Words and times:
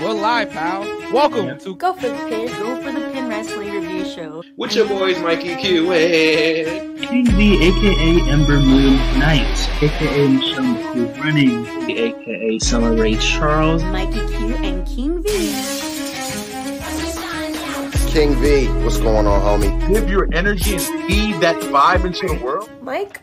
We're 0.00 0.14
live, 0.14 0.50
pal. 0.50 0.80
Welcome 1.12 1.58
to 1.58 1.74
Go 1.76 1.92
for 1.92 2.08
the 2.08 2.14
pin. 2.28 2.48
Go 2.60 2.80
for 2.82 2.92
the 2.92 3.10
Pin 3.12 3.28
Wrestling 3.28 3.72
Review 3.72 4.04
Show. 4.06 4.42
With 4.56 4.74
your 4.74 4.86
boys, 4.86 5.18
Mikey 5.20 5.56
Q 5.56 5.92
and 5.92 6.98
King 7.00 7.26
V, 7.26 7.68
aka 7.68 8.30
Ember 8.30 8.58
Moon 8.60 8.96
Knight, 9.18 9.82
aka 9.82 10.28
Michelle 10.28 10.64
McCool 10.64 11.18
Running, 11.18 11.66
aka 11.90 12.58
Summer 12.60 12.94
Ray 12.94 13.16
Charles. 13.16 13.82
Mikey 13.82 14.26
Q 14.28 14.56
and 14.56 14.86
King 14.86 15.22
V. 15.22 15.88
King 18.10 18.34
V, 18.36 18.66
what's 18.82 18.98
going 18.98 19.26
on, 19.26 19.42
homie? 19.42 19.88
give 19.92 20.08
your 20.08 20.28
energy 20.32 20.74
and 20.76 20.82
feed 21.06 21.40
that 21.40 21.56
vibe 21.64 22.04
into 22.04 22.26
the 22.26 22.42
world. 22.42 22.70
Mike, 22.80 23.20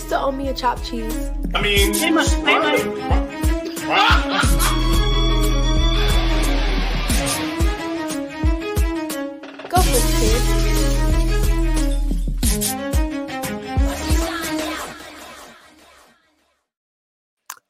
you 0.00 0.06
still 0.06 0.20
owe 0.20 0.32
me 0.32 0.48
a 0.48 0.54
chopped 0.54 0.84
cheese. 0.84 1.30
I 1.54 1.60
mean, 1.60 1.92
Hey, 1.94 2.10
my, 2.10 2.24
hey, 2.24 2.58
my. 2.58 2.76
Go 9.68 9.80
for 9.82 9.92
the 9.92 10.00
pin. 10.16 10.40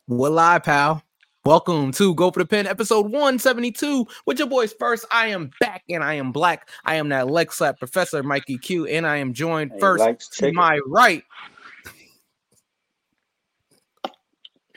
We're 0.07 0.31
live, 0.31 0.65
pal. 0.65 1.03
Welcome 1.47 1.93
to 1.93 2.15
Go 2.15 2.31
for 2.31 2.41
the 2.41 2.47
Pin, 2.47 2.67
episode 2.67 3.07
172. 3.07 4.07
With 4.27 4.39
your 4.39 4.47
boys 4.47 4.75
first, 4.79 5.07
I 5.11 5.29
am 5.29 5.51
back 5.59 5.83
and 5.89 6.05
I 6.05 6.15
am 6.15 6.33
black. 6.33 6.69
I 6.85 6.97
am 6.97 7.09
that 7.09 7.29
leg 7.31 7.51
slap 7.51 7.79
professor, 7.79 8.23
Mikey 8.23 8.59
Q, 8.59 8.87
and 8.87 9.07
I 9.07 9.17
am 9.17 9.33
joined 9.33 9.73
Hey, 9.73 9.81
first 9.81 10.35
to 10.35 10.53
my 10.53 10.79
right. 10.87 11.25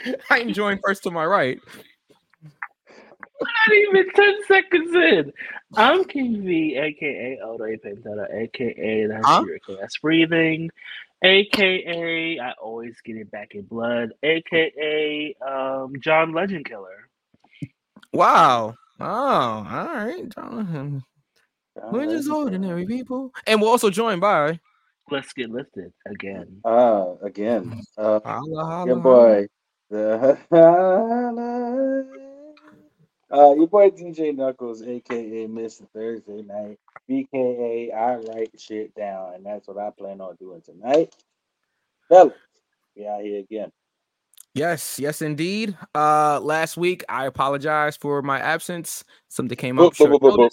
I 0.29 0.39
am 0.39 0.53
joined 0.53 0.81
first 0.85 1.03
to 1.03 1.11
my 1.11 1.25
right. 1.25 1.59
Not 3.41 3.77
even 3.77 4.09
10 4.11 4.33
seconds 4.47 4.95
in. 4.95 5.33
I'm 5.75 6.05
King 6.05 6.43
V, 6.43 6.77
aka 6.77 7.39
Odo 7.43 7.65
Pentata, 7.65 8.33
aka 8.33 9.07
That's 9.07 9.25
Huh? 9.25 9.43
Your 9.45 9.59
Chaos 9.59 9.97
Breathing, 10.01 10.69
aka 11.23 12.39
I 12.39 12.51
always 12.61 12.95
get 13.03 13.17
it 13.17 13.31
back 13.31 13.55
in 13.55 13.63
blood, 13.63 14.11
aka 14.23 15.35
um, 15.45 15.93
John 15.99 16.33
Legend 16.33 16.65
Killer. 16.65 17.09
Wow. 18.13 18.75
Oh, 18.99 19.05
all 19.05 19.63
right. 19.63 20.29
Jonathan. 20.29 21.03
We're 21.91 22.05
just 22.05 22.29
ordinary 22.29 22.85
people. 22.85 23.31
And 23.47 23.61
we're 23.61 23.67
also 23.67 23.89
joined 23.89 24.21
by 24.21 24.59
Let's 25.11 25.33
get 25.33 25.49
lifted 25.49 25.91
again. 26.05 26.61
Uh, 26.63 27.15
again, 27.23 27.81
uh, 27.97 28.19
Holla, 28.23 28.65
holla, 28.65 28.87
your 28.87 28.95
boy, 28.97 29.41
the 29.41 29.49
uh, 29.93 30.35
your 33.31 33.67
boy 33.67 33.89
DJ 33.91 34.35
Knuckles, 34.35 34.81
aka 34.81 35.47
Mr. 35.47 35.87
Thursday 35.93 36.41
Night, 36.41 36.79
BKA. 37.09 37.93
I 37.93 38.15
write 38.15 38.51
shit 38.57 38.95
down, 38.95 39.35
and 39.35 39.45
that's 39.45 39.67
what 39.67 39.77
I 39.77 39.91
plan 39.91 40.21
on 40.21 40.35
doing 40.35 40.61
tonight. 40.61 41.15
Fellas, 42.09 42.33
we 42.95 43.07
out 43.07 43.21
here 43.21 43.39
again. 43.39 43.71
Yes, 44.55 44.99
yes, 44.99 45.21
indeed. 45.21 45.77
Uh, 45.95 46.39
last 46.39 46.77
week 46.77 47.03
I 47.09 47.25
apologize 47.25 47.97
for 47.97 48.21
my 48.21 48.39
absence. 48.39 49.03
Something 49.29 49.57
came 49.57 49.79
up. 49.79 49.93
Boop, 49.93 50.19
boop, 50.19 50.19
boop, 50.19 50.37
boop, 50.37 50.49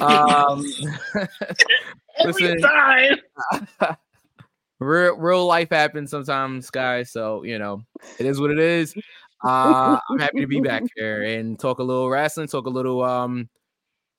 boop. 0.00 0.50
Um, 0.50 0.64
Every 2.18 2.42
Listen. 2.42 2.60
time. 2.60 3.96
real, 4.80 5.16
real 5.16 5.46
life 5.46 5.68
happens 5.70 6.10
sometimes, 6.10 6.70
guys. 6.70 7.10
So 7.12 7.42
you 7.44 7.58
know, 7.58 7.82
it 8.18 8.26
is 8.26 8.40
what 8.40 8.50
it 8.50 8.58
is. 8.58 8.94
Uh, 9.44 9.98
I'm 10.10 10.18
happy 10.18 10.40
to 10.40 10.46
be 10.46 10.60
back 10.60 10.82
here 10.96 11.22
and 11.22 11.58
talk 11.58 11.78
a 11.78 11.82
little 11.82 12.08
wrestling, 12.08 12.48
talk 12.48 12.66
a 12.66 12.70
little 12.70 13.02
um, 13.02 13.48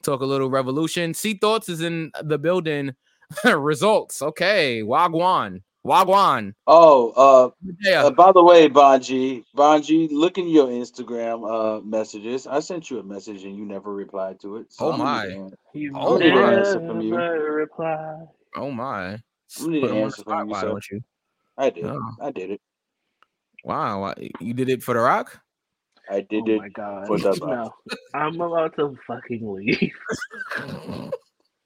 talk 0.03 0.21
a 0.21 0.25
little 0.25 0.49
revolution. 0.49 1.13
See 1.13 1.33
thoughts 1.33 1.69
is 1.69 1.81
in 1.81 2.11
the 2.23 2.37
building. 2.37 2.93
Results, 3.43 4.21
okay. 4.21 4.83
Wagwan, 4.83 5.61
Wagwan. 5.85 6.53
Oh, 6.65 7.09
uh, 7.11 7.49
Yeah. 7.81 8.05
Uh, 8.05 8.11
by 8.11 8.31
the 8.31 8.41
way, 8.41 8.69
Bonji, 8.69 9.43
Bonji, 9.53 10.07
look 10.11 10.37
in 10.37 10.47
your 10.47 10.67
Instagram 10.67 11.43
uh 11.43 11.81
messages. 11.81 12.47
I 12.47 12.61
sent 12.61 12.89
you 12.89 12.99
a 12.99 13.03
message 13.03 13.43
and 13.43 13.57
you 13.57 13.65
never 13.65 13.93
replied 13.93 14.39
to 14.41 14.57
it. 14.57 14.67
Oh 14.79 14.95
my. 14.95 15.25
You 15.73 15.91
Oh, 15.95 16.15
never 16.15 16.35
never 16.39 16.59
answer 16.59 16.79
from 16.79 17.01
you. 17.01 17.15
reply. 17.17 18.15
oh 18.55 18.71
my. 18.71 19.19
I'm 19.59 19.63
gonna 19.65 19.73
need 19.73 19.81
Put 19.81 19.91
an 19.91 19.97
'em 19.97 20.03
answer 20.03 20.23
from 20.23 20.39
you. 20.47 20.51
why 20.53 20.61
So 20.61 20.67
don't 20.69 20.89
you? 20.91 21.03
I 21.57 21.69
did. 21.69 21.85
Oh. 21.85 22.11
I 22.21 22.31
did 22.31 22.51
it. 22.51 22.61
Wow, 23.63 24.13
you 24.39 24.53
did 24.53 24.69
it 24.69 24.83
for 24.83 24.93
the 24.93 24.99
Rock? 25.01 25.39
I 26.09 26.21
did 26.21 26.43
oh 26.47 26.61
it. 26.61 26.73
god. 26.73 27.07
for 27.07 27.17
the 27.19 27.31
no. 27.41 27.73
I'm 28.13 28.39
about 28.39 28.75
to 28.77 28.97
fucking 29.07 29.51
leave. 29.53 29.91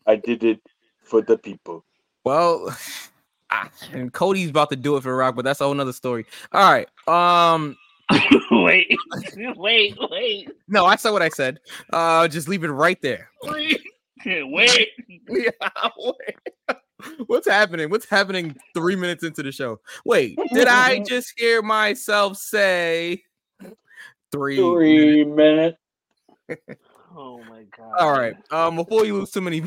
I 0.07 0.15
did 0.15 0.43
it 0.43 0.61
for 1.03 1.21
the 1.21 1.37
people. 1.37 1.85
Well, 2.23 2.75
ah, 3.51 3.69
and 3.93 4.11
Cody's 4.11 4.49
about 4.49 4.69
to 4.71 4.75
do 4.75 4.95
it 4.97 5.03
for 5.03 5.09
the 5.09 5.15
Rock, 5.15 5.35
but 5.35 5.45
that's 5.45 5.61
a 5.61 5.65
whole 5.65 5.73
nother 5.73 5.93
story. 5.93 6.25
All 6.51 6.71
right. 6.71 6.87
Um, 7.07 7.77
wait, 8.51 8.87
wait, 9.55 9.95
wait, 10.09 10.49
no, 10.67 10.85
I 10.85 10.95
said 10.97 11.11
what 11.11 11.21
I 11.21 11.29
said. 11.29 11.59
Uh, 11.93 12.27
just 12.27 12.47
leave 12.49 12.63
it 12.63 12.69
right 12.69 13.01
there. 13.01 13.29
wait, 13.43 13.79
wait. 14.25 14.89
Yeah, 15.29 15.49
wait. 15.97 16.77
What's 17.27 17.47
happening? 17.47 17.89
What's 17.89 18.07
happening 18.07 18.55
three 18.73 18.95
minutes 18.95 19.23
into 19.23 19.43
the 19.43 19.51
show? 19.51 19.79
Wait, 20.05 20.37
did 20.53 20.67
I 20.67 20.99
just 21.07 21.33
hear 21.37 21.61
myself 21.61 22.37
say 22.37 23.23
three? 24.31 24.57
minutes? 24.57 24.75
Three 24.75 25.23
minutes. 25.25 25.77
Oh 27.13 27.43
my 27.49 27.63
god. 27.77 27.93
All 27.99 28.13
right. 28.13 28.35
Um, 28.51 28.77
before 28.77 29.05
you 29.05 29.15
lose 29.15 29.31
too 29.31 29.41
many, 29.41 29.63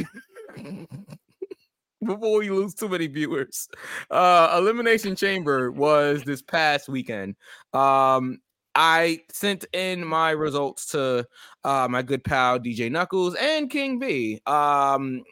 before 2.03 2.43
you 2.43 2.55
lose 2.55 2.75
too 2.75 2.89
many 2.89 3.07
viewers, 3.07 3.69
uh, 4.11 4.57
Elimination 4.59 5.15
Chamber 5.15 5.71
was 5.71 6.23
this 6.25 6.41
past 6.41 6.89
weekend. 6.89 7.37
Um, 7.75 8.41
I 8.75 9.21
sent 9.31 9.67
in 9.73 10.05
my 10.07 10.31
results 10.31 10.87
to 10.87 11.27
uh 11.65 11.87
my 11.89 12.03
good 12.03 12.25
pal 12.25 12.59
DJ 12.59 12.91
Knuckles 12.91 13.35
and 13.37 13.71
King 13.71 14.01
V. 14.01 14.41
Um, 14.47 15.23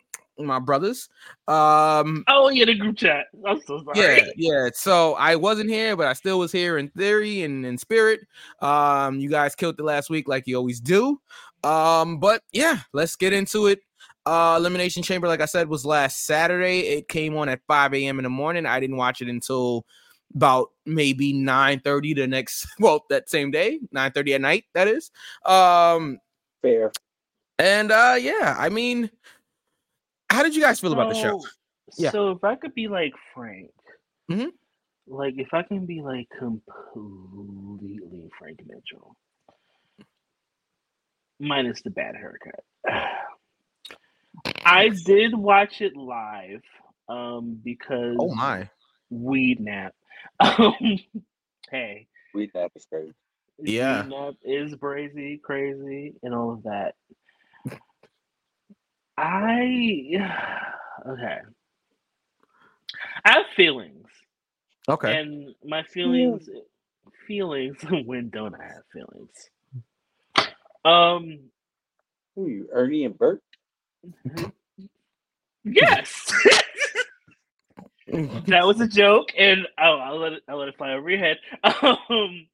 my 0.46 0.58
brothers. 0.58 1.08
Um, 1.48 2.24
Oh 2.28 2.48
yeah, 2.48 2.64
the 2.64 2.74
group 2.74 2.96
chat. 2.96 3.26
I'm 3.46 3.60
so 3.66 3.82
sorry. 3.84 4.16
yeah, 4.16 4.24
yeah. 4.36 4.68
So 4.74 5.14
I 5.14 5.36
wasn't 5.36 5.70
here, 5.70 5.96
but 5.96 6.06
I 6.06 6.12
still 6.12 6.38
was 6.38 6.52
here 6.52 6.78
in 6.78 6.88
theory 6.90 7.42
and 7.42 7.64
in 7.64 7.78
spirit. 7.78 8.20
Um, 8.60 9.18
you 9.18 9.28
guys 9.28 9.54
killed 9.54 9.76
it 9.78 9.82
last 9.82 10.10
week 10.10 10.28
like 10.28 10.46
you 10.46 10.56
always 10.56 10.80
do. 10.80 11.20
Um, 11.64 12.18
but 12.18 12.42
yeah, 12.52 12.78
let's 12.92 13.16
get 13.16 13.32
into 13.32 13.66
it. 13.66 13.80
Uh, 14.24 14.56
Elimination 14.58 15.02
Chamber, 15.02 15.26
like 15.26 15.40
I 15.40 15.46
said, 15.46 15.68
was 15.68 15.84
last 15.84 16.26
Saturday. 16.26 16.80
It 16.80 17.08
came 17.08 17.36
on 17.36 17.48
at 17.48 17.60
5 17.66 17.94
a.m. 17.94 18.18
in 18.18 18.22
the 18.22 18.30
morning. 18.30 18.66
I 18.66 18.78
didn't 18.78 18.96
watch 18.96 19.20
it 19.20 19.28
until 19.28 19.84
about 20.34 20.70
maybe 20.86 21.32
9 21.32 21.80
30 21.80 22.14
the 22.14 22.26
next, 22.26 22.66
well, 22.78 23.04
that 23.10 23.28
same 23.28 23.50
day, 23.50 23.80
9 23.90 24.12
30 24.12 24.34
at 24.34 24.40
night, 24.40 24.64
that 24.74 24.88
is. 24.88 25.10
Um, 25.44 26.18
Fair. 26.62 26.92
and 27.58 27.90
uh, 27.90 28.16
yeah, 28.18 28.54
I 28.58 28.68
mean, 28.68 29.10
how 30.32 30.42
did 30.42 30.54
you 30.56 30.62
guys 30.62 30.80
feel 30.80 30.92
about 30.92 31.08
the 31.10 31.14
show? 31.14 31.38
So- 31.40 31.48
Yeah. 31.98 32.10
So 32.10 32.30
if 32.30 32.42
I 32.44 32.54
could 32.56 32.74
be 32.74 32.88
like 32.88 33.12
Frank, 33.34 33.70
Mhm. 34.30 34.52
like 35.06 35.34
if 35.36 35.52
I 35.52 35.62
can 35.62 35.84
be 35.84 36.00
like 36.00 36.28
completely 36.38 38.30
Frank 38.38 38.60
Mitchell, 38.66 39.16
minus 41.38 41.82
the 41.82 41.90
bad 41.90 42.14
haircut. 42.16 42.64
I 44.64 44.88
did 45.04 45.34
watch 45.34 45.80
it 45.80 45.96
live, 45.96 46.62
um, 47.08 47.60
because 47.62 48.16
Oh 48.18 48.34
my. 48.34 48.68
weed 49.10 49.60
nap. 49.60 49.94
Um, 50.40 50.98
hey, 51.70 52.06
nap 52.54 52.70
is 52.76 52.86
crazy. 52.86 53.12
Yeah. 53.58 54.02
weed 54.04 54.10
nap 54.10 54.34
is 54.44 54.74
crazy, 54.76 55.38
crazy, 55.38 56.14
and 56.22 56.32
all 56.34 56.52
of 56.52 56.62
that. 56.62 56.94
I 59.18 60.10
okay. 61.08 61.38
I 63.24 63.32
have 63.32 63.46
feelings, 63.56 64.08
Okay. 64.88 65.16
and 65.16 65.54
my 65.64 65.84
feelings, 65.84 66.48
feelings. 67.26 67.76
when 68.06 68.30
don't 68.30 68.54
I 68.54 68.64
have 68.64 68.84
feelings? 68.92 69.50
Um. 70.84 71.40
Who 72.36 72.46
are 72.46 72.50
you, 72.50 72.68
Ernie 72.72 73.04
and 73.04 73.18
Bert? 73.18 73.42
Yes. 75.64 76.32
that 78.48 78.66
was 78.66 78.80
a 78.80 78.88
joke, 78.88 79.30
and 79.38 79.66
oh, 79.78 79.98
I'll 79.98 80.18
let 80.20 80.34
it, 80.34 80.42
I'll 80.48 80.58
let 80.58 80.68
it 80.68 80.76
fly 80.78 80.92
over 80.94 81.10
your 81.10 81.18
head. 81.20 81.38
Um, 82.10 82.46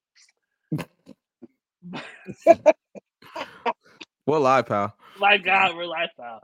Well, 4.27 4.41
live, 4.43 4.67
pal. 4.67 4.95
my 5.21 5.39
God, 5.39 5.77
we're 5.77 5.87
now. 6.19 6.41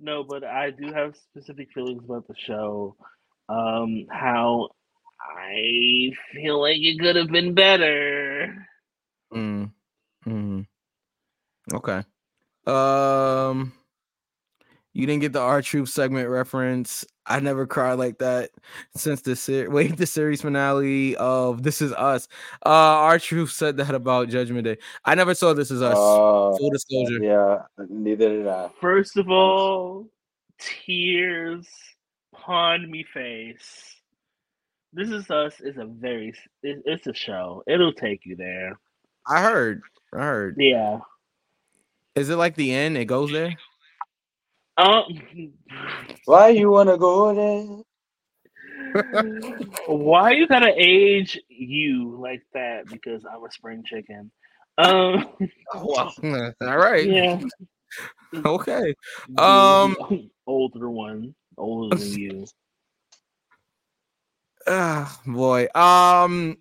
No, 0.00 0.24
but 0.24 0.44
I 0.44 0.70
do 0.70 0.92
have 0.92 1.14
specific 1.30 1.68
feelings 1.74 2.02
about 2.04 2.26
the 2.28 2.34
show. 2.46 2.96
Um, 3.48 4.06
how 4.10 4.70
I 5.20 6.10
feel 6.32 6.60
like 6.60 6.78
it 6.78 6.98
could 7.00 7.16
have 7.16 7.30
been 7.30 7.54
better. 7.54 8.66
Mm. 9.32 9.70
Mm. 10.26 10.66
Okay. 11.72 12.02
Um 12.66 13.72
you 14.94 15.06
didn't 15.06 15.20
get 15.20 15.32
the 15.32 15.40
R 15.40 15.60
Truth 15.60 15.90
segment 15.90 16.28
reference. 16.28 17.04
I 17.26 17.40
never 17.40 17.66
cried 17.66 17.94
like 17.94 18.18
that 18.18 18.50
since 18.96 19.22
the 19.22 19.34
ser- 19.34 19.70
wait 19.70 19.96
the 19.96 20.06
series 20.06 20.42
finale 20.42 21.16
of 21.16 21.62
This 21.62 21.82
Is 21.82 21.92
Us. 21.92 22.28
Uh 22.64 22.68
R 22.70 23.18
Truth 23.18 23.50
said 23.50 23.76
that 23.78 23.94
about 23.94 24.28
Judgment 24.28 24.64
Day. 24.64 24.78
I 25.04 25.14
never 25.14 25.34
saw 25.34 25.52
This 25.52 25.70
Is 25.70 25.82
Us. 25.82 25.96
Uh, 25.96 26.56
Full 26.56 26.70
disclosure. 26.70 27.22
yeah, 27.22 27.62
neither 27.88 28.28
did 28.30 28.46
I. 28.46 28.70
First 28.80 29.16
of 29.16 29.28
all, 29.30 30.08
tears 30.58 31.66
upon 32.32 32.90
me 32.90 33.04
face. 33.12 33.90
This 34.92 35.10
is 35.10 35.28
us 35.28 35.60
is 35.60 35.76
a 35.76 35.86
very 35.86 36.32
it, 36.62 36.82
it's 36.84 37.06
a 37.08 37.14
show. 37.14 37.64
It'll 37.66 37.92
take 37.92 38.24
you 38.24 38.36
there. 38.36 38.78
I 39.26 39.42
heard. 39.42 39.82
I 40.12 40.18
heard. 40.18 40.56
Yeah. 40.58 40.98
Is 42.14 42.28
it 42.30 42.36
like 42.36 42.54
the 42.54 42.72
end? 42.72 42.96
It 42.96 43.06
goes 43.06 43.32
there? 43.32 43.56
Um. 44.76 45.52
Why 46.24 46.48
you 46.48 46.70
wanna 46.70 46.96
go 46.96 47.34
there? 47.34 49.02
Why 49.86 50.32
you 50.32 50.46
gotta 50.46 50.72
age 50.76 51.38
you 51.48 52.16
like 52.20 52.42
that? 52.54 52.88
Because 52.88 53.24
I'm 53.24 53.44
a 53.44 53.50
spring 53.50 53.84
chicken. 53.84 54.30
Um. 54.78 55.26
Oh, 55.72 55.84
wow. 55.84 56.12
All 56.60 56.76
right. 56.78 57.06
Yeah. 57.06 57.40
Okay. 58.44 58.94
Um, 59.38 59.94
older 60.46 60.90
one, 60.90 61.34
older 61.56 61.96
than 61.96 62.12
you. 62.18 62.46
Ah, 64.66 65.20
boy. 65.26 65.68
Um. 65.74 66.58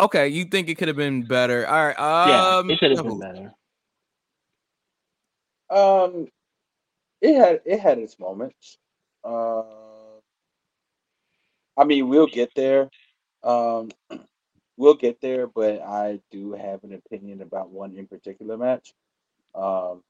Okay, 0.00 0.28
you 0.28 0.46
think 0.46 0.68
it 0.68 0.74
could 0.74 0.88
have 0.88 0.96
been 0.96 1.22
better? 1.22 1.66
All 1.66 1.86
right. 1.86 1.96
Yeah, 1.98 2.58
Um. 2.58 2.70
it 2.70 2.80
could 2.80 2.90
have 2.90 3.04
been 3.04 3.20
better. 3.20 3.52
Um, 5.70 6.28
it 7.24 7.36
had 7.36 7.62
it 7.66 7.80
had 7.80 7.98
its 8.00 8.20
moments. 8.20 8.78
Uh, 9.24 9.62
I 11.78 11.84
mean, 11.84 12.08
we'll 12.08 12.28
get 12.28 12.52
there. 12.56 12.90
Um, 13.44 13.90
we'll 14.78 14.94
get 14.94 15.20
there, 15.22 15.46
but 15.48 15.82
I 15.82 16.20
do 16.32 16.52
have 16.54 16.84
an 16.84 16.94
opinion 16.94 17.42
about 17.42 17.70
one 17.70 17.96
in 17.96 18.06
particular 18.08 18.58
match. 18.58 18.94
Um, 19.54 20.02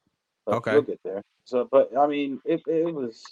but 0.45 0.59
Okay. 0.59 0.69
we'll 0.69 0.83
get 0.83 0.99
there. 1.05 1.23
So, 1.45 1.67
but 1.71 1.91
I 1.97 2.07
mean, 2.07 2.41
it 2.45 2.63
it 2.67 2.93
was. 2.93 3.23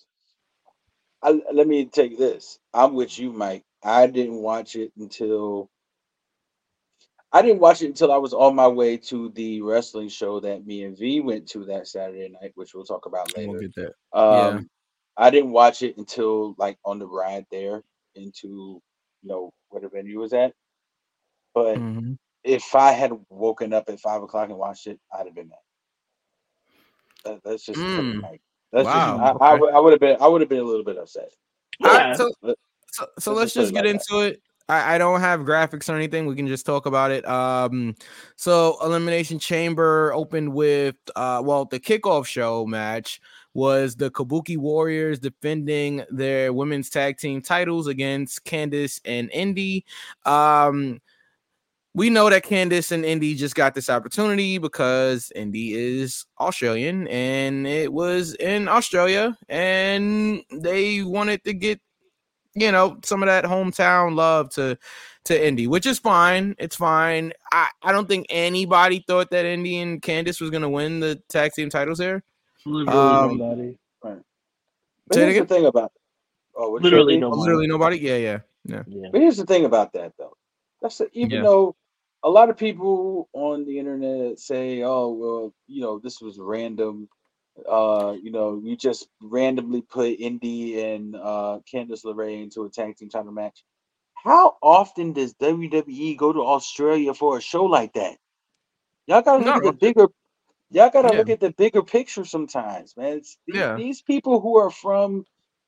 I, 1.23 1.41
let 1.53 1.67
me 1.67 1.85
take 1.85 2.17
this. 2.19 2.59
I'm 2.73 2.95
with 2.95 3.19
you, 3.19 3.33
Mike. 3.33 3.63
I 3.83 4.07
didn't 4.07 4.41
watch 4.41 4.75
it 4.77 4.93
until 4.99 5.69
I 7.35 7.41
didn't 7.41 7.59
watch 7.59 7.81
it 7.81 7.87
until 7.87 8.11
I 8.11 8.17
was 8.17 8.33
on 8.33 8.55
my 8.55 8.67
way 8.67 8.95
to 8.97 9.29
the 9.29 9.61
wrestling 9.61 10.07
show 10.07 10.39
that 10.41 10.67
me 10.67 10.83
and 10.83 10.95
V 10.97 11.19
went 11.19 11.47
to 11.49 11.65
that 11.65 11.87
Saturday 11.87 12.29
night, 12.29 12.51
which 12.55 12.73
we'll 12.75 12.85
talk 12.85 13.07
about 13.07 13.31
We'll 13.35 13.47
later. 13.53 13.59
get 13.67 13.75
there. 13.75 13.95
Um, 14.13 14.55
Yeah. 14.57 14.59
I 15.17 15.29
didn't 15.31 15.51
watch 15.51 15.81
it 15.81 15.97
until 15.97 16.53
like 16.57 16.77
on 16.85 16.99
the 16.99 17.07
ride 17.07 17.45
there 17.51 17.83
into 18.15 18.81
you 19.21 19.29
know 19.29 19.51
where 19.69 19.81
the 19.81 19.89
venue 19.89 20.19
was 20.19 20.33
at. 20.33 20.53
But 21.55 21.77
Mhm. 21.77 22.17
if 22.43 22.75
I 22.75 22.91
had 22.91 23.11
woken 23.29 23.73
up 23.73 23.89
at 23.89 23.99
five 23.99 24.21
o'clock 24.21 24.49
and 24.49 24.57
watched 24.57 24.85
it, 24.87 24.99
I'd 25.11 25.25
have 25.25 25.35
been 25.35 25.49
mad. 25.49 25.57
That, 27.25 27.41
that's 27.43 27.63
just 27.65 27.79
Mm. 27.79 28.21
like 28.21 28.41
that's 28.71 28.85
Wow, 28.85 29.17
just 29.17 29.41
I, 29.41 29.45
I, 29.51 29.53
would- 29.59 29.73
I 29.73 29.79
would 29.79 29.91
have 29.93 29.99
been 29.99 30.17
I 30.21 30.27
would 30.27 30.41
have 30.41 30.49
been 30.49 30.59
a 30.59 30.63
little 30.63 30.83
bit 30.83 30.97
upset. 30.97 31.31
All 31.83 31.89
right, 31.91 32.07
Yeah. 32.09 32.13
so 32.15 32.31
Let- 32.41 32.57
so, 32.91 33.07
so 33.17 33.31
let's 33.33 33.37
let's 33.39 33.53
just 33.53 33.55
put 33.55 33.61
just 33.61 33.71
it 33.71 33.73
get 33.73 33.85
like 33.85 33.93
into 33.95 34.27
it. 34.27 34.41
I, 34.69 34.95
I 34.95 34.97
don't 34.97 35.19
have 35.19 35.41
graphics 35.41 35.89
or 35.89 35.95
anything. 35.95 36.25
We 36.25 36.35
can 36.35 36.47
just 36.47 36.65
talk 36.65 36.85
about 36.85 37.11
it. 37.11 37.27
Um, 37.27 37.95
so 38.35 38.77
Elimination 38.81 39.39
Chamber 39.39 40.13
opened 40.13 40.53
with 40.53 40.95
uh, 41.15 41.41
well, 41.43 41.65
the 41.65 41.79
kickoff 41.79 42.25
show 42.25 42.65
match 42.65 43.19
was 43.53 43.95
the 43.95 44.09
Kabuki 44.09 44.57
Warriors 44.57 45.19
defending 45.19 46.03
their 46.09 46.53
women's 46.53 46.89
tag 46.89 47.17
team 47.17 47.41
titles 47.41 47.87
against 47.87 48.43
Candice 48.45 48.99
and 49.05 49.29
Indy. 49.31 49.85
Um, 50.25 50.99
we 51.95 52.09
know 52.09 52.29
that 52.29 52.43
Candice 52.43 52.91
and 52.91 53.05
Indy 53.05 53.35
just 53.35 53.53
got 53.53 53.75
this 53.75 53.89
opportunity 53.89 54.57
because 54.57 55.31
Indy 55.35 55.73
is 55.75 56.25
Australian 56.39 57.07
and 57.07 57.67
it 57.67 57.93
was 57.93 58.33
in 58.35 58.67
Australia 58.67 59.37
and 59.47 60.41
they 60.51 61.03
wanted 61.03 61.43
to 61.43 61.53
get 61.53 61.79
you 62.55 62.71
know 62.71 62.97
some 63.03 63.23
of 63.23 63.27
that 63.27 63.45
hometown 63.45 64.15
love 64.15 64.49
to 64.51 64.77
to 65.25 65.47
Indy, 65.47 65.67
which 65.67 65.85
is 65.85 65.99
fine. 65.99 66.55
It's 66.59 66.75
fine. 66.75 67.31
I, 67.51 67.67
I 67.81 67.91
don't 67.91 68.07
think 68.07 68.25
anybody 68.29 69.03
thought 69.07 69.31
that 69.31 69.45
Indy 69.45 69.79
and 69.79 70.01
Candice 70.01 70.41
was 70.41 70.49
gonna 70.49 70.69
win 70.69 70.99
the 70.99 71.21
tag 71.29 71.53
team 71.53 71.69
titles 71.69 71.99
here. 71.99 72.23
Literally 72.65 72.99
Um, 72.99 73.37
nobody. 73.37 73.77
But 75.07 75.17
here's 75.17 75.37
the 75.37 75.45
thing 75.45 75.65
about 75.65 75.91
oh, 76.55 76.71
Literally 76.81 77.17
nobody. 77.17 77.41
Literally 77.41 77.67
nobody. 77.67 77.97
Yeah, 77.99 78.17
yeah, 78.17 78.39
yeah. 78.65 78.83
Yeah. 78.87 79.09
But 79.11 79.21
here's 79.21 79.37
the 79.37 79.45
thing 79.45 79.65
about 79.65 79.93
that 79.93 80.13
though. 80.17 80.37
That's 80.81 80.97
the, 80.97 81.09
even 81.13 81.37
Yeah. 81.37 81.43
though 81.43 81.75
a 82.23 82.29
lot 82.29 82.49
of 82.49 82.57
people 82.57 83.29
on 83.33 83.65
the 83.65 83.77
internet 83.77 84.39
say, 84.39 84.81
"Oh, 84.83 85.11
well, 85.11 85.53
you 85.67 85.81
know, 85.81 85.99
this 85.99 86.21
was 86.21 86.39
random." 86.39 87.09
Uh, 87.69 88.15
you 88.21 88.31
know, 88.31 88.59
you 88.63 88.75
just 88.75 89.07
randomly 89.21 89.81
put 89.81 90.19
Indy 90.19 90.81
and 90.81 91.15
uh 91.15 91.59
Candice 91.71 92.03
LeRae 92.03 92.41
into 92.43 92.63
a 92.63 92.69
tag 92.69 92.95
team 92.97 93.09
title 93.09 93.31
match. 93.31 93.63
How 94.15 94.57
often 94.61 95.13
does 95.13 95.33
WWE 95.35 96.17
go 96.17 96.33
to 96.33 96.41
Australia 96.41 97.13
for 97.13 97.37
a 97.37 97.41
show 97.41 97.65
like 97.65 97.93
that? 97.93 98.17
Y'all 99.07 99.21
gotta 99.21 99.43
look 99.43 99.55
No. 99.55 99.57
at 99.57 99.63
the 99.63 99.73
bigger. 99.73 100.07
Y'all 100.71 100.89
gotta 100.89 101.09
Yeah. 101.09 101.17
look 101.17 101.29
at 101.29 101.39
the 101.39 101.51
bigger 101.51 101.83
picture 101.83 102.25
sometimes, 102.25 102.97
man. 102.97 103.17
It's, 103.17 103.37
these, 103.45 103.55
Yeah. 103.55 103.75
these 103.75 104.01
people 104.01 104.39
who 104.39 104.57
are 104.57 104.71
from 104.71 105.25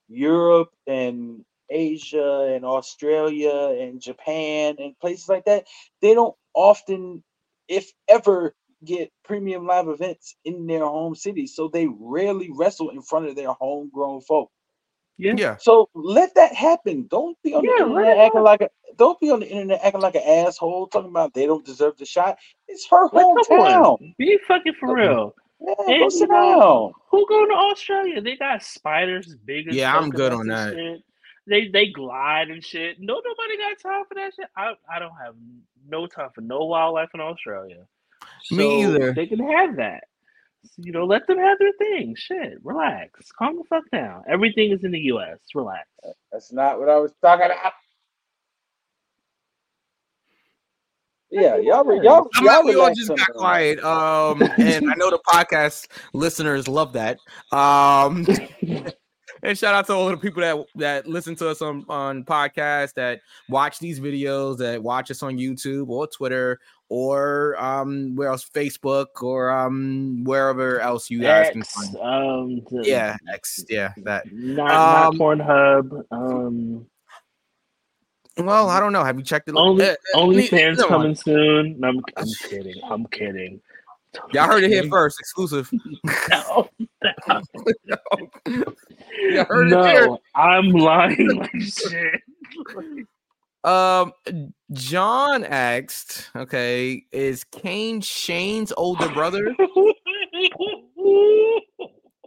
Europe 0.08 0.70
and 0.88 1.46
Asia 1.70 2.52
and 2.56 2.66
Australia 2.66 3.76
and 3.80 4.02
Japan 4.02 4.76
and 4.80 4.98
places 5.00 5.30
like 5.30 5.46
that, 5.46 5.68
they 6.02 6.14
don't 6.14 6.36
often, 6.54 7.24
if 7.68 7.92
ever, 8.08 8.56
get 8.84 9.12
premium 9.24 9.66
live 9.66 9.88
events 9.88 10.36
in 10.46 10.68
their 10.68 10.86
home 10.86 11.16
cities. 11.16 11.56
So 11.56 11.68
they 11.68 11.88
rarely 12.00 12.50
wrestle 12.54 12.90
in 12.90 13.02
front 13.02 13.28
of 13.28 13.36
their 13.36 13.52
homegrown 13.54 14.22
folk. 14.22 14.52
Yeah. 15.18 15.36
Yeah. 15.38 15.58
So 15.60 15.90
let 15.94 16.36
that 16.36 16.54
happen. 16.54 17.08
Don't 17.10 17.38
be 17.42 17.54
on 17.54 17.64
Yeah, 17.64 17.72
the 17.78 17.84
internet 17.84 18.18
it 18.18 18.22
acting 18.22 18.42
like 18.44 18.62
a 18.62 18.70
don't 18.98 19.20
be 19.20 19.32
on 19.32 19.40
the 19.42 19.48
internet 19.50 19.82
acting 19.84 20.02
like 20.02 20.16
an 20.16 20.24
asshole 20.26 20.88
talking 20.88 21.10
about 21.10 21.34
they 21.34 21.46
don't 21.46 21.66
deserve 21.66 21.98
the 21.98 22.06
shot. 22.06 22.38
It's 22.68 22.88
her 22.90 23.08
Like, 23.14 23.26
come 23.26 23.46
hometown. 23.50 24.16
Be 24.18 24.38
fucking 24.48 24.74
for 24.80 24.94
real. 24.96 25.34
Yeah, 25.62 25.74
And 25.88 26.00
go 26.00 26.10
sit 26.10 26.22
you 26.22 26.28
know, 26.28 26.60
down. 26.60 26.94
Who 27.12 27.26
going 27.28 27.50
to 27.50 27.56
Australia? 27.56 28.22
They 28.22 28.36
got 28.36 28.62
spiders 28.62 29.36
big 29.46 29.70
as 29.70 29.76
Yeah, 29.76 29.98
I'm 29.98 30.10
good 30.10 30.34
on 30.34 30.48
that. 30.48 30.74
Shit. 30.74 31.02
They 31.48 31.70
they 31.70 31.88
glide 31.88 32.50
and 32.50 32.64
shit. 32.64 32.98
No, 33.00 33.22
nobody 33.24 33.58
got 33.58 33.80
time 33.82 34.04
for 34.08 34.16
that 34.16 34.34
shit. 34.36 34.48
I, 34.58 34.74
I 34.94 35.00
don't 35.00 35.16
have 35.24 35.36
no 35.88 36.08
time 36.08 36.30
for 36.34 36.42
no 36.42 36.66
wildlife 36.66 37.10
in 37.14 37.22
Australia. 37.22 37.86
Me 38.52 38.84
either. 38.84 39.14
They 39.14 39.28
can 39.28 39.40
have 39.40 39.76
that. 39.78 40.06
You 40.78 40.92
know, 40.92 41.06
let 41.06 41.28
them 41.28 41.38
have 41.38 41.60
their 41.60 41.72
thing. 41.78 42.16
Shit, 42.18 42.58
relax. 42.64 43.32
Calm 43.32 43.58
the 43.58 43.64
fuck 43.70 43.84
down. 43.92 44.24
Everything 44.28 44.72
is 44.72 44.84
in 44.84 44.92
the 44.92 45.00
U.S. 45.00 45.40
Relax. 45.54 45.88
That's 46.32 46.52
not 46.52 46.80
what 46.80 46.90
I 46.90 46.98
was 46.98 47.12
talking 47.22 47.46
about. 47.46 47.74
Yeah, 51.32 51.58
y'all, 51.58 51.84
re- 51.84 52.00
y'all, 52.02 52.30
I'm 52.36 52.46
y'all 52.46 52.64
not, 52.64 52.66
we 52.66 52.76
all 52.76 52.94
just 52.94 53.10
on 53.10 53.18
got 53.18 53.34
quiet. 53.34 53.84
Um, 53.84 54.42
and 54.58 54.90
I 54.90 54.94
know 54.96 55.10
the 55.10 55.20
podcast 55.28 55.88
listeners 56.14 56.68
love 56.68 56.94
that. 56.94 57.18
Um, 57.52 58.26
and 59.44 59.58
shout 59.58 59.76
out 59.76 59.86
to 59.88 59.94
all 59.94 60.10
the 60.10 60.18
people 60.18 60.42
that 60.42 60.58
that 60.76 61.08
listen 61.08 61.36
to 61.38 61.50
us 61.50 61.62
on 61.62 61.86
on 61.90 62.24
podcasts, 62.24 62.94
that 62.94 63.22
watch 63.50 63.80
these 63.80 64.00
videos, 64.00 64.58
that 64.60 64.82
watch 64.82 65.12
us 65.12 65.24
on 65.24 65.38
YouTube 65.38 65.90
or 65.90 66.08
Twitter 66.08 66.60
or 66.90 67.56
um 67.60 68.16
where 68.16 68.30
else 68.30 68.48
Facebook 68.54 69.08
or 69.22 69.50
um 69.50 70.24
wherever 70.24 70.80
else 70.80 71.10
you 71.10 71.22
guys 71.22 71.50
can 71.52 71.64
find. 71.64 71.96
um, 71.98 72.62
the- 72.70 72.84
Yeah, 72.88 73.18
X, 73.34 73.64
yeah, 73.70 73.94
that. 74.04 74.32
Not 74.32 74.68
not 74.68 75.08
Um, 75.10 75.18
Pornhub. 75.20 76.04
Um, 76.12 76.86
Well, 78.38 78.70
I 78.70 78.80
don't 78.80 78.94
know. 78.94 79.04
Have 79.04 79.18
you 79.18 79.24
checked 79.24 79.48
it? 79.50 79.56
only 79.56 79.86
eh, 79.86 79.96
only 80.14 80.48
fans 80.48 80.78
mind. 80.80 80.90
coming 80.90 81.16
soon. 81.16 81.80
No, 81.80 81.88
I'm, 81.88 82.02
I'm 82.18 82.28
kidding. 82.50 82.76
I'm 82.90 83.06
kidding. 83.08 83.62
Y'all 84.34 84.48
heard 84.48 84.64
it 84.64 84.70
here 84.70 84.84
first, 84.90 85.20
exclusive. 85.20 85.70
kidding. 85.70 86.00
No, 86.30 86.70
You 89.20 89.44
heard 89.46 89.72
it 89.72 89.86
here. 89.86 90.18
I'm 90.36 90.70
lying 90.72 91.28
like 91.36 91.52
shit. 91.62 92.22
Um, 93.66 94.14
John 94.74 95.44
asked, 95.44 96.30
okay, 96.36 97.04
is 97.12 97.44
Kane 97.46 98.00
Shane's 98.00 98.72
older 98.78 99.10
brother? 99.10 99.56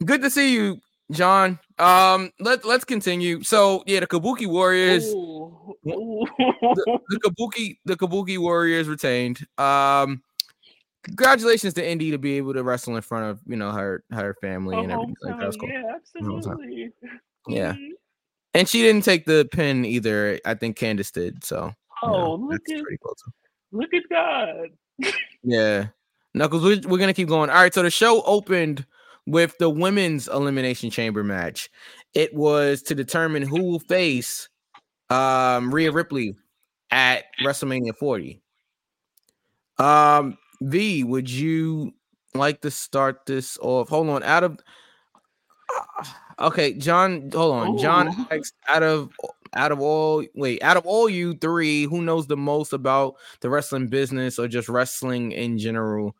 Good 0.04 0.22
to 0.22 0.30
see 0.30 0.52
you, 0.52 0.80
John. 1.12 1.58
Um, 1.78 2.32
let 2.40 2.64
let's 2.64 2.84
continue. 2.84 3.42
So 3.44 3.82
yeah, 3.86 4.00
the 4.00 4.06
Kabuki 4.06 4.46
Warriors, 4.48 5.04
Ooh, 5.06 5.74
ooh. 5.86 6.26
the 6.40 7.20
Kabuki, 7.24 7.78
the 7.84 7.96
Kabuki 7.96 8.38
Warriors 8.38 8.88
retained. 8.88 9.46
Um, 9.58 10.22
congratulations 11.04 11.74
to 11.74 11.88
Indy 11.88 12.10
to 12.10 12.18
be 12.18 12.36
able 12.36 12.54
to 12.54 12.62
wrestle 12.64 12.96
in 12.96 13.02
front 13.02 13.30
of 13.30 13.40
you 13.46 13.56
know 13.56 13.70
her 13.70 14.02
her 14.10 14.34
family 14.40 14.76
Oh, 14.76 14.82
and 14.82 14.92
everything 14.92 15.16
like 15.22 15.38
that. 15.38 15.56
Cool. 15.58 15.68
yeah, 15.68 15.92
absolutely. 15.94 16.92
Yeah. 17.48 17.72
Mhm. 17.74 17.90
And 18.54 18.68
she 18.68 18.82
didn't 18.82 19.04
take 19.04 19.26
the 19.26 19.48
pin 19.52 19.84
either. 19.84 20.40
I 20.44 20.54
think 20.54 20.78
Candice 20.78 21.12
did. 21.12 21.44
So 21.44 21.72
Oh, 22.02 22.34
look 22.34 22.62
at 22.70 22.82
cool 23.02 23.14
look 23.72 23.92
at 23.94 24.02
God. 24.10 24.68
Yeah. 25.44 25.86
Knuckles, 26.34 26.64
we're, 26.64 26.80
we're 26.88 26.98
gonna 26.98 27.14
keep 27.14 27.28
going. 27.28 27.48
All 27.48 27.56
right, 27.56 27.72
so 27.72 27.82
the 27.82 27.90
show 27.90 28.22
opened 28.22 28.84
with 29.26 29.56
the 29.58 29.70
women's 29.70 30.26
elimination 30.28 30.90
chamber 30.90 31.22
match. 31.22 31.70
It 32.12 32.34
was 32.34 32.82
to 32.82 32.94
determine 32.94 33.42
who 33.42 33.62
will 33.62 33.80
face 33.80 34.48
um 35.10 35.72
Rhea 35.72 35.92
Ripley 35.92 36.34
at 36.90 37.24
WrestleMania 37.42 37.96
40. 37.96 38.42
Um, 39.78 40.36
V, 40.60 41.04
would 41.04 41.30
you 41.30 41.92
like 42.34 42.60
to 42.62 42.70
start 42.70 43.26
this 43.26 43.56
off? 43.62 43.88
Hold 43.88 44.08
on, 44.08 44.22
out 44.24 44.44
of 44.44 44.58
okay, 46.40 46.72
John, 46.74 47.30
hold 47.32 47.54
on. 47.54 47.78
John 47.78 48.08
oh. 48.08 48.26
asks 48.30 48.52
out 48.68 48.82
of 48.82 49.10
out 49.54 49.72
of 49.72 49.80
all 49.80 50.24
wait, 50.34 50.62
out 50.62 50.76
of 50.76 50.86
all 50.86 51.08
you 51.08 51.34
three, 51.34 51.84
who 51.84 52.02
knows 52.02 52.26
the 52.26 52.36
most 52.36 52.72
about 52.72 53.16
the 53.40 53.50
wrestling 53.50 53.88
business 53.88 54.38
or 54.38 54.48
just 54.48 54.68
wrestling 54.68 55.32
in 55.32 55.58
general? 55.58 56.14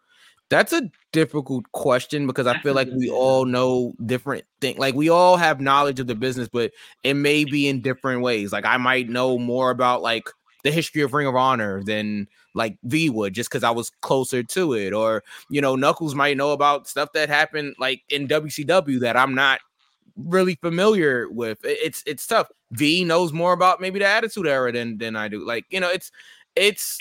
That's 0.50 0.72
a 0.72 0.90
difficult 1.12 1.70
question 1.72 2.26
because 2.26 2.46
I 2.46 2.58
feel 2.60 2.72
like 2.72 2.88
we 2.96 3.10
all 3.10 3.44
know 3.44 3.92
different 4.06 4.44
things. 4.62 4.78
Like 4.78 4.94
we 4.94 5.10
all 5.10 5.36
have 5.36 5.60
knowledge 5.60 6.00
of 6.00 6.06
the 6.06 6.14
business, 6.14 6.48
but 6.50 6.72
it 7.04 7.14
may 7.14 7.44
be 7.44 7.68
in 7.68 7.82
different 7.82 8.22
ways. 8.22 8.50
Like 8.50 8.64
I 8.64 8.78
might 8.78 9.10
know 9.10 9.38
more 9.38 9.70
about 9.70 10.00
like 10.00 10.26
the 10.64 10.70
history 10.70 11.02
of 11.02 11.12
Ring 11.12 11.26
of 11.26 11.36
Honor 11.36 11.82
than 11.84 12.28
like 12.54 12.78
V 12.84 13.10
would 13.10 13.34
just 13.34 13.50
because 13.50 13.62
I 13.62 13.70
was 13.70 13.90
closer 14.00 14.42
to 14.42 14.72
it. 14.72 14.94
Or, 14.94 15.22
you 15.50 15.60
know, 15.60 15.76
Knuckles 15.76 16.14
might 16.14 16.38
know 16.38 16.52
about 16.52 16.88
stuff 16.88 17.12
that 17.12 17.28
happened 17.28 17.74
like 17.78 18.02
in 18.08 18.26
WCW 18.26 19.00
that 19.00 19.18
I'm 19.18 19.34
not 19.34 19.60
really 20.18 20.56
familiar 20.56 21.28
with. 21.30 21.58
It's 21.64 22.02
it's 22.06 22.26
tough. 22.26 22.48
V 22.72 23.04
knows 23.04 23.32
more 23.32 23.52
about 23.52 23.80
maybe 23.80 23.98
the 23.98 24.06
attitude 24.06 24.46
era 24.46 24.72
than 24.72 24.98
than 24.98 25.16
I 25.16 25.28
do. 25.28 25.46
Like, 25.46 25.64
you 25.70 25.80
know, 25.80 25.90
it's 25.90 26.10
it's 26.56 26.98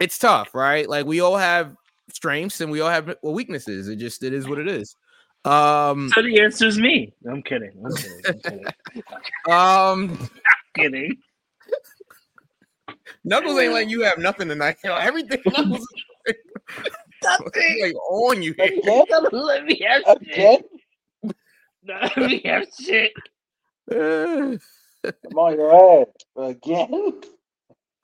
it's 0.00 0.18
tough, 0.18 0.54
right? 0.54 0.88
Like 0.88 1.06
we 1.06 1.20
all 1.20 1.36
have 1.36 1.76
strengths 2.12 2.60
and 2.60 2.70
we 2.70 2.80
all 2.80 2.90
have 2.90 3.14
weaknesses. 3.22 3.88
It 3.88 3.96
just 3.96 4.22
it 4.22 4.32
is 4.32 4.48
what 4.48 4.58
it 4.58 4.68
is. 4.68 4.96
Um 5.44 6.10
So 6.14 6.22
the 6.22 6.40
answer 6.40 6.66
is 6.66 6.78
me. 6.78 7.12
I'm 7.28 7.42
kidding. 7.42 7.72
I'm 7.84 7.94
kidding. 7.94 8.22
I'm 8.26 8.40
kidding. 8.40 8.64
um 9.50 10.30
kidding. 10.74 11.16
Knuckles 13.24 13.58
ain't 13.58 13.72
like 13.72 13.88
you 13.88 14.02
have 14.02 14.18
nothing 14.18 14.48
tonight. 14.48 14.76
You 14.82 14.90
know, 14.90 14.96
everything 14.96 15.40
Knuckles 15.46 15.86
Nothing. 17.22 17.80
like 17.82 17.94
on 18.10 18.42
you. 18.42 18.52
Again? 18.58 19.04
Let 19.32 19.64
me 19.64 19.80
have 19.86 20.18
shit. 20.24 20.64
Again? 21.84 22.10
No, 22.16 22.22
Let 22.22 22.30
me 22.30 22.42
have 22.44 22.66
shit. 22.78 23.12
Uh, 23.90 24.56
I'm 25.04 25.36
on 25.36 25.54
your 25.54 26.02
ass. 26.02 26.06
Again? 26.36 27.20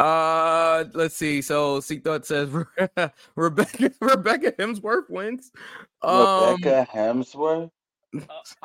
Uh, 0.00 0.84
let's 0.94 1.14
see. 1.14 1.40
So 1.40 1.78
C 1.78 2.00
Thought 2.00 2.26
says 2.26 2.50
Rebecca 3.36 3.92
Rebecca 4.00 4.50
Hemsworth 4.58 5.08
wins. 5.08 5.52
Um, 6.02 6.56
Rebecca 6.56 6.88
Hemsworth? 6.92 7.70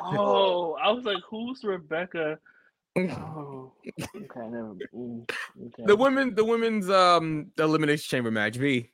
Oh, 0.00 0.76
I 0.82 0.90
was 0.90 1.04
like, 1.04 1.22
who's 1.30 1.62
Rebecca? 1.62 2.40
Oh, 2.98 3.72
okay, 4.16 4.48
never. 4.48 4.74
Mm, 4.92 5.30
okay. 5.66 5.84
the 5.86 5.94
women, 5.94 6.34
the 6.34 6.44
women's 6.44 6.90
um 6.90 7.52
elimination 7.56 8.08
chamber 8.08 8.32
match. 8.32 8.56
V 8.56 8.90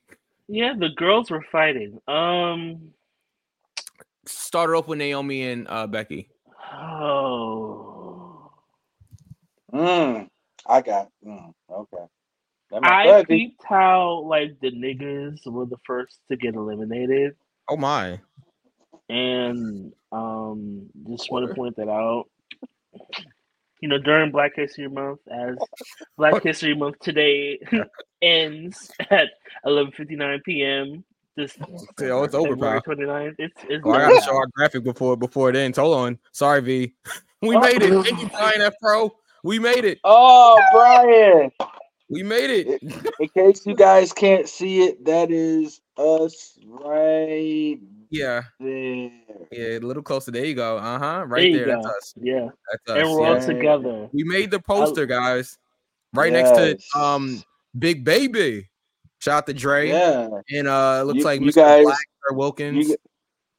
yeah, 0.51 0.73
the 0.77 0.89
girls 0.89 1.31
were 1.31 1.45
fighting. 1.49 1.99
Um, 2.09 2.91
started 4.31 4.75
off 4.75 4.87
with 4.87 4.99
Naomi 4.99 5.43
and 5.49 5.67
uh 5.69 5.87
Becky. 5.87 6.29
oh, 6.73 8.51
Mm, 9.73 10.29
I 10.67 10.81
got 10.81 11.09
mm, 11.25 11.53
okay. 11.71 12.05
I 12.83 13.03
buddy. 13.05 13.25
peeped 13.25 13.63
how 13.65 14.23
like 14.27 14.59
the 14.61 14.71
niggas 14.71 15.45
were 15.45 15.65
the 15.65 15.77
first 15.85 16.19
to 16.29 16.37
get 16.37 16.55
eliminated, 16.55 17.35
Oh 17.69 17.77
my! 17.77 18.19
and 19.09 19.93
um, 20.11 20.89
just 21.09 21.31
want 21.31 21.47
to 21.47 21.55
point 21.55 21.75
that 21.77 21.89
out. 21.89 22.25
You 23.81 23.89
know, 23.89 23.97
during 23.97 24.31
Black 24.31 24.53
History 24.55 24.87
Month, 24.87 25.19
as 25.31 25.57
Black 26.17 26.41
History 26.43 26.75
Month 26.75 26.99
today 26.99 27.59
ends 28.21 28.91
at 29.09 29.29
11:59 29.65 30.43
p.m. 30.43 31.03
This 31.37 31.57
Oh, 32.01 32.23
it's 32.23 32.35
over, 32.35 32.49
February 32.49 32.81
pal. 32.81 32.95
29th. 32.95 33.35
It's 33.39 33.55
it's 33.69 33.81
Oh, 33.85 33.91
I 33.91 34.03
over 34.05 34.13
gotta 34.13 34.25
show 34.25 34.35
our 34.35 34.47
graphic 34.55 34.83
before 34.83 35.15
before 35.15 35.49
it 35.49 35.55
ends. 35.55 35.77
Hold 35.77 35.95
on. 35.97 36.19
Sorry, 36.31 36.61
V. 36.61 36.93
We 37.43 37.55
Oh. 37.55 37.59
made 37.59 37.81
it. 37.81 38.03
Thank 38.05 38.21
you, 38.21 38.29
Brian 38.29 38.61
F. 38.61 38.73
Pro. 38.81 39.11
We 39.43 39.57
made 39.57 39.83
it. 39.83 39.97
Oh, 40.03 40.61
Brian! 40.71 41.51
We 42.07 42.21
made 42.21 42.51
it. 42.51 42.83
In 43.19 43.27
case 43.29 43.65
you 43.65 43.73
guys 43.75 44.13
can't 44.13 44.47
see 44.47 44.83
it, 44.83 45.03
that 45.05 45.31
is 45.31 45.81
us 45.97 46.59
right 46.63 47.79
Yeah, 48.11 48.43
there. 48.59 49.09
yeah. 49.51 49.77
A 49.77 49.79
little 49.79 50.03
closer. 50.03 50.29
There 50.29 50.45
you 50.45 50.53
go. 50.53 50.77
Uh 50.77 50.99
huh. 50.99 51.23
Right 51.25 51.49
you 51.49 51.57
there. 51.57 51.65
That's 51.67 51.85
us. 51.87 52.13
Yeah, 52.21 52.49
That's 52.71 52.89
us. 52.91 52.97
and 52.97 53.09
we're 53.09 53.25
all 53.25 53.33
yeah. 53.33 53.39
yeah. 53.39 53.45
together. 53.47 54.09
We 54.13 54.23
made 54.23 54.51
the 54.51 54.59
poster, 54.59 55.07
guys. 55.07 55.57
Right 56.13 56.31
next 56.31 56.51
to 56.51 56.99
um 56.99 57.41
Big 57.79 58.03
Baby. 58.05 58.69
Shout 59.21 59.37
out 59.37 59.47
to 59.47 59.53
Dre. 59.53 59.87
Yeah. 59.89 60.29
And 60.51 60.67
uh 60.67 60.99
it 61.01 61.05
looks 61.05 61.19
You- 61.19 61.25
like 61.25 61.41
you 61.41 61.47
Mr. 61.47 61.55
guys- 61.55 61.83
Black 61.85 62.07
or 62.29 62.35
Wilkins. 62.35 62.89
You, 62.89 62.97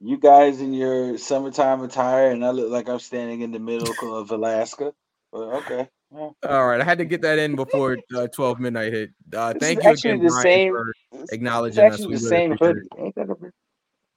you 0.01 0.17
guys 0.17 0.59
in 0.59 0.73
your 0.73 1.17
summertime 1.17 1.81
attire, 1.81 2.31
and 2.31 2.43
I 2.43 2.51
look 2.51 2.69
like 2.69 2.89
I'm 2.89 2.99
standing 2.99 3.41
in 3.41 3.51
the 3.51 3.59
middle 3.59 3.87
of 4.13 4.31
Alaska. 4.31 4.93
But 5.31 5.39
okay. 5.63 5.87
Yeah. 6.13 6.29
All 6.47 6.67
right, 6.67 6.79
I 6.79 6.83
had 6.83 6.99
to 6.99 7.05
get 7.05 7.21
that 7.23 7.39
in 7.39 7.55
before 7.55 7.97
uh, 8.15 8.27
12 8.27 8.59
midnight 8.59 8.93
hit. 8.93 9.09
Uh 9.33 9.53
thank 9.59 9.83
you 9.83 9.89
again, 9.91 10.21
the 10.21 10.27
Brian, 10.27 10.43
same- 10.43 10.73
for 10.73 10.93
acknowledging 11.31 11.83
us. 11.85 11.93
actually 11.93 12.07
We 12.07 12.15
the 12.15 12.19
really 12.19 12.29
same 12.29 12.57
hoodie. 12.59 12.79
it. 12.81 12.87
Ain't 13.01 13.15
that 13.15 13.29
a 13.29 13.35
bit? 13.35 13.51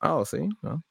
Oh, 0.02 0.24
see, 0.24 0.48
no. 0.62 0.82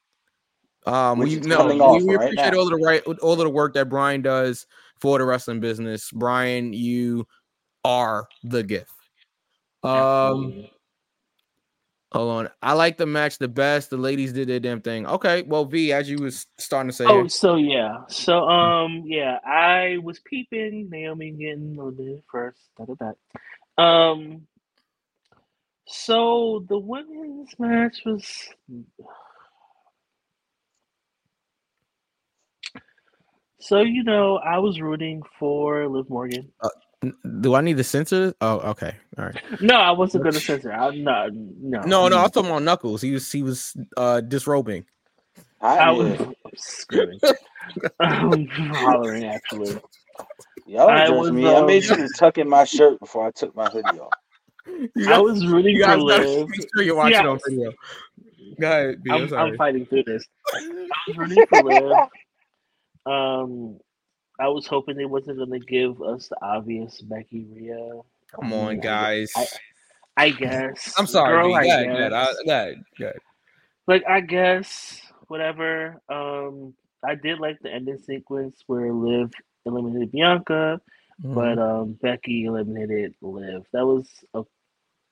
Um, 0.88 1.20
Which 1.20 1.30
we 1.30 1.40
no, 1.42 1.66
we, 1.68 1.80
off 1.80 2.02
we 2.04 2.16
appreciate 2.16 2.36
now. 2.54 2.58
all 2.60 2.72
of 2.74 2.80
the 2.80 2.84
right, 2.86 3.04
all 3.22 3.34
of 3.34 3.40
the 3.40 3.50
work 3.50 3.74
that 3.74 3.90
Brian 3.90 4.22
does 4.22 4.66
for 5.02 5.18
the 5.20 5.26
wrestling 5.26 5.60
business. 5.60 6.10
Brian, 6.12 6.74
you 6.74 7.28
are 7.84 8.28
the 8.44 8.64
gift. 8.64 8.92
Um, 9.86 10.65
hold 12.12 12.32
on, 12.32 12.50
I 12.62 12.74
like 12.74 12.98
the 12.98 13.06
match 13.06 13.38
the 13.38 13.48
best. 13.48 13.89
The 13.89 13.98
ladies 13.98 14.34
did 14.34 14.48
their 14.50 14.60
damn 14.60 14.82
thing. 14.82 15.08
Okay, 15.08 15.44
well, 15.44 15.65
V, 15.65 15.94
as 15.94 16.10
you 16.10 16.18
was 16.20 16.48
starting 16.58 16.89
to 16.89 16.96
say, 16.96 17.06
Oh, 17.08 17.27
so 17.27 17.56
yeah, 17.56 18.00
so 18.10 18.50
um, 18.50 19.04
yeah, 19.06 19.39
I 19.46 19.98
was 20.04 20.20
peeping 20.20 20.89
Naomi 20.89 21.32
getting 21.32 21.75
eliminated 21.77 22.24
first. 22.32 22.60
Da, 22.77 22.86
da, 22.86 22.96
da. 23.77 23.84
Um, 23.84 24.48
so 25.88 26.65
the 26.70 26.77
women's 26.80 27.51
match 27.60 28.01
was. 28.06 28.50
So 33.60 33.82
you 33.82 34.04
know, 34.04 34.38
I 34.38 34.60
was 34.60 34.82
rooting 34.82 35.24
for 35.39 35.88
Liv 35.88 36.10
Morgan. 36.10 36.51
N- 36.63 36.70
do 37.42 37.56
I 37.56 37.62
need 37.62 37.78
to 37.78 37.84
censor? 37.84 38.34
Oh, 38.42 38.60
okay, 38.72 38.96
all 39.18 39.25
right. 39.25 39.42
No, 39.62 39.75
I 39.75 39.92
wasn't 39.92 40.24
gonna 40.24 40.40
censor. 40.40 40.72
I 40.72 40.90
no, 40.96 41.30
no, 41.32 41.82
No, 41.82 42.08
no, 42.08 42.18
I 42.18 42.24
was 42.24 42.32
talking 42.32 42.50
about 42.50 42.64
Knuckles. 42.64 43.02
He 43.02 43.12
was 43.12 43.32
he 43.32 43.44
was 43.44 43.75
uh 43.98 44.22
disrobing. 44.22 44.86
I 45.62 45.78
I, 45.78 45.92
was 45.92 46.20
yeah. 46.20 46.25
screaming, 46.56 47.20
um, 48.00 48.48
hollering 48.48 49.25
actually. 49.25 49.80
Y'all 50.68 50.90
I 50.90 51.08
judge 51.08 51.18
was, 51.18 51.32
me. 51.32 51.48
I 51.48 51.62
made 51.62 51.84
um, 51.84 51.98
sure 51.98 52.08
to 52.08 52.14
tuck 52.18 52.38
in 52.38 52.50
my 52.50 52.64
shirt 52.64 53.00
before 53.00 53.28
I 53.28 53.32
took 53.32 53.56
my 53.56 53.68
hoodie 53.68 54.00
off. 54.00 54.12
You 54.96 55.12
I 55.12 55.20
was 55.20 55.46
rooting 55.46 55.75
you 55.75 55.84
for 55.84 55.88
guys 55.88 55.98
gotta 55.98 56.30
Liv. 56.30 56.50
make 56.50 56.68
sure 56.74 56.84
you're 56.84 56.96
watching 56.96 57.25
on 57.25 57.40
video. 57.48 57.72
Go 58.60 58.68
ahead, 58.68 59.04
B, 59.04 59.12
I'm, 59.12 59.24
I'm, 59.24 59.30
sorry. 59.30 59.52
I'm 59.52 59.58
fighting 59.58 59.86
through 59.86 60.04
this. 60.04 60.25
I 60.54 60.60
was 61.08 61.18
rooting 61.18 61.46
for 61.48 61.64
Liv. 61.64 61.92
Um, 63.06 63.80
I 64.39 64.48
was 64.50 64.68
hoping 64.68 64.98
they 64.98 65.06
wasn't 65.06 65.38
gonna 65.39 65.60
give 65.60 66.01
us 66.01 66.27
the 66.30 66.38
obvious 66.42 67.01
Becky 67.01 67.46
Rhea. 67.46 68.01
Come 68.34 68.54
I 68.54 68.58
on, 68.58 68.70
mean, 68.74 68.82
guys. 68.82 69.32
I, 69.36 69.46
I 70.18 70.30
guess. 70.32 70.94
I'm 70.98 71.08
sorry, 71.08 71.42
Girl. 71.44 71.56
I 71.56 71.63
guess. 71.63 72.13
I- 72.13 72.44
go 72.46 72.51
ahead, 72.51 72.84
go. 73.00 73.12
Like 73.88 74.04
I 74.08 74.20
guess 74.22 75.01
whatever. 75.27 76.01
Um, 76.10 76.74
I 77.04 77.15
did 77.15 77.39
like 77.39 77.60
the 77.62 77.72
ending 77.72 78.00
sequence 78.00 78.63
where 78.68 78.92
Liv 78.92 79.32
eliminated 79.65 80.12
Bianca, 80.12 80.82
but 81.20 81.58
Mhm. 81.58 81.82
um, 81.82 81.94
Becky 82.01 82.46
eliminated 82.46 83.13
Liv. 83.22 83.63
That 83.74 83.86
was 83.86 84.10
a 84.34 84.44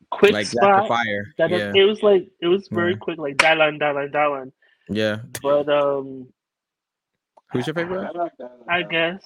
quick 0.09 0.33
like 0.33 0.47
spot. 0.47 0.87
fire. 0.87 1.27
That 1.37 1.49
yeah, 1.51 1.71
it 1.75 1.83
was 1.85 2.01
like 2.03 2.29
it 2.41 2.47
was 2.47 2.67
very 2.69 2.91
Yeah. 2.93 2.97
quick, 2.97 3.17
like 3.19 3.37
Dylan, 3.37 3.79
Dylan, 3.79 4.11
Dylan. 4.11 4.51
yeah. 4.89 5.19
But 5.41 5.69
um, 5.69 6.27
Who's 7.53 7.67
your 7.67 7.73
favorite? 7.75 8.11
I 8.67 8.81
guess 8.83 9.23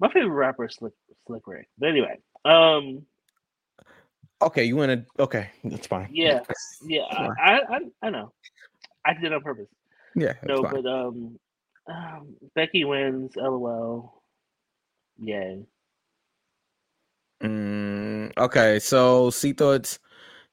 my 0.00 0.10
favorite 0.12 0.30
rapper 0.30 0.66
is 0.66 0.74
Slick 0.74 0.92
Slick 1.26 1.46
Rick. 1.46 1.68
But 1.78 1.90
anyway, 1.90 2.18
um, 2.44 3.04
Okay, 4.40 4.64
you 4.64 4.76
want 4.76 4.92
to? 4.92 5.22
Okay, 5.22 5.50
that's 5.64 5.86
fine. 5.88 6.08
Yeah, 6.12 6.40
yeah, 6.86 7.02
I, 7.02 7.26
I, 7.40 7.52
I, 7.52 7.78
I 8.02 8.10
know. 8.10 8.32
I 9.04 9.14
did 9.14 9.24
it 9.24 9.32
on 9.32 9.42
purpose. 9.42 9.66
Yeah, 10.14 10.34
No, 10.44 10.62
fine. 10.62 10.74
but 10.82 10.86
um, 10.86 11.38
um, 11.88 12.36
Becky 12.54 12.84
wins. 12.84 13.32
LOL. 13.36 14.22
Yay. 15.18 15.64
Mm, 17.42 18.32
okay, 18.38 18.78
so 18.78 19.30
C 19.30 19.52
Thoughts 19.52 19.98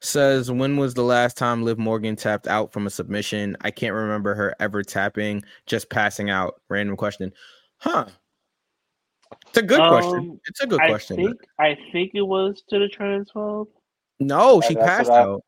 says 0.06 0.52
when 0.52 0.78
was 0.78 0.94
the 0.94 1.04
last 1.04 1.38
time 1.38 1.64
Liv 1.64 1.78
Morgan 1.78 2.16
tapped 2.16 2.48
out 2.48 2.72
from 2.72 2.88
a 2.88 2.90
submission? 2.90 3.58
I 3.62 3.72
can't 3.72 3.94
remember 3.94 4.34
her 4.36 4.56
ever 4.60 4.84
tapping, 4.84 5.44
just 5.66 5.90
passing 5.90 6.30
out. 6.30 6.62
Random 6.70 6.96
question. 6.96 7.32
Huh. 7.78 8.06
It's 9.48 9.58
a 9.58 9.62
good 9.64 9.80
question. 9.80 10.16
Um, 10.16 10.40
It's 10.48 10.62
a 10.62 10.68
good 10.68 10.82
I 10.82 10.88
question. 10.88 11.18
think 11.18 11.42
I 11.60 11.78
think 11.92 12.12
it 12.14 12.22
was 12.22 12.64
to 12.70 12.80
the 12.80 12.88
transphobe. 12.88 13.68
No, 14.20 14.62
Yeah, 14.62 14.68
she 14.68 14.76
passed 14.76 15.10
what 15.10 15.20
I- 15.20 15.24
out. 15.24 15.42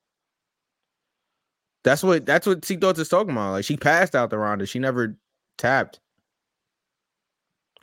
That's 1.84 2.04
what 2.04 2.26
that's 2.26 2.46
what 2.46 2.66
C 2.66 2.76
Thoughts 2.76 3.00
is 3.00 3.08
talking 3.08 3.32
about. 3.32 3.52
Like 3.52 3.66
she 3.66 3.78
passed 3.78 4.16
out 4.16 4.30
the 4.30 4.38
Ronda. 4.38 4.66
She 4.66 4.80
never 4.80 5.18
tapped. 5.58 6.00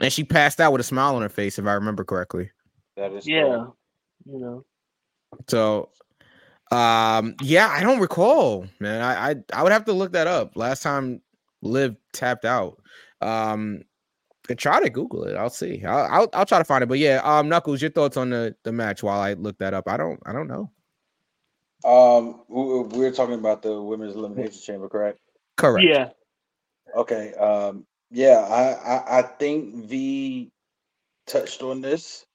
And 0.01 0.13
she 0.13 0.25
passed 0.25 0.61
out 0.61 0.73
with 0.73 0.81
a 0.81 0.85
smile 0.85 1.15
on 1.17 1.23
her 1.23 1.29
face, 1.29 1.59
if 1.59 1.67
I 1.67 1.73
remember 1.75 2.05
correctly. 2.05 2.51
That 2.97 3.13
is 3.13 3.27
Yeah, 3.27 3.43
correct. 3.45 3.71
you 4.27 4.39
know. 4.41 4.65
So 5.49 5.91
um 6.73 7.37
yeah, 7.43 7.69
I 7.69 7.83
don't 7.83 8.01
recall, 8.01 8.67
man. 8.81 9.03
I 9.03 9.31
I, 9.33 9.37
I 9.55 9.63
would 9.63 9.73
have 9.73 9.87
to 9.87 9.93
look 9.93 10.13
that 10.13 10.27
up. 10.29 10.57
Last 10.57 10.83
time 10.83 11.23
Liv 11.63 11.97
tapped 12.13 12.45
out. 12.47 12.83
Um 13.21 13.83
could 14.47 14.59
try 14.59 14.83
to 14.83 14.91
Google 14.91 15.25
it. 15.25 15.37
I'll 15.37 15.51
see. 15.51 15.85
I'll, 15.85 16.07
I'll 16.23 16.31
I'll 16.35 16.47
try 16.47 16.59
to 16.59 16.65
find 16.65 16.83
it. 16.85 16.89
But 16.89 16.99
yeah, 17.01 17.21
um 17.25 17.49
Knuckles, 17.49 17.83
your 17.83 17.91
thoughts 17.93 18.17
on 18.17 18.31
the 18.31 18.57
the 18.65 18.73
match 18.73 19.03
while 19.03 19.21
I 19.21 19.35
look 19.35 19.59
that 19.59 19.75
up. 19.75 19.89
I 19.89 19.97
don't 19.99 20.21
I 20.27 20.33
don't 20.33 20.49
know. 20.49 20.71
Um, 21.85 22.43
we, 22.49 22.63
we 22.65 22.83
we're 22.99 23.13
talking 23.13 23.35
about 23.37 23.63
the 23.63 23.81
women's 23.81 24.17
elimination 24.17 24.61
chamber, 24.63 24.89
correct? 24.89 25.21
Correct. 25.57 25.85
Yeah, 25.85 26.11
Okay. 26.97 27.35
Um, 27.35 27.87
yeah, 28.11 28.39
I, 28.41 28.73
I 28.97 29.19
I 29.19 29.23
think 29.23 29.87
V 29.87 30.53
touched 31.27 31.63
on 31.63 31.81
this. 31.83 32.27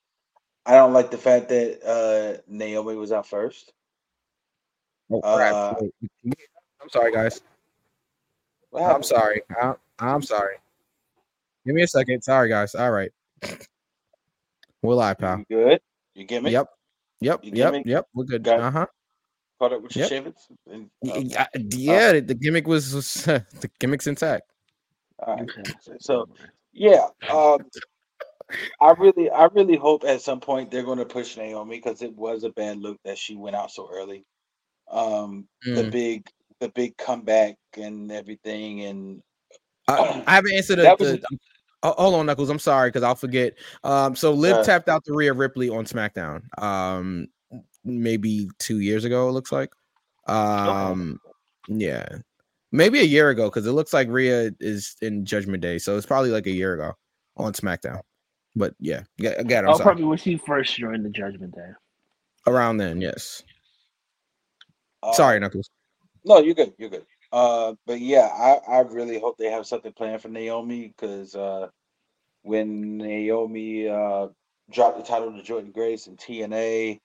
I 0.65 0.73
don't 0.75 0.93
like 0.93 1.11
the 1.11 1.17
fact 1.19 1.49
that 1.49 1.83
uh 1.85 2.41
Naomi 2.47 2.95
was 2.95 3.11
out 3.11 3.27
first. 3.27 3.73
Oh, 5.11 5.21
crap. 5.21 5.53
Uh, 5.53 5.75
I'm 6.81 6.89
sorry, 6.89 7.11
guys. 7.11 7.41
I'm 8.75 9.03
sorry. 9.03 9.41
I'm, 9.61 9.75
I'm 9.99 10.21
sorry. 10.21 10.55
Give 11.65 11.75
me 11.75 11.81
a 11.83 11.87
second. 11.87 12.21
Sorry, 12.23 12.49
guys. 12.49 12.75
All 12.75 12.91
right. 12.91 13.11
We're 14.81 14.95
live, 14.95 15.17
pal. 15.17 15.39
You 15.39 15.45
good? 15.49 15.81
You 16.13 16.25
get 16.25 16.43
me? 16.43 16.51
Yep. 16.51 16.67
Yep. 17.21 17.43
You 17.43 17.51
Yep. 17.53 17.85
Yep. 17.85 18.07
We're 18.13 18.23
good. 18.25 18.47
Uh 18.47 18.71
huh. 18.71 18.85
Caught 19.59 19.73
up 19.73 19.81
with 19.83 19.95
your 19.95 20.03
Yep. 20.03 20.09
shavings? 20.09 20.47
And- 20.71 20.89
okay, 21.05 21.49
Yeah. 21.71 22.13
the, 22.13 22.21
the 22.21 22.33
gimmick 22.35 22.67
was, 22.67 22.93
was 22.93 23.13
the 23.25 23.69
gimmick's 23.79 24.07
intact. 24.07 24.51
all 25.19 25.35
right. 25.35 25.49
So 25.99 26.29
yeah, 26.71 27.07
um, 27.29 27.65
I 28.79 28.91
really, 28.97 29.29
I 29.29 29.45
really 29.45 29.75
hope 29.75 30.05
at 30.05 30.21
some 30.21 30.39
point 30.39 30.71
they're 30.71 30.83
going 30.83 30.99
to 30.99 31.05
push 31.05 31.35
Naomi 31.35 31.77
because 31.77 32.01
it 32.01 32.15
was 32.15 32.43
a 32.43 32.49
bad 32.51 32.77
look 32.77 32.97
that 33.03 33.17
she 33.17 33.35
went 33.35 33.55
out 33.55 33.71
so 33.71 33.89
early. 33.91 34.23
Um, 34.89 35.47
the 35.65 35.83
Mm. 35.83 35.91
big, 35.91 36.27
the 36.59 36.69
big 36.69 36.97
comeback 36.97 37.55
and 37.77 38.11
everything, 38.11 38.81
and 38.85 39.21
I, 39.87 40.23
I 40.27 40.35
haven't 40.35 40.53
answered 40.53 40.77
the, 40.77 40.83
That 40.83 40.99
was- 40.99 41.11
the- 41.11 41.37
oh, 41.83 41.93
hold 41.97 42.15
on, 42.15 42.25
Knuckles. 42.25 42.49
I'm 42.49 42.59
sorry 42.59 42.89
because 42.89 43.03
I'll 43.03 43.15
forget. 43.15 43.53
Um, 43.83 44.15
so 44.15 44.33
Liv 44.33 44.57
Uh, 44.57 44.63
tapped 44.63 44.89
out 44.89 45.03
the 45.05 45.13
Rhea 45.13 45.33
Ripley 45.33 45.69
on 45.69 45.85
SmackDown. 45.85 46.41
Um, 46.61 47.27
maybe 47.85 48.49
two 48.59 48.79
years 48.79 49.05
ago. 49.05 49.29
It 49.29 49.31
looks 49.33 49.51
like. 49.51 49.69
Um, 50.27 51.19
yeah, 51.67 52.07
maybe 52.71 52.99
a 52.99 53.03
year 53.03 53.29
ago 53.29 53.45
because 53.49 53.65
it 53.65 53.71
looks 53.71 53.93
like 53.93 54.07
Rhea 54.09 54.51
is 54.59 54.95
in 55.01 55.25
Judgment 55.25 55.61
Day, 55.61 55.77
so 55.79 55.95
it's 55.97 56.05
probably 56.05 56.29
like 56.31 56.45
a 56.47 56.51
year 56.51 56.73
ago 56.73 56.93
on 57.37 57.53
SmackDown. 57.53 58.01
But 58.55 58.75
yeah, 58.79 59.03
yeah, 59.17 59.31
again, 59.37 59.63
I'm 59.65 59.71
I'll 59.71 59.77
sorry. 59.77 59.85
probably 59.85 60.03
when 60.05 60.17
she 60.17 60.37
first 60.37 60.75
joined 60.75 61.05
the 61.05 61.09
Judgment 61.09 61.55
Day. 61.55 61.69
Around 62.47 62.77
then, 62.77 62.99
yes. 63.01 63.43
Uh, 65.01 65.13
Sorry, 65.13 65.39
Knuckles. 65.39 65.69
No, 66.25 66.39
you're 66.39 66.55
good. 66.55 66.73
You're 66.77 66.89
good. 66.89 67.05
Uh, 67.31 67.73
but 67.85 67.99
yeah, 67.99 68.27
I, 68.33 68.59
I 68.67 68.79
really 68.81 69.19
hope 69.19 69.37
they 69.37 69.51
have 69.51 69.67
something 69.67 69.93
planned 69.93 70.21
for 70.21 70.29
Naomi 70.29 70.87
because 70.87 71.35
uh, 71.35 71.67
when 72.41 72.97
Naomi 72.97 73.87
uh, 73.87 74.27
dropped 74.71 74.97
the 74.97 75.03
title 75.03 75.31
to 75.31 75.41
Jordynne 75.41 75.73
Grace 75.73 76.07
and 76.07 76.17
TNA, 76.17 76.99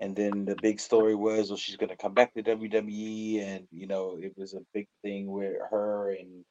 and 0.00 0.14
then 0.14 0.44
the 0.44 0.56
big 0.62 0.80
story 0.80 1.14
was, 1.14 1.48
well, 1.48 1.56
she's 1.56 1.76
going 1.76 1.90
to 1.90 1.96
come 1.96 2.14
back 2.14 2.34
to 2.34 2.42
WWE, 2.42 3.42
and 3.42 3.66
you 3.72 3.86
know, 3.86 4.18
it 4.20 4.34
was 4.36 4.54
a 4.54 4.60
big 4.72 4.88
thing 5.02 5.30
with 5.30 5.56
her 5.70 6.10
and 6.12 6.44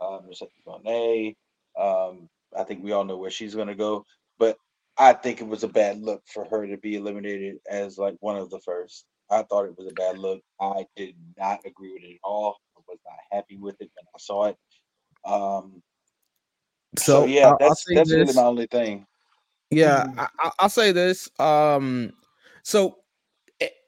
um, 0.00 0.20
Mercedes 0.26 0.62
Moné. 0.66 1.36
Um, 1.78 2.28
I 2.56 2.64
think 2.64 2.82
we 2.82 2.92
all 2.92 3.04
know 3.04 3.18
where 3.18 3.30
she's 3.30 3.54
going 3.54 3.68
to 3.68 3.74
go, 3.74 4.04
but 4.38 4.56
I 4.96 5.12
think 5.12 5.40
it 5.40 5.46
was 5.46 5.64
a 5.64 5.68
bad 5.68 6.00
look 6.00 6.22
for 6.26 6.44
her 6.46 6.66
to 6.66 6.76
be 6.76 6.96
eliminated 6.96 7.58
as 7.70 7.98
like 7.98 8.16
one 8.20 8.36
of 8.36 8.50
the 8.50 8.60
first. 8.60 9.04
I 9.30 9.42
thought 9.42 9.66
it 9.66 9.76
was 9.76 9.86
a 9.88 9.94
bad 9.94 10.18
look. 10.18 10.40
I 10.60 10.86
did 10.96 11.14
not 11.36 11.60
agree 11.66 11.92
with 11.92 12.02
it 12.02 12.14
at 12.14 12.20
all. 12.24 12.56
I 12.76 12.80
was 12.88 12.98
not 13.04 13.16
happy 13.30 13.56
with 13.56 13.76
it 13.80 13.90
when 13.94 14.06
I 14.14 14.18
saw 14.18 14.44
it. 14.46 14.56
Um, 15.24 15.82
so, 16.98 17.22
So, 17.22 17.24
yeah, 17.26 17.48
I'll- 17.48 17.58
I'll 17.60 17.68
that's 17.68 17.84
say 17.86 17.94
really 18.16 18.32
my 18.32 18.42
only 18.42 18.66
thing. 18.66 19.06
Yeah, 19.70 20.04
Mhm. 20.04 20.18
I, 20.18 20.28
I- 20.38 20.52
I'll 20.60 20.68
say 20.70 20.92
this. 20.92 21.28
Um, 21.38 22.12
so 22.62 22.98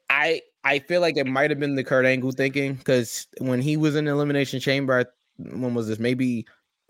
I 0.09 0.41
I 0.63 0.77
feel 0.77 1.01
like 1.01 1.17
it 1.17 1.25
might 1.25 1.49
have 1.49 1.59
been 1.59 1.73
the 1.73 1.83
Kurt 1.83 2.05
Angle 2.05 2.33
thinking 2.33 2.75
because 2.75 3.25
when 3.39 3.61
he 3.61 3.77
was 3.77 3.95
in 3.95 4.05
the 4.05 4.11
Elimination 4.11 4.59
Chamber, 4.59 4.99
I- 4.99 5.05
when 5.55 5.73
was 5.73 5.87
this? 5.87 5.97
Maybe 5.97 6.45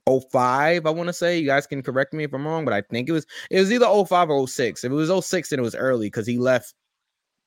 05, 0.08 0.86
I 0.86 0.90
want 0.90 1.08
to 1.08 1.14
say. 1.14 1.38
You 1.40 1.46
guys 1.46 1.68
can 1.68 1.82
correct 1.82 2.14
me 2.14 2.26
if 2.26 2.34
I'm 2.34 2.46
wrong, 2.46 2.66
but 2.66 2.74
I 2.74 2.82
think 2.82 3.08
it 3.08 3.14
was 3.14 3.26
it 3.50 3.60
was 3.60 3.72
either 3.72 3.86
05 3.86 4.30
or 4.30 4.46
06. 4.48 4.84
If 4.84 4.92
it 4.92 4.96
was 4.96 5.10
06, 5.10 5.50
then 5.50 5.60
it 5.60 5.64
was 5.64 5.76
early 5.76 6.08
because 6.08 6.28
he 6.28 6.38
left 6.38 6.74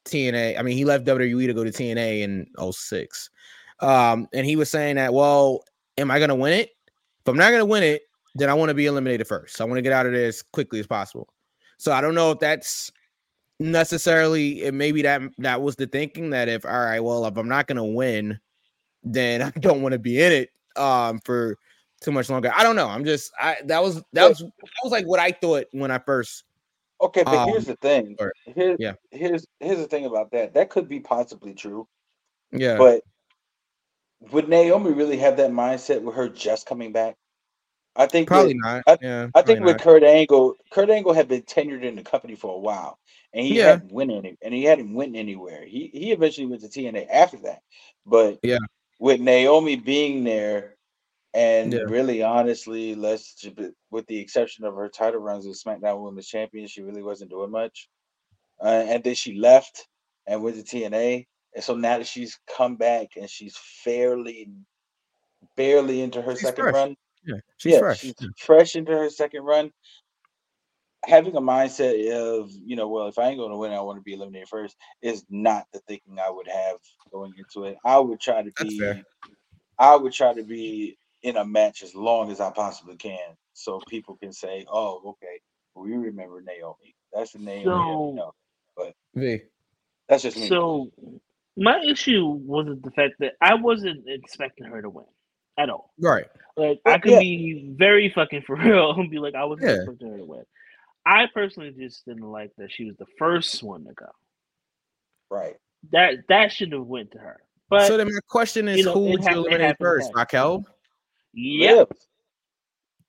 TNA. 0.05 0.59
I 0.59 0.62
mean, 0.62 0.77
he 0.77 0.85
left 0.85 1.07
WWE 1.07 1.47
to 1.47 1.55
go 1.55 1.64
to 1.64 1.71
TNA 1.71 2.21
in 2.23 2.47
06. 2.73 3.31
Um, 3.81 4.29
and 4.33 4.47
he 4.47 4.57
was 4.57 4.71
saying 4.71 4.97
that, 4.97 5.12
well, 5.12 5.64
am 5.99 6.11
I 6.11 6.19
gonna 6.19 6.35
win 6.35 6.53
it? 6.53 6.71
If 7.21 7.29
I'm 7.29 7.37
not 7.37 7.51
gonna 7.51 7.64
win 7.64 7.83
it, 7.83 8.03
then 8.35 8.51
I 8.51 8.55
want 8.55 8.71
to 8.71 8.75
be 8.75 8.87
eliminated 8.87 9.27
first. 9.27 9.61
I 9.61 9.64
want 9.64 9.77
to 9.77 9.83
get 9.83 9.93
out 9.93 10.07
of 10.07 10.12
there 10.12 10.27
as 10.27 10.43
quickly 10.43 10.81
as 10.81 10.87
possible. 10.87 11.29
So 11.79 11.93
I 11.93 12.01
don't 12.01 12.14
know 12.14 12.31
if 12.31 12.38
that's 12.38 12.90
necessarily 13.61 14.62
it 14.62 14.75
maybe 14.75 15.01
that 15.03 15.23
that 15.38 15.62
was 15.62 15.77
the 15.77 15.87
thinking 15.87 16.31
that 16.31 16.49
if 16.49 16.64
all 16.64 16.73
right, 16.73 17.01
well, 17.01 17.27
if 17.27 17.37
I'm 17.37 17.49
not 17.49 17.67
gonna 17.67 17.85
win, 17.85 18.38
then 19.03 19.43
I 19.43 19.51
don't 19.51 19.83
want 19.83 19.93
to 19.93 19.99
be 19.99 20.23
in 20.23 20.33
it 20.33 20.51
um 20.77 21.21
for 21.25 21.59
too 22.01 22.12
much 22.12 22.29
longer. 22.29 22.53
I 22.55 22.62
don't 22.62 22.77
know. 22.77 22.88
I'm 22.88 23.05
just 23.05 23.33
I 23.38 23.57
that 23.64 23.83
was 23.83 24.03
that 24.12 24.29
was 24.29 24.38
that 24.38 24.81
was 24.83 24.93
like 24.93 25.07
what 25.07 25.21
I 25.21 25.33
thought 25.33 25.67
when 25.73 25.90
I 25.90 25.99
first 25.99 26.45
Okay, 27.05 27.23
but 27.23 27.35
Um, 27.35 27.49
here's 27.51 27.67
the 27.67 27.77
thing. 27.77 28.17
or- 28.19 28.33
Here, 28.47 28.77
yeah. 28.79 28.95
Here's 29.11 29.47
here's 29.61 29.77
the 29.79 29.87
thing 29.87 30.07
about 30.07 30.31
that. 30.31 30.55
That 30.55 30.71
could 30.71 30.88
be 30.88 31.01
possibly 31.01 31.53
true, 31.55 31.87
yeah 32.51 32.79
but 32.79 33.03
would 34.33 34.49
Naomi 34.49 34.93
really 34.93 35.19
have 35.19 35.37
that 35.37 35.51
mindset 35.51 36.01
with 36.01 36.14
her 36.14 36.29
just 36.31 36.67
coming 36.67 36.93
back? 36.93 37.17
I 37.95 38.07
think 38.07 38.31
with- 38.31 38.37
probably 38.38 38.55
not. 38.55 38.83
I- 38.87 38.99
yeah, 39.03 39.29
I 39.35 39.43
think 39.43 39.62
with 39.64 39.81
Kurt 39.81 40.03
Angle, 40.03 40.55
Kurt 40.71 40.88
Angle 40.88 41.12
had 41.12 41.29
been 41.29 41.43
tenured 41.43 41.83
in 41.85 41.95
the 41.95 42.03
company 42.03 42.35
for 42.37 42.55
a 42.55 42.59
while, 42.59 42.99
and 43.35 43.45
he 43.47 43.59
Yeah. 43.59 43.73
hadn't 43.73 43.93
went 43.93 44.11
any, 44.11 44.37
and 44.40 44.55
he 44.55 44.64
hadn't 44.64 44.95
win 44.95 45.14
anywhere. 45.14 45.64
He 45.67 45.88
he 45.93 46.11
eventually 46.12 46.47
went 46.47 46.62
to 46.62 46.69
TNA 46.69 47.07
after 47.11 47.37
that, 47.38 47.61
but 48.07 48.38
Yeah. 48.43 48.59
with 48.99 49.21
Naomi 49.21 49.77
being 49.77 50.25
there, 50.25 50.74
and 51.35 51.73
Yeah. 51.73 51.81
really 51.87 52.23
honestly, 52.23 52.94
let's 52.94 53.44
with 53.90 54.07
the 54.07 54.18
exception 54.18 54.64
of 54.64 54.75
her 54.75 54.88
title 54.88 55.20
runs 55.20 55.47
with 55.47 55.62
SmackDown 55.62 56.03
Women's 56.03 56.29
Champion, 56.29 56.66
she 56.66 56.83
really 56.83 57.03
wasn't 57.03 57.31
doing 57.31 57.51
much, 57.51 57.88
uh, 58.62 58.85
and 58.88 59.03
then 59.05 59.14
she 59.14 59.35
left 59.37 59.88
and 60.27 60.42
went 60.42 60.57
to 60.57 60.62
TNA, 60.62 61.27
and 61.55 61.64
so 61.64 61.75
now 61.77 61.99
that 61.99 62.07
she's 62.07 62.38
come 62.57 62.77
back 62.77 63.09
and 63.16 63.29
she's 63.29 63.57
fairly, 63.85 64.49
barely 65.57 66.01
into 66.03 66.23
her 66.23 66.33
She's 66.33 66.42
second 66.42 66.64
fresh. 66.64 66.75
run 66.75 66.97
yeah, 67.27 67.37
she's 67.57 67.73
yeah, 67.73 67.79
fresh. 67.79 68.01
she's 68.01 68.14
fresh 68.38 68.77
into 68.77 68.92
her 68.92 69.11
second 69.11 69.44
run. 69.44 69.73
Having 71.07 71.37
a 71.37 71.40
mindset 71.40 72.11
of, 72.12 72.51
you 72.64 72.77
know, 72.77 72.88
well, 72.88 73.09
if 73.09 73.18
I 73.18 73.29
ain't 73.29 73.38
going 73.38 73.51
to 73.51 73.59
win, 73.59 73.73
I 73.73 73.81
want 73.81 73.99
to 73.99 74.03
be 74.03 74.14
eliminated 74.14 74.49
first 74.49 74.77
is 75.03 75.25
not 75.29 75.66
the 75.73 75.81
thinking 75.81 76.18
I 76.18 76.31
would 76.31 76.49
have 76.49 76.77
going 77.12 77.33
into 77.37 77.68
it. 77.68 77.77
I 77.85 77.99
would 77.99 78.20
try 78.20 78.42
to 78.42 78.51
That's 78.57 78.70
be, 78.70 78.79
fair. 78.79 79.03
I 79.79 79.97
would 79.97 80.12
try 80.12 80.33
to 80.33 80.42
be 80.42 80.97
in 81.25 81.37
a 81.39 81.45
match 81.45 81.83
as 81.83 81.95
long 81.95 82.31
as 82.31 82.39
I 82.41 82.51
possibly 82.51 82.97
can, 82.97 83.35
so 83.55 83.81
people 83.89 84.17
can 84.17 84.33
say, 84.33 84.65
"Oh, 84.71 85.01
okay, 85.07 85.41
we 85.75 85.93
remember 85.97 86.41
Naomi. 86.43 86.95
That's 87.13 87.33
the 87.33 87.39
name 87.41 87.67
that 87.67 87.75
we 87.75 87.83
So- 87.83 88.13
know." 88.13 88.33
V. 89.15 89.41
That's 90.09 90.23
just 90.23 90.37
me. 90.37 90.49
So 90.49 90.91
my 91.57 91.81
issue 91.81 92.27
wasn't 92.27 92.83
the 92.83 92.91
fact 92.91 93.15
that 93.21 93.35
I 93.41 93.55
wasn't 93.55 94.05
expecting 94.07 94.67
her 94.67 94.83
to 94.83 94.91
win 94.91 95.07
at 95.57 95.71
all. 95.71 95.95
Right. 95.99 96.27
Like 96.57 96.81
I 96.85 96.99
could 96.99 97.13
yeah. 97.13 97.21
be 97.21 97.73
very 97.77 98.11
fucking 98.11 98.43
for 98.47 98.57
real 98.57 98.91
and 98.93 99.11
be 99.11 99.19
like, 99.19 99.35
I 99.35 99.45
wasn't 99.45 99.69
Yeah. 99.71 99.77
expecting 99.77 100.11
her 100.11 100.19
to 100.19 100.25
win. 100.25 100.45
I 101.07 101.27
personally 101.33 101.71
just 101.79 102.05
didn't 102.07 102.29
like 102.31 102.51
that 102.59 102.71
she 102.73 102.85
was 102.87 102.97
the 102.97 103.07
first 103.19 103.63
one 103.63 103.85
to 103.85 103.93
go. 103.95 104.11
Right. 105.31 105.57
That 105.93 106.27
that 106.29 106.53
should 106.53 106.73
have 106.73 106.87
went 106.87 107.13
to 107.13 107.19
her. 107.19 107.41
But 107.71 107.87
so 107.87 107.97
then 107.97 108.09
my 108.09 108.19
question 108.29 108.69
is, 108.69 108.79
you 108.79 108.85
know, 108.85 108.95
who 108.95 109.07
it 109.07 109.11
would 109.11 109.21
you 109.21 109.27
hap- 109.27 109.33
it 109.33 109.39
eliminate 109.39 109.61
happened 109.61 109.77
first, 109.87 110.13
fast. 110.15 110.15
Raquel? 111.35 111.79
yeah, 111.79 111.85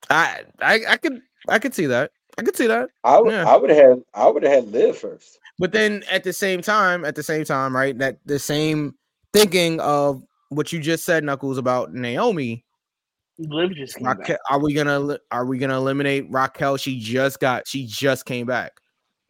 I, 0.09 0.41
I, 0.61 0.79
I 0.89 0.97
could, 0.97 1.21
I 1.47 1.59
could 1.59 1.73
see 1.73 1.85
that. 1.87 2.11
I 2.37 2.43
could 2.43 2.55
see 2.55 2.67
that. 2.67 2.89
I 3.03 3.19
would 3.19 3.31
Yeah. 3.31 3.47
I 3.47 3.55
would 3.55 3.69
have 3.69 3.79
had 3.79 4.03
I 4.13 4.27
would 4.27 4.43
have 4.43 4.51
had 4.51 4.67
Liv 4.71 4.97
first. 4.97 5.39
But 5.57 5.71
then 5.71 6.03
at 6.11 6.23
the 6.23 6.33
same 6.33 6.61
time, 6.61 7.05
at 7.05 7.15
the 7.15 7.23
same 7.23 7.45
time, 7.45 7.73
right? 7.75 7.97
That 7.97 8.17
the 8.25 8.39
same 8.39 8.95
thinking 9.33 9.79
of 9.79 10.21
what 10.49 10.73
you 10.73 10.79
just 10.81 11.05
said, 11.05 11.23
Knuckles, 11.23 11.57
about 11.57 11.93
Naomi. 11.93 12.65
Liv 13.37 13.73
just 13.75 13.95
came 13.97 14.05
Raquel, 14.07 14.35
back. 14.35 14.39
are 14.49 14.59
we 14.59 14.73
gonna 14.73 15.17
are 15.31 15.45
we 15.45 15.57
gonna 15.57 15.77
eliminate 15.77 16.25
Raquel? 16.29 16.75
She 16.77 16.99
just 16.99 17.39
got 17.39 17.67
she 17.67 17.85
just 17.85 18.25
came 18.25 18.45
back, 18.45 18.73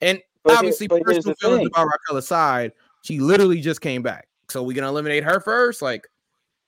and 0.02 0.20
But 0.44 0.58
obviously 0.58 0.88
but 0.88 1.02
here's 1.06 1.18
personal 1.18 1.36
the 1.40 1.46
feelings 1.48 1.60
thing. 1.60 1.68
about 1.68 1.88
Raquel 1.88 2.18
aside, 2.18 2.72
she 3.04 3.20
literally 3.20 3.62
just 3.62 3.82
came 3.82 4.02
back. 4.02 4.28
So 4.50 4.64
we're 4.64 4.76
gonna 4.76 4.90
eliminate 4.90 5.24
her 5.24 5.40
first? 5.40 5.82
Like, 5.84 6.08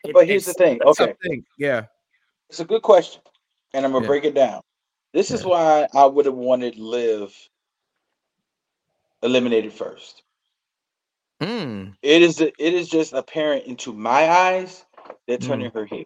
it- 0.04 0.14
But 0.14 0.28
here's 0.28 0.46
the 0.46 0.54
thing, 0.54 0.80
okay. 0.84 1.14
thing, 1.24 1.44
Yeah, 1.60 1.86
It's 2.50 2.60
a 2.60 2.66
good 2.66 2.82
question, 2.82 3.22
and 3.74 3.86
I'm 3.86 3.92
gonna 3.92 4.06
Yeah. 4.06 4.08
break 4.08 4.24
it 4.26 4.34
down. 4.34 4.62
This 5.14 5.32
is 5.32 5.46
why 5.46 5.88
I 5.94 6.06
would 6.06 6.26
have 6.26 6.36
wanted 6.36 6.78
Liv 6.78 7.36
eliminated 9.24 9.74
first. 9.74 10.24
Hmm. 11.42 11.90
It 12.02 12.22
is 12.22 12.42
it 12.42 12.54
is 12.60 12.88
just 12.90 13.14
apparent 13.14 13.66
into 13.66 13.94
my 13.94 14.30
eyes 14.30 14.86
they're 15.28 15.38
Mm. 15.38 15.48
turning 15.48 15.72
her 15.72 15.86
heel. 15.86 16.06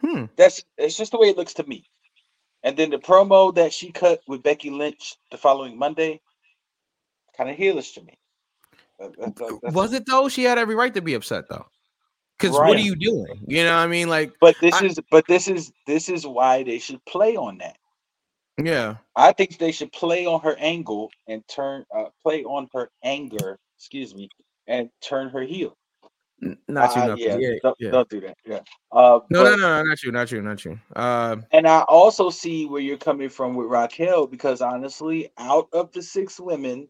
Hmm. 0.00 0.24
That's 0.36 0.64
it's 0.76 0.96
just 0.96 1.12
the 1.12 1.18
way 1.18 1.28
it 1.30 1.36
looks 1.36 1.54
to 1.54 1.64
me. 1.64 1.88
And 2.62 2.76
then 2.76 2.90
the 2.90 2.98
promo 2.98 3.54
that 3.54 3.72
she 3.72 3.90
cut 3.92 4.20
with 4.26 4.42
Becky 4.42 4.70
Lynch 4.70 5.16
the 5.30 5.38
following 5.38 5.78
Monday, 5.78 6.20
kind 7.36 7.50
of 7.50 7.56
heelish 7.56 7.94
to 7.94 8.02
me. 8.02 8.18
That- 8.98 9.16
that- 9.16 9.36
that- 9.36 9.58
that's- 9.62 9.74
Was 9.74 9.92
it 9.92 10.04
though? 10.06 10.28
She 10.28 10.44
had 10.44 10.58
every 10.58 10.74
right 10.74 10.92
to 10.94 11.02
be 11.02 11.14
upset 11.14 11.48
though. 11.48 11.66
Because 12.38 12.52
what 12.56 12.76
are 12.76 12.80
you 12.80 12.94
doing? 12.96 13.40
You 13.46 13.64
know, 13.64 13.74
what 13.76 13.82
I 13.82 13.86
mean, 13.86 14.08
like, 14.08 14.32
But 14.40 14.56
this 14.60 14.74
I- 14.74 14.86
is 14.86 15.00
but 15.10 15.26
this 15.26 15.48
is 15.48 15.72
this 15.86 16.08
is 16.08 16.26
why 16.26 16.62
they 16.62 16.78
should 16.78 17.02
play 17.06 17.36
on 17.36 17.58
that. 17.58 17.78
yeah, 18.62 18.96
I 19.16 19.32
think 19.32 19.58
they 19.58 19.72
should 19.72 19.92
play 19.92 20.26
on 20.26 20.40
her 20.40 20.56
angle 20.58 21.10
and 21.28 21.46
turn 21.48 21.84
uh, 21.94 22.06
play 22.22 22.44
on 22.44 22.68
her 22.74 22.90
anger, 23.02 23.58
excuse 23.78 24.14
me, 24.14 24.28
and 24.66 24.90
turn 25.00 25.28
her 25.30 25.42
heel. 25.42 25.76
Not 26.42 26.94
you, 26.94 27.02
Uh, 27.02 27.06
Knuckles. 27.06 27.20
yeah, 27.20 27.36
yeah, 27.38 27.50
don't, 27.62 27.76
yeah. 27.80 27.90
don't 27.90 28.08
do 28.10 28.20
that. 28.20 28.36
Yeah. 28.44 28.60
Uh, 28.92 29.20
No, 29.30 29.42
but- 29.42 29.50
no, 29.52 29.56
no, 29.56 29.78
no, 29.78 29.82
not 29.84 30.02
you, 30.02 30.12
not 30.12 30.30
you, 30.30 30.42
not 30.42 30.62
you. 30.66 30.78
Uh, 30.94 31.36
And 31.52 31.66
I 31.66 31.80
also 31.88 32.28
see 32.28 32.66
where 32.66 32.82
you're 32.82 32.98
coming 32.98 33.30
from 33.30 33.54
with 33.54 33.68
Raquel 33.68 34.26
because 34.26 34.60
honestly, 34.60 35.30
out 35.38 35.68
of 35.72 35.90
the 35.92 36.02
six 36.02 36.38
women, 36.38 36.88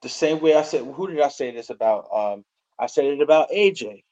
the 0.00 0.08
same 0.08 0.40
way 0.40 0.54
I 0.54 0.62
said, 0.62 0.82
who 0.86 1.08
did 1.08 1.20
I 1.20 1.28
say 1.28 1.50
this 1.50 1.68
about? 1.68 2.08
Um, 2.10 2.42
I 2.78 2.86
said 2.86 3.04
it 3.04 3.20
about 3.20 3.50
AJ. 3.50 4.02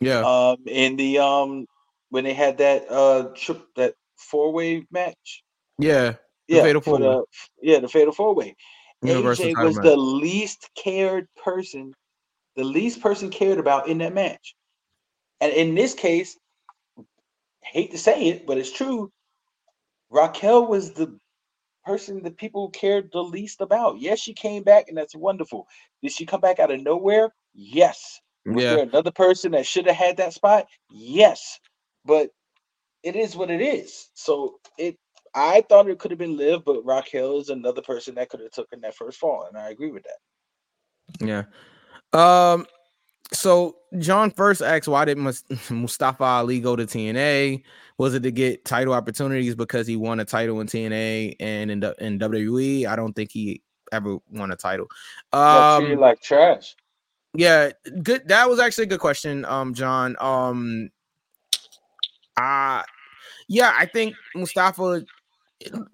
Yeah, 0.00 0.24
Um, 0.24 0.58
in 0.66 0.96
the 0.96 1.18
um 1.18 1.66
when 2.10 2.24
they 2.24 2.34
had 2.34 2.58
that 2.58 2.90
uh 2.90 3.30
trip 3.36 3.62
that 3.76 3.94
four 4.16 4.52
way 4.52 4.86
match. 4.90 5.44
yeah. 5.78 6.14
The 6.50 6.56
Yeah, 6.56 6.62
Fatal 6.62 6.80
Four-Way. 6.82 7.00
the 7.06 7.24
yeah 7.62 7.78
the 7.80 7.88
fatal 7.88 8.12
four 8.12 8.34
way. 8.34 8.56
AJ 9.04 9.56
was 9.62 9.76
match. 9.76 9.84
the 9.84 9.96
least 9.96 10.70
cared 10.76 11.28
person, 11.42 11.92
the 12.56 12.64
least 12.64 13.00
person 13.00 13.30
cared 13.30 13.58
about 13.58 13.88
in 13.88 13.98
that 13.98 14.14
match. 14.14 14.54
And 15.40 15.52
in 15.52 15.74
this 15.74 15.94
case, 15.94 16.38
hate 17.62 17.92
to 17.92 17.98
say 17.98 18.28
it, 18.28 18.46
but 18.46 18.58
it's 18.58 18.72
true. 18.72 19.10
Raquel 20.10 20.66
was 20.66 20.92
the 20.92 21.18
person 21.84 22.22
that 22.24 22.38
people 22.38 22.70
cared 22.70 23.10
the 23.12 23.22
least 23.22 23.60
about. 23.60 23.98
Yes, 24.00 24.20
she 24.20 24.34
came 24.34 24.62
back, 24.62 24.88
and 24.88 24.96
that's 24.96 25.14
wonderful. 25.16 25.66
Did 26.02 26.12
she 26.12 26.26
come 26.26 26.40
back 26.40 26.58
out 26.60 26.70
of 26.70 26.82
nowhere? 26.82 27.34
Yes. 27.54 28.20
Was 28.46 28.62
Yeah. 28.62 28.74
there 28.76 28.84
another 28.84 29.10
person 29.10 29.52
that 29.52 29.66
should 29.66 29.86
have 29.86 29.96
had 29.96 30.16
that 30.18 30.32
spot? 30.34 30.66
Yes. 30.90 31.58
But 32.04 32.30
it 33.02 33.16
is 33.16 33.36
what 33.36 33.50
it 33.50 33.60
is. 33.60 34.10
So 34.14 34.58
it 34.78 34.96
I 35.36 35.62
thought 35.68 35.88
it 35.88 35.98
could 35.98 36.12
have 36.12 36.18
been 36.18 36.36
Liv, 36.36 36.64
but 36.64 36.84
Raquel 36.84 37.40
is 37.40 37.48
another 37.48 37.82
person 37.82 38.14
that 38.14 38.28
could 38.28 38.40
have 38.40 38.52
taken 38.52 38.80
that 38.82 38.94
first 38.94 39.18
fall, 39.18 39.46
and 39.48 39.58
I 39.58 39.70
agree 39.70 39.90
with 39.90 40.04
that. 40.04 41.26
Yeah. 41.26 41.44
Um. 42.12 42.66
So 43.32 43.76
John 43.98 44.30
first 44.30 44.62
asked, 44.62 44.86
"Why 44.86 45.04
did 45.04 45.18
Mustafa 45.70 46.22
Ali 46.22 46.60
go 46.60 46.76
to 46.76 46.86
TNA? 46.86 47.64
Was 47.98 48.14
it 48.14 48.22
to 48.22 48.30
get 48.30 48.64
title 48.64 48.94
opportunities 48.94 49.54
because 49.54 49.86
he 49.86 49.96
won 49.96 50.20
a 50.20 50.24
title 50.24 50.60
in 50.60 50.66
TNA 50.66 51.36
and 51.40 51.70
in, 51.70 51.82
in 51.98 52.18
WWE? 52.18 52.86
I 52.86 52.96
don't 52.96 53.12
think 53.12 53.30
he 53.32 53.60
ever 53.92 54.18
won 54.30 54.50
a 54.52 54.56
title. 54.56 54.86
Um. 55.32 55.96
like 55.98 56.20
trash. 56.20 56.76
Yeah. 57.34 57.70
Good. 58.02 58.28
That 58.28 58.48
was 58.48 58.60
actually 58.60 58.84
a 58.84 58.88
good 58.88 59.00
question. 59.00 59.44
Um. 59.44 59.74
John. 59.74 60.16
Um. 60.20 60.90
Uh 62.36 62.82
yeah. 63.48 63.74
I 63.76 63.86
think 63.86 64.14
Mustafa. 64.34 65.04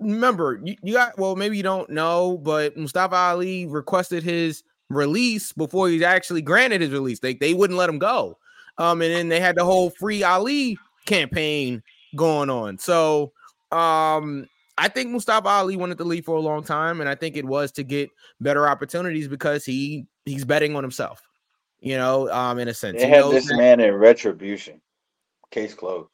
Remember, 0.00 0.60
you, 0.64 0.74
you 0.82 0.94
got 0.94 1.18
well. 1.18 1.36
Maybe 1.36 1.56
you 1.56 1.62
don't 1.62 1.90
know, 1.90 2.38
but 2.38 2.76
Mustafa 2.76 3.14
Ali 3.14 3.66
requested 3.66 4.22
his 4.22 4.62
release 4.88 5.52
before 5.52 5.88
he's 5.88 6.02
actually 6.02 6.42
granted 6.42 6.80
his 6.80 6.90
release. 6.90 7.20
They 7.20 7.34
they 7.34 7.54
wouldn't 7.54 7.78
let 7.78 7.88
him 7.88 7.98
go. 7.98 8.38
Um, 8.78 9.02
and 9.02 9.12
then 9.12 9.28
they 9.28 9.40
had 9.40 9.56
the 9.56 9.64
whole 9.64 9.90
free 9.90 10.22
Ali 10.22 10.78
campaign 11.06 11.82
going 12.16 12.50
on. 12.50 12.78
So 12.78 13.32
um 13.70 14.48
I 14.78 14.88
think 14.88 15.10
Mustafa 15.10 15.46
Ali 15.46 15.76
wanted 15.76 15.98
to 15.98 16.04
leave 16.04 16.24
for 16.24 16.36
a 16.36 16.40
long 16.40 16.64
time, 16.64 17.00
and 17.00 17.08
I 17.08 17.14
think 17.14 17.36
it 17.36 17.44
was 17.44 17.70
to 17.72 17.82
get 17.82 18.10
better 18.40 18.66
opportunities 18.66 19.28
because 19.28 19.64
he 19.64 20.06
he's 20.24 20.44
betting 20.44 20.74
on 20.74 20.82
himself, 20.82 21.22
you 21.80 21.96
know, 21.96 22.30
um, 22.30 22.58
in 22.58 22.68
a 22.68 22.74
sense. 22.74 23.00
They 23.00 23.06
He 23.06 23.12
had 23.12 23.24
this 23.30 23.48
that 23.48 23.56
man 23.56 23.80
in 23.80 23.94
retribution. 23.94 24.80
Case 25.50 25.74
closed. 25.74 26.10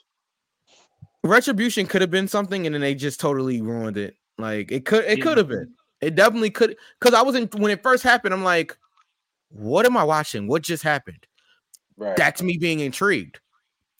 retribution 1.22 1.87
could 1.87 2.00
have 2.00 2.11
been 2.11 2.29
something, 2.29 2.66
and 2.66 2.74
then 2.74 2.81
they 2.81 2.94
just 2.94 3.20
totally 3.20 3.61
ruined 3.61 3.96
it. 3.98 4.16
Like 4.38 4.70
it 4.72 4.85
could 4.87 5.05
it 5.05 5.18
Yeah. 5.18 5.24
could 5.24 5.38
have 5.38 5.48
been. 5.48 5.74
It 6.00 6.14
definitely 6.14 6.50
could 6.50 6.76
because 7.00 7.14
I 7.14 7.22
wasn't 7.22 7.55
when 7.55 7.70
it 7.70 7.83
first 7.83 8.02
happened, 8.02 8.33
I'm 8.35 8.44
like, 8.44 8.76
what 9.50 9.87
am 9.87 9.96
I 9.96 10.05
watching? 10.05 10.46
What 10.46 10.62
just 10.62 10.83
happened? 10.83 11.26
Right. 11.98 12.16
that's 12.16 12.42
me 12.42 12.59
being 12.59 12.81
intrigued. 12.81 13.40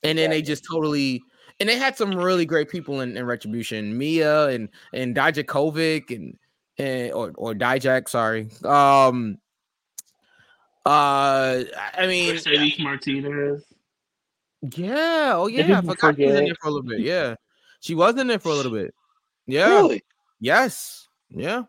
And 0.03 0.19
then 0.19 0.29
they 0.29 0.43
just 0.43 0.65
totally 0.71 1.23
and 1.59 1.69
they 1.69 1.79
had 1.79 1.97
some 1.97 2.15
really 2.15 2.45
great 2.45 2.69
people 2.69 3.01
in, 3.01 3.17
in 3.17 3.25
Retribution, 3.25 3.97
Mia 3.97 4.49
and 4.49 4.69
and 4.93 5.17
Dijakovic 5.17 6.15
and 6.15 6.37
and 6.79 7.13
or 7.13 7.33
or 7.37 7.55
Dijak, 7.55 8.09
sorry. 8.09 8.51
Um 8.65 9.39
uh 10.87 11.65
I 11.95 12.07
mean 12.07 12.33
Mercedes 12.35 12.79
Martinez. 12.79 13.65
yeah, 14.75 15.33
oh 15.37 15.47
yeah, 15.49 15.63
I 15.65 15.81
people 15.81 15.95
forgot 15.95 16.17
she 16.17 16.25
was 16.27 16.35
in 16.39 16.45
there 16.45 16.55
for 16.61 16.69
a 16.69 16.71
little 16.71 16.89
bit. 16.89 17.01
Yeah. 17.01 17.35
She 17.81 17.95
was 17.95 18.17
in 18.19 18.27
there 18.27 18.39
for 18.39 18.49
a 18.51 18.55
little 18.55 18.73
bit. 18.73 18.95
Yeah. 19.47 19.69
Really? 19.69 20.03
Yes. 20.41 21.09
Yeah. 21.31 21.65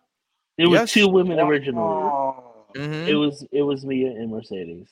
There 0.57 0.69
was 0.69 0.79
Yes. 0.81 0.91
two 0.93 1.07
women 1.07 1.39
originally. 1.39 1.83
Wow. 1.83 2.65
mhm, 2.75 3.07
It 3.07 3.15
was 3.15 3.45
it 3.51 3.61
was 3.63 3.85
Mia 3.85 4.07
and 4.11 4.31
Mercedes. 4.31 4.87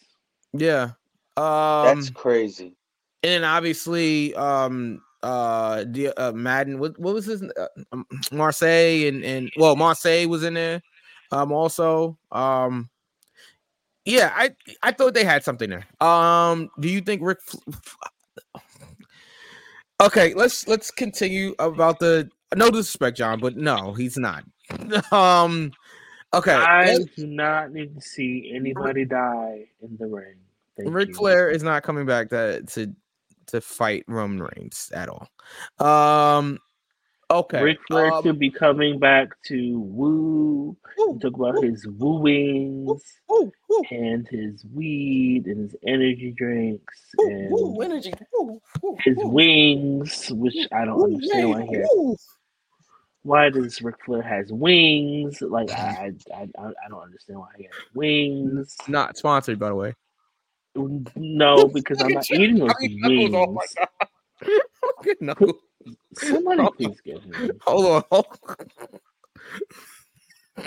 Yeah. 0.54 0.92
Um 1.38 1.86
That's 1.98 2.10
crazy. 2.10 2.76
and 3.24 3.32
then 3.32 3.44
obviously 3.44 4.34
um 4.36 5.02
uh 5.24 5.84
the 5.88 6.14
uh 6.20 6.32
Madden 6.34 6.78
what, 6.80 6.98
what 7.00 7.14
was 7.16 7.26
his 7.26 7.42
uh, 7.44 7.68
um, 7.92 8.06
Marseille 8.32 9.08
and 9.08 9.24
and 9.24 9.52
well 9.58 9.76
Marseille 9.76 10.28
was 10.28 10.44
in 10.44 10.54
there 10.54 10.82
um 11.32 11.52
also 11.52 12.18
um 12.32 12.90
yeah 14.06 14.32
I 14.36 14.56
I 14.82 14.92
thought 14.92 15.14
they 15.14 15.26
had 15.26 15.44
something 15.44 15.70
there 15.70 15.86
um 16.02 16.70
do 16.80 16.90
you 16.90 17.02
think 17.02 17.22
Rick 17.22 17.40
Okay 20.02 20.34
let's 20.34 20.68
let's 20.68 20.92
continue 20.92 21.56
about 21.60 22.00
the 22.00 22.30
no 22.56 22.70
disrespect 22.70 23.18
John 23.18 23.40
but 23.40 23.56
no 23.56 23.94
he's 23.94 24.18
not 24.18 24.44
um 25.12 25.72
okay 26.34 26.54
I 26.54 26.98
do 27.16 27.28
not 27.28 27.72
need 27.72 27.96
to 27.96 28.02
see 28.02 28.52
anybody 28.54 29.06
die 29.06 29.68
in 29.82 29.96
the 29.98 30.08
ring. 30.08 30.36
Thank 30.78 30.94
Ric 30.94 31.10
you. 31.10 31.16
Flair 31.16 31.50
is 31.50 31.64
not 31.64 31.84
coming 31.84 32.06
back 32.06 32.30
to 32.30 32.62
to 32.64 32.94
to 33.48 33.62
fight 33.62 34.04
Roman 34.08 34.42
Reigns 34.42 34.92
at 34.94 35.10
all. 35.10 35.30
Um, 35.80 36.60
okay. 37.32 37.62
Ric 37.62 37.80
Flair 37.88 38.12
um, 38.14 38.24
could 38.24 38.40
be 38.40 38.52
coming 38.52 39.00
back 39.00 39.30
to 39.44 39.80
woo. 39.80 40.78
woo, 40.98 41.20
Talk 41.20 41.36
about 41.36 41.56
woo, 41.56 41.62
his 41.62 41.88
wooings 41.88 43.04
woo, 43.28 43.52
woo, 43.70 43.82
and 43.92 44.28
his 44.28 44.66
weed 44.74 45.46
and 45.46 45.72
his 45.72 45.76
energy 45.86 46.34
drinks 46.38 47.10
woo, 47.18 47.28
and 47.28 47.52
woo, 47.52 47.82
energy. 47.82 48.14
Woo, 48.34 48.62
woo, 48.82 48.98
his 49.04 49.18
woo, 49.18 49.28
wings, 49.30 50.32
which 50.32 50.68
I 50.72 50.86
don't 50.86 50.98
woo, 50.98 51.06
understand 51.06 51.50
why 51.50 51.68
yeah, 51.72 51.88
he 51.90 52.16
Why 53.24 53.50
does 53.50 53.82
Ric 53.82 53.96
Flair 54.06 54.22
has 54.22 54.52
wings? 54.52 55.42
Like 55.42 55.72
I, 55.72 56.12
I, 56.34 56.36
I, 56.36 56.48
I 56.62 56.90
don't 56.90 57.04
understand 57.04 57.40
why 57.40 57.50
he 57.58 57.64
has 57.64 57.74
wings. 57.94 58.76
Not 58.88 59.18
sponsored, 59.18 59.60
by 59.60 59.70
the 59.70 59.76
way. 59.76 59.94
No, 61.16 61.68
because 61.70 62.02
I'm 62.02 62.14
not 62.14 62.30
eating 62.32 62.60
those 62.60 62.72
I 62.72 62.88
mean, 62.88 63.00
Knuckles, 63.00 63.32
wings. 63.32 63.36
oh 63.36 63.52
my 63.54 63.66
god. 63.78 64.10
Look 64.98 65.08
at 65.08 65.22
Knuckles. 65.22 65.56
Somebody 66.16 66.68
please 66.78 67.02
get 67.02 67.22
him. 67.22 67.52
Hold 67.62 67.86
on. 67.86 68.04
Hold 68.12 68.26
on. 68.48 68.56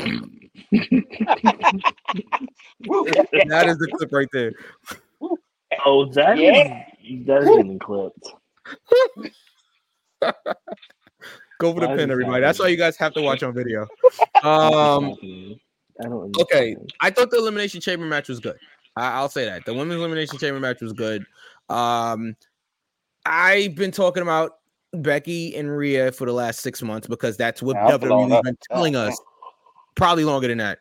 that 3.49 3.65
is 3.67 3.79
the 3.79 3.89
clip 3.97 4.13
right 4.13 4.29
there. 4.33 4.53
Oh, 5.85 6.05
that 6.13 6.39
is 6.39 6.57
Yeah. 6.57 6.85
that 7.27 7.43
is 7.43 7.49
getting 7.57 7.79
clipped. 7.79 8.33
Go 11.59 11.75
for 11.75 11.81
the 11.81 11.89
Why 11.89 11.97
pin, 11.97 12.09
this 12.09 12.11
everybody. 12.13 12.41
That's 12.41 12.59
why 12.59 12.65
happening? 12.67 12.71
you 12.79 12.85
guys 12.85 12.97
have 12.99 13.15
to 13.15 13.23
watch 13.23 13.43
on 13.43 13.55
video. 13.55 13.87
Um. 14.45 15.15
I 16.01 16.05
don't 16.05 16.37
okay. 16.41 16.77
I 17.01 17.11
thought 17.11 17.31
the 17.31 17.39
elimination 17.39 17.81
chamber 17.81 18.07
match 18.07 18.29
was 18.29 18.39
good. 18.39 18.57
I, 18.97 19.15
I'll 19.15 19.29
say 19.29 19.45
that 19.47 19.65
the 19.65 19.75
women's 19.75 19.99
elimination 19.99 20.39
chamber 20.39 20.61
match 20.61 20.81
was 20.81 20.93
good. 20.93 21.27
Um, 21.69 22.37
I've 23.27 23.75
been 23.75 23.91
talking 23.91 24.23
about 24.23 24.59
Becky 25.03 25.57
and 25.57 25.77
Rhea 25.77 26.13
for 26.13 26.27
the 26.27 26.33
last 26.33 26.61
six 26.61 26.83
months 26.83 27.07
because 27.07 27.37
that's 27.37 27.63
what 27.63 27.77
WWE's 27.77 28.43
been 28.43 28.59
telling 28.71 28.97
us. 28.97 29.19
Probably 29.95 30.25
longer 30.25 30.49
than 30.49 30.59
that, 30.59 30.79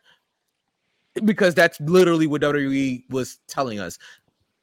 because 1.24 1.54
that's 1.54 1.80
literally 1.80 2.26
what 2.26 2.42
WWE 2.42 3.10
was 3.10 3.40
telling 3.48 3.80
us. 3.80 3.98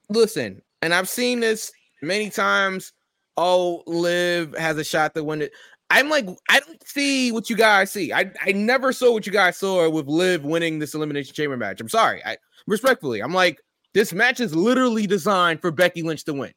Listen, 0.10 0.62
and 0.82 0.94
I've 0.94 1.10
seen 1.10 1.40
this 1.40 1.72
many 2.02 2.30
times. 2.30 2.94
Oh, 3.38 3.84
Liv 3.86 4.56
has 4.58 4.78
a 4.78 4.84
shot 4.84 5.14
to 5.16 5.24
win 5.24 5.42
it. 5.42 5.52
I'm 5.90 6.10
like, 6.10 6.28
I 6.50 6.60
don't 6.62 6.88
see 6.88 7.32
what 7.32 7.50
you 7.50 7.56
guys 7.56 7.92
see. 7.92 8.14
I, 8.14 8.32
I 8.42 8.54
never 8.54 8.92
saw 8.94 9.12
what 9.12 9.26
you 9.26 9.32
guys 9.32 9.58
saw 9.58 9.90
with 9.90 10.08
Liv 10.08 10.44
winning 10.44 10.80
this 10.80 10.94
elimination 10.94 11.34
chamber 11.34 11.58
match. 11.58 11.82
I'm 11.82 11.90
sorry. 11.90 12.24
I 12.26 12.38
respectfully, 12.66 13.22
I'm 13.22 13.34
like, 13.34 13.60
this 13.94 14.14
match 14.14 14.40
is 14.40 14.56
literally 14.56 15.08
designed 15.08 15.62
for 15.62 15.72
Becky 15.72 16.02
Lynch 16.02 16.24
to 16.26 16.34
win. 16.34 16.54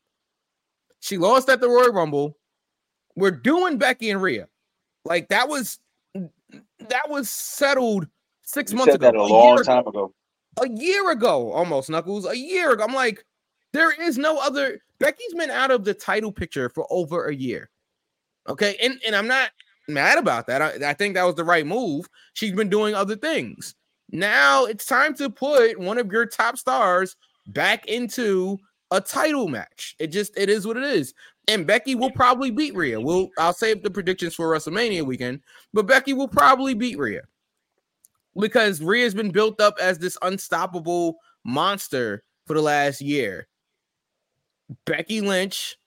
She 1.00 1.18
lost 1.18 1.48
at 1.48 1.60
the 1.60 1.68
Royal 1.68 1.92
Rumble. 1.92 2.36
We're 3.18 3.32
doing 3.32 3.78
Becky 3.78 4.10
and 4.10 4.22
Rhea. 4.22 4.46
Like 5.04 5.28
that 5.28 5.48
was 5.48 5.78
that 6.14 7.08
was 7.08 7.28
settled 7.28 8.06
six 8.42 8.70
You 8.72 8.78
months 8.78 8.94
ago. 8.94 9.08
a 9.08 9.12
year 9.12 9.20
long 9.28 9.54
ago 9.54 9.62
time 9.64 9.86
ago. 9.86 10.14
a 10.60 10.68
year 10.68 11.10
ago, 11.10 11.50
almost 11.52 11.90
Knuckles. 11.90 12.26
A 12.26 12.36
year 12.36 12.72
ago, 12.72 12.84
I'm 12.84 12.94
like, 12.94 13.24
there 13.72 13.90
is 14.00 14.18
no 14.18 14.38
other. 14.38 14.80
Becky's 15.00 15.34
been 15.34 15.50
out 15.50 15.70
of 15.70 15.84
the 15.84 15.94
title 15.94 16.32
picture 16.32 16.68
for 16.68 16.86
over 16.90 17.26
a 17.26 17.34
year. 17.34 17.70
Okay, 18.48 18.76
and 18.80 19.00
and 19.06 19.16
I'm 19.16 19.26
not 19.26 19.50
mad 19.88 20.18
about 20.18 20.46
that. 20.46 20.62
I, 20.62 20.90
I 20.90 20.94
think 20.94 21.14
that 21.14 21.24
was 21.24 21.34
the 21.34 21.44
right 21.44 21.66
move. 21.66 22.06
She's 22.34 22.52
been 22.52 22.68
doing 22.70 22.94
other 22.94 23.16
things. 23.16 23.74
Now 24.10 24.64
it's 24.64 24.86
time 24.86 25.14
to 25.16 25.28
put 25.28 25.78
one 25.78 25.98
of 25.98 26.10
your 26.12 26.24
top 26.26 26.56
stars 26.56 27.16
back 27.48 27.86
into 27.86 28.58
a 28.90 29.00
title 29.00 29.48
match. 29.48 29.96
It 29.98 30.08
just 30.08 30.36
it 30.38 30.48
is 30.48 30.66
what 30.66 30.76
it 30.76 30.84
is. 30.84 31.14
And 31.48 31.66
Becky 31.66 31.94
will 31.94 32.10
probably 32.10 32.50
beat 32.50 32.76
Rhea. 32.76 33.00
We'll 33.00 33.30
I'll 33.38 33.54
save 33.54 33.82
the 33.82 33.90
predictions 33.90 34.34
for 34.34 34.48
WrestleMania 34.48 35.02
weekend, 35.02 35.40
but 35.72 35.86
Becky 35.86 36.12
will 36.12 36.28
probably 36.28 36.74
beat 36.74 36.98
Rhea 36.98 37.22
because 38.38 38.80
Rhea's 38.80 39.14
been 39.14 39.30
built 39.30 39.60
up 39.60 39.76
as 39.80 39.98
this 39.98 40.16
unstoppable 40.22 41.16
monster 41.44 42.22
for 42.46 42.54
the 42.54 42.62
last 42.62 43.00
year. 43.00 43.48
Becky 44.84 45.22
Lynch 45.22 45.78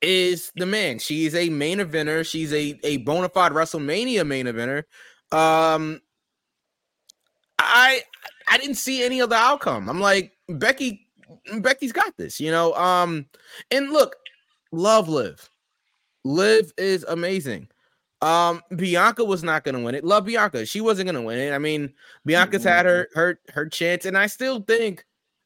is 0.00 0.50
the 0.56 0.66
man. 0.66 0.98
She 0.98 1.26
is 1.26 1.34
a 1.34 1.48
main 1.48 1.78
eventer. 1.78 2.26
She's 2.26 2.52
a, 2.52 2.78
a 2.82 2.98
bona 2.98 3.28
fide 3.28 3.52
WrestleMania 3.52 4.26
main 4.26 4.46
eventer. 4.46 4.82
Um, 5.30 6.00
I 7.58 8.02
I 8.48 8.58
didn't 8.58 8.74
see 8.74 9.04
any 9.04 9.20
other 9.20 9.36
outcome. 9.36 9.88
I'm 9.88 10.00
like 10.00 10.32
Becky. 10.48 11.06
Becky's 11.58 11.92
got 11.92 12.16
this, 12.16 12.40
you 12.40 12.50
know. 12.50 12.74
Um, 12.74 13.26
and 13.70 13.90
look, 13.90 14.16
love 14.72 15.08
Liv. 15.08 15.48
Liv 16.24 16.72
is 16.76 17.04
amazing. 17.08 17.68
Um, 18.20 18.62
Bianca 18.76 19.24
was 19.24 19.42
not 19.42 19.64
gonna 19.64 19.80
win 19.80 19.94
it. 19.94 20.04
Love 20.04 20.24
Bianca. 20.24 20.64
She 20.64 20.80
wasn't 20.80 21.06
gonna 21.06 21.22
win 21.22 21.38
it. 21.38 21.52
I 21.52 21.58
mean, 21.58 21.92
Bianca's 22.24 22.64
had 22.64 22.86
her 22.86 23.08
her 23.14 23.40
her 23.52 23.68
chance, 23.68 24.06
and 24.06 24.16
I 24.16 24.26
still 24.26 24.60
think 24.60 25.04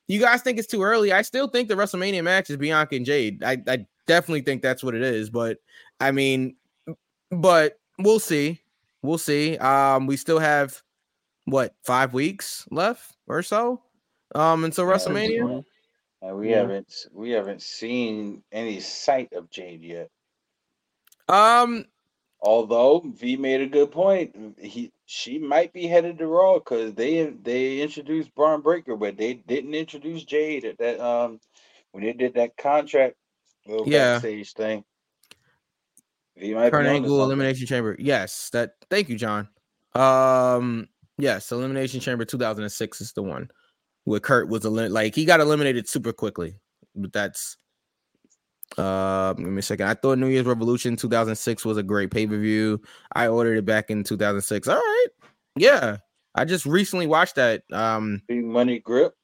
you 0.09 0.21
guys 0.21 0.43
think 0.43 0.59
it's 0.59 0.69
too 0.69 0.83
early. 0.83 1.13
I 1.13 1.23
still 1.23 1.49
think 1.49 1.69
the 1.69 1.75
WrestleMania 1.75 2.23
match 2.23 2.51
is 2.51 2.57
Bianca 2.57 2.97
and 2.97 3.07
Jade. 3.07 3.43
I, 3.43 3.63
I 3.67 3.87
definitely 4.07 4.43
think 4.43 4.63
that's 4.63 4.85
what 4.85 4.95
it 4.95 5.03
is, 5.03 5.31
but 5.31 5.59
I 6.01 6.11
mean, 6.11 6.57
but 7.31 7.79
we'll 7.99 8.21
see. 8.21 8.61
We'll 9.03 9.19
see. 9.19 9.57
Um, 9.59 10.07
we 10.07 10.17
still 10.17 10.39
have 10.39 10.83
what 11.47 11.75
five 11.83 12.13
weeks 12.13 12.67
left 12.71 13.17
or 13.27 13.43
so. 13.43 13.81
Um, 14.35 14.65
until 14.65 14.85
WrestleMania. 14.85 15.65
And 16.23 16.37
we 16.39 16.51
Yeah. 16.51 16.61
haven't 16.63 16.93
we 17.13 17.31
haven't 17.31 17.63
seen 17.63 18.43
any 18.53 18.81
sight 18.81 19.33
of 19.33 19.51
Jade 19.51 19.83
yet. 19.83 20.11
Um, 21.29 21.85
Although 22.41 23.01
V 23.01 23.37
made 23.37 23.63
a 23.63 23.67
good 23.67 23.91
point, 23.91 24.59
he 24.59 24.93
she 25.07 25.39
might 25.39 25.73
be 25.73 25.87
headed 25.87 26.19
to 26.19 26.27
Raw 26.27 26.55
because 26.59 26.95
they 26.95 27.25
they 27.27 27.81
introduced 27.81 28.35
Bron 28.35 28.61
Breakker, 28.61 28.97
but 28.97 29.17
they 29.17 29.35
didn't 29.35 29.75
introduce 29.75 30.25
Jade 30.25 30.65
at 30.65 30.79
that 30.79 31.01
um 31.01 31.41
when 31.93 32.05
they 32.05 32.13
did 32.13 32.35
that 32.35 32.57
contract 32.57 33.17
little 33.67 33.89
Yeah. 33.89 34.15
backstage 34.15 34.53
thing. 34.53 34.85
V 36.37 36.55
might 36.55 36.71
Kurt 36.71 36.85
be 36.85 36.89
onto 36.89 36.97
Angle 36.97 37.11
something. 37.11 37.25
Elimination 37.25 37.67
Chamber. 37.67 37.97
Yes, 37.99 38.51
that. 38.51 38.75
Thank 38.91 39.09
you, 39.09 39.17
John. 39.17 39.49
Um, 39.95 40.89
yes, 41.17 41.51
Elimination 41.51 42.01
Chamber 42.01 42.27
2006 42.27 43.01
is 43.01 43.13
the 43.15 43.23
one 43.23 43.51
where 44.07 44.21
Kurt 44.21 44.49
was 44.49 44.65
elim- 44.65 44.93
like 44.93 45.15
he 45.15 45.25
got 45.27 45.41
eliminated 45.41 45.87
super 45.89 46.13
quickly, 46.15 46.59
but 46.95 47.13
that's. 47.13 47.59
Uh, 48.77 49.33
give 49.35 49.47
me 49.47 49.63
second. 49.63 49.87
I 49.87 49.95
thought 49.95 50.19
New 50.19 50.27
Year's 50.27 50.45
Revolution 50.47 50.97
2006 50.97 51.65
was 51.65 51.77
a 51.77 51.83
great 51.85 52.11
pay 52.11 52.27
per 52.27 52.37
view. 52.37 52.81
I 53.15 53.29
ordered 53.29 53.59
it 53.59 53.65
back 53.65 53.91
in 53.91 54.03
2006. 54.03 54.67
All 54.67 54.75
right, 54.75 55.07
yeah, 55.57 55.99
I 56.35 56.45
just 56.45 56.67
recently 56.67 57.07
watched 57.07 57.37
that. 57.37 57.63
Um, 57.73 58.23
Big 58.27 58.45
money 58.45 58.81
grip. 58.81 59.15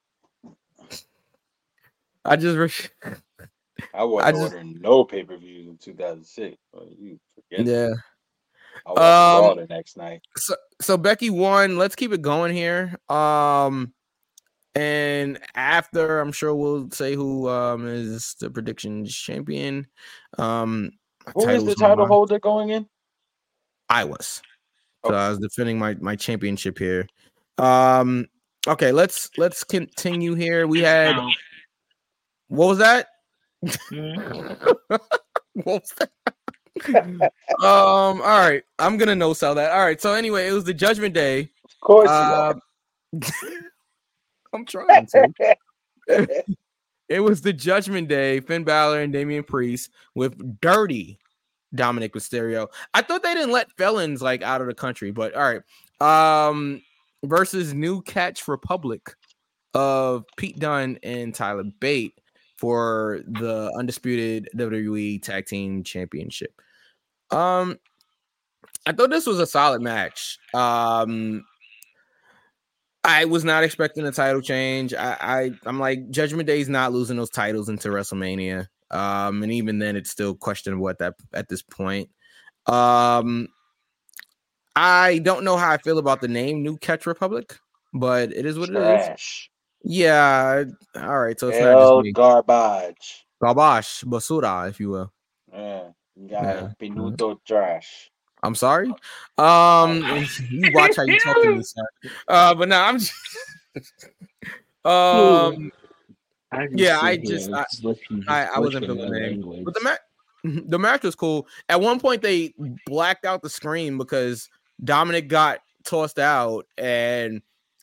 I 2.25 2.37
just 2.37 2.57
re- 3.05 3.15
I 3.95 4.05
wasn't 4.05 4.35
just- 4.37 4.43
ordering 4.55 4.81
no 4.81 5.05
pay 5.05 5.25
per 5.25 5.37
views 5.37 5.67
in 5.67 5.77
2006. 5.79 6.57
You 6.99 7.19
forget. 7.35 7.67
yeah. 7.67 7.89
I 8.87 8.91
watched 8.91 8.99
Raw 9.01 9.51
Um, 9.51 9.57
the 9.59 9.67
next 9.67 9.97
night. 9.97 10.23
so 10.37 10.55
so 10.81 10.97
Becky 10.97 11.31
won. 11.31 11.79
Let's 11.79 11.95
keep 11.97 12.13
it 12.13 12.23
going 12.23 12.55
here. 12.55 12.97
Um, 13.09 13.93
and 14.75 15.39
after 15.55 16.21
I'm 16.21 16.33
sure 16.33 16.55
we'll 16.55 16.91
say 16.91 17.15
who 17.15 17.49
um 17.49 17.87
is 17.87 18.35
the 18.41 18.51
predictions 18.51 19.15
champion. 19.15 19.87
Um, 20.39 20.93
my 21.27 21.33
Who 21.35 21.49
is 21.49 21.65
the 21.65 21.75
title 21.75 22.07
holder 22.07 22.39
going 22.39 22.71
in? 22.71 22.89
I 23.89 24.05
was. 24.05 24.43
So 25.05 25.15
I 25.15 25.29
was 25.29 25.39
defending 25.39 25.79
my 25.79 25.95
my 25.95 26.17
championship 26.17 26.79
here. 26.79 27.07
Um, 27.59 28.27
okay, 28.67 28.93
let's 28.93 29.31
let's 29.37 29.65
continue 29.65 30.35
here. 30.35 30.67
We 30.67 30.81
had 30.81 31.17
what 32.49 32.69
was 32.69 32.79
that? 32.79 33.09
mm, 33.65 34.67
what 35.55 35.67
was 35.67 35.95
that? 35.99 36.11
um, 37.61 38.21
all 38.21 38.21
right, 38.21 38.63
I'm 38.79 38.97
gonna 38.97 39.15
no 39.17 39.33
sell 39.35 39.55
that. 39.57 39.73
All 39.73 39.85
right, 39.85 40.01
so 40.01 40.15
anyway, 40.15 40.49
it 40.49 40.53
was 40.53 40.65
the 40.65 40.75
Judgment 40.75 41.15
Day. 41.15 41.51
Of 41.65 41.81
course 41.81 42.09
you 42.09 42.15
Uh, 42.15 42.55
are. 43.13 43.23
I'm 44.53 44.67
trying 44.67 45.07
to. 45.07 45.57
it 47.09 47.21
was 47.21 47.41
the 47.43 47.53
Judgment 47.53 48.09
Day, 48.09 48.41
Finn 48.41 48.65
Balor 48.65 49.01
and 49.01 49.13
Damian 49.13 49.45
Priest 49.45 49.91
with 50.15 50.61
dirty 50.61 51.19
Dominik 51.75 52.11
Mysterio. 52.11 52.69
I 52.95 53.03
thought 53.03 53.23
they 53.23 53.35
didn't 53.35 53.53
let 53.53 53.73
felons 53.73 54.23
like 54.23 54.43
out 54.43 54.61
of 54.61 54.67
the 54.67 54.75
country, 54.75 55.11
but 55.11 55.35
all 55.35 55.43
right. 55.43 56.49
Um, 56.49 56.83
versus 57.25 57.73
New 57.75 58.03
Catch 58.03 58.49
Republic 58.49 59.15
of 59.75 60.25
Pete 60.37 60.59
Dunne 60.59 60.99
and 61.03 61.35
Tyler 61.35 61.65
Bate 61.81 62.15
for 62.57 63.21
the 63.27 63.73
undisputed 63.77 64.49
WWE 64.57 65.23
Tag 65.23 65.47
Team 65.47 65.83
Championship. 65.83 66.61
Um, 67.31 67.79
I 68.87 68.93
thought 68.93 69.11
this 69.11 69.27
was 69.27 69.39
a 69.39 69.47
solid 69.47 69.83
match. 69.83 70.39
Um, 70.55 71.45
I 73.05 73.25
was 73.25 73.45
not 73.45 73.65
expecting 73.65 74.07
a 74.07 74.13
title 74.13 74.41
change. 74.41 74.95
I, 74.95 75.17
I 75.21 75.51
I'm 75.67 75.81
like 75.81 76.11
Judgment 76.11 76.47
Day's 76.47 76.69
not 76.69 76.93
losing 76.93 77.17
those 77.17 77.31
titles 77.31 77.69
into 77.69 77.89
WrestleMania. 77.89 78.69
Um, 78.91 79.43
and 79.43 79.51
even 79.53 79.79
then, 79.79 79.97
it's 79.97 80.11
still 80.11 80.35
questionable 80.35 80.89
at 80.89 80.99
that 80.99 81.15
at 81.33 81.49
this 81.49 81.63
point. 81.63 82.11
Um, 82.67 83.49
I 84.77 85.19
don't 85.19 85.45
know 85.45 85.57
how 85.57 85.71
I 85.71 85.79
feel 85.79 85.99
about 85.99 86.21
the 86.21 86.29
name 86.29 86.63
New 86.63 86.77
Catch 86.77 87.07
Republic, 87.07 87.59
but 87.93 88.33
it 88.33 88.47
is 88.47 88.59
what 88.59 88.71
it 88.71 88.77
is. 88.77 89.49
Yeah. 89.85 90.65
All 90.97 91.21
right. 91.21 91.39
So 91.39 91.49
it's 91.49 91.59
not 91.59 91.79
just 91.79 92.03
me. 92.05 92.13
garbage. 92.13 93.27
Garbage, 93.43 94.03
basura, 94.03 94.69
if 94.69 94.79
you 94.79 94.91
will. 94.91 95.13
Yeah. 95.53 95.89
You 96.15 96.29
got 96.29 96.45
Yeah. 96.45 96.69
Pinuto 96.81 97.39
trash. 97.45 98.11
I'm 98.43 98.55
sorry. 98.55 98.89
Um, 99.39 100.03
you 100.51 100.71
watch 100.75 100.97
how 100.97 101.03
you 101.05 101.19
talk 101.21 101.43
to 101.43 101.57
me, 101.57 101.63
sir. 101.63 101.83
Uh, 102.29 102.55
but 102.55 102.69
now 102.69 102.87
I'm. 102.87 102.99
Just, 102.99 103.13
um, 104.85 105.71
I 106.51 106.69
Yeah, 106.73 106.99
I 107.01 107.17
just- 107.17 107.51
I- 107.51 107.65
let 107.83 107.99
you 108.11 108.17
just 108.19 108.29
I, 108.29 108.45
I 108.55 108.59
wasn't 108.59 108.87
feeling 108.87 109.11
the 109.11 109.41
that 109.41 109.65
but 109.65 109.75
the 109.75 109.81
match, 109.83 110.01
the 110.69 110.79
match 110.79 111.03
was 111.05 111.15
cool. 111.15 111.47
At 111.69 111.81
one 111.81 112.01
point, 112.01 112.21
they 112.23 112.53
blacked 112.87 113.25
out 113.25 113.43
the 113.43 113.51
screen 113.51 113.97
because 113.97 114.49
Dominik 114.85 115.29
got 115.29 115.61
tossed 115.85 116.19
out, 116.19 116.67
and 116.77 117.43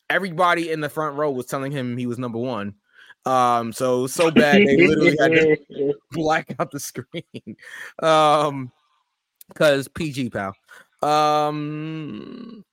everybody 0.10 0.72
in 0.72 0.82
the 0.82 0.90
front 0.90 1.16
row 1.16 1.32
was 1.32 1.46
telling 1.46 1.72
him 1.72 1.98
he 1.98 2.06
was 2.06 2.20
number 2.20 2.38
one. 2.38 2.76
Um, 3.26 3.72
so 3.74 4.08
so 4.08 4.32
bad 4.32 4.58
they 4.66 4.88
literally 4.88 5.16
had 5.20 5.32
to 5.34 5.94
black 6.12 6.54
out 6.60 6.72
the 6.72 6.80
screen. 6.80 7.24
Um, 8.02 8.72
because 9.50 9.88
PG 9.88 10.30
pal. 10.30 10.54
Um, 11.02 12.64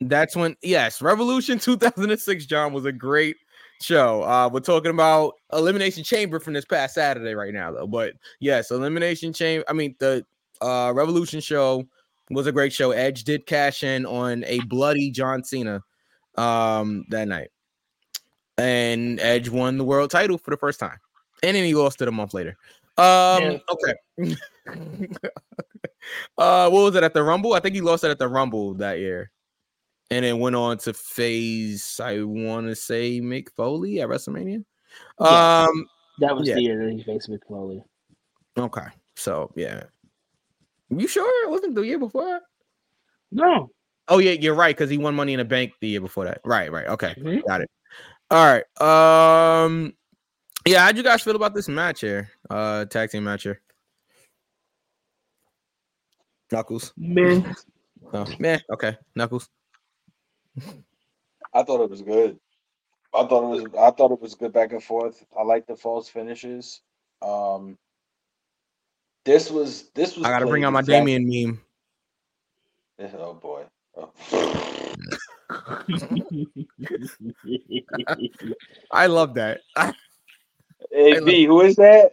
that's 0.00 0.36
when 0.36 0.56
yes, 0.62 1.02
Revolution 1.02 1.58
2006. 1.60 2.46
John 2.46 2.72
was 2.72 2.84
a 2.84 2.92
great 2.92 3.36
show. 3.82 4.22
Uh, 4.22 4.48
we're 4.52 4.60
talking 4.60 4.90
about 4.90 5.34
Elimination 5.52 6.04
Chamber 6.04 6.38
from 6.38 6.52
this 6.52 6.64
past 6.64 6.94
Saturday 6.94 7.34
right 7.34 7.54
now, 7.54 7.72
though. 7.72 7.86
But 7.86 8.14
yes, 8.40 8.70
Elimination 8.70 9.32
Chamber. 9.32 9.64
I 9.68 9.72
mean, 9.72 9.94
the 9.98 10.24
uh 10.60 10.92
Revolution 10.94 11.40
show 11.40 11.84
was 12.30 12.46
a 12.46 12.52
great 12.52 12.72
show. 12.72 12.92
Edge 12.92 13.24
did 13.24 13.46
cash 13.46 13.82
in 13.82 14.06
on 14.06 14.44
a 14.44 14.60
bloody 14.60 15.10
John 15.10 15.42
Cena 15.42 15.82
um 16.36 17.04
that 17.08 17.26
night, 17.28 17.48
and 18.58 19.18
Edge 19.20 19.48
won 19.48 19.78
the 19.78 19.84
world 19.84 20.10
title 20.10 20.38
for 20.38 20.50
the 20.50 20.56
first 20.56 20.78
time, 20.78 20.98
and 21.42 21.56
then 21.56 21.64
he 21.64 21.74
lost 21.74 22.02
it 22.02 22.08
a 22.08 22.12
month 22.12 22.34
later. 22.34 22.56
Um, 22.96 23.42
Yeah. 23.42 23.58
okay. 23.72 23.94
uh, 26.38 26.68
what 26.70 26.82
was 26.84 26.94
it 26.94 27.02
at 27.04 27.14
the 27.14 27.22
Rumble? 27.22 27.54
I 27.54 27.60
think 27.60 27.74
he 27.74 27.80
lost 27.80 28.04
it 28.04 28.10
at 28.10 28.18
the 28.18 28.28
Rumble 28.28 28.74
that 28.74 28.98
year, 28.98 29.30
and 30.10 30.24
then 30.24 30.38
went 30.38 30.56
on 30.56 30.78
to 30.78 30.92
face. 30.94 32.00
I 32.00 32.22
want 32.22 32.66
to 32.66 32.76
say 32.76 33.20
Mick 33.20 33.48
Foley 33.56 34.00
at 34.00 34.08
WrestleMania. 34.08 34.64
Yeah. 35.20 35.66
Um, 35.68 35.86
That 36.20 36.36
was 36.36 36.48
Yeah. 36.48 36.54
the 36.56 36.62
year 36.62 36.84
that 36.84 36.92
he 36.92 37.02
faced 37.02 37.30
Mick 37.30 37.40
Foley. 37.48 37.82
okay, 38.58 38.86
so 39.16 39.50
yeah, 39.56 39.84
you 40.90 41.06
sure 41.08 41.46
it 41.46 41.50
wasn't 41.50 41.74
the 41.74 41.82
year 41.82 41.98
before? 41.98 42.40
No. 43.32 43.70
Oh 44.08 44.18
yeah, 44.18 44.32
you're 44.32 44.54
right 44.56 44.76
because 44.76 44.90
he 44.90 44.98
won 44.98 45.14
Money 45.14 45.34
in 45.34 45.38
the 45.38 45.44
Bank 45.44 45.72
the 45.80 45.86
year 45.88 46.00
before 46.00 46.24
that. 46.24 46.40
Right, 46.44 46.70
right. 46.72 46.86
Okay, 46.88 47.14
Mhm. 47.16 47.46
got 47.46 47.60
it. 47.60 47.70
All 48.30 48.44
right. 48.44 48.64
Um, 49.64 49.94
yeah, 50.66 50.84
how'd 50.84 50.96
you 50.96 51.02
guys 51.04 51.22
feel 51.22 51.36
about 51.36 51.54
this 51.54 51.68
match 51.68 52.00
here? 52.00 52.28
Uh, 52.50 52.84
tag 52.86 53.10
team 53.10 53.24
match 53.24 53.44
here. 53.44 53.60
Knuckles. 56.52 56.92
Man. 56.96 57.54
Oh, 58.12 58.26
man. 58.38 58.60
Okay, 58.72 58.96
Knuckles. 59.14 59.48
I 61.54 61.62
thought 61.62 61.82
it 61.82 61.90
was 61.90 62.02
good. 62.02 62.38
I 63.14 63.24
thought 63.26 63.44
it 63.44 63.62
was 63.62 63.64
I 63.78 63.90
thought 63.90 64.12
it 64.12 64.20
was 64.20 64.34
good 64.36 64.52
back 64.52 64.72
and 64.72 64.82
forth. 64.82 65.24
I 65.38 65.42
like 65.42 65.66
the 65.66 65.76
false 65.76 66.08
finishes. 66.08 66.80
Um 67.22 67.76
this 69.24 69.50
was 69.50 69.90
this 69.94 70.16
was 70.16 70.26
I 70.26 70.30
gotta 70.30 70.46
bring 70.46 70.64
out 70.64 70.72
my 70.72 70.80
exact- 70.80 71.06
Damien 71.06 71.60
meme. 72.98 72.98
Oh 73.18 73.34
boy. 73.34 73.64
Oh. 73.96 74.12
I 78.92 79.06
love 79.06 79.34
that. 79.34 79.60
Hey 80.92 81.14
love- 81.14 81.24
B, 81.26 81.46
who 81.46 81.60
is 81.62 81.76
that? 81.76 82.12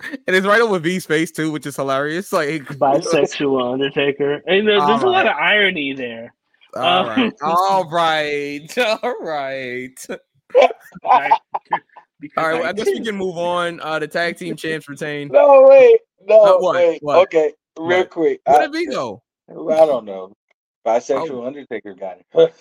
And 0.00 0.36
it's 0.36 0.46
right 0.46 0.60
over 0.60 0.78
V's 0.78 1.06
face 1.06 1.30
too, 1.30 1.50
which 1.50 1.66
is 1.66 1.76
hilarious. 1.76 2.32
Like 2.38 2.62
Bisexual 2.64 3.72
Undertaker. 3.74 4.42
And 4.46 4.66
there- 4.66 4.80
there's 4.86 5.02
a 5.02 5.06
lot 5.08 5.26
of 5.26 5.32
irony 5.36 5.92
there. 5.94 6.34
All 6.76 6.82
Uh, 6.82 7.06
right, 7.16 7.32
all 7.42 7.88
right, 7.90 8.78
all 9.02 9.16
right. 9.20 10.06
Right? 11.04 11.32
Because 12.20 12.32
All 12.36 12.48
right, 12.48 12.54
well, 12.54 12.64
I 12.66 12.68
I 12.70 12.72
guess 12.72 12.86
we 12.86 13.00
can 13.00 13.16
move 13.16 13.36
on. 13.38 13.80
Uh, 13.80 13.98
the 14.00 14.08
tag 14.08 14.36
team 14.36 14.56
champs 14.56 14.88
retain. 14.88 15.28
No, 15.28 15.66
wait. 15.68 16.00
No, 16.26 16.56
Uh, 16.56 16.58
what? 16.58 16.74
wait. 16.76 16.98
What? 17.02 17.18
Okay, 17.28 17.52
real 17.78 17.98
What? 18.00 18.10
quick. 18.10 18.40
Where 18.44 18.60
did 18.68 18.72
V 18.72 18.86
go? 18.86 19.22
I 19.50 19.54
don't 19.86 20.04
know. 20.04 20.32
Bisexual 20.86 21.30
Oh. 21.30 21.46
Undertaker 21.46 21.94
got 21.94 22.18
it. 22.34 22.54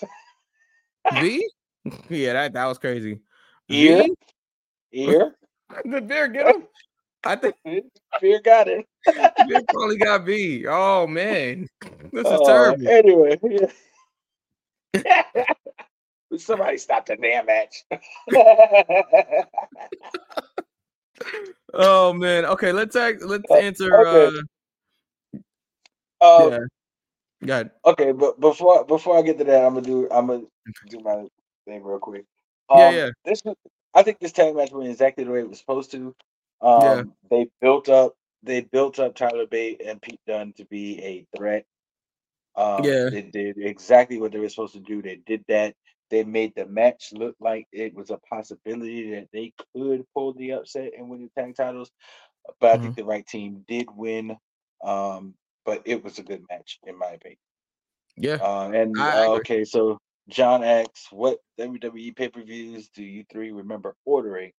V? 1.13 1.49
Yeah, 2.09 2.33
that 2.33 2.53
that 2.53 2.65
was 2.65 2.77
crazy. 2.77 3.19
Ear? 3.69 4.03
V? 4.03 4.13
Ear? 4.91 5.35
Did 5.89 6.07
Bear 6.07 6.27
get 6.27 6.47
him? 6.55 6.67
I 7.23 7.35
think 7.35 7.55
Fear 8.19 8.41
got 8.41 8.67
it. 8.67 8.85
Bear 9.05 9.61
probably 9.69 9.97
got 9.97 10.25
V. 10.25 10.65
Oh 10.67 11.07
man, 11.07 11.67
this 12.11 12.25
is 12.25 12.27
Uh, 12.31 12.45
terrible. 12.45 12.87
Anyway, 12.87 13.39
yeah. 13.43 13.67
somebody 16.37 16.77
stop 16.77 17.05
the 17.05 17.15
damn 17.17 17.45
match. 17.45 17.83
Oh 21.73 22.13
man. 22.13 22.45
Okay, 22.45 22.71
let's 22.71 22.95
act, 22.95 23.21
let's 23.23 23.49
Uh, 23.49 23.55
answer. 23.55 24.07
okay. 24.07 24.37
Uh, 26.21 26.45
um, 26.45 26.51
yeah. 26.51 26.59
Good. 27.45 27.71
Okay, 27.85 28.11
but 28.13 28.39
before 28.39 28.85
before 28.85 29.17
I 29.17 29.21
get 29.21 29.37
to 29.39 29.43
that, 29.45 29.63
I'm 29.65 29.73
gonna 29.75 29.85
do 29.85 30.07
I'm 30.09 30.27
gonna 30.27 30.43
do 30.89 30.99
my 30.99 31.25
thing 31.65 31.83
real 31.83 31.99
quick. 31.99 32.25
Yeah, 32.69 32.87
Um, 32.87 32.95
yeah. 32.95 33.09
This 33.25 33.41
I 33.93 34.03
think 34.03 34.19
this 34.19 34.31
tag 34.31 34.55
match 34.55 34.71
went 34.71 34.89
exactly 34.89 35.23
the 35.23 35.31
way 35.31 35.39
it 35.39 35.49
was 35.49 35.59
supposed 35.59 35.91
to. 35.91 36.15
Um, 36.61 36.81
Yeah. 36.81 37.03
They 37.29 37.47
built 37.61 37.89
up 37.89 38.13
they 38.43 38.61
built 38.61 38.99
up 38.99 39.15
Tyler 39.15 39.47
Bate 39.47 39.81
and 39.83 40.01
Pete 40.01 40.21
Dunne 40.27 40.53
to 40.53 40.65
be 40.65 41.01
a 41.03 41.25
threat. 41.35 41.65
Um, 42.55 42.83
Yeah. 42.83 43.09
They 43.09 43.23
did 43.23 43.57
exactly 43.57 44.19
what 44.19 44.31
they 44.31 44.39
were 44.39 44.49
supposed 44.49 44.73
to 44.73 44.79
do. 44.79 45.01
They 45.01 45.17
did 45.17 45.43
that. 45.49 45.75
They 46.09 46.23
made 46.23 46.53
the 46.55 46.65
match 46.65 47.11
look 47.11 47.35
like 47.41 47.67
it 47.73 47.93
was 47.93 48.09
a 48.11 48.17
possibility 48.17 49.11
that 49.11 49.27
they 49.33 49.53
could 49.73 50.05
pull 50.13 50.33
the 50.33 50.51
upset 50.53 50.93
and 50.97 51.09
win 51.09 51.23
the 51.23 51.41
tag 51.41 51.55
titles. 51.55 51.91
But 52.61 52.71
I 52.71 52.77
think 52.77 52.93
Mm-hmm. 52.93 53.01
the 53.01 53.05
right 53.05 53.27
team 53.27 53.65
did 53.67 53.87
win. 53.93 54.37
Um, 54.83 55.35
but 55.65 55.81
it 55.85 56.03
was 56.03 56.17
a 56.19 56.23
good 56.23 56.43
match 56.49 56.79
in 56.85 56.97
my 56.97 57.07
opinion. 57.07 57.39
Yeah. 58.15 58.35
Uh, 58.41 58.71
and 58.73 58.97
uh, 58.97 59.33
okay, 59.39 59.65
so 59.65 59.99
John 60.29 60.63
asks, 60.63 61.11
"What 61.11 61.39
WWE 61.59 62.15
pay 62.15 62.29
per 62.29 62.41
views 62.43 62.89
do 62.89 63.03
you 63.03 63.25
three 63.29 63.51
remember 63.51 63.95
ordering?" 64.05 64.53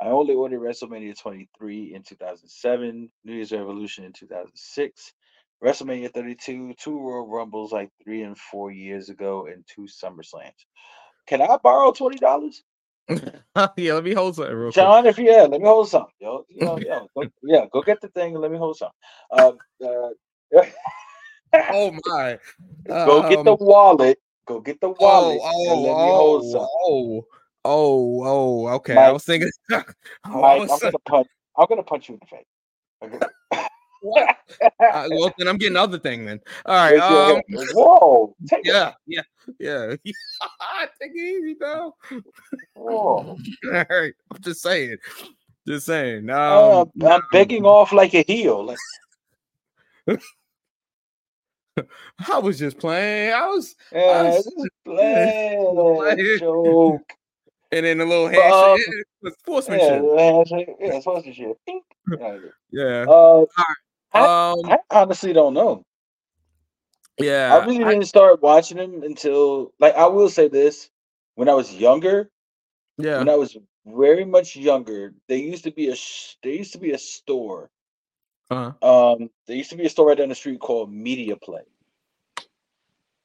I 0.00 0.08
only 0.08 0.34
ordered 0.34 0.60
WrestleMania 0.60 1.18
23 1.18 1.94
in 1.94 2.02
2007, 2.04 3.10
New 3.24 3.34
Year's 3.34 3.52
Revolution 3.52 4.04
in 4.04 4.12
2006, 4.12 5.12
WrestleMania 5.64 6.12
32, 6.14 6.74
two 6.78 6.98
Royal 7.00 7.28
Rumbles 7.28 7.72
like 7.72 7.90
three 8.04 8.22
and 8.22 8.38
four 8.38 8.72
years 8.72 9.10
ago, 9.10 9.46
and 9.46 9.64
two 9.66 9.82
SummerSlams. 9.82 10.52
Can 11.28 11.42
I 11.42 11.56
borrow 11.62 11.92
twenty 11.92 12.18
dollars, 12.18 12.64
yeah. 13.76 13.94
Let 13.94 14.04
me 14.04 14.14
hold 14.14 14.36
something 14.36 14.54
real 14.56 14.72
quick. 14.72 14.94
John? 14.94 15.06
If 15.06 15.18
yeah, 15.18 15.42
let 15.50 15.60
me 15.60 15.66
hold 15.68 15.88
something, 15.88 16.12
Yo, 16.20 16.44
you 16.48 16.62
know, 16.64 16.78
yo, 16.84 17.08
go, 17.16 17.26
yeah, 17.42 17.66
go 17.72 17.82
get 17.82 18.00
the 18.00 18.08
thing 18.08 18.34
and 18.34 18.42
let 18.42 18.52
me 18.52 18.58
hold 18.58 18.76
something. 18.76 18.94
Um, 19.32 19.60
uh, 19.84 20.62
Oh 21.70 21.98
my. 22.06 22.38
go 23.04 23.22
get 23.22 23.44
the 23.44 23.54
Um, 23.54 23.60
wallet. 23.60 24.18
Go 24.46 24.60
get 24.60 24.80
the 24.80 24.90
Oh, 25.00 25.00
wallet 25.00 25.44
oh, 25.44 25.52
and 25.64 25.82
let 25.82 25.98
me 25.98 26.10
hold 26.10 26.44
some. 26.46 26.68
oh, 26.86 27.26
oh, 27.64 28.24
oh, 28.24 28.66
oh, 28.66 28.68
okay. 28.74 28.96
I 28.96 29.10
was 29.10 29.24
thinking. 29.24 29.50
oh, 29.72 29.82
I 30.24 30.30
Mike, 30.30 30.60
was 30.62 30.70
I'm 30.72 30.78
gonna 30.80 30.98
punch. 31.06 31.28
I'm 31.56 31.66
gonna 31.68 31.82
punch 31.82 32.08
you 32.08 32.14
in 32.14 32.20
the 32.20 32.26
face. 32.26 32.46
Okay? 33.02 33.26
Uh, 34.78 35.08
well, 35.12 35.32
then 35.38 35.48
I'm 35.48 35.56
getting 35.56 35.78
other 35.78 35.98
thing 35.98 36.26
then. 36.26 36.38
All 36.66 36.74
right. 36.74 36.98
Um. 36.98 37.40
Whoa! 37.72 38.36
Take 38.46 38.66
yeah, 38.66 38.92
yeah, 39.06 39.22
yeah. 39.58 39.86
Take 41.00 41.12
it 41.14 41.16
easy, 41.16 41.54
pal. 41.54 41.96
Whoa. 42.74 43.38
All 43.38 43.38
right. 43.64 44.12
I'm 44.30 44.42
just 44.42 44.60
saying. 44.60 44.98
Just 45.66 45.86
saying. 45.86 46.28
Uh, 46.28 46.82
Um, 46.82 46.90
I'm 47.06 47.22
begging 47.32 47.64
off 47.64 47.92
like 47.92 48.12
a 48.14 48.22
heel. 48.22 48.76
Like, 50.06 50.20
I 52.28 52.38
was 52.38 52.58
just 52.58 52.78
playing. 52.78 53.32
I 53.32 53.46
was, 53.46 53.74
yeah, 53.90 54.22
was- 54.24 54.44
this 54.44 54.54
is 54.54 54.68
playing 54.84 55.74
Playing. 55.96 56.38
joke. 56.38 57.12
And 57.74 57.84
then 57.86 58.00
a 58.00 58.04
little 58.04 58.28
But, 58.28 58.38
um, 58.38 58.78
handshake. 58.78 58.88
it 58.88 59.06
was 59.22 59.32
Yeah, 59.32 59.38
sportsmanship. 59.40 60.18
handshake. 60.18 60.76
yeah, 60.80 61.00
sponsorship. 61.00 61.56
Pink. 61.66 61.84
Yeah. 62.18 62.38
Yeah. 62.70 63.04
Uh, 63.08 63.44
I- 64.12 64.52
Um. 64.52 64.58
I 64.70 64.78
honestly 64.90 65.32
don't 65.32 65.54
know. 65.54 65.84
Yeah. 67.18 67.54
I 67.60 67.64
really 67.66 67.84
I- 67.84 67.90
didn't 67.92 68.06
start 68.06 68.42
watching 68.42 68.76
them 68.76 69.02
until, 69.02 69.72
like, 69.80 69.94
I 69.94 70.06
will 70.06 70.28
say 70.30 70.48
this: 70.48 70.90
when 71.34 71.48
I 71.48 71.54
was 71.54 71.72
younger, 71.74 72.30
yeah. 72.98 73.18
when 73.18 73.28
I 73.28 73.34
was 73.36 73.56
very 73.86 74.24
much 74.24 74.56
younger, 74.56 75.14
there 75.28 75.38
used 75.38 75.64
to 75.64 75.70
be 75.72 75.88
a 75.88 75.96
sh- 75.96 76.36
there 76.42 76.52
used 76.52 76.72
to 76.72 76.78
be 76.78 76.92
a 76.92 76.98
store. 76.98 77.70
Uh-huh. 78.50 79.12
Um, 79.14 79.30
there 79.46 79.56
used 79.56 79.70
to 79.70 79.76
be 79.76 79.84
a 79.86 79.88
store 79.90 80.08
right 80.08 80.18
down 80.18 80.28
the 80.28 80.34
street 80.34 80.60
called 80.60 80.92
Media 80.92 81.34
Play. 81.36 81.62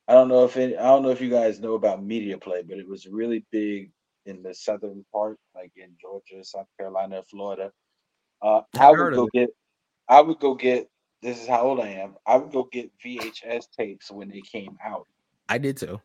I 0.07 0.13
don't 0.13 0.28
know 0.28 0.43
if 0.45 0.57
it, 0.57 0.78
I 0.80 0.84
don't 0.84 1.03
know 1.03 1.11
if 1.11 1.21
you 1.21 1.30
guys 1.30 1.59
know 1.59 1.76
about 1.76 2.01
Media 2.03 2.38
Play, 2.38 2.63
but 2.63 2.80
it 2.80 2.88
was 2.88 3.05
really 3.05 3.45
big 3.51 3.91
in 4.30 4.43
the 4.43 4.53
southern 4.53 5.03
part, 5.11 5.38
like 5.55 5.71
in 5.75 5.89
Georgia, 5.99 6.43
South 6.43 6.67
Carolina, 6.77 7.21
Florida. 7.30 7.71
Uh, 8.41 8.61
I 8.80 8.91
would 8.91 9.13
go 9.15 9.27
get, 9.34 9.49
I 10.07 10.21
would 10.21 10.39
go 10.39 10.55
get. 10.55 10.88
This 11.21 11.41
is 11.41 11.47
how 11.47 11.63
old 11.63 11.82
I 11.82 11.89
am. 11.89 12.15
I 12.25 12.38
would 12.38 12.51
go 12.53 12.69
get 12.71 12.89
VHS 13.05 13.65
tapes 13.77 14.09
when 14.09 14.30
they 14.30 14.41
came 14.41 14.77
out, 14.86 15.05
I 15.49 15.57
did 15.57 15.75
too. 15.75 15.99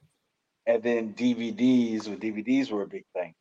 and 0.67 0.83
then 0.83 1.15
DVDs. 1.15 2.09
When 2.09 2.19
DVDs 2.19 2.71
were 2.73 2.83
a 2.83 2.87
big 2.89 3.05
thing. 3.15 3.35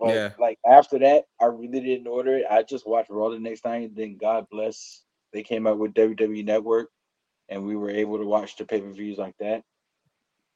But 0.00 0.14
Yeah. 0.14 0.30
like 0.40 0.58
after 0.66 0.98
that, 0.98 1.26
I 1.40 1.44
really 1.44 1.80
didn't 1.80 2.08
order 2.08 2.38
it. 2.38 2.46
I 2.50 2.64
just 2.64 2.84
watched 2.86 3.10
Raw 3.10 3.28
the 3.28 3.38
next 3.38 3.64
night. 3.64 3.88
And 3.90 3.96
then 3.96 4.16
God 4.16 4.46
bless, 4.50 5.04
they 5.32 5.42
came 5.44 5.66
out 5.68 5.78
with 5.78 5.94
WWE 5.94 6.44
Network. 6.44 6.90
and 7.50 7.66
we 7.66 7.76
were 7.76 7.90
able 7.90 8.16
to 8.18 8.24
watch 8.24 8.56
the 8.56 8.64
pay 8.64 8.80
per 8.80 8.90
views 8.90 9.18
like 9.18 9.36
that. 9.38 9.62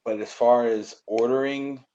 But 0.03 0.19
as 0.19 0.33
far 0.33 0.65
as 0.65 0.95
ordering, 1.05 1.85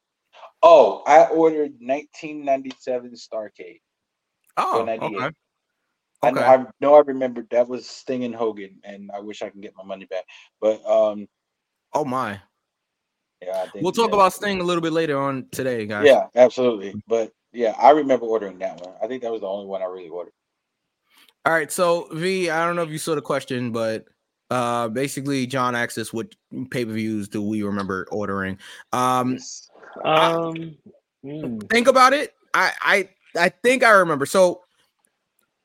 oh, 0.64 1.02
I 1.06 1.26
ordered 1.26 1.74
1997 1.80 3.12
Starcade. 3.12 3.80
Oh, 4.56 4.82
98. 4.84 5.16
okay. 5.16 5.34
I 6.22 6.30
know, 6.30 6.40
Okay. 6.40 6.44
I 6.46 6.66
know 6.80 6.94
I 6.94 7.00
remember 7.00 7.46
that 7.50 7.68
was 7.68 7.86
Sting 7.86 8.24
and 8.24 8.34
Hogan, 8.34 8.80
and 8.82 9.10
I 9.14 9.20
wish 9.20 9.42
I 9.42 9.50
can 9.50 9.60
get 9.60 9.74
my 9.76 9.84
money 9.84 10.06
back. 10.06 10.24
But 10.60 10.84
um, 10.86 11.28
Oh 11.92 12.04
my. 12.04 12.40
yeah, 13.42 13.66
We'll 13.76 13.92
talk 13.92 14.12
about 14.12 14.32
Sting 14.32 14.60
a 14.60 14.64
little 14.64 14.80
bit 14.80 14.92
later 14.92 15.20
on 15.20 15.46
today, 15.52 15.86
guys. 15.86 16.06
Yeah, 16.06 16.26
absolutely. 16.34 16.94
But 17.06 17.30
yeah, 17.52 17.74
I 17.78 17.90
remember 17.90 18.24
ordering 18.26 18.58
that 18.60 18.80
one. 18.80 18.94
I 19.02 19.06
think 19.06 19.22
that 19.22 19.30
was 19.30 19.42
the 19.42 19.46
only 19.48 19.66
one 19.66 19.82
I 19.82 19.86
really 19.86 20.08
ordered. 20.08 20.32
All 21.44 21.52
right. 21.52 21.70
So 21.70 22.08
V, 22.10 22.48
I 22.48 22.64
don't 22.66 22.74
know 22.74 22.82
if 22.82 22.90
you 22.90 22.98
saw 22.98 23.14
the 23.14 23.20
question, 23.22 23.70
but 23.70 24.06
uh 24.50 24.88
basically 24.88 25.46
John 25.46 25.74
asked 25.74 25.98
us 25.98 26.12
what 26.12 26.34
pay-per-views 26.70 27.28
do 27.28 27.42
we 27.42 27.62
remember 27.62 28.06
ordering. 28.10 28.58
Um 28.92 29.38
Um, 30.02 30.76
mm, 31.24 31.70
think 31.70 31.88
about 31.88 32.12
it. 32.12 32.34
I 32.52 32.72
I 32.80 33.08
I 33.36 33.48
think 33.48 33.84
I 33.84 33.90
remember. 33.90 34.26
So 34.26 34.62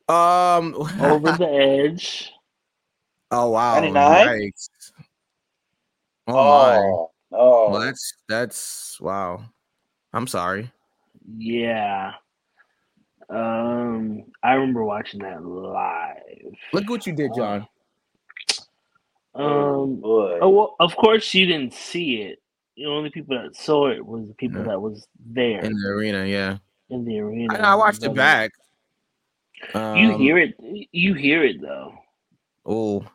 um 0.08 0.76
over 1.02 1.32
the 1.32 1.50
edge. 1.50 2.32
oh 3.32 3.50
wow. 3.50 3.76
99? 3.76 4.28
yikes. 4.28 4.70
Oh, 6.28 6.34
my. 6.34 7.38
Oh. 7.38 7.70
Well, 7.72 7.82
that's 7.82 8.14
that's 8.28 9.00
wow. 9.00 9.44
I'm 10.14 10.28
sorry. 10.28 10.72
Yeah. 11.38 12.14
Um, 13.30 14.24
I 14.42 14.54
remember 14.54 14.84
watching 14.84 15.20
that 15.22 15.46
live. 15.46 16.56
Look 16.74 16.90
what 16.90 17.06
you 17.06 17.14
did, 17.14 17.32
John. 17.36 17.68
Um, 19.36 19.98
boy. 19.98 20.40
oh, 20.42 20.50
well, 20.50 20.76
of 20.80 20.96
course 20.96 21.34
you 21.36 21.46
didn't 21.46 21.74
see 21.74 22.22
it. 22.22 22.42
The 22.80 22.86
only 22.86 23.10
people 23.10 23.38
that 23.38 23.58
saw 23.58 23.90
it 23.90 24.06
was 24.06 24.30
the 24.30 24.34
people 24.36 24.62
Yeah. 24.62 24.68
that 24.68 24.82
was 24.82 25.06
there 25.20 25.60
In 25.60 25.74
the 25.74 25.90
arena, 25.90 26.26
yeah. 26.26 26.60
in 26.90 27.04
the 27.04 27.20
arena. 27.20 27.54
I, 27.56 27.74
I 27.74 27.76
watched 27.76 28.04
it 28.04 28.08
But, 28.08 28.12
uh, 28.12 28.14
back. 28.14 28.52
You 29.76 29.82
Um, 30.14 30.20
hear 30.22 30.38
it. 30.38 30.56
You 30.94 31.14
hear 31.14 31.44
it 31.44 31.60
though. 31.62 31.94
Oh, 32.66 33.06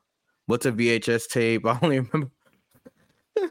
what's 0.44 0.66
a 0.66 0.72
VHS 0.72 1.28
tape? 1.28 1.64
I 1.64 1.78
only 1.80 2.00
remember 2.00 2.30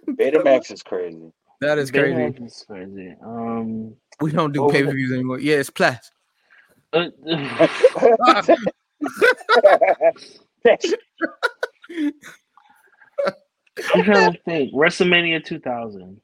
Betamax 0.07 0.71
is 0.71 0.83
crazy. 0.83 1.31
that 1.61 1.79
is 1.79 1.89
crazy. 1.89 2.13
Betamax 2.15 2.45
is 2.45 2.63
crazy. 2.67 3.15
Um, 3.25 3.95
We 4.21 4.31
don't 4.31 4.51
do 4.51 4.65
Over 4.65 4.71
pay 4.73 4.83
per 4.83 4.91
views 4.93 5.11
anymore. 5.13 5.39
Yeah, 5.39 5.55
it's 5.55 5.71
plus. 5.71 6.11
uh, 6.93 7.09
I'm 13.93 14.03
trying 14.03 14.33
to 14.33 14.39
think. 14.45 14.73
WrestleMania 14.73 15.43
2000. 15.43 16.19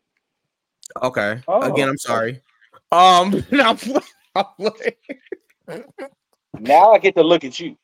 Okay. 1.01 1.41
Oh, 1.47 1.61
Again, 1.73 1.89
I'm 1.89 1.97
sorry. 1.97 2.41
Um, 2.91 3.43
I'm 3.51 3.77
I'm 4.35 4.45
now 6.59 6.91
I 6.91 6.97
get 6.99 7.15
to 7.15 7.23
look 7.23 7.43
at 7.43 7.59
you. 7.59 7.77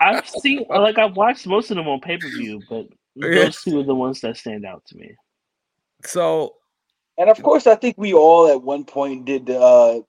I've 0.00 0.26
seen, 0.28 0.64
like, 0.68 0.98
I've 0.98 1.16
watched 1.16 1.46
most 1.46 1.70
of 1.70 1.76
them 1.76 1.86
on 1.88 2.00
pay 2.00 2.16
per 2.16 2.28
view, 2.28 2.64
but 2.68 2.86
Yeah. 3.14 3.28
those 3.28 3.62
two 3.62 3.78
are 3.80 3.84
the 3.84 3.94
ones 3.94 4.20
that 4.22 4.36
stand 4.36 4.64
out 4.64 4.82
to 4.86 4.96
me. 4.96 5.14
so 6.04 6.54
And 7.18 7.28
of 7.28 7.42
course, 7.42 7.66
I 7.66 7.76
think 7.76 7.96
we 7.98 8.14
all 8.14 8.48
at 8.48 8.62
one 8.62 8.84
point 8.84 9.26
did 9.26 9.46
the 9.46 9.60
uh, 9.60 10.00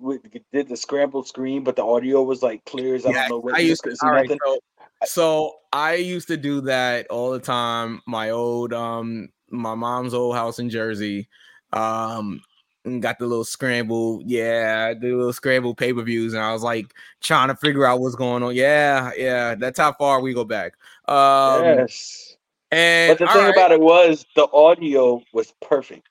we 0.00 0.18
did 0.52 0.68
the 0.68 0.76
scrambled 0.76 1.26
screen, 1.26 1.64
but 1.64 1.76
the 1.76 1.84
audio 1.84 2.22
was 2.22 2.42
like 2.42 2.64
clear 2.64 2.94
as 2.94 3.04
I 3.06 3.12
yeah, 3.12 3.28
don't 3.28 3.30
know 3.30 3.38
what. 3.38 3.54
I 3.56 3.58
you 3.60 3.70
used 3.70 3.84
to. 3.84 3.96
see 3.96 4.06
All 4.06 4.12
right, 4.12 4.28
nothing. 4.28 4.38
so, 4.44 4.58
so 5.04 5.54
I 5.72 5.94
used 5.94 6.28
to 6.28 6.36
do 6.36 6.60
that 6.62 7.06
all 7.08 7.30
the 7.30 7.38
time. 7.40 8.00
My 8.06 8.30
old 8.30 8.72
um, 8.72 9.28
my 9.50 9.74
mom's 9.74 10.14
old 10.14 10.34
house 10.34 10.58
in 10.58 10.70
Jersey. 10.70 11.28
Um, 11.72 12.40
and 12.84 13.02
got 13.02 13.18
the 13.18 13.26
little 13.26 13.44
scramble, 13.44 14.22
yeah, 14.24 14.94
the 14.94 15.08
little 15.12 15.32
scramble 15.34 15.74
pay 15.74 15.92
per 15.92 16.00
views, 16.00 16.32
and 16.32 16.42
I 16.42 16.52
was 16.54 16.62
like 16.62 16.94
trying 17.20 17.48
to 17.48 17.56
figure 17.56 17.84
out 17.84 18.00
what's 18.00 18.14
going 18.14 18.42
on. 18.42 18.54
Yeah, 18.54 19.10
yeah, 19.18 19.54
that's 19.54 19.78
how 19.78 19.92
far 19.92 20.20
we 20.22 20.32
go 20.32 20.44
back. 20.44 20.72
Um, 21.06 21.64
yes. 21.64 22.36
and 22.70 23.10
But 23.18 23.26
the 23.26 23.30
thing 23.32 23.44
right, 23.44 23.52
about 23.54 23.72
it 23.72 23.80
was 23.80 24.24
the 24.36 24.48
audio 24.54 25.20
was 25.34 25.52
perfect, 25.60 26.08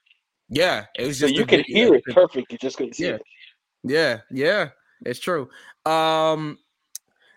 yeah, 0.50 0.86
it 1.00 1.08
was 1.08 1.18
so 1.20 1.26
just 1.28 1.40
you 1.40 1.46
could 1.48 1.66
video- 1.66 1.86
hear 1.88 1.96
it 1.96 2.04
perfect. 2.14 2.52
You 2.52 2.60
just 2.60 2.78
couldn't 2.78 2.94
see 2.94 3.06
Yeah. 3.06 3.14
it. 3.16 3.22
Yeah, 3.84 4.20
yeah, 4.30 4.70
it's 5.04 5.20
true. 5.20 5.50
Um, 5.88 6.60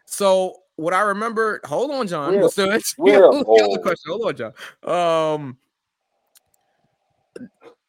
so 0.04 0.56
what 0.80 0.94
I 0.94 1.00
remember, 1.02 1.60
hold 1.64 1.90
on, 1.90 2.06
John. 2.06 2.32
We're- 2.34 2.48
so 2.52 2.70
it's 2.70 2.96
we're 2.96 3.20
the 3.20 3.26
other 3.28 3.44
old. 3.46 3.82
question. 3.82 4.10
Hold 4.10 4.26
on, 4.26 4.36
John. 4.36 4.52
Um, 5.36 5.56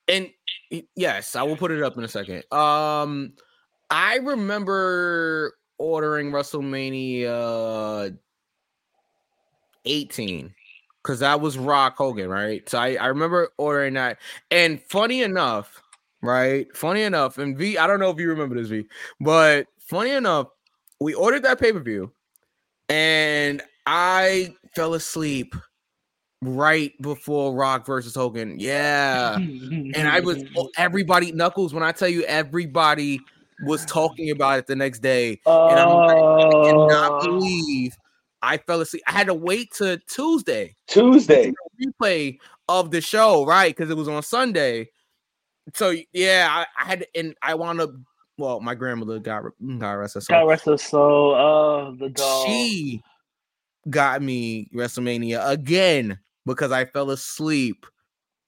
and 0.07 0.29
yes, 0.95 1.35
I 1.37 1.43
will 1.43 1.55
put 1.55 1.71
it 1.71 1.81
up 1.81 1.97
in 1.97 2.03
a 2.03 2.07
second. 2.07 2.43
Um, 2.51 3.33
I 3.89 4.17
remember 4.17 5.55
ordering 5.77 6.31
WrestleMania 6.31 8.17
18 9.85 10.53
because 11.01 11.19
that 11.19 11.39
was 11.39 11.57
Rock 11.57 11.95
Hogan, 11.97 12.27
right? 12.29 12.67
So 12.69 12.77
I, 12.77 12.95
I 12.95 13.07
remember 13.07 13.49
ordering 13.57 13.93
that. 13.93 14.17
And 14.51 14.81
funny 14.83 15.23
enough, 15.23 15.81
right? 16.21 16.67
Funny 16.75 17.03
enough, 17.03 17.37
and 17.37 17.57
V, 17.57 17.77
I 17.77 17.87
don't 17.87 17.99
know 18.01 18.09
if 18.09 18.19
you 18.19 18.27
remember 18.29 18.55
this, 18.55 18.67
V, 18.67 18.85
but 19.21 19.67
funny 19.79 20.11
enough, 20.11 20.47
we 20.99 21.13
ordered 21.13 21.43
that 21.43 21.59
pay 21.59 21.71
per 21.71 21.79
view 21.79 22.11
and 22.91 23.61
I 23.85 24.53
fell 24.75 24.93
asleep 24.93 25.55
right 26.41 26.91
before 27.01 27.53
Rock 27.53 27.85
versus 27.85 28.15
Hogan. 28.15 28.59
Yeah. 28.59 29.35
And 29.37 30.07
I 30.07 30.19
was 30.19 30.43
oh, 30.57 30.69
everybody, 30.77 31.31
Knuckles, 31.31 31.73
when 31.73 31.83
I 31.83 31.91
tell 31.91 32.09
you 32.09 32.23
everybody 32.23 33.19
was 33.63 33.85
talking 33.85 34.31
about 34.31 34.59
it 34.59 34.67
the 34.67 34.75
next 34.75 34.99
day. 34.99 35.39
And 35.45 35.79
I'm 35.79 35.89
like, 35.89 36.17
I 36.17 36.63
cannot 36.65 37.11
Oh, 37.13 37.25
believe 37.25 37.95
I 38.41 38.57
fell 38.57 38.81
asleep. 38.81 39.03
I 39.07 39.11
had 39.11 39.27
to 39.27 39.33
wait 39.35 39.71
to 39.75 39.99
Tuesday 40.07 40.75
Tuesday. 40.87 41.53
replay 41.81 42.37
of 42.67 42.91
the 42.91 43.01
show, 43.01 43.45
right? 43.45 43.75
Because 43.75 43.89
it 43.89 43.97
was 43.97 44.07
on 44.07 44.23
Sunday. 44.23 44.89
So 45.75 45.95
yeah, 46.11 46.47
I, 46.49 46.65
I 46.81 46.85
had 46.85 46.99
to, 47.01 47.07
and 47.15 47.35
I 47.41 47.55
wound 47.55 47.81
up. 47.81 47.91
Well, 48.41 48.59
my 48.59 48.73
grandmother 48.73 49.19
got 49.19 49.43
got 49.77 49.91
rest 49.93 50.15
her 50.15 50.21
soul. 50.21 50.35
God 50.39 50.47
rest 50.47 50.65
her 50.65 50.77
soul. 50.77 51.35
Oh, 51.35 51.95
the 51.99 52.09
dog. 52.09 52.47
She 52.47 53.03
got 53.89 54.21
me 54.23 54.67
WrestleMania 54.73 55.47
again 55.47 56.17
because 56.47 56.71
I 56.71 56.85
fell 56.85 57.11
asleep 57.11 57.85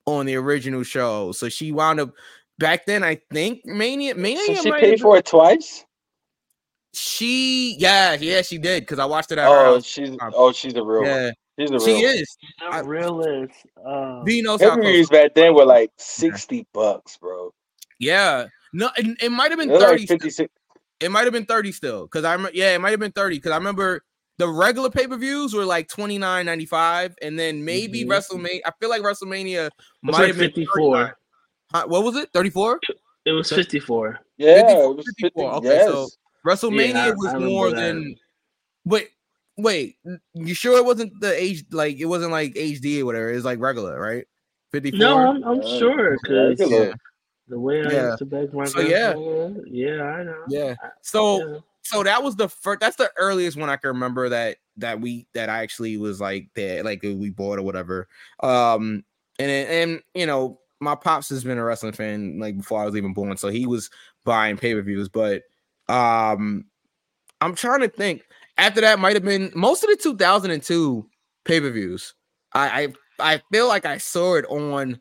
on 0.07 0.25
the 0.25 0.35
original 0.35 0.81
show. 0.81 1.31
So 1.31 1.47
she 1.47 1.71
wound 1.71 1.99
up 1.99 2.11
back 2.57 2.87
then. 2.87 3.03
I 3.03 3.21
think 3.31 3.63
Mania 3.65 4.15
Mania. 4.15 4.55
So 4.55 4.63
she 4.63 4.71
paid 4.71 4.99
for 4.99 5.17
it 5.17 5.25
twice. 5.25 5.85
She 6.95 7.75
yeah 7.79 8.13
yeah 8.19 8.41
she 8.41 8.57
did 8.57 8.81
because 8.83 8.97
I 8.99 9.05
watched 9.05 9.31
it 9.31 9.37
at 9.37 9.47
her 9.47 9.65
Oh, 9.67 9.79
she's 9.79 10.09
Um, 10.09 10.33
oh 10.35 10.51
she's 10.51 10.73
a 10.75 10.83
real 10.83 11.03
Yeah, 11.03 11.25
one. 11.25 11.33
She's 11.59 11.69
a 11.69 11.73
real. 11.73 11.85
she 11.85 11.93
one. 11.93 12.03
is. 12.15 12.37
The 12.59 12.65
I- 12.65 12.79
realist. 12.79 13.53
Uh, 13.85 14.23
V 14.23 14.41
knows 14.41 14.59
how. 14.61 14.71
Pay-per-views 14.71 15.09
back 15.09 15.35
then 15.35 15.53
were 15.53 15.65
like 15.65 15.91
sixty 15.97 16.65
bucks, 16.73 17.17
bro. 17.17 17.53
Yeah, 17.99 18.47
no, 18.73 18.89
it, 18.97 19.17
it 19.21 19.31
might 19.31 19.51
have 19.51 19.59
been 19.59 19.69
They're 19.69 19.79
thirty. 19.79 20.01
like 20.01 20.09
fifty 20.09 20.29
six. 20.29 20.53
It 20.99 21.11
might 21.11 21.23
have 21.25 21.33
been 21.33 21.45
30 21.45 21.71
still. 21.73 22.07
Cause 22.07 22.23
I 22.23 22.31
remember, 22.33 22.55
yeah, 22.55 22.75
it 22.75 22.79
might 22.79 22.91
have 22.91 22.99
been 22.99 23.11
30. 23.11 23.37
Cause 23.41 23.51
I 23.51 23.57
remember 23.57 24.03
the 24.37 24.47
regular 24.47 24.89
pay-per-views 24.89 25.53
were 25.53 25.65
like 25.65 25.89
29.95. 25.89 27.15
And 27.21 27.37
then 27.37 27.65
maybe 27.65 28.05
Mhm. 28.05 28.07
WrestleMania. 28.09 28.59
I 28.65 28.71
feel 28.79 28.89
like 28.89 29.01
WrestleMania 29.01 29.65
it's 29.67 29.75
might 30.01 30.13
like 30.13 30.27
have 30.27 30.37
been 30.37 30.51
54. 30.51 31.17
Huh, 31.73 31.85
what 31.87 32.03
was 32.03 32.15
it? 32.15 32.29
34? 32.33 32.79
It 33.25 33.31
was 33.31 33.49
54. 33.49 34.19
Yeah, 34.37 34.61
54, 34.61 34.83
it 34.91 34.95
was 34.97 35.13
50. 35.19 35.41
Okay, 35.41 35.67
yes. 35.67 35.87
so 35.89 36.07
WrestleMania 36.45 36.93
Yeah, 36.93 37.05
I- 37.07 37.11
was 37.11 37.33
I 37.33 37.37
more 37.39 37.69
that. 37.71 37.75
than 37.75 38.15
wait, 38.85 39.09
wait. 39.57 39.97
You 40.35 40.53
sure 40.53 40.77
it 40.77 40.85
wasn't 40.85 41.19
the 41.19 41.33
age? 41.41 41.65
like 41.71 41.97
it 41.99 42.05
wasn't 42.05 42.31
like 42.31 42.53
HD 42.55 43.01
or 43.01 43.05
whatever? 43.07 43.29
It's 43.31 43.43
like 43.45 43.59
regular, 43.59 43.99
right? 43.99 44.25
54. 44.71 44.99
No, 44.99 45.17
I'm, 45.17 45.43
I'm 45.43 45.61
sure 45.79 46.17
because 46.23 46.59
yeah, 46.71 46.93
the 47.47 47.59
way 47.59 47.85
I 47.85 47.91
Yeah. 47.91 48.05
used 48.07 48.17
to 48.19 48.25
beg 48.25 48.53
my 48.53 48.65
So, 48.69 48.79
yeah. 48.81 49.13
grandma, 49.13 49.49
yeah, 49.65 50.01
I 50.03 50.23
know. 50.23 50.45
yeah. 50.49 50.75
So 51.01 51.39
Yeah. 51.39 51.57
so 51.81 52.03
that 52.03 52.23
was 52.23 52.35
the 52.35 52.47
first 52.47 52.79
that's 52.79 52.95
the 52.95 53.11
earliest 53.17 53.57
one 53.57 53.69
I 53.69 53.75
can 53.75 53.89
remember 53.89 54.29
that 54.29 54.57
that 54.77 55.01
we 55.01 55.27
that 55.33 55.49
I 55.49 55.61
actually 55.61 55.97
was 55.97 56.21
like 56.21 56.49
that 56.55 56.85
like 56.85 57.01
we 57.03 57.29
bought 57.29 57.59
or 57.59 57.63
whatever. 57.63 58.07
Um 58.41 59.03
and 59.39 59.51
and 59.51 60.01
you 60.15 60.25
know 60.25 60.59
my 60.79 60.95
pops 60.95 61.29
has 61.29 61.43
been 61.43 61.57
a 61.57 61.63
wrestling 61.63 61.93
fan 61.93 62.39
like 62.39 62.57
before 62.57 62.81
I 62.81 62.85
was 62.85 62.95
even 62.95 63.13
born, 63.13 63.35
so 63.37 63.49
he 63.49 63.65
was 63.67 63.89
buying 64.25 64.57
pay-per-views, 64.57 65.09
but 65.09 65.43
um 65.89 66.65
I'm 67.41 67.55
trying 67.55 67.81
to 67.81 67.89
think 67.89 68.23
after 68.57 68.81
that 68.81 68.99
might 68.99 69.15
have 69.15 69.25
been 69.25 69.51
most 69.55 69.83
of 69.83 69.89
the 69.89 69.97
2002 69.97 71.09
pay-per-views. 71.45 72.15
I 72.53 72.93
I 73.19 73.33
I 73.35 73.41
feel 73.51 73.67
like 73.67 73.85
I 73.85 73.97
saw 73.97 74.35
it 74.35 74.45
on 74.45 74.99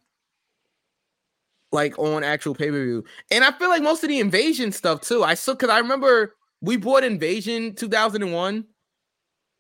like 1.72 1.98
on 1.98 2.22
actual 2.24 2.54
pay-per-view. 2.54 3.04
And 3.30 3.44
I 3.44 3.52
feel 3.52 3.68
like 3.68 3.82
most 3.82 4.02
of 4.02 4.08
the 4.08 4.20
invasion 4.20 4.72
stuff 4.72 5.00
too. 5.00 5.24
I 5.24 5.34
still 5.34 5.54
because 5.54 5.70
I 5.70 5.78
remember 5.78 6.34
we 6.60 6.76
bought 6.76 7.04
Invasion 7.04 7.74
2001 7.74 8.64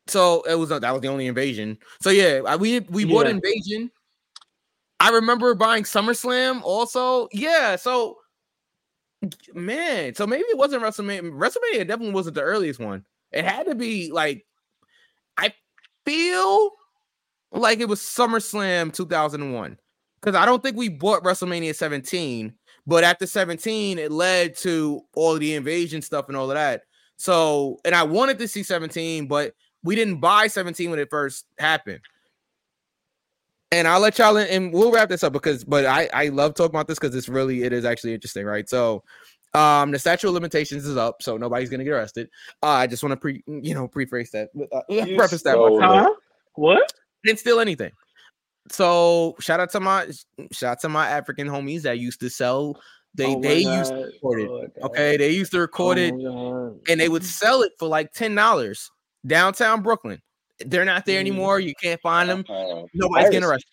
So 0.08 0.42
it 0.42 0.54
was 0.56 0.72
uh, 0.72 0.78
that 0.80 0.92
was 0.92 1.02
the 1.02 1.08
only 1.08 1.26
invasion. 1.26 1.78
So 2.02 2.10
yeah, 2.10 2.56
we 2.56 2.80
we 2.80 3.04
bought 3.04 3.26
Yeah. 3.26 3.32
invasion. 3.32 3.90
I 5.00 5.10
remember 5.10 5.54
buying 5.54 5.84
SummerSlam 5.84 6.62
also. 6.62 7.28
Yeah, 7.32 7.76
so 7.76 8.18
man, 9.54 10.14
so 10.14 10.26
maybe 10.26 10.42
it 10.44 10.58
wasn't 10.58 10.82
WrestleMania. 10.82 11.30
WrestleMania 11.32 11.86
definitely 11.86 12.12
wasn't 12.12 12.34
the 12.34 12.42
earliest 12.42 12.80
one. 12.80 13.04
It 13.30 13.44
had 13.44 13.66
to 13.66 13.74
be 13.74 14.10
like 14.12 14.44
I 15.38 15.54
feel 16.06 16.72
like 17.52 17.80
it 17.80 17.88
was 17.88 18.00
SummerSlam 18.00 18.92
2001 18.92 19.78
because 20.22 20.36
I 20.36 20.46
don't 20.46 20.62
think 20.62 20.76
we 20.76 20.88
bought 20.88 21.24
WrestleMania 21.24 21.74
17, 21.74 22.54
but 22.86 23.02
after 23.04 23.26
17, 23.26 23.98
it 23.98 24.12
led 24.12 24.56
to 24.58 25.02
all 25.14 25.36
the 25.38 25.54
invasion 25.54 26.00
stuff 26.00 26.28
and 26.28 26.36
all 26.36 26.50
of 26.50 26.54
that. 26.54 26.82
So, 27.16 27.78
and 27.84 27.94
I 27.94 28.04
wanted 28.04 28.38
to 28.38 28.48
see 28.48 28.62
17, 28.62 29.26
but 29.26 29.54
we 29.82 29.96
didn't 29.96 30.20
buy 30.20 30.46
17 30.46 30.90
when 30.90 30.98
it 30.98 31.10
first 31.10 31.46
happened. 31.58 32.00
And 33.72 33.88
I'll 33.88 34.00
let 34.00 34.18
y'all 34.18 34.36
in, 34.36 34.48
and 34.48 34.72
we'll 34.72 34.92
wrap 34.92 35.08
this 35.08 35.24
up 35.24 35.32
because, 35.32 35.64
but 35.64 35.86
I 35.86 36.08
I 36.12 36.28
love 36.28 36.54
talking 36.54 36.74
about 36.74 36.88
this 36.88 36.98
because 36.98 37.16
it's 37.16 37.28
really 37.28 37.62
it 37.62 37.72
is 37.72 37.86
actually 37.86 38.12
interesting, 38.12 38.44
right? 38.44 38.68
So, 38.68 39.02
um, 39.54 39.92
the 39.92 39.98
statute 39.98 40.28
of 40.28 40.34
limitations 40.34 40.86
is 40.86 40.98
up, 40.98 41.22
so 41.22 41.38
nobody's 41.38 41.70
gonna 41.70 41.82
get 41.84 41.94
arrested. 41.94 42.28
Uh, 42.62 42.66
I 42.66 42.86
just 42.86 43.02
want 43.02 43.12
to 43.12 43.16
pre, 43.16 43.42
you 43.46 43.72
know, 43.72 43.88
preface 43.88 44.30
that, 44.32 44.50
uh, 44.72 44.82
preface 45.16 45.42
that. 45.42 45.52
stole 45.52 45.80
by- 45.80 46.00
it. 46.00 46.02
Huh? 46.02 46.14
What? 46.56 46.92
didn't 47.24 47.38
steal 47.38 47.60
anything. 47.60 47.92
So 48.70 49.34
shout 49.40 49.60
out 49.60 49.70
to 49.72 49.80
my 49.80 50.06
shout 50.52 50.70
out 50.72 50.80
to 50.80 50.88
my 50.88 51.08
African 51.08 51.48
homies 51.48 51.82
that 51.82 51.98
used 51.98 52.20
to 52.20 52.30
sell. 52.30 52.80
They 53.14 53.26
Oh 53.26 53.40
they 53.40 53.58
used 53.58 53.92
to 53.92 54.04
record 54.06 54.40
it. 54.40 54.72
Oh. 54.80 54.86
Okay, 54.86 55.16
they 55.16 55.30
used 55.30 55.52
to 55.52 55.60
record 55.60 55.98
it 55.98 56.14
Oh 56.16 56.70
my 56.70 56.92
and 56.92 57.00
they 57.00 57.08
would 57.08 57.24
sell 57.40 57.62
it 57.62 57.72
for 57.78 57.88
like 57.88 58.12
ten 58.12 58.34
dollars 58.34 58.90
downtown 59.26 59.82
Brooklyn. 59.82 60.20
They're 60.60 60.84
not 60.84 61.06
there 61.06 61.16
Mm. 61.18 61.20
anymore. 61.20 61.60
You 61.60 61.74
can't 61.82 62.00
find 62.00 62.30
them. 62.30 62.44
Uh, 62.48 62.84
Nobody's 62.94 63.30
getting 63.30 63.48
arrested. 63.48 63.68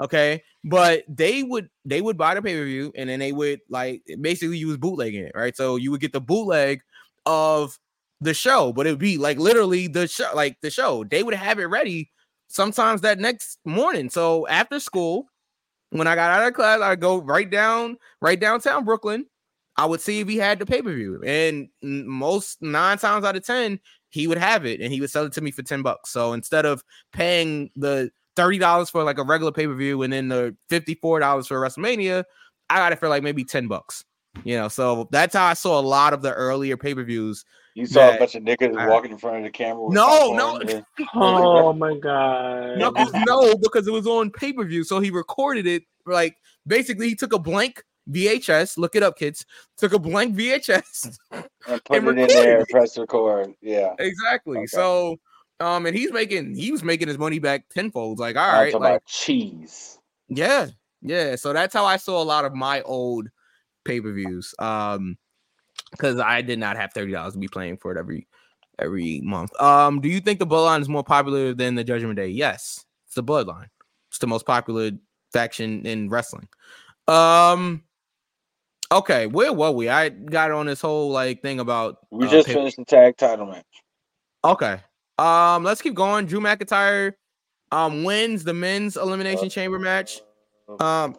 Okay, 0.00 0.42
but 0.64 1.04
they 1.08 1.42
would 1.42 1.70
they 1.86 2.02
would 2.02 2.18
buy 2.18 2.34
the 2.34 2.42
pay 2.42 2.54
per 2.54 2.64
view 2.66 2.92
and 2.96 3.08
then 3.08 3.18
they 3.18 3.32
would 3.32 3.60
like 3.70 4.02
basically 4.20 4.58
use 4.58 4.76
bootlegging 4.76 5.24
it, 5.24 5.32
right? 5.34 5.56
So 5.56 5.76
you 5.76 5.90
would 5.90 6.00
get 6.02 6.12
the 6.12 6.20
bootleg 6.20 6.82
of 7.24 7.78
the 8.20 8.34
show, 8.34 8.72
but 8.74 8.86
it 8.86 8.90
would 8.90 8.98
be 8.98 9.16
like 9.16 9.38
literally 9.38 9.88
the 9.88 10.06
show, 10.06 10.30
like 10.34 10.60
the 10.60 10.70
show. 10.70 11.04
They 11.04 11.22
would 11.22 11.34
have 11.34 11.58
it 11.58 11.64
ready 11.66 12.10
sometimes 12.48 13.00
that 13.02 13.18
next 13.18 13.58
morning. 13.64 14.10
So 14.10 14.46
after 14.48 14.80
school, 14.80 15.26
when 15.90 16.06
I 16.06 16.14
got 16.14 16.30
out 16.30 16.46
of 16.46 16.54
class, 16.54 16.80
I'd 16.80 17.00
go 17.00 17.18
right 17.18 17.48
down, 17.48 17.96
right 18.20 18.38
downtown 18.38 18.84
Brooklyn. 18.84 19.26
I 19.76 19.84
would 19.84 20.00
see 20.00 20.20
if 20.20 20.28
he 20.28 20.36
had 20.38 20.58
the 20.58 20.66
pay 20.66 20.80
per 20.80 20.92
view, 20.92 21.22
and 21.24 21.68
most 21.82 22.62
nine 22.62 22.96
times 22.96 23.24
out 23.24 23.36
of 23.36 23.44
ten, 23.44 23.78
he 24.08 24.26
would 24.26 24.38
have 24.38 24.64
it, 24.64 24.80
and 24.80 24.90
he 24.90 25.00
would 25.00 25.10
sell 25.10 25.26
it 25.26 25.32
to 25.34 25.42
me 25.42 25.50
for 25.50 25.62
ten 25.62 25.82
bucks. 25.82 26.10
So 26.10 26.32
instead 26.32 26.64
of 26.64 26.82
paying 27.12 27.70
the 27.76 28.10
thirty 28.36 28.56
dollars 28.58 28.88
for 28.88 29.04
like 29.04 29.18
a 29.18 29.22
regular 29.22 29.52
pay 29.52 29.66
per 29.66 29.74
view, 29.74 30.02
and 30.02 30.12
then 30.12 30.28
the 30.28 30.56
fifty 30.70 30.94
four 30.94 31.20
dollars 31.20 31.46
for 31.46 31.60
WrestleMania, 31.60 32.24
I 32.70 32.76
got 32.76 32.92
it 32.92 32.98
for 32.98 33.08
like 33.08 33.22
maybe 33.22 33.44
ten 33.44 33.68
bucks. 33.68 34.02
You 34.44 34.56
know, 34.56 34.68
so 34.68 35.08
that's 35.12 35.34
how 35.34 35.44
I 35.44 35.54
saw 35.54 35.78
a 35.78 35.82
lot 35.82 36.14
of 36.14 36.22
the 36.22 36.32
earlier 36.32 36.78
pay 36.78 36.94
per 36.94 37.04
views. 37.04 37.44
You 37.76 37.84
saw 37.84 38.06
that- 38.06 38.16
a 38.16 38.18
bunch 38.20 38.34
of 38.34 38.42
niggas 38.42 38.74
I- 38.76 38.88
walking 38.88 39.10
in 39.12 39.18
front 39.18 39.36
of 39.36 39.42
the 39.44 39.50
camera. 39.50 39.84
With 39.84 39.94
No, 39.94 40.32
no. 40.32 40.56
and- 40.56 40.84
Oh 41.14 41.72
my 41.74 41.94
god. 41.98 42.78
No, 42.78 42.90
no, 43.26 43.54
because 43.56 43.86
it 43.86 43.92
was 43.92 44.06
on 44.06 44.30
pay 44.30 44.52
per 44.54 44.64
view, 44.64 44.82
so 44.82 44.98
he 44.98 45.10
recorded 45.10 45.66
it. 45.66 45.82
Like 46.06 46.36
basically, 46.66 47.08
he 47.10 47.14
took 47.14 47.34
a 47.34 47.38
blank 47.38 47.82
VHS. 48.10 48.78
Look 48.78 48.96
it 48.96 49.02
up, 49.02 49.18
kids. 49.18 49.44
Took 49.76 49.92
a 49.92 49.98
blank 49.98 50.34
VHS. 50.36 51.18
and 51.32 51.84
put 51.84 51.98
and 51.98 52.08
it 52.08 52.18
in 52.22 52.28
there, 52.28 52.54
it. 52.54 52.58
and 52.60 52.68
press 52.68 52.96
record. 52.96 53.52
Yeah. 53.60 53.94
exactly. 53.98 54.58
Okay. 54.58 54.66
So, 54.66 55.18
um, 55.60 55.84
and 55.84 55.94
he's 55.94 56.12
making 56.12 56.54
he 56.54 56.72
was 56.72 56.82
making 56.82 57.08
his 57.08 57.18
money 57.18 57.38
back 57.40 57.68
tenfold. 57.68 58.18
Like, 58.18 58.36
all 58.36 58.42
I'm 58.48 58.54
right, 58.54 58.72
talking 58.72 58.84
like 58.84 58.90
about 58.92 59.04
cheese. 59.04 59.98
yeah, 60.28 60.68
yeah. 61.02 61.36
So 61.36 61.52
that's 61.52 61.74
how 61.74 61.84
I 61.84 61.98
saw 61.98 62.22
a 62.22 62.24
lot 62.24 62.46
of 62.46 62.54
my 62.54 62.80
old 62.82 63.28
pay 63.84 64.00
per 64.00 64.12
views. 64.12 64.54
Um, 64.58 65.18
because 65.96 66.18
I 66.18 66.42
did 66.42 66.58
not 66.58 66.76
have 66.76 66.92
thirty 66.92 67.12
dollars 67.12 67.34
to 67.34 67.38
be 67.38 67.48
playing 67.48 67.78
for 67.78 67.92
it 67.92 67.98
every 67.98 68.26
every 68.78 69.20
month. 69.22 69.58
Um, 69.60 70.00
do 70.00 70.08
you 70.08 70.20
think 70.20 70.38
the 70.38 70.46
Bloodline 70.46 70.80
is 70.80 70.88
more 70.88 71.04
popular 71.04 71.54
than 71.54 71.74
the 71.74 71.84
Judgment 71.84 72.16
Day? 72.16 72.28
Yes, 72.28 72.84
it's 73.06 73.14
the 73.14 73.24
Bloodline. 73.24 73.68
It's 74.10 74.18
the 74.18 74.26
most 74.26 74.46
popular 74.46 74.90
faction 75.32 75.84
in 75.86 76.08
wrestling. 76.08 76.48
Um, 77.08 77.82
okay, 78.92 79.26
where 79.26 79.52
were 79.52 79.70
we? 79.70 79.88
I 79.88 80.08
got 80.08 80.50
on 80.50 80.66
this 80.66 80.80
whole 80.80 81.10
like 81.10 81.42
thing 81.42 81.60
about 81.60 81.98
We 82.10 82.26
uh, 82.26 82.30
just 82.30 82.48
finished 82.48 82.76
the 82.76 82.84
tag 82.84 83.16
title 83.16 83.46
match. 83.46 83.64
Okay. 84.44 84.80
Um, 85.18 85.64
let's 85.64 85.80
keep 85.80 85.94
going. 85.94 86.26
Drew 86.26 86.40
McIntyre 86.40 87.14
um 87.72 88.04
wins 88.04 88.44
the 88.44 88.54
men's 88.54 88.96
elimination 88.96 89.48
chamber 89.50 89.78
match. 89.78 90.20
Um 90.78 91.16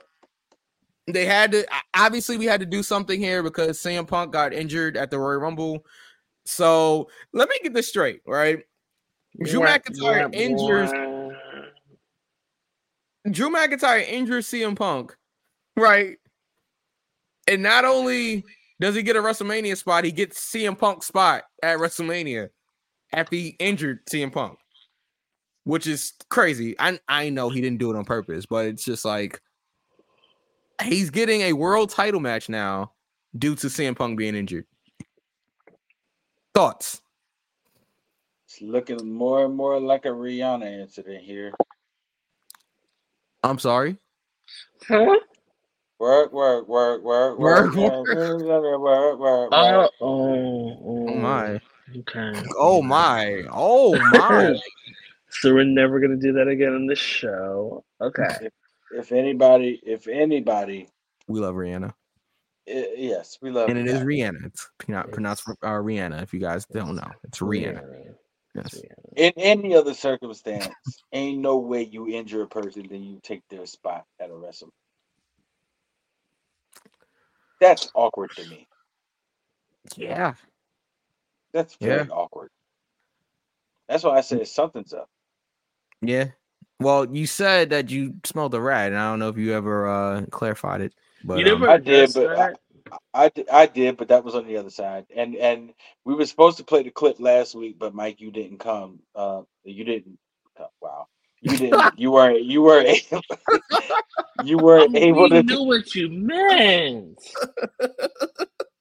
they 1.08 1.26
had 1.26 1.51
to 1.53 1.66
obviously 1.95 2.38
we 2.38 2.45
had 2.45 2.60
to 2.60 2.66
do 2.66 2.84
something 2.84 3.20
here 3.20 3.41
because 3.41 3.80
CM 3.80 4.08
Punk 4.08 4.34
got 4.34 4.53
injured 4.53 4.97
at 4.97 5.10
the 5.10 5.18
Royal 5.18 5.39
Rumble. 5.39 5.86
So 6.45 7.10
let 7.34 7.49
me 7.49 7.55
get 7.64 7.74
this 7.74 7.88
straight, 7.89 8.22
right? 8.28 8.64
Drew 9.43 9.62
Yeah, 9.62 9.78
McIntyre 9.78 10.34
yeah, 10.34 10.39
injures 10.39 10.91
boy. 10.91 11.36
Drew 13.32 13.49
McIntyre 13.49 14.08
injures 14.08 14.47
CM 14.47 14.76
Punk, 14.76 15.16
right? 15.76 16.18
And 17.47 17.64
not 17.64 17.86
only 17.86 18.43
does 18.80 18.95
he 18.95 19.03
get 19.03 19.16
a 19.16 19.20
WrestleMania 19.22 19.78
spot, 19.78 20.03
he 20.03 20.12
gets 20.12 20.39
CM 20.51 20.78
Punk 20.78 21.03
spot 21.03 21.43
at 21.64 21.78
WrestleMania 21.78 22.49
after 23.14 23.36
he 23.36 23.55
injured 23.60 24.05
CM 24.08 24.32
Punk, 24.32 24.58
which 25.64 25.88
is 25.88 26.14
crazy. 26.30 26.76
I 26.80 26.99
I 27.08 27.30
know 27.30 27.49
he 27.49 27.62
didn't 27.62 27.80
do 27.80 27.91
it 27.91 27.97
on 27.97 28.05
purpose, 28.05 28.45
but 28.45 28.66
it's 28.66 28.84
just 28.86 29.05
like 29.05 29.41
he's 30.84 31.09
getting 31.09 31.41
a 31.41 31.53
world 31.53 31.89
title 31.89 32.19
match 32.19 32.49
now 32.49 32.91
due 33.38 33.55
to 33.55 33.67
CM 33.67 33.95
Punk 33.95 34.17
being 34.17 34.36
injured. 34.36 34.65
Thoughts? 36.53 37.01
It's 38.45 38.61
looking 38.61 39.11
more 39.11 39.45
and 39.45 39.55
more 39.55 39.80
like 39.80 40.05
a 40.05 40.09
Rihanna 40.09 40.82
incident 40.82 41.23
here. 41.23 41.53
I'm 43.43 43.59
sorry. 43.59 43.97
Huh? 44.88 45.19
Work, 45.99 46.32
work, 46.32 46.67
work, 46.67 47.03
work, 47.03 47.39
Work, 47.39 47.73
work, 47.73 48.07
work, 48.07 48.07
work, 48.07 48.41
work, 48.80 48.80
work, 48.80 49.19
work, 49.19 49.49
Uh, 49.51 49.78
work. 49.78 49.91
oh, 50.01 50.78
Oh 51.09 51.15
my. 51.15 51.59
Okay. 51.99 52.34
Oh 52.57 52.82
my. 52.82 53.43
Oh 53.51 53.97
my. 54.11 54.55
So 55.30 55.53
we're 55.53 55.65
never 55.65 55.99
gonna 55.99 56.15
do 56.15 56.32
that 56.34 56.47
again 56.47 56.73
on 56.73 56.88
this 56.88 56.97
show. 56.99 57.84
Okay. 58.01 58.49
If 58.91 59.11
anybody, 59.11 59.79
if 59.83 60.07
anybody, 60.07 60.89
we 61.27 61.39
love 61.39 61.55
Rihanna. 61.55 61.93
i- 62.69 62.93
yes, 62.97 63.38
we 63.41 63.51
love 63.51 63.69
and 63.69 63.77
it 63.77 63.88
is 63.88 64.01
Rihanna. 64.01 64.31
Rihanna. 64.31 64.45
It's 64.45 64.69
not 64.88 65.11
pronounced 65.11 65.47
uh, 65.49 65.53
Rihanna. 65.67 66.21
If 66.23 66.33
you 66.33 66.39
guys 66.39 66.65
don't 66.65 66.95
know, 66.95 67.11
it's 67.23 67.39
Rihanna. 67.39 68.15
Yes. 68.55 68.81
In 69.15 69.33
any 69.38 69.75
other 69.75 69.93
circumstance, 69.93 70.73
ain't 71.13 71.39
no 71.39 71.57
way 71.57 71.83
you 71.83 72.07
injure 72.07 72.43
a 72.43 72.47
person 72.47 72.88
then 72.89 73.03
you 73.03 73.19
take 73.23 73.41
their 73.49 73.65
spot 73.65 74.05
at 74.19 74.29
a 74.29 74.35
wrestle. 74.35 74.69
That's 77.59 77.91
awkward 77.95 78.31
to 78.31 78.45
me. 78.49 78.67
Yeah. 79.95 80.33
That's 81.53 81.75
very 81.75 82.07
awkward. 82.09 82.49
That's 83.89 84.03
why 84.03 84.17
I 84.17 84.21
said 84.21 84.47
something's 84.47 84.93
up. 84.93 85.09
Yeah. 86.01 86.29
Well, 86.80 87.05
you 87.13 87.25
said 87.25 87.71
that 87.71 87.89
you 87.89 88.15
smelled 88.23 88.53
a 88.53 88.61
rat, 88.61 88.91
and 88.91 88.99
I 88.99 89.09
don't 89.09 89.19
know 89.19 89.30
if 89.30 89.38
you 89.38 89.53
ever 89.53 89.88
uh 89.88 90.25
clarified 90.30 90.82
it. 90.82 90.93
But 91.23 91.39
You 91.39 91.45
never 91.45 91.67
um, 91.67 91.71
I 91.73 91.78
did, 91.78 92.13
but 92.13 92.38
I. 92.38 92.53
I, 93.13 93.30
I 93.51 93.65
did, 93.65 93.97
but 93.97 94.07
that 94.07 94.23
was 94.23 94.34
on 94.34 94.47
the 94.47 94.55
other 94.55 94.69
side. 94.69 95.05
And 95.13 95.36
and 95.36 95.73
we 96.05 96.15
were 96.15 96.25
supposed 96.25 96.57
to 96.59 96.63
play 96.63 96.84
the 96.84 96.89
clip 96.89 97.19
last 97.19 97.53
week, 97.53 97.78
but 97.78 97.93
Mike, 97.93 98.21
you 98.21 98.32
didn't 98.32 98.59
come. 98.59 98.99
Uh, 99.13 99.41
you 99.65 99.84
didn't. 99.84 100.17
come. 100.57 100.67
Wow, 100.82 101.07
you 101.41 101.57
didn't. 101.57 101.93
you 101.99 102.11
weren't. 102.11 102.43
You 102.43 102.61
weren't 102.61 102.88
able. 103.11 103.21
you 104.45 104.57
weren't 104.57 104.95
able 104.95 105.28
to. 105.30 105.43
knew 105.43 105.63
what 105.63 105.93
you 105.95 106.09
meant. 106.09 107.19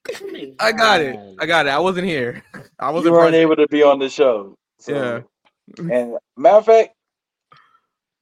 I 0.61 0.71
got 0.73 1.01
it. 1.01 1.19
I 1.41 1.47
got 1.47 1.67
it. 1.67 1.71
I 1.71 1.79
wasn't 1.79 2.07
here. 2.07 2.45
I 2.79 2.91
wasn't. 2.91 3.07
You 3.07 3.13
weren't 3.13 3.31
present. 3.31 3.43
able 3.43 3.57
to 3.57 3.67
be 3.69 3.83
on 3.83 3.99
the 3.99 4.09
show. 4.09 4.57
So, 4.79 5.25
Yeah. 5.79 5.93
And 5.93 6.17
matter 6.37 6.59
of 6.59 6.67
fact, 6.67 6.96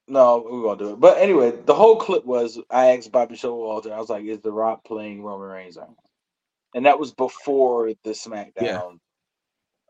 no, 0.07 0.47
we 0.51 0.59
won't 0.61 0.79
do 0.79 0.93
it. 0.93 0.99
But 1.01 1.19
anyway, 1.19 1.51
the 1.65 1.75
whole 1.75 1.97
clip 1.97 2.25
was 2.25 2.59
I 2.69 2.97
asked 2.97 3.11
Bobby 3.11 3.35
Showalter. 3.35 3.91
I 3.91 3.99
was 3.99 4.09
like, 4.09 4.25
"Is 4.25 4.41
The 4.41 4.51
Rock 4.53 4.85
playing 4.85 5.23
Roman 5.23 5.49
Reigns?" 5.49 5.77
right 5.77 5.89
now?" 5.89 5.95
And 6.75 6.85
that 6.87 6.99
was 6.99 7.13
before 7.13 7.89
the 8.03 8.11
SmackDown, 8.11 8.99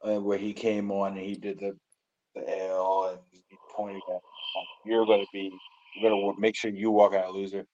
uh, 0.04 0.22
where 0.22 0.40
he 0.40 0.54
came 0.54 0.92
on 0.92 1.18
and 1.18 1.26
he 1.26 1.36
did 1.36 1.60
the 1.60 1.78
the 2.36 2.68
L 2.70 3.10
and 3.12 3.20
he 3.50 3.58
pointed 3.76 4.04
at, 4.14 4.22
"You're 4.86 5.06
going 5.06 5.22
to 5.22 5.28
be, 5.34 5.52
you're 5.98 6.12
going 6.12 6.36
to 6.36 6.42
make 6.42 6.56
sure 6.56 6.72
you 6.72 6.92
walk 6.92 7.14
out 7.16 7.28
a 7.28 7.32
loser." 7.32 7.66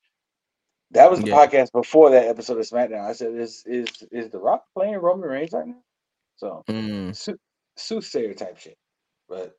That 0.92 1.12
was 1.12 1.22
the 1.22 1.28
Yeah. 1.28 1.38
podcast 1.38 1.72
before 1.74 2.12
that 2.12 2.28
episode 2.28 2.60
of 2.60 2.66
SmackDown. 2.68 3.06
I 3.10 3.14
said, 3.14 3.34
"Is 3.36 3.64
is 3.68 4.04
is 4.12 4.30
The 4.32 4.39
Rock 4.39 4.66
playing 4.76 4.96
Roman 4.98 5.30
Reigns 5.30 5.54
right 5.54 5.68
now?" 5.68 5.82
So 6.38 6.66
Mm, 6.70 7.18
soothsayer 7.78 8.36
type 8.36 8.58
shit. 8.60 8.78
But 9.30 9.56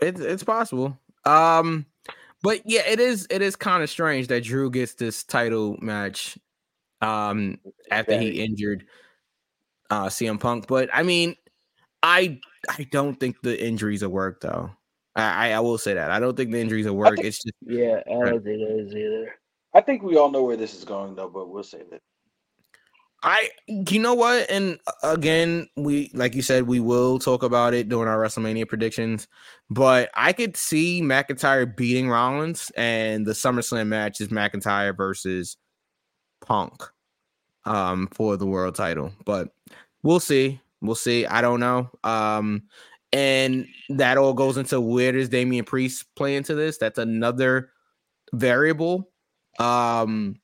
It's 0.00 0.20
it's 0.20 0.44
possible. 0.44 0.98
Um, 1.24 1.86
but 2.42 2.62
yeah, 2.64 2.82
it 2.86 3.00
is 3.00 3.26
it 3.30 3.42
is 3.42 3.56
kind 3.56 3.82
of 3.82 3.90
strange 3.90 4.28
that 4.28 4.44
Drew 4.44 4.70
gets 4.70 4.94
this 4.94 5.24
title 5.24 5.76
match 5.80 6.38
um 7.00 7.58
after 7.90 8.18
he 8.18 8.42
injured 8.42 8.86
uh 9.90 10.06
CM 10.06 10.40
Punk. 10.40 10.66
But 10.66 10.90
I 10.92 11.02
mean, 11.02 11.36
I 12.02 12.40
I 12.68 12.86
don't 12.90 13.18
think 13.18 13.40
the 13.42 13.62
injuries 13.62 14.02
will 14.02 14.10
work 14.10 14.40
though. 14.40 14.70
I 15.14 15.52
I, 15.52 15.60
will 15.60 15.78
say 15.78 15.94
that. 15.94 16.10
I 16.10 16.18
don't 16.20 16.36
think 16.36 16.52
the 16.52 16.60
injuries 16.60 16.86
will 16.86 16.96
work. 16.96 17.16
think- 17.16 17.26
it's 17.26 17.42
just 17.42 17.54
Yeah, 17.66 18.00
I 18.06 18.30
don't 18.30 18.42
think 18.42 18.60
it 18.60 18.80
is 18.80 18.94
either. 18.94 19.34
I 19.74 19.80
think 19.80 20.02
we 20.02 20.16
all 20.16 20.30
know 20.30 20.42
where 20.42 20.56
this 20.56 20.74
is 20.74 20.84
going 20.84 21.14
though, 21.14 21.28
but 21.28 21.48
we'll 21.48 21.62
say 21.62 21.82
that. 21.90 22.00
I 23.22 23.50
you 23.66 24.00
know 24.00 24.14
what? 24.14 24.50
And 24.50 24.78
uh, 24.86 25.10
again, 25.14 25.68
we 25.76 26.10
like 26.14 26.34
you 26.34 26.42
said, 26.42 26.64
we 26.66 26.80
will 26.80 27.18
talk 27.18 27.42
about 27.42 27.74
it 27.74 27.88
during 27.88 28.08
our 28.08 28.18
WrestleMania 28.18 28.68
predictions. 28.68 29.28
But 29.70 30.10
I 30.14 30.32
could 30.32 30.56
see 30.56 31.02
McIntyre 31.02 31.74
beating 31.76 32.08
Rollins, 32.08 32.72
and 32.76 33.24
the 33.26 33.32
SummerSlam 33.32 33.86
match 33.86 34.20
is 34.20 34.28
McIntyre 34.28 34.96
versus 34.96 35.56
Punk 36.44 36.82
um 37.64 38.08
for 38.12 38.36
the 38.36 38.46
world 38.46 38.74
title. 38.74 39.12
But 39.24 39.48
we'll 40.02 40.20
see. 40.20 40.60
We'll 40.80 40.94
see. 40.96 41.26
I 41.26 41.40
don't 41.40 41.60
know. 41.60 41.90
Um 42.04 42.64
and 43.12 43.66
that 43.90 44.18
all 44.18 44.32
goes 44.34 44.56
into 44.56 44.80
where 44.80 45.12
does 45.12 45.28
Damian 45.28 45.64
Priest 45.64 46.06
play 46.16 46.34
into 46.34 46.54
this? 46.54 46.78
That's 46.78 46.98
another 46.98 47.70
variable. 48.32 49.10
Um 49.60 50.36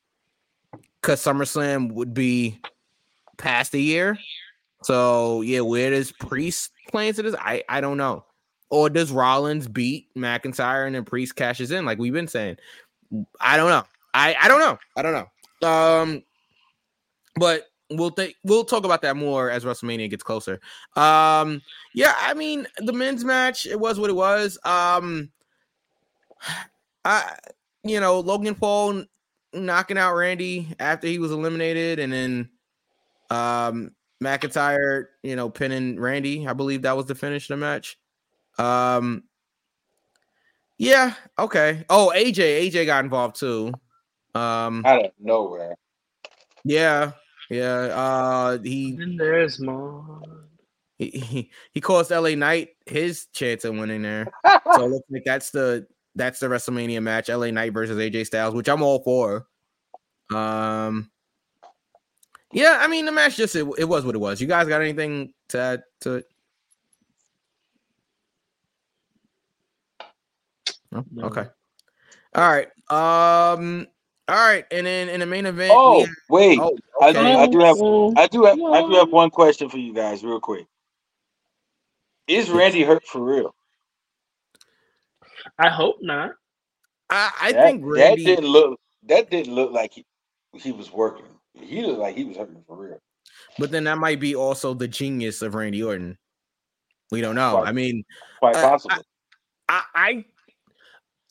because 1.00 1.22
SummerSlam 1.22 1.92
would 1.92 2.14
be 2.14 2.60
past 3.36 3.74
a 3.74 3.78
year. 3.78 4.18
So 4.82 5.42
yeah, 5.42 5.60
where 5.60 5.90
does 5.90 6.12
Priest 6.12 6.70
play 6.88 7.08
into 7.08 7.22
this? 7.22 7.34
I 7.38 7.62
I 7.68 7.80
don't 7.80 7.96
know. 7.96 8.24
Or 8.70 8.90
does 8.90 9.10
Rollins 9.10 9.66
beat 9.66 10.14
McIntyre 10.14 10.86
and 10.86 10.94
then 10.94 11.04
Priest 11.04 11.36
cashes 11.36 11.70
in 11.70 11.84
like 11.84 11.98
we've 11.98 12.12
been 12.12 12.28
saying? 12.28 12.56
I 13.40 13.56
don't 13.56 13.70
know. 13.70 13.84
I 14.14 14.36
I 14.40 14.48
don't 14.48 14.60
know. 14.60 14.78
I 14.96 15.02
don't 15.02 15.12
know. 15.12 15.68
Um, 15.68 16.22
but 17.36 17.64
we'll 17.90 18.10
think 18.10 18.34
we'll 18.44 18.64
talk 18.64 18.84
about 18.84 19.02
that 19.02 19.16
more 19.16 19.50
as 19.50 19.64
WrestleMania 19.64 20.10
gets 20.10 20.22
closer. 20.22 20.60
Um, 20.96 21.62
yeah, 21.94 22.14
I 22.18 22.34
mean 22.34 22.66
the 22.78 22.92
men's 22.92 23.24
match 23.24 23.66
it 23.66 23.80
was 23.80 23.98
what 23.98 24.10
it 24.10 24.16
was. 24.16 24.58
Um, 24.64 25.30
I 27.04 27.36
you 27.84 28.00
know 28.00 28.20
Logan 28.20 28.54
Paul 28.54 29.04
knocking 29.52 29.98
out 29.98 30.14
Randy 30.14 30.68
after 30.78 31.06
he 31.06 31.18
was 31.18 31.32
eliminated, 31.32 31.98
and 31.98 32.12
then 32.12 32.50
um 33.30 33.92
McIntyre, 34.22 35.06
you 35.22 35.36
know, 35.36 35.48
pinning 35.48 35.98
Randy. 36.00 36.46
I 36.46 36.52
believe 36.52 36.82
that 36.82 36.96
was 36.96 37.06
the 37.06 37.14
finish 37.14 37.48
of 37.48 37.58
the 37.58 37.60
match. 37.60 37.98
Um 38.58 39.24
yeah, 40.78 41.14
okay. 41.38 41.84
Oh, 41.90 42.12
AJ, 42.14 42.70
AJ 42.70 42.86
got 42.86 43.04
involved 43.04 43.36
too. 43.36 43.72
Um 44.34 44.84
Out 44.86 45.06
of 45.06 45.10
nowhere. 45.18 45.74
yeah, 46.64 47.12
yeah. 47.50 47.68
Uh 47.68 48.58
he 48.58 48.96
And 49.00 49.18
there's 49.18 49.60
more. 49.60 50.20
he, 50.98 51.10
he, 51.10 51.50
he 51.72 51.80
cost 51.80 52.10
LA 52.10 52.30
Knight 52.34 52.70
his 52.86 53.26
chance 53.26 53.64
of 53.64 53.76
winning 53.76 54.02
there. 54.02 54.26
so 54.74 54.84
it 54.84 54.90
looks 54.90 55.06
like 55.10 55.22
that's 55.24 55.50
the 55.50 55.86
that's 56.18 56.40
the 56.40 56.48
WrestleMania 56.48 57.02
match, 57.02 57.28
LA 57.28 57.50
Knight 57.50 57.72
versus 57.72 57.96
AJ 57.96 58.26
Styles, 58.26 58.54
which 58.54 58.68
I'm 58.68 58.82
all 58.82 58.98
for. 58.98 59.46
Um, 60.34 61.10
yeah, 62.52 62.78
I 62.80 62.88
mean 62.88 63.06
the 63.06 63.12
match 63.12 63.36
just 63.36 63.56
it, 63.56 63.66
it 63.78 63.84
was 63.84 64.04
what 64.04 64.14
it 64.14 64.18
was. 64.18 64.40
You 64.40 64.46
guys 64.46 64.68
got 64.68 64.82
anything 64.82 65.32
to 65.48 65.58
add 65.58 65.82
to 66.00 66.14
it? 66.16 66.26
No? 70.92 71.04
No. 71.12 71.24
Okay. 71.24 71.46
All 72.34 72.50
right. 72.50 72.68
Um. 72.90 73.86
All 74.28 74.36
right, 74.36 74.66
and 74.70 74.86
then 74.86 75.08
in 75.08 75.20
the 75.20 75.26
main 75.26 75.46
event, 75.46 75.72
Oh 75.74 76.00
had- 76.00 76.10
wait, 76.28 76.58
oh, 76.60 76.76
I, 77.00 77.08
okay. 77.10 77.32
do, 77.32 77.38
I 77.38 77.46
do 77.46 77.58
have 77.60 77.76
Oh, 77.80 78.12
I 78.14 78.26
do 78.26 78.44
have 78.44 78.60
I 78.60 78.82
do 78.82 78.92
have 78.96 79.10
one 79.10 79.30
question 79.30 79.70
for 79.70 79.78
you 79.78 79.94
guys, 79.94 80.22
real 80.22 80.38
quick. 80.38 80.66
Is 82.26 82.50
Randy 82.50 82.82
hurt 82.82 83.06
for 83.06 83.22
real? 83.22 83.54
I 85.58 85.68
hope 85.68 85.96
not. 86.00 86.32
I, 87.10 87.30
I 87.40 87.52
that, 87.52 87.64
think 87.64 87.82
Randy. 87.84 88.24
that 88.24 88.30
didn't 88.36 88.50
look 88.50 88.78
that 89.04 89.30
didn't 89.30 89.54
look 89.54 89.72
like 89.72 89.92
he, 89.92 90.04
he 90.54 90.72
was 90.72 90.92
working. 90.92 91.24
He 91.54 91.82
looked 91.82 91.98
like 91.98 92.16
he 92.16 92.24
was 92.24 92.36
hurting 92.36 92.62
for 92.66 92.76
real. 92.76 92.98
But 93.58 93.70
then 93.70 93.84
that 93.84 93.98
might 93.98 94.20
be 94.20 94.34
also 94.36 94.74
the 94.74 94.86
genius 94.88 95.42
of 95.42 95.54
Randy 95.54 95.82
Orton. 95.82 96.16
We 97.10 97.20
don't 97.20 97.34
know. 97.34 97.52
Quite- 97.56 97.68
I 97.68 97.72
mean, 97.72 98.04
Quite 98.38 98.56
Uh, 98.56 98.68
possible. 98.70 99.02
I, 99.68 99.82
I 99.94 100.24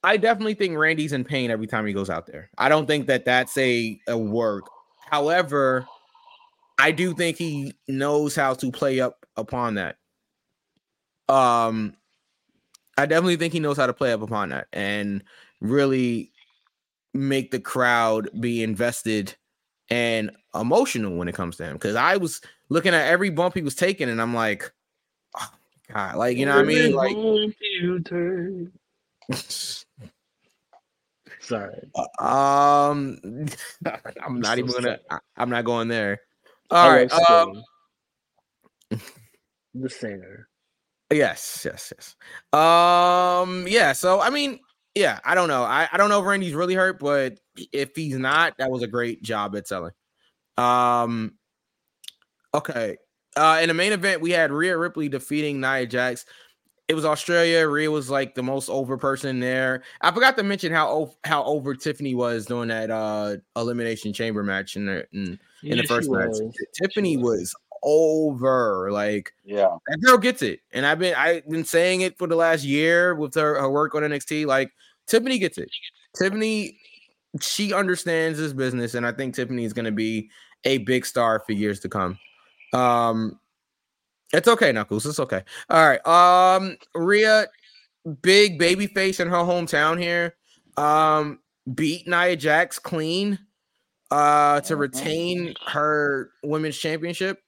I 0.04 0.18
definitely 0.18 0.54
think 0.54 0.78
Randy's 0.78 1.14
in 1.14 1.24
pain 1.24 1.50
every 1.52 1.68
time 1.68 1.86
he 1.86 1.94
goes 1.94 2.10
out 2.10 2.28
there. 2.28 2.50
I 2.58 2.70
don't 2.70 2.86
think 2.86 3.08
that 3.08 3.26
that's 3.26 3.58
a, 3.58 4.00
a 4.08 4.18
work. 4.18 4.64
However, 5.10 5.86
I 6.80 6.92
do 6.92 7.14
think 7.14 7.38
he 7.38 7.74
knows 7.88 8.36
how 8.36 8.54
to 8.56 8.72
play 8.72 9.00
up 9.00 9.26
upon 9.36 9.76
that. 9.76 9.98
Um, 11.28 11.96
I 12.98 13.06
definitely 13.06 13.38
think 13.38 13.54
he 13.54 13.60
knows 13.60 13.78
how 13.78 13.88
to 13.88 13.94
play 13.94 14.12
up 14.12 14.22
upon 14.22 14.50
that 14.50 14.68
and 14.74 15.24
really 15.62 16.32
make 17.14 17.52
the 17.52 17.60
crowd 17.60 18.30
be 18.40 18.64
invested 18.64 19.36
and 19.90 20.32
emotional 20.56 21.16
when 21.16 21.28
it 21.28 21.36
comes 21.36 21.58
to 21.58 21.64
him. 21.64 21.74
Because 21.74 21.96
I 21.96 22.18
was 22.18 22.42
looking 22.70 22.94
at 22.94 23.08
every 23.08 23.30
bump 23.30 23.56
he 23.56 23.62
was 23.62 23.76
taking, 23.76 24.10
and 24.10 24.22
I'm 24.22 24.34
like, 24.34 24.72
oh, 25.40 25.50
God, 25.94 26.16
like 26.16 26.38
you 26.38 26.46
know 26.46 26.56
what 26.56 26.62
I 26.62 26.68
mean? 26.68 26.94
Like 26.94 27.16
Sorry. 31.40 31.90
Um, 32.20 33.20
I'm 34.24 34.40
not 34.40 34.58
even 34.58 34.72
gonna. 34.72 35.00
I'm 35.38 35.50
not 35.50 35.66
going 35.66 35.88
there. 35.88 36.22
All 36.70 36.90
right. 36.90 37.12
Um, 37.12 37.64
the 39.74 39.90
singer. 39.90 40.50
Yes, 41.12 41.64
yes, 41.66 41.94
yes. 41.96 42.16
Um, 42.54 43.66
yeah. 43.68 43.94
So 43.94 44.20
I 44.20 44.30
mean, 44.30 44.60
yeah. 44.96 45.20
I 45.24 45.36
don't 45.36 45.48
know. 45.48 45.64
I, 45.64 45.88
I 45.92 45.98
don't 45.98 46.10
know 46.10 46.20
if 46.20 46.26
Randy's 46.26 46.54
really 46.54 46.74
hurt, 46.76 47.00
but 47.00 47.40
if 47.72 47.96
he's 47.96 48.18
not, 48.18 48.58
that 48.58 48.72
was 48.72 48.84
a 48.84 48.88
great 48.88 49.22
job 49.24 49.56
at 49.56 49.68
selling. 49.68 49.94
Um. 50.58 51.34
Okay. 52.54 52.98
Uh, 53.36 53.60
in 53.62 53.68
the 53.68 53.74
main 53.74 53.92
event, 53.94 54.20
we 54.22 54.32
had 54.32 54.52
Rhea 54.52 54.76
Ripley 54.78 55.10
defeating 55.10 55.62
Nia 55.62 55.86
Jax. 55.86 56.26
It 56.88 56.96
was 56.96 57.06
Australia. 57.06 57.68
Rhea 57.68 57.92
was 57.92 58.10
like 58.10 58.34
the 58.34 58.42
most 58.42 58.70
over 58.70 58.98
person 58.98 59.40
there. 59.40 59.84
I 60.02 60.12
forgot 60.12 60.38
to 60.38 60.44
mention 60.44 60.72
how 60.72 61.12
how 61.26 61.44
over 61.44 61.76
Tiffany 61.76 62.16
was 62.16 62.46
during 62.46 62.70
that 62.70 62.90
uh 62.90 63.36
elimination 63.56 64.14
chamber 64.14 64.42
match 64.42 64.76
in 64.78 64.86
the 64.86 65.06
in, 65.12 65.22
in 65.22 65.40
Yeah, 65.62 65.76
the 65.76 65.84
first 65.84 66.10
match. 66.10 66.30
was. 66.30 66.42
Tiffany 66.82 67.16
She 67.16 67.18
was 67.18 67.54
over. 67.84 68.90
Like 68.92 69.34
Yeah. 69.44 69.76
that 69.88 70.00
girl 70.02 70.18
gets 70.18 70.42
it, 70.42 70.62
and 70.72 70.86
I've 70.86 71.00
been 71.00 71.14
I've 71.16 71.48
been 71.50 71.66
saying 71.66 72.02
it 72.02 72.18
for 72.18 72.28
the 72.28 72.36
last 72.36 72.64
year 72.64 73.16
with 73.16 73.36
her, 73.36 73.60
her 73.60 73.70
work 73.70 73.96
on 73.96 74.04
NXT. 74.04 74.46
Like 74.46 74.72
Tiffany 75.08 75.40
gets 75.40 75.58
it. 75.58 75.70
Tiffany, 76.18 76.80
she 77.42 77.74
understands 77.74 78.40
this 78.40 78.54
business, 78.54 78.94
and 78.94 79.06
I 79.06 79.12
think 79.12 79.36
Tiffany 79.36 79.66
is 79.66 79.74
going 79.74 79.86
to 79.86 79.92
be 79.92 80.30
a 80.64 80.80
big 80.80 81.06
star 81.06 81.40
for 81.46 81.52
years 81.54 81.80
to 81.82 81.90
come. 81.90 82.18
Um, 82.74 83.40
it's 84.34 84.48
okay, 84.48 84.72
Knuckles. 84.72 85.06
It's 85.06 85.20
okay. 85.20 85.44
All 85.70 85.88
right. 85.88 86.06
Um, 86.06 86.78
Rhea, 86.96 87.48
big 88.22 88.60
baby 88.60 88.88
face 88.88 89.20
in 89.20 89.30
her 89.30 89.38
hometown 89.38 90.02
here. 90.02 90.36
Um, 90.76 91.40
beat 91.74 92.08
Nia 92.08 92.36
Jax 92.36 92.80
clean 92.80 93.40
uh 94.10 94.62
to 94.62 94.78
retain 94.78 95.54
her 95.66 96.32
women's 96.44 96.78
championship. 96.78 97.42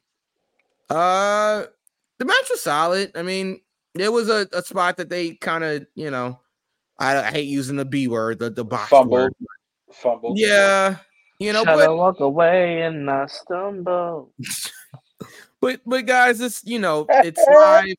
Uh 0.90 1.66
the 2.20 2.26
match 2.26 2.50
was 2.50 2.62
solid. 2.62 3.12
I 3.16 3.24
mean, 3.24 3.62
there 3.96 4.12
was 4.12 4.30
a, 4.30 4.48
a 4.54 4.62
spot 4.62 4.98
that 4.98 5.10
they 5.10 5.36
kind 5.36 5.64
of, 5.64 5.88
you 5.96 6.12
know, 6.12 6.40
I, 7.00 7.18
I 7.18 7.32
hate 7.32 7.48
using 7.48 7.78
the 7.78 7.86
B 7.86 8.08
word, 8.08 8.40
the, 8.40 8.50
the 8.50 8.66
box 8.66 8.90
Fumble. 8.90 9.14
word. 9.14 9.34
Fumble. 9.92 10.34
Yeah, 10.36 10.98
you 11.40 11.54
know, 11.54 11.64
Try 11.64 11.76
but 11.76 11.86
to 11.88 11.96
walk 11.96 12.20
away 12.20 12.82
and 12.82 13.10
I 13.10 13.26
stumble. 13.26 14.32
but 15.62 15.80
but 15.86 16.06
guys, 16.06 16.42
it's 16.42 16.64
you 16.66 16.78
know, 16.78 17.06
it's 17.10 17.42
live. 17.50 17.96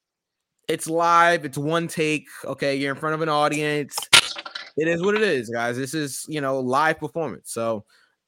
It's 0.68 0.86
live. 0.86 1.44
It's 1.44 1.58
one 1.58 1.88
take. 1.88 2.28
Okay, 2.44 2.76
you're 2.76 2.94
in 2.94 3.00
front 3.00 3.14
of 3.14 3.22
an 3.22 3.28
audience. 3.28 3.96
It 4.76 4.86
is 4.86 5.02
what 5.02 5.14
it 5.14 5.22
is, 5.22 5.48
guys. 5.48 5.76
This 5.76 5.94
is 5.94 6.24
you 6.28 6.40
know 6.40 6.60
live 6.60 7.00
performance. 7.00 7.52
So 7.52 7.84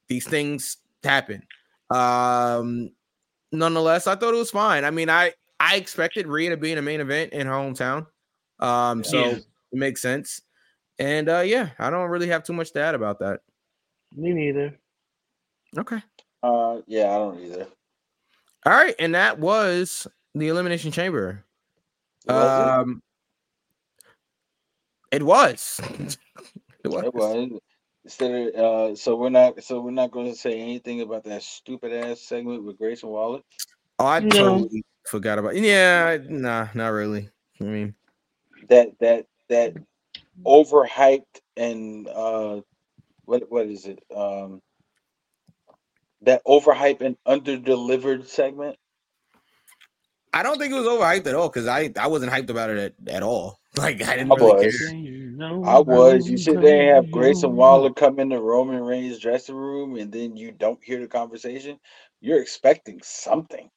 these 0.09 0.27
things 0.27 0.79
happen. 1.05 1.43
Um, 1.91 2.91
nonetheless, 3.53 4.07
I 4.07 4.15
thought 4.17 4.35
it 4.35 4.39
was 4.39 4.51
fine. 4.51 4.85
I 4.85 4.91
mean, 4.91 5.09
I 5.11 5.33
I 5.61 5.77
expected 5.77 6.27
Rhea 6.27 6.51
to 6.51 6.57
be 6.57 6.73
in 6.73 6.79
a 6.79 6.83
main 6.83 7.01
event 7.01 7.33
in 7.33 7.47
her 7.47 7.53
hometown. 7.53 8.07
Um, 8.59 9.05
so 9.05 9.19
Yeah. 9.19 9.37
it 9.37 9.45
makes 9.73 10.03
sense. 10.03 10.41
And 10.99 11.29
uh, 11.29 11.41
yeah, 11.41 11.71
I 11.79 11.91
don't 11.91 12.11
really 12.11 12.29
have 12.29 12.45
too 12.45 12.53
much 12.53 12.73
to 12.73 12.81
add 12.81 12.95
about 12.95 13.21
that. 13.21 13.41
Me 14.15 14.33
neither. 14.33 14.79
Okay. 15.77 16.03
Uh, 16.43 16.81
yeah, 16.87 17.11
I 17.15 17.19
don't 17.19 17.41
either. 17.41 17.67
All 18.67 18.73
right, 18.73 18.95
and 18.99 19.15
that 19.15 19.39
was 19.39 20.07
the 20.35 20.49
elimination 20.49 20.93
chamber. 20.93 21.45
Was 22.27 22.37
it? 22.61 22.69
Um, 22.69 23.03
It 25.11 25.23
was. 25.23 25.81
it 26.85 26.89
was. 26.89 27.05
It 27.05 27.15
was. 27.15 27.61
Instead 28.05 28.33
of, 28.33 28.55
uh, 28.55 28.97
so 28.97 29.17
we're 29.17 29.31
not 29.31 29.63
so 29.63 29.81
we're 29.81 29.93
not 29.93 30.11
going 30.11 30.31
to 30.31 30.37
say 30.37 30.61
anything 30.61 31.01
about 31.03 31.25
that 31.25 31.43
stupid 31.43 31.93
ass 31.93 32.21
segment 32.21 32.65
with 32.65 32.79
Grayson 32.79 33.09
Waller. 33.09 33.41
Oh, 33.99 34.07
I 34.07 34.21
No. 34.21 34.31
totally 34.31 34.85
forgot 35.07 35.39
about. 35.39 35.57
Yeah, 35.57 36.19
nah, 36.29 36.69
not 36.75 36.89
really. 36.89 37.31
I 37.61 37.65
mean, 37.65 37.95
That 38.69 38.99
that 39.01 39.27
that 39.49 39.75
overhyped 40.45 41.41
and 41.57 42.09
uh, 42.09 42.61
what 43.25 43.51
what 43.51 43.67
is 43.67 43.87
it? 43.87 44.03
Um, 44.15 44.61
that 46.23 46.45
overhyped 46.47 47.01
and 47.03 47.17
underdelivered 47.27 48.27
segment. 48.27 48.77
I 50.33 50.43
don't 50.43 50.59
think 50.59 50.73
it 50.73 50.77
was 50.77 50.87
overhyped 50.87 51.27
at 51.27 51.35
all 51.35 51.49
because 51.49 51.67
I 51.67 51.93
I 51.99 52.07
wasn't 52.09 52.33
hyped 52.33 52.51
about 52.51 52.71
it 52.71 52.95
at, 53.07 53.15
at 53.15 53.23
all. 53.23 53.59
Like 53.77 54.03
I 54.07 54.17
didn't 54.17 54.33
I 54.33 54.35
really 54.35 54.55
was. 54.55 54.95
Care. 55.39 55.49
I 55.63 55.81
was. 55.81 56.29
You 56.29 56.39
sit 56.39 56.61
there 56.61 56.81
and 56.83 56.97
have 56.97 57.11
Grayson 57.13 57.55
Waller 57.57 57.93
come 57.93 58.21
in 58.21 58.31
the 58.31 58.41
Roman 58.41 58.83
Reigns 58.83 59.19
dressing 59.21 59.57
room, 59.57 59.97
and 59.97 60.13
then 60.13 60.37
you 60.37 60.53
don't 60.53 60.83
hear 60.85 61.01
the 61.01 61.09
conversation. 61.09 61.79
You're 62.21 62.43
expecting 62.43 63.01
something. 63.05 63.71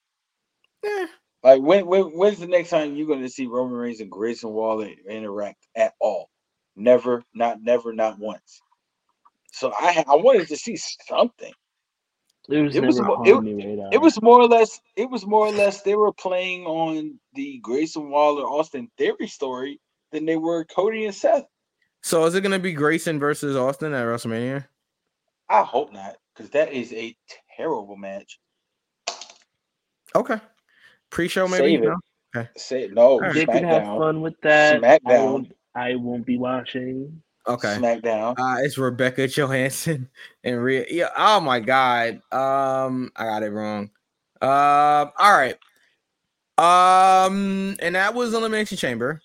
Eh, 0.86 1.08
Like 1.44 1.62
when, 1.62 1.88
when 1.88 2.06
when's 2.18 2.40
the 2.40 2.48
next 2.48 2.70
time 2.72 2.96
you're 2.96 3.08
going 3.08 3.24
to 3.24 3.30
see 3.30 3.48
Roman 3.48 3.76
Reigns 3.78 4.02
and 4.02 4.12
Grayson 4.12 4.52
Waller 4.52 4.90
interact 5.10 5.68
at 5.76 5.96
all? 6.02 6.30
Never, 6.76 7.24
not 7.36 7.62
never, 7.64 7.94
not 7.94 8.20
once. 8.20 8.62
So 9.54 9.74
I 9.78 10.06
I 10.08 10.16
wanted 10.18 10.50
to 10.50 10.58
see 10.58 10.78
something. 10.78 11.54
It 12.50 12.62
was 12.62 12.76
It 12.76 12.82
was 12.86 13.00
never 13.00 13.02
mo- 13.02 13.18
on 13.18 13.24
it- 13.24 13.44
It 13.92 14.02
was 14.02 14.22
more 14.22 14.42
or 14.42 14.48
less. 14.48 14.82
It 14.98 15.10
was 15.10 15.26
more 15.26 15.48
or 15.48 15.52
less. 15.54 15.82
They 15.82 15.96
were 15.96 16.14
playing 16.14 16.66
on 16.66 17.20
the 17.36 17.60
Grayson 17.60 18.10
Waller 18.10 18.44
Austin 18.44 18.90
Theory 18.98 19.28
story 19.28 19.80
than 20.16 20.26
they 20.26 20.38
were 20.38 20.66
Cody 20.66 21.06
and 21.06 21.14
Seth. 21.14 21.46
So 22.02 22.26
is 22.26 22.36
it 22.36 22.42
gonna 22.42 22.60
be 22.60 22.74
Grayson 22.74 23.20
versus 23.20 23.56
Austin 23.56 23.94
at 23.94 24.06
WrestleMania? 24.06 24.66
I 25.50 25.62
hope 25.62 25.94
not, 25.94 26.16
because 26.34 26.50
that 26.52 26.74
is 26.74 26.92
a 26.94 27.16
terrible 27.56 27.96
match. 27.96 28.40
Okay. 30.16 30.40
Pre-show 31.10 31.48
maybe. 31.48 31.76
Save 31.76 31.84
it. 31.84 31.94
No? 32.34 32.48
Say 32.58 32.90
no. 32.92 33.12
Alright. 33.14 33.34
They 33.34 33.46
can 33.46 33.64
have 33.64 33.84
fun 33.84 34.22
with 34.22 34.40
that. 34.42 34.84
I 34.84 35.00
SmackDown. 35.00 35.24
won't, 35.24 35.56
I 35.76 35.96
won't 35.96 36.26
be 36.26 36.38
watching. 36.38 37.22
Okay. 37.48 37.76
SmackDown. 37.76 38.36
Uh, 38.38 38.58
it's 38.62 38.78
Rebecca 38.78 39.28
Johansson 39.38 40.10
and 40.44 40.64
Rhea. 40.64 40.86
Yeah. 40.90 41.10
Oh 41.18 41.40
my 41.40 41.60
God. 41.60 42.22
Um, 42.32 43.12
I 43.16 43.26
got 43.26 43.44
it 43.44 43.52
wrong. 43.52 43.92
Um. 44.42 45.12
all 45.18 45.38
right. 45.38 45.58
Um, 46.58 47.76
and 47.80 47.96
that 47.96 48.14
was 48.14 48.34
Elimination 48.34 48.78
Chamber. 48.78 49.22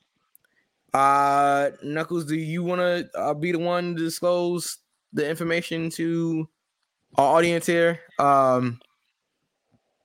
Uh, 0.92 1.70
Knuckles, 1.82 2.24
do 2.24 2.36
you 2.36 2.62
want 2.62 2.80
to 2.80 3.08
uh, 3.18 3.34
be 3.34 3.52
the 3.52 3.58
one 3.58 3.96
to 3.96 4.02
disclose 4.02 4.78
the 5.12 5.28
information 5.28 5.90
to 5.90 6.48
our 7.16 7.36
audience 7.36 7.66
here? 7.66 8.00
Um, 8.18 8.80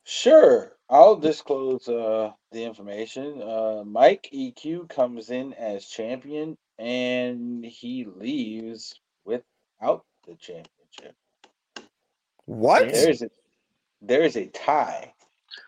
Sure, 0.07 0.73
I'll 0.87 1.15
disclose 1.15 1.87
uh, 1.89 2.31
the 2.51 2.63
information. 2.63 3.41
Uh, 3.41 3.83
Mike 3.83 4.29
EQ 4.31 4.87
comes 4.89 5.31
in 5.31 5.53
as 5.53 5.87
champion, 5.87 6.55
and 6.77 7.65
he 7.65 8.05
leaves 8.05 8.93
without 9.25 10.05
the 10.27 10.35
championship. 10.35 11.15
what? 12.45 12.87
There's 12.93 13.23
a 13.23 13.29
there's 13.99 14.35
a 14.37 14.45
tie. 14.45 15.11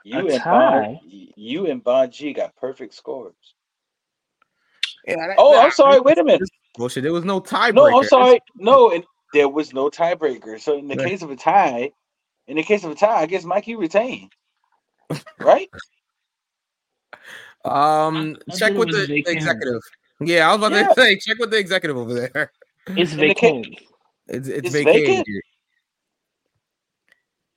You 0.03 0.30
A 0.30 0.34
and 0.34 0.43
tie? 0.43 0.99
Bon, 1.01 1.30
you 1.36 1.65
and 1.65 1.84
Bonji 1.84 2.36
got 2.36 2.55
perfect 2.55 2.93
scores. 2.93 3.55
Yeah, 5.08 5.16
that- 5.28 5.36
Oh, 5.38 5.53
nah, 5.53 5.62
I'm 5.62 5.72
sorry. 5.72 5.99
Wait 6.01 6.18
a 6.18 6.24
minute. 6.24 6.49
Bullshit. 6.76 7.03
There 7.03 7.14
was 7.14 7.26
no 7.26 7.39
tiebreaker. 7.41 7.74
No, 7.76 7.97
I'm 7.99 8.03
sorry. 8.05 8.39
No, 8.55 8.91
and 8.91 9.03
there 9.34 9.49
was 9.49 9.74
no 9.74 9.89
tiebreaker. 9.89 10.60
So 10.60 10.78
in 10.78 10.88
the 10.88 10.95
Right. 10.95 11.08
case 11.08 11.22
of 11.22 11.32
a 11.32 11.36
tie, 11.36 11.91
in 12.47 12.58
the 12.58 12.64
case 12.64 12.84
of 12.84 12.91
a 12.91 12.95
tie, 12.95 13.22
I 13.22 13.26
guess 13.26 13.43
Mikey 13.45 13.76
retained. 13.76 14.32
Right? 15.39 15.70
Um, 17.66 18.38
I 18.51 18.55
check 18.55 18.74
with 18.74 18.88
was 18.89 18.95
the 18.95 19.08
vacant. 19.08 19.36
executive. 19.38 19.82
Yeah, 20.20 20.49
I 20.49 20.55
was 20.55 20.68
about 20.68 20.72
Yeah. 20.78 20.88
to 20.88 20.93
say, 21.01 21.18
check 21.18 21.38
with 21.39 21.51
the 21.51 21.58
executive 21.58 21.97
over 21.97 22.14
there. 22.14 22.51
It's 22.88 23.12
In 23.14 23.20
the 23.20 23.34
ca- 23.34 23.51
vacant. 23.53 23.68
It's 24.28 24.47
it's, 24.47 24.66
It's 24.68 24.70
vacated. 24.74 25.08
vacant? 25.08 25.28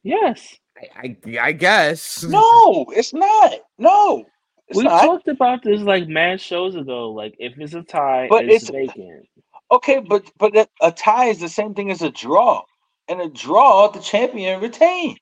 Yes. 0.03 0.57
I, 0.79 1.17
I 1.29 1.39
I 1.49 1.53
guess. 1.53 2.23
No, 2.25 2.87
it's 2.97 3.13
not. 3.13 3.53
No, 3.79 4.21
it's 4.21 4.31
we 4.73 4.91
not. 4.91 4.93
talked 4.93 5.29
about 5.29 5.63
this 5.65 5.83
like 5.83 6.09
mad 6.09 6.41
shows 6.41 6.77
ago. 6.77 7.11
Like 7.13 7.37
if 7.39 7.59
it's 7.59 7.75
a 7.75 7.83
tie, 7.83 8.31
But 8.31 8.45
it's, 8.49 8.63
it's- 8.65 8.65
vacant. 8.65 9.27
Okay, 9.71 10.01
but 10.01 10.31
but 10.39 10.57
a, 10.57 10.69
tie 10.93 11.27
is 11.27 11.41
the 11.41 11.51
same 11.51 11.75
thing 11.75 11.93
as 11.93 12.03
a 12.03 12.11
draw. 12.11 12.65
And 13.09 13.21
a 13.23 13.29
draw, 13.29 13.89
the 13.89 14.01
champion 14.01 14.61
retains. 14.63 15.19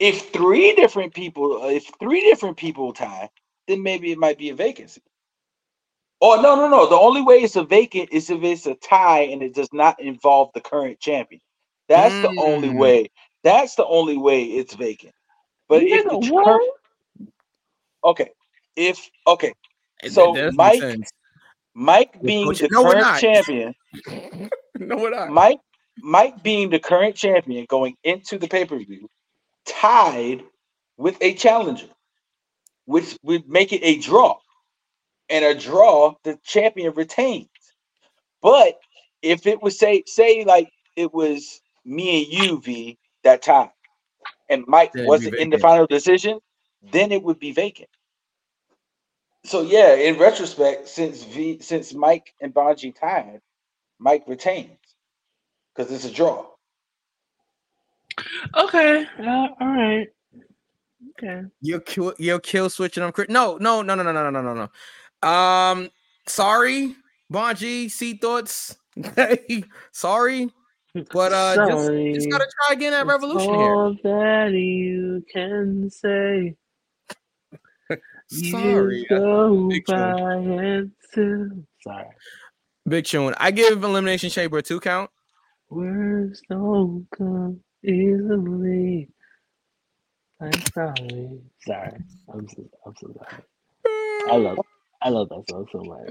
If 0.00 0.30
three 0.32 0.74
different 0.74 1.14
people, 1.14 1.62
uh, 1.62 1.68
if 1.68 1.90
three 2.00 2.22
different 2.22 2.56
people 2.58 2.92
tie, 2.92 3.30
then 3.68 3.82
maybe 3.82 4.12
it 4.12 4.18
might 4.18 4.38
be 4.38 4.50
a 4.50 4.54
vacancy. 4.54 5.02
Oh 6.20 6.40
no, 6.42 6.56
no, 6.56 6.68
no! 6.68 6.88
The 6.88 6.96
only 6.96 7.22
way 7.22 7.36
it's 7.36 7.56
a 7.56 7.64
vacant 7.64 8.10
is 8.12 8.30
if 8.30 8.42
it's 8.44 8.66
a 8.66 8.74
tie 8.76 9.22
and 9.24 9.42
it 9.42 9.54
does 9.54 9.70
not 9.72 10.00
involve 10.00 10.50
the 10.54 10.62
current 10.62 11.00
champion. 11.00 11.42
That's 11.88 12.20
the 12.20 12.32
only 12.38 12.70
Mm. 12.70 12.76
way. 12.76 13.10
That's 13.44 13.76
the 13.76 13.86
only 13.86 14.18
way 14.18 14.44
it's 14.44 14.74
vacant. 14.74 15.14
But 15.74 15.84
if 15.90 16.08
the 16.08 16.18
Nigga, 16.18 16.44
cur- 16.44 16.60
okay, 18.04 18.30
if 18.76 19.10
okay, 19.26 19.54
So, 20.08 20.32
that 20.34 20.54
Mike- 20.56 20.80
Mike 21.74 22.22
being 22.24 22.48
the 22.58 22.70
no, 22.70 22.84
current 22.84 23.16
champion, 23.16 23.74
no, 24.78 24.96
we're 24.96 25.10
not. 25.10 25.28
Mike 25.28 25.60
Mike 25.98 26.42
being 26.42 26.70
the 26.70 26.80
current 26.80 27.16
champion 27.16 27.66
going 27.68 27.96
into 28.04 28.38
the 28.38 28.48
pay-per-view 28.48 29.08
tied 29.66 30.42
with 30.98 31.16
a 31.20 31.34
challenger, 31.34 31.88
which 32.86 33.18
would 33.22 33.48
make 33.48 33.72
it 33.72 33.82
a 33.82 33.98
draw. 33.98 34.36
And 35.30 35.44
a 35.44 35.54
draw, 35.54 36.14
the 36.24 36.38
champion 36.44 36.94
retains. 36.94 37.48
But 38.42 38.78
if 39.22 39.46
it 39.46 39.62
was 39.62 39.78
say 39.78 40.04
say 40.06 40.44
like 40.44 40.70
it 40.96 41.12
was 41.14 41.60
me 41.84 42.24
and 42.24 42.32
you, 42.32 42.60
V, 42.60 42.98
that 43.24 43.42
time, 43.42 43.70
and 44.48 44.64
Mike 44.66 44.92
Then 44.92 45.00
it'd 45.02 45.08
wasn't 45.08 45.34
in 45.36 45.50
the 45.50 45.58
final 45.58 45.86
decision, 45.86 46.38
then 46.92 47.12
it 47.12 47.22
would 47.22 47.38
be 47.38 47.52
vacant. 47.52 47.88
So 49.44 49.62
yeah, 49.62 49.94
in 49.94 50.18
retrospect, 50.18 50.88
since 50.88 51.24
V 51.24 51.58
since 51.60 51.92
Mike 51.92 52.32
and 52.40 52.54
Bonji 52.54 52.94
tied, 52.98 53.40
Mike 53.98 54.24
retains 54.26 54.78
because 55.74 55.92
it's 55.92 56.04
a 56.04 56.10
draw. 56.10 56.46
Okay. 58.56 59.06
Uh, 59.18 59.48
all 59.60 59.68
right. 59.68 60.08
Okay. 61.18 61.42
You're 61.60 61.80
kill, 61.80 62.14
you're 62.18 62.40
kill 62.40 62.70
switching 62.70 63.02
on 63.02 63.12
Chris. 63.12 63.28
No, 63.28 63.56
no, 63.58 63.82
no, 63.82 63.94
no, 63.94 64.02
no, 64.02 64.12
no, 64.12 64.30
no, 64.30 64.42
no, 64.42 64.68
no. 65.22 65.28
Um, 65.28 65.90
sorry, 66.26 66.94
Bonji. 67.32 67.90
See 67.90 68.14
thoughts. 68.14 68.76
sorry, 69.92 70.50
but 70.94 71.32
uh, 71.32 71.56
just, 71.56 71.90
just 72.14 72.30
gotta 72.30 72.46
try 72.46 72.72
again 72.74 72.92
at 72.92 73.06
That's 73.06 73.08
Revolution 73.08 73.54
here. 73.54 73.74
all 73.74 73.96
that 74.04 74.52
you 74.52 75.24
can 75.32 75.90
say. 75.90 76.54
Sorry, 78.28 79.00
You 79.00 79.06
go 79.08 79.68
Big 79.68 79.84
by 79.86 80.38
it 80.38 80.90
too. 81.12 81.66
Sorry. 81.82 82.06
Big 82.88 83.04
Tune. 83.04 83.34
I 83.38 83.50
give 83.50 83.82
Elimination 83.82 84.30
Chamber 84.30 84.58
a 84.58 84.62
two 84.62 84.80
count. 84.80 85.10
Words 85.68 86.40
don't 86.48 87.06
come 87.16 87.60
easily. 87.82 89.08
I'm 90.40 90.52
sorry. 90.72 91.40
Sorry. 91.66 91.92
I'm 92.32 92.48
so, 92.48 92.70
I'm 92.86 92.94
so 93.00 93.14
sorry. 93.18 93.42
I 94.30 94.36
love 94.36 94.58
I 95.02 95.08
love 95.10 95.28
that 95.28 95.44
song 95.50 95.66
so 95.70 95.82
much. 95.82 96.10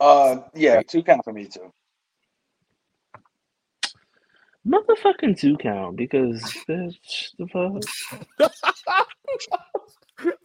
Uh, 0.00 0.42
yeah, 0.54 0.82
two 0.82 1.02
count 1.02 1.22
for 1.24 1.32
me 1.32 1.46
too. 1.46 1.72
Motherfucking 4.66 5.38
two 5.38 5.56
count 5.58 5.96
because 5.96 6.42
bitch 6.68 7.30
the 7.38 7.46
fuck. 7.48 8.50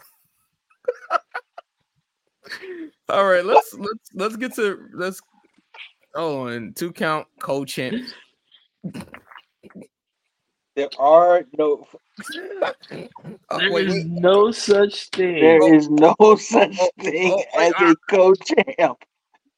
All 3.10 3.26
right, 3.26 3.46
let's 3.46 3.74
let's 3.74 4.10
let's 4.14 4.36
get 4.36 4.54
to 4.56 4.80
let's 4.94 5.22
Oh, 6.14 6.48
and 6.48 6.76
Two 6.76 6.92
count 6.92 7.28
co-champ. 7.40 7.96
There 10.76 10.90
are 11.00 11.46
no 11.58 11.88
There 12.90 13.72
wait, 13.72 13.88
is 13.88 13.94
wait. 13.94 14.06
no 14.08 14.52
such 14.52 15.10
thing. 15.10 15.40
there 15.42 15.74
is 15.76 15.90
no 15.90 16.16
such 16.38 16.78
oh, 16.80 16.90
oh, 17.00 17.04
thing 17.04 17.32
oh, 17.34 17.44
wait, 17.56 17.74
as 17.80 17.92
a 17.92 17.96
co-champ. 18.10 18.98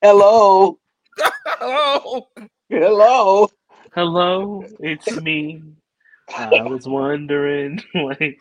Hello, 0.01 0.79
Oh, 1.61 2.27
hello. 2.69 3.49
Hello, 3.95 4.63
it's 4.79 5.21
me. 5.21 5.61
I 6.35 6.63
was 6.63 6.87
wondering, 6.87 7.79
like, 7.93 8.39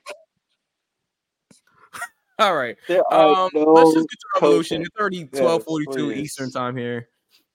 All 2.38 2.56
right. 2.56 2.76
Um, 3.10 3.50
no 3.52 3.72
let's 3.72 3.92
just 3.92 4.08
get 4.08 4.18
to 4.18 4.26
Revolution. 4.40 4.82
It's 4.82 4.90
already 4.98 5.28
Yes, 5.32 5.42
1242. 5.42 6.12
Eastern 6.12 6.50
time 6.50 6.76
here. 6.76 7.08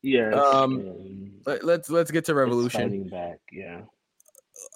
Yeah. 0.03 0.29
Um, 0.29 1.31
Let, 1.45 1.63
let's 1.63 1.89
let's 1.89 2.11
get 2.11 2.25
to 2.25 2.35
Revolution. 2.35 3.07
back. 3.09 3.39
Yeah. 3.51 3.81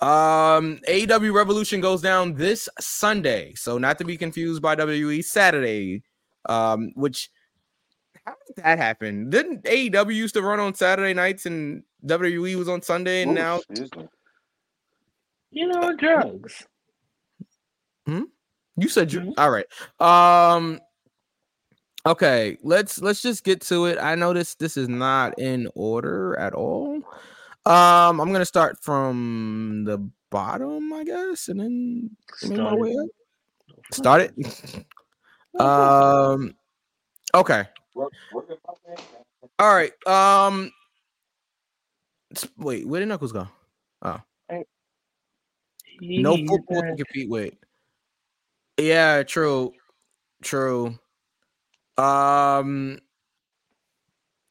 Um, 0.01 0.79
AEW 0.89 1.33
Revolution 1.33 1.79
goes 1.79 2.01
down 2.01 2.33
this 2.33 2.67
Sunday, 2.79 3.53
so 3.55 3.77
not 3.77 3.99
to 3.99 4.03
be 4.03 4.17
confused 4.17 4.61
by 4.61 4.75
WWE 4.75 5.23
Saturday. 5.23 6.01
Um, 6.49 6.91
which 6.95 7.29
how 8.25 8.33
did 8.47 8.63
that 8.63 8.79
happen? 8.79 9.29
Didn't 9.29 9.63
AEW 9.63 10.15
used 10.15 10.33
to 10.33 10.41
run 10.41 10.59
on 10.59 10.73
Saturday 10.73 11.13
nights 11.13 11.45
and 11.45 11.83
WWE 12.05 12.55
was 12.57 12.69
on 12.69 12.81
Sunday, 12.81 13.21
and 13.23 13.31
Ooh, 13.31 13.35
now. 13.35 13.59
You 15.51 15.67
know, 15.67 15.95
drugs. 15.95 16.65
Hmm. 18.05 18.23
you 18.77 18.87
said 18.89 19.11
you 19.13 19.19
Mhm. 19.21 19.33
all 19.37 19.51
right. 19.51 19.65
Um, 19.99 20.79
okay, 22.05 22.57
let's 22.63 22.99
let's 23.01 23.21
just 23.21 23.43
get 23.43 23.61
to 23.63 23.85
it. 23.85 23.97
I 23.99 24.15
noticed 24.15 24.57
this 24.59 24.77
is 24.77 24.89
not 24.89 25.37
in 25.37 25.69
order 25.75 26.37
at 26.39 26.53
all. 26.53 26.95
Um, 27.65 28.19
I'm 28.19 28.31
gonna 28.31 28.45
start 28.45 28.81
from 28.81 29.83
the 29.85 29.99
bottom, 30.31 30.91
I 30.93 31.03
guess, 31.03 31.47
and 31.49 31.59
then 31.59 32.17
make 32.43 32.57
my 32.57 32.73
way 32.73 32.95
up. 32.95 33.09
Start 33.93 34.21
it. 34.21 34.33
um. 35.61 36.55
Okay. 37.35 37.65
Work- 37.93 38.13
work 38.33 38.45
it 38.49 38.59
out, 38.67 38.79
man. 38.87 38.97
All 39.59 39.73
right. 39.75 39.91
Um. 40.07 40.71
Wait. 42.57 42.87
Where 42.87 42.99
did 42.99 43.09
Knuckles 43.09 43.31
go? 43.31 43.47
Oh, 44.01 44.19
no 46.01 46.35
football 46.35 46.81
to 46.81 46.95
compete 46.95 47.29
with. 47.29 47.53
Yeah. 48.77 49.23
True. 49.23 49.73
True. 50.41 50.97
Um. 51.97 52.99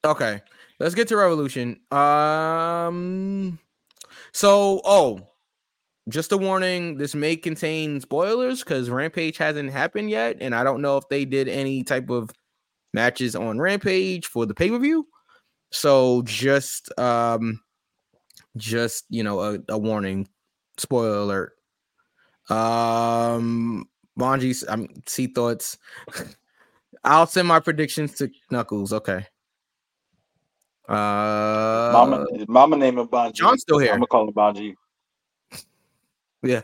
Okay. 0.05 0.41
Let's 0.79 0.95
get 0.95 1.09
to 1.09 1.17
Revolution. 1.17 1.81
Um. 1.91 3.59
So, 4.33 4.81
oh, 4.85 5.21
just 6.09 6.33
a 6.33 6.37
warning. 6.37 6.97
This 6.97 7.15
may 7.15 7.37
contain 7.37 8.01
spoilers 8.01 8.61
because 8.61 8.91
Rampage 8.91 9.37
hasn't 9.37 9.73
happened 9.73 10.11
yet, 10.11 10.37
and 10.41 10.55
I 10.55 10.65
don't 10.65 10.83
know 10.83 10.97
if 10.97 11.09
they 11.09 11.25
did 11.25 11.49
any 11.49 11.83
type 11.83 12.11
of 12.11 12.31
matches 12.95 13.35
on 13.35 13.59
Rampage 13.59 14.27
for 14.27 14.47
the 14.47 14.55
pay 14.55 14.71
per 14.71 14.79
view. 14.79 15.07
So 15.71 16.23
just 16.23 16.97
um, 16.99 17.61
just 18.57 19.05
you 19.11 19.23
know, 19.23 19.41
a, 19.41 19.59
a 19.69 19.79
warning. 19.79 20.29
Spoiler 20.79 21.19
alert. 21.19 21.53
Um, 22.49 23.89
Bonji's 24.19 24.65
I'm 24.69 24.89
see 25.07 25.27
thoughts. 25.27 25.79
I'll 27.05 27.27
send 27.27 27.49
my 27.49 27.61
predictions 27.61 28.15
to 28.15 28.31
Knuckles. 28.51 28.93
Okay. 28.93 29.27
Uh, 30.89 31.91
Mama, 31.93 32.27
mama 32.49 32.77
name 32.77 32.99
of 32.99 33.11
Bonji. 33.11 33.35
John's 33.35 33.63
still 33.63 33.79
here. 33.79 33.93
I'm 33.93 33.99
gonna 33.99 34.07
call 34.07 34.29
him 34.29 34.35
Bonji. 34.35 34.75
Yeah. 36.43 36.63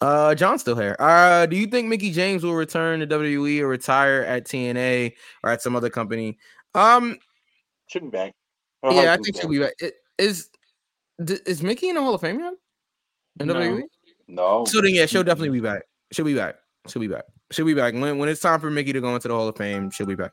Uh, 0.00 0.36
John's 0.36 0.60
still 0.60 0.76
here. 0.76 0.94
Uh, 1.00 1.44
do 1.46 1.56
you 1.56 1.66
think 1.66 1.88
Mickie 1.88 2.12
James 2.12 2.44
will 2.44 2.54
return 2.54 3.00
to 3.00 3.06
WWE 3.08 3.58
or 3.58 3.66
retire 3.66 4.22
at 4.22 4.46
TNA 4.46 5.14
or 5.42 5.50
at 5.50 5.60
some 5.60 5.74
other 5.74 5.90
company? 5.90 6.38
Um, 6.76 7.18
Should 7.88 8.02
be 8.04 8.08
back. 8.10 8.34
Her 8.84 8.92
yeah, 8.92 9.12
I 9.14 9.16
think 9.16 9.36
she'll 9.40 9.50
be 9.50 9.58
back. 9.58 9.74
It- 9.80 9.94
Is 10.16 10.48
d- 11.24 11.38
is 11.46 11.62
Mickie 11.62 11.88
in 11.88 11.94
the 11.96 12.02
Hall 12.02 12.14
of 12.14 12.20
Fame 12.20 12.40
yet? 12.40 12.54
In 13.40 13.46
No. 13.48 13.54
WWE? 13.54 13.82
No. 14.28 14.64
So 14.66 14.80
then, 14.80 14.94
yeah, 14.94 15.06
she'll 15.06 15.22
definitely 15.24 15.50
be 15.50 15.60
back. 15.60 15.82
She'll 16.12 16.24
be 16.24 16.34
back. 16.34 16.56
She'll 16.88 17.00
be 17.00 17.08
back. 17.08 17.24
She'll 17.50 17.66
be 17.66 17.74
back 17.74 17.94
when 17.94 18.18
when 18.18 18.28
it's 18.28 18.40
time 18.40 18.60
for 18.60 18.70
Mickie 18.70 18.92
to 18.92 19.00
go 19.00 19.14
into 19.14 19.28
the 19.28 19.34
Hall 19.34 19.48
of 19.48 19.56
Fame. 19.56 19.90
She'll 19.90 20.06
be 20.06 20.14
back. 20.14 20.32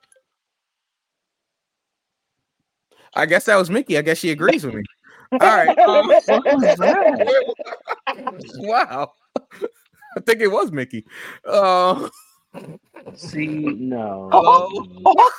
I 3.16 3.26
guess 3.26 3.46
that 3.46 3.56
was 3.56 3.70
Mickie. 3.70 3.98
I 3.98 4.02
guess 4.02 4.18
she 4.18 4.32
agrees 4.32 4.66
with 4.66 4.76
me. 4.76 4.84
All 5.32 5.40
right. 5.40 5.78
um, 5.80 6.08
What 6.08 6.26
was 6.28 6.78
that? 6.78 7.56
wow. 8.60 9.12
I 10.18 10.22
think 10.26 10.42
it 10.42 10.48
was 10.48 10.72
Mickie. 10.72 11.06
Uh, 11.46 12.10
See, 13.16 13.48
no. 13.48 14.30
Oh. 14.34 15.32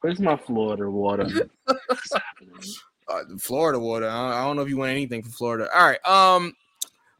Where's 0.00 0.20
my 0.20 0.36
Florida 0.36 0.90
water? 0.90 1.48
What's 3.06 3.20
happening? 3.22 3.36
uh, 3.36 3.38
Florida 3.38 3.78
water. 3.78 4.08
I 4.08 4.40
I 4.40 4.44
don't 4.44 4.56
know 4.56 4.62
if 4.62 4.68
you 4.68 4.76
want 4.76 4.90
anything 4.90 5.22
from 5.22 5.32
Florida. 5.32 5.68
All 5.74 5.86
right. 5.86 6.04
Um, 6.06 6.52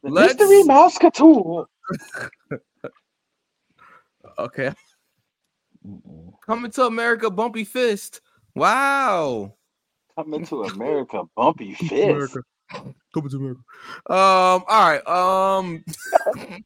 The 0.02 0.10
Let's- 0.10 0.38
Mystery 0.38 0.62
Moscato. 0.64 1.66
okay. 4.38 4.72
Coming 6.46 6.70
to 6.72 6.84
America, 6.86 7.30
Bumpy 7.30 7.64
Fist. 7.64 8.20
Wow. 8.54 9.54
Coming 10.16 10.46
to 10.46 10.62
America, 10.64 11.22
Bumpy 11.36 11.74
Fist. 11.78 11.92
America. 11.92 12.40
Coming 13.12 13.30
to 13.30 13.36
America. 13.36 13.60
Um, 14.08 14.64
all 14.68 14.90
right. 14.90 15.06
Um 15.06 15.84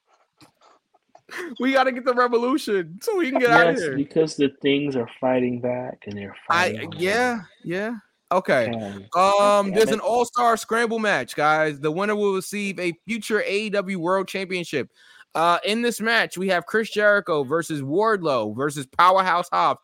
we 1.61 1.73
gotta 1.73 1.93
get 1.93 2.05
the 2.05 2.15
revolution 2.15 2.99
so 3.03 3.17
we 3.17 3.31
can 3.31 3.41
get 3.41 3.51
out 3.51 3.69
of 3.69 3.77
here. 3.77 3.97
because 3.97 4.37
the 4.37 4.49
things 4.63 4.97
are 4.97 5.09
fighting 5.21 5.61
back 5.61 6.05
and 6.07 6.17
they're 6.17 6.35
I 6.49 6.73
fighting. 6.73 6.93
yeah, 6.97 7.43
yeah. 7.65 7.97
Okay. 8.31 8.71
Okay. 8.75 9.07
Um, 9.17 9.71
there's 9.73 9.91
an 9.91 10.01
all-star 10.01 10.57
scramble 10.57 10.99
match, 10.99 11.35
guys. 11.35 11.81
The 11.81 11.91
winner 11.91 12.15
will 12.15 12.35
receive 12.35 12.79
a 12.79 12.93
future 13.07 13.43
AEW 13.47 13.97
World 13.97 14.29
Championship. 14.29 14.91
Uh, 15.35 15.59
in 15.65 15.83
this 15.83 16.01
match, 16.01 16.37
we 16.37 16.49
have 16.49 16.67
Chris 16.67 16.91
Jericho 16.91 17.45
versus 17.45 17.81
Wardlow 17.83 18.57
versus 18.57 18.87
Powerhouse 18.87 19.49
Hobbs, 19.53 19.81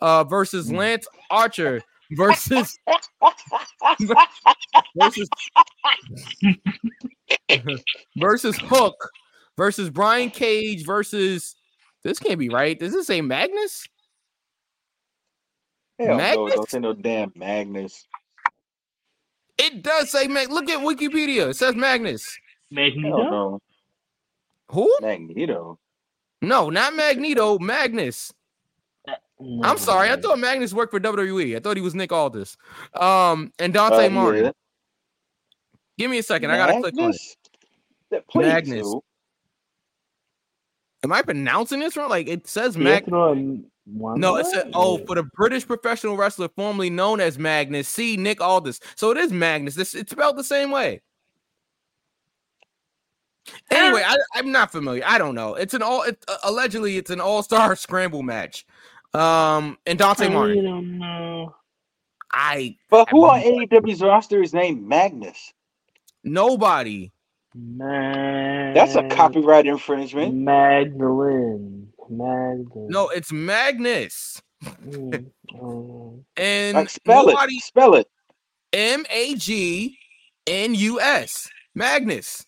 uh, 0.00 0.24
versus 0.24 0.70
Mm. 0.70 0.76
Lance 0.76 1.06
Archer 1.30 1.82
versus 2.12 2.78
versus 4.96 5.28
versus 8.16 8.56
Hook 8.58 9.10
versus 9.56 9.90
Brian 9.90 10.30
Cage 10.30 10.84
versus. 10.84 11.54
This 12.04 12.20
can't 12.20 12.38
be 12.38 12.48
right. 12.48 12.78
Does 12.78 12.92
this 12.92 13.08
say 13.08 13.20
Magnus? 13.20 13.86
Hell 15.98 16.08
no, 16.08 16.16
Magnus? 16.16 16.54
don't 16.54 16.70
say 16.70 16.78
no 16.78 16.92
damn 16.92 17.32
Magnus. 17.34 18.06
It 19.58 19.82
does 19.82 20.10
say 20.10 20.28
Mag. 20.28 20.50
Look 20.50 20.68
at 20.70 20.78
Wikipedia. 20.78 21.48
It 21.50 21.56
says 21.56 21.74
Magnus. 21.74 22.38
Magneto? 22.70 23.16
Hell 23.22 23.30
no. 23.30 23.60
Who? 24.70 24.96
Magneto. 25.00 25.78
No, 26.42 26.70
not 26.70 26.94
Magneto. 26.94 27.58
Magnus. 27.58 28.32
No, 29.40 29.62
I'm 29.64 29.78
sorry. 29.78 30.10
I 30.10 30.16
thought 30.20 30.38
Magnus 30.38 30.72
worked 30.72 30.92
for 30.92 31.00
WWE. 31.00 31.56
I 31.56 31.60
thought 31.60 31.76
he 31.76 31.82
was 31.82 31.94
Nick 31.94 32.12
Aldis. 32.12 32.56
Um, 32.94 33.52
and 33.58 33.72
Dante 33.72 34.06
Uh, 34.06 34.10
Martin. 34.10 34.44
yeah. 34.44 34.50
Give 35.96 36.10
me 36.10 36.18
a 36.18 36.22
second. 36.22 36.50
I 36.52 36.56
gotta 36.56 36.80
click 36.80 36.94
on 36.94 37.00
it. 37.00 37.02
Magnus? 37.02 37.36
Please 38.30 38.46
Magnus. 38.46 38.82
do. 38.86 39.02
Am 41.04 41.12
I 41.12 41.22
pronouncing 41.22 41.80
this 41.80 41.96
wrong? 41.96 42.10
Like 42.10 42.28
it 42.28 42.46
says 42.46 42.76
Mag. 42.76 43.04
Pietro 43.88 43.94
and 43.94 44.00
Wanda? 44.00 44.20
No, 44.20 44.36
it's 44.36 44.52
said 44.52 44.70
oh 44.74 44.98
for 45.06 45.14
the 45.14 45.22
British 45.34 45.66
professional 45.66 46.16
wrestler 46.16 46.48
formerly 46.56 46.90
known 46.90 47.20
as 47.20 47.38
Magnus. 47.38 47.88
See 47.88 48.16
Nick 48.16 48.40
Aldis. 48.40 48.80
So 48.96 49.10
it 49.10 49.16
is 49.16 49.32
Magnus. 49.32 49.74
This 49.74 49.94
it's 49.94 50.12
spelled 50.12 50.36
the 50.36 50.44
same 50.44 50.70
way. 50.70 51.00
Anyway, 53.70 54.02
I, 54.06 54.14
I'm 54.34 54.52
not 54.52 54.70
familiar. 54.70 55.02
I 55.06 55.16
don't 55.16 55.34
know. 55.34 55.54
It's 55.54 55.72
an 55.72 55.82
all. 55.82 56.02
It, 56.02 56.22
uh, 56.28 56.36
allegedly, 56.44 56.96
it's 56.98 57.10
an 57.10 57.20
all-star 57.20 57.76
scramble 57.76 58.22
match. 58.22 58.66
Um, 59.14 59.78
and 59.86 59.98
Dante 59.98 60.26
I 60.26 60.28
Martin. 60.28 60.64
don't 60.64 60.98
know. 60.98 61.54
I 62.30 62.76
But 62.90 63.08
who 63.08 63.24
on 63.24 63.38
I- 63.38 63.42
AEW's 63.44 64.02
roster 64.02 64.42
is 64.42 64.52
named 64.52 64.86
Magnus? 64.86 65.52
nobody. 66.24 67.10
Man. 67.54 68.74
That's 68.74 68.94
a 68.96 69.08
copyright 69.08 69.66
infringement. 69.66 70.34
Magdalene. 70.34 71.87
Magdalene. 72.10 72.88
No, 72.88 73.08
it's 73.08 73.32
Magnus. 73.32 74.40
Mm, 74.64 75.26
um, 75.60 76.24
And 76.36 76.76
Like, 76.76 76.90
spell 76.90 77.26
nobody 77.26 77.54
it. 77.56 77.62
Spell 77.62 77.94
it. 77.94 78.06
M 78.72 79.04
A 79.10 79.34
G 79.36 79.96
N 80.46 80.74
U 80.74 81.00
S. 81.00 81.48
Magnus. 81.74 82.44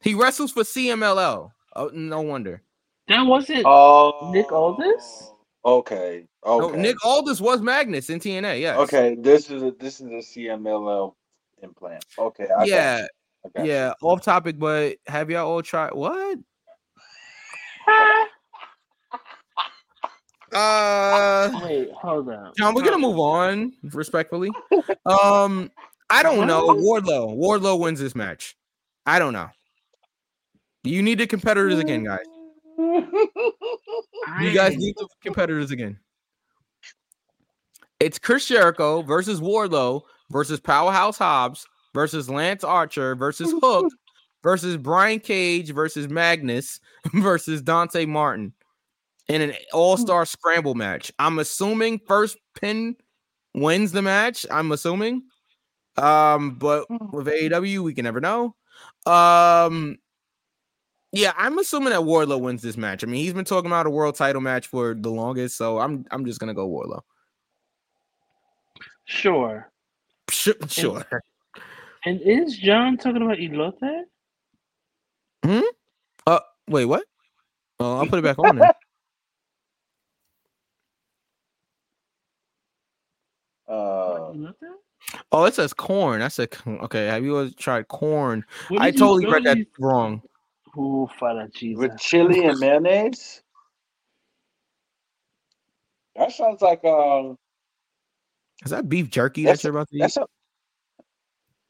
He 0.00 0.14
wrestles 0.14 0.52
for 0.52 0.62
CMLL. 0.62 1.50
Oh, 1.76 1.90
no 1.92 2.20
wonder. 2.20 2.62
that 3.08 3.22
wasn't. 3.22 3.64
Oh, 3.66 4.30
Nick 4.32 4.52
Aldis? 4.52 5.30
Okay. 5.64 6.26
No, 6.44 6.62
Okay. 6.68 6.76
Nick 6.80 7.04
Aldis 7.04 7.40
was 7.40 7.60
Magnus 7.62 8.10
in 8.10 8.20
TNA. 8.20 8.60
Yes. 8.60 8.76
Okay. 8.78 9.16
This 9.18 9.50
is 9.50 9.62
a 9.62 9.72
this 9.72 10.00
is 10.00 10.06
a 10.06 10.38
CMLL 10.38 11.14
implant. 11.62 12.04
Okay. 12.18 12.44
I 12.44 12.48
got 12.48 12.68
yeah. 12.68 12.98
you. 12.98 13.06
I 13.46 13.58
got 13.58 13.66
Yeah. 13.66 13.92
Off 14.02 14.22
topic, 14.22 14.58
but 14.58 14.96
have 15.06 15.30
y'all 15.30 15.50
all 15.50 15.62
tried 15.62 15.94
what? 15.94 16.38
Uh, 20.54 21.50
Wait, 21.64 21.90
hold 21.92 22.28
on. 22.28 22.52
John, 22.56 22.74
we're 22.74 22.82
gonna 22.82 22.98
move 22.98 23.18
on 23.18 23.72
respectfully. 23.82 24.50
Um, 25.04 25.70
I 26.10 26.22
don't 26.22 26.46
know. 26.46 26.68
Wardlow. 26.68 27.36
Wardlow 27.36 27.80
wins 27.80 28.00
this 28.00 28.14
match. 28.14 28.56
I 29.06 29.18
don't 29.18 29.32
know. 29.32 29.48
You 30.84 31.02
need 31.02 31.18
the 31.18 31.26
competitors 31.26 31.78
again, 31.78 32.04
guys. 32.04 32.24
You 32.78 34.52
guys 34.52 34.76
need 34.76 34.94
the 34.96 35.08
competitors 35.22 35.70
again. 35.70 35.98
It's 38.00 38.18
Chris 38.18 38.46
Jericho 38.46 39.02
versus 39.02 39.40
Wardlow 39.40 40.02
versus 40.30 40.60
Powerhouse 40.60 41.16
Hobbs 41.16 41.66
versus 41.94 42.28
Lance 42.28 42.64
Archer 42.64 43.14
versus 43.14 43.52
Hook 43.62 43.92
versus 44.42 44.76
Brian 44.76 45.20
Cage 45.20 45.72
versus 45.72 46.08
Magnus 46.08 46.80
versus 47.14 47.62
Dante 47.62 48.04
Martin 48.04 48.52
in 49.28 49.42
an 49.42 49.54
all-star 49.72 50.26
scramble 50.26 50.74
match. 50.74 51.12
I'm 51.18 51.38
assuming 51.38 52.00
first 52.06 52.38
pin 52.60 52.96
wins 53.54 53.92
the 53.92 54.02
match. 54.02 54.44
I'm 54.50 54.72
assuming. 54.72 55.22
Um, 55.96 56.56
but 56.56 56.86
with 57.12 57.26
AEW, 57.26 57.80
we 57.80 57.94
can 57.94 58.04
never 58.04 58.20
know. 58.20 58.54
Um, 59.06 59.98
yeah, 61.12 61.32
I'm 61.36 61.58
assuming 61.58 61.90
that 61.90 62.00
Wardlow 62.00 62.40
wins 62.40 62.62
this 62.62 62.76
match. 62.76 63.04
I 63.04 63.06
mean, 63.06 63.22
he's 63.22 63.32
been 63.32 63.44
talking 63.44 63.70
about 63.70 63.86
a 63.86 63.90
world 63.90 64.16
title 64.16 64.40
match 64.40 64.66
for 64.66 64.94
the 64.94 65.10
longest, 65.10 65.56
so 65.56 65.78
I'm 65.78 66.04
I'm 66.10 66.24
just 66.24 66.40
gonna 66.40 66.54
go 66.54 66.68
Wardlow. 66.68 67.02
Sure. 69.04 69.70
Sure. 70.30 70.54
sure. 70.68 71.04
And 72.04 72.20
is 72.22 72.58
John 72.58 72.96
talking 72.96 73.22
about 73.22 73.38
Elote? 73.38 74.02
Hmm. 75.44 75.60
Uh, 76.26 76.40
wait, 76.68 76.86
what? 76.86 77.04
Oh, 77.78 77.98
I'll 77.98 78.06
put 78.06 78.18
it 78.18 78.22
back 78.22 78.38
on 78.38 78.60
Uh, 83.68 84.32
Oh, 85.32 85.44
it 85.44 85.54
says 85.54 85.74
corn. 85.74 86.22
I 86.22 86.28
said 86.28 86.48
okay. 86.66 87.06
Have 87.06 87.24
you 87.24 87.38
ever 87.38 87.50
tried 87.50 87.88
corn? 87.88 88.44
I 88.78 88.90
totally 88.90 89.26
what 89.26 89.34
read 89.34 89.44
that 89.44 89.54
did 89.56 89.66
wrong. 89.78 90.22
you- 90.76 90.82
Ooh, 90.82 91.08
Father 91.20 91.48
Jesus. 91.54 91.78
with 91.78 91.96
chili 91.98 92.46
and 92.46 92.58
mayonnaise. 92.58 93.42
That 96.16 96.32
sounds 96.32 96.62
like 96.62 96.84
um. 96.84 97.36
Is 98.64 98.70
that 98.70 98.88
beef 98.88 99.10
jerky 99.10 99.44
That's- 99.44 99.62
that 99.62 99.68
you're 99.68 99.76
about 99.76 99.88
to 99.90 99.96
eat? 99.96 100.00
That's 100.00 100.16
a, 100.16 100.26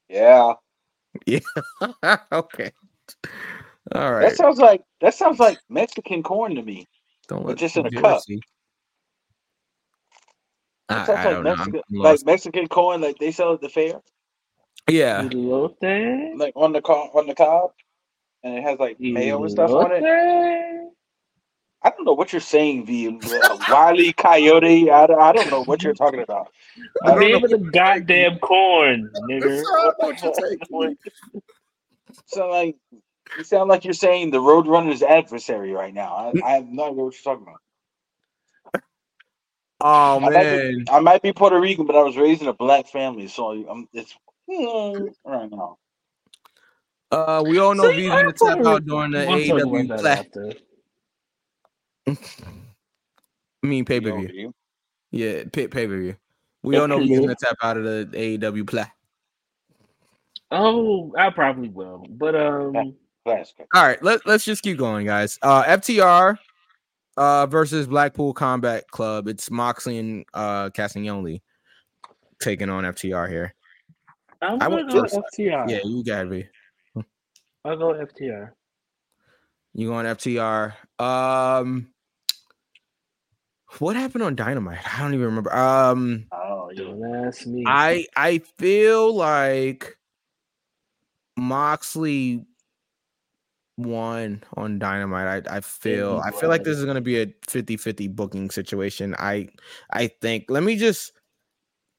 yeah. 0.08 0.52
okay. 2.32 2.72
All 3.94 4.12
right. 4.12 4.28
That 4.28 4.36
sounds 4.36 4.58
like 4.58 4.82
that 5.00 5.14
sounds 5.14 5.38
like 5.38 5.58
Mexican 5.68 6.22
corn 6.22 6.54
to 6.54 6.62
me. 6.62 6.86
Don't 7.28 7.44
let 7.44 7.58
just 7.58 7.76
in 7.76 7.86
a 7.86 7.90
cup. 7.90 8.22
I, 8.28 8.40
That 10.88 11.06
sounds 11.06 11.18
I 11.18 11.24
like 11.24 11.34
don't 11.34 11.44
know. 11.44 11.50
I'm- 11.50 11.58
Mexican, 11.58 11.82
like. 11.90 12.26
Mexican 12.26 12.68
corn, 12.68 13.00
like 13.00 13.18
they 13.18 13.32
sell 13.32 13.54
at 13.54 13.60
the 13.60 13.68
fair, 13.68 14.00
yeah. 14.88 15.22
Elote? 15.22 16.38
like 16.38 16.52
on 16.56 16.72
the 16.72 16.82
car 16.82 17.08
on 17.14 17.26
the 17.26 17.34
cob, 17.34 17.70
and 18.42 18.58
it 18.58 18.62
has 18.62 18.78
like 18.78 19.00
mayo 19.00 19.42
and 19.42 19.50
stuff 19.50 19.70
on 19.70 19.92
it. 19.92 20.02
I 21.86 21.90
don't 21.90 22.04
know 22.06 22.14
what 22.14 22.32
you're 22.32 22.40
saying, 22.40 22.86
V. 22.86 23.08
Uh, 23.08 23.58
Wiley 23.68 24.14
Coyote. 24.14 24.90
I, 24.90 25.06
don't- 25.06 25.20
I 25.20 25.32
don't 25.32 25.50
know 25.50 25.64
what 25.64 25.82
you're 25.82 25.92
talking 25.92 26.20
about. 26.20 26.48
I 27.02 27.10
don't 27.10 27.20
Name 27.20 27.44
of 27.44 27.50
the 27.50 27.58
goddamn 27.58 28.38
corn, 28.38 29.10
nigga. 29.28 29.62
So 32.26 32.48
like, 32.48 32.76
you 33.36 33.44
sound 33.44 33.68
like 33.68 33.84
you're 33.84 33.92
saying 33.92 34.30
the 34.30 34.38
Roadrunner's 34.38 35.02
adversary 35.02 35.72
right 35.72 35.92
now. 35.92 36.14
I, 36.14 36.32
I 36.46 36.50
have 36.52 36.66
no 36.68 36.84
idea 36.84 37.04
what 37.04 37.14
you're 37.14 37.34
talking 37.34 37.42
about. 37.46 37.60
Oh 39.86 40.16
I 40.16 40.18
might, 40.18 40.32
man. 40.32 40.78
be, 40.78 40.90
I 40.90 41.00
might 41.00 41.20
be 41.20 41.30
Puerto 41.34 41.60
Rican, 41.60 41.84
but 41.84 41.94
I 41.94 42.02
was 42.02 42.16
raised 42.16 42.40
in 42.40 42.48
a 42.48 42.54
black 42.54 42.88
family, 42.88 43.28
so 43.28 43.50
I'm, 43.68 43.86
it's 43.92 44.14
hmm, 44.50 45.08
right 45.26 45.50
now. 45.50 45.76
Uh, 47.10 47.44
we 47.46 47.58
all 47.58 47.74
know 47.74 47.90
See, 47.90 47.96
V's 47.96 48.08
gonna 48.08 48.32
tap 48.32 48.64
out 48.64 48.86
during 48.86 49.10
the 49.10 49.26
We'll 49.26 49.46
talk 49.46 49.60
AEW 49.60 49.84
about 49.84 50.02
that 50.02 50.24
play. 50.34 50.56
after. 52.06 52.16
I 53.62 53.66
mean 53.66 53.84
pay 53.84 54.00
per 54.00 54.08
know, 54.08 54.26
view. 54.26 54.54
Yeah, 55.10 55.44
pay 55.52 55.68
per 55.68 55.86
view. 55.86 56.16
We 56.62 56.78
all 56.78 56.88
know 56.88 56.98
he's 56.98 57.20
gonna 57.20 57.34
tap 57.34 57.56
out 57.62 57.76
of 57.76 57.84
the 57.84 58.08
AEW 58.38 58.66
play. 58.66 58.86
Oh, 60.50 61.14
I 61.18 61.28
probably 61.28 61.68
will. 61.68 62.06
But 62.08 62.34
um 62.34 62.74
All 63.26 63.36
right, 63.74 64.02
let, 64.02 64.26
let's 64.26 64.46
just 64.46 64.62
keep 64.62 64.78
going, 64.78 65.04
guys. 65.04 65.38
Uh 65.42 65.62
FTR 65.64 66.38
uh 67.16 67.46
versus 67.46 67.86
Blackpool 67.86 68.32
Combat 68.32 68.88
Club. 68.90 69.28
It's 69.28 69.50
Moxley 69.50 69.98
and 69.98 70.24
uh 70.34 70.70
Castagnoli 70.70 71.40
taking 72.40 72.68
on 72.70 72.84
FTR 72.84 73.28
here. 73.28 73.54
I'm 74.42 74.60
I 74.60 74.68
went 74.68 74.90
go 74.90 75.02
first. 75.02 75.18
FTR. 75.38 75.68
Yeah, 75.68 75.80
you 75.84 76.04
got 76.04 76.28
me. 76.28 76.46
I'll 77.64 77.76
go 77.76 77.94
FTR. 77.94 78.50
You 79.72 79.88
going 79.88 80.06
FTR. 80.06 80.74
Um 80.98 81.88
what 83.78 83.96
happened 83.96 84.22
on 84.22 84.36
Dynamite? 84.36 84.78
I 84.94 85.00
don't 85.02 85.14
even 85.14 85.26
remember. 85.26 85.54
Um 85.54 86.26
Oh, 86.32 86.70
yeah. 86.72 86.84
Don't 86.84 87.26
ask 87.26 87.46
me. 87.46 87.64
I 87.66 88.06
I 88.16 88.38
feel 88.38 89.14
like 89.14 89.96
Moxley 91.36 92.44
won 93.76 94.42
on 94.56 94.78
Dynamite. 94.78 95.46
I 95.48 95.56
I 95.56 95.60
feel 95.60 96.20
I 96.24 96.30
feel 96.30 96.48
like 96.48 96.64
this 96.64 96.78
is 96.78 96.84
gonna 96.84 97.00
be 97.00 97.20
a 97.20 97.26
50-50 97.26 98.14
booking 98.14 98.50
situation. 98.50 99.14
I 99.18 99.48
I 99.90 100.08
think 100.08 100.46
let 100.48 100.62
me 100.62 100.76
just 100.76 101.12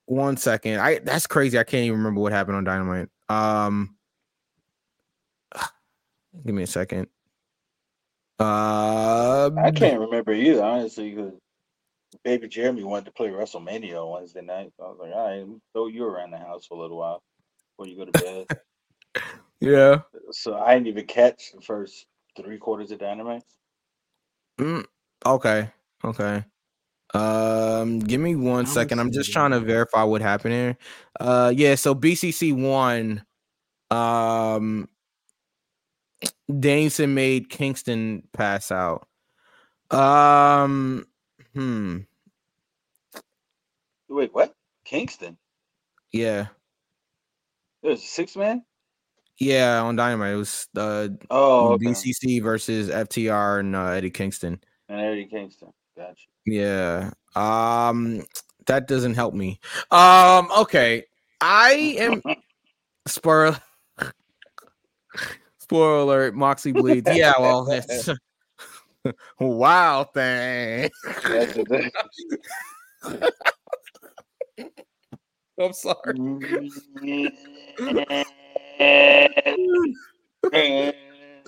one 0.06 0.38
second. 0.38 0.80
I 0.80 1.00
that's 1.00 1.28
crazy. 1.28 1.60
I 1.60 1.64
can't 1.64 1.86
even 1.86 1.98
remember 1.98 2.22
what 2.22 2.32
happened 2.32 2.58
on 2.58 2.64
Dynamite. 2.64 3.10
Um 3.30 3.96
give 6.46 6.56
me 6.56 6.64
a 6.64 6.68
second. 6.68 7.08
Uh 8.40 9.52
I 9.58 9.72
can't 9.72 10.00
remember 10.00 10.34
either, 10.34 10.64
honestly, 10.64 11.12
because 11.12 11.34
Baby 12.24 12.48
Jeremy 12.48 12.84
wanted 12.84 13.06
to 13.06 13.12
play 13.12 13.30
WrestleMania 13.30 14.02
on 14.02 14.12
Wednesday 14.12 14.42
night. 14.42 14.72
So 14.78 14.86
I 14.86 14.90
was 14.90 14.98
like, 15.02 15.14
all 15.14 15.28
right, 15.28 15.62
throw 15.74 15.88
you 15.88 16.06
around 16.06 16.32
the 16.32 16.38
house 16.38 16.66
for 16.66 16.78
a 16.78 16.82
little 16.82 16.98
while 16.98 17.22
before 17.78 17.90
you 17.90 17.98
go 17.98 18.06
to 18.06 18.12
bed. 18.12 18.48
yeah. 19.60 20.02
so 20.32 20.56
I 20.58 20.74
didn't 20.74 20.88
even 20.88 21.06
catch 21.06 21.52
the 21.54 21.62
first 21.62 22.06
three 22.36 22.58
quarters 22.58 22.92
of 22.92 23.00
Dynamite. 23.00 23.44
Mm, 24.60 24.86
okay. 25.26 25.70
Okay. 26.04 26.44
Um, 27.14 28.00
give 28.00 28.20
me 28.20 28.36
one 28.36 28.66
second. 28.66 29.00
I'm 29.00 29.12
just 29.12 29.32
trying 29.32 29.52
to 29.52 29.60
verify 29.60 30.04
what 30.04 30.22
happened 30.22 30.54
here. 30.54 30.78
Uh, 31.20 31.54
yeah. 31.56 31.76
So 31.76 31.96
BCC 31.96 32.54
won. 32.54 33.24
Um, 33.92 34.90
Danielson 36.60 37.14
made 37.14 37.50
Kingston 37.50 38.24
pass 38.34 38.72
out. 38.72 39.08
Um, 39.92 41.06
hmm. 41.54 42.00
Wait, 44.10 44.34
what? 44.34 44.54
Kingston? 44.84 45.38
Yeah. 46.12 46.48
There's 47.82 48.02
a 48.02 48.06
six 48.06 48.36
man? 48.36 48.64
Yeah. 49.38 49.82
On 49.82 49.96
Dynamite, 49.96 50.34
it 50.34 50.38
was 50.38 50.68
uh 50.78 51.10
Oh, 51.30 51.74
okay. 51.74 51.86
BCC 51.86 52.42
versus 52.42 52.90
FTR 52.90 53.60
and 53.60 53.76
uh, 53.76 53.88
Eddie 53.88 54.10
Kingston. 54.10 54.60
And 54.90 55.02
Eddie 55.02 55.26
Kingston. 55.26 55.70
Gotcha. 55.98 56.28
Yeah. 56.46 57.12
Um 57.36 58.24
that 58.66 58.88
doesn't 58.88 59.16
help 59.16 59.34
me. 59.34 59.60
Um 59.92 60.50
okay. 60.60 61.06
I 61.42 61.96
am 62.00 62.22
spoiler 63.08 63.60
spoiler 65.60 66.02
alert, 66.02 66.36
Moxie 66.36 66.72
bleeds. 66.72 67.10
Yeah, 67.14 67.34
well 67.40 67.70
it's 67.70 68.10
wow 69.40 70.04
thing. 70.06 70.90
That's. 71.24 71.58
I'm 75.58 75.72
sorry. 75.74 77.32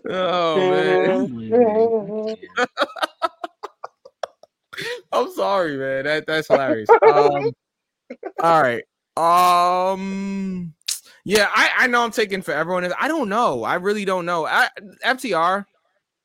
Oh 0.10 0.72
man. 0.72 2.38
I'm 5.12 5.32
sorry, 5.34 5.78
man. 5.78 6.06
That 6.06 6.26
that's 6.28 6.48
hilarious. 6.48 6.90
Um, 7.04 7.54
all 8.42 8.62
right. 8.62 8.84
Um 9.18 10.74
yeah, 11.26 11.50
I, 11.54 11.72
I 11.80 11.88
know 11.88 12.04
I'm 12.04 12.12
taking 12.12 12.42
for 12.42 12.54
everyone. 12.54 12.92
I 12.98 13.10
don't 13.10 13.28
know. 13.28 13.64
I 13.66 13.76
really 13.76 14.06
don't 14.06 14.26
know. 14.26 14.46
I, 14.46 14.70
FTR, 15.04 15.66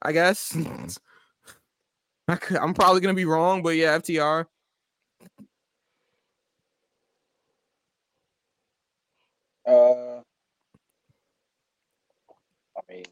I 0.00 0.12
guess. 0.12 0.56
I 2.28 2.36
could, 2.36 2.58
I'm 2.58 2.72
probably 2.72 3.00
gonna 3.00 3.14
be 3.14 3.24
wrong, 3.24 3.62
but 3.62 3.70
yeah, 3.70 3.98
FTR. 3.98 4.46
Uh, 9.66 10.20
I 12.76 12.80
mean, 12.88 13.04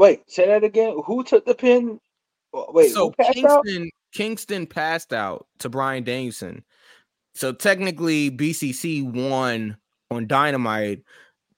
wait, 0.00 0.22
say 0.30 0.46
that 0.46 0.64
again. 0.64 0.96
Who 1.04 1.22
took 1.22 1.44
the 1.44 1.54
pin? 1.54 2.00
Wait, 2.52 2.90
so 2.90 3.10
passed 3.12 3.38
out? 3.44 3.64
Kingston 3.64 3.90
Kingston 4.12 4.66
passed 4.66 5.12
out 5.12 5.46
to 5.58 5.68
Bryan 5.68 6.02
Danielson. 6.02 6.64
So 7.34 7.52
technically 7.52 8.30
BCC 8.30 9.04
won 9.04 9.76
on 10.10 10.26
Dynamite, 10.26 11.02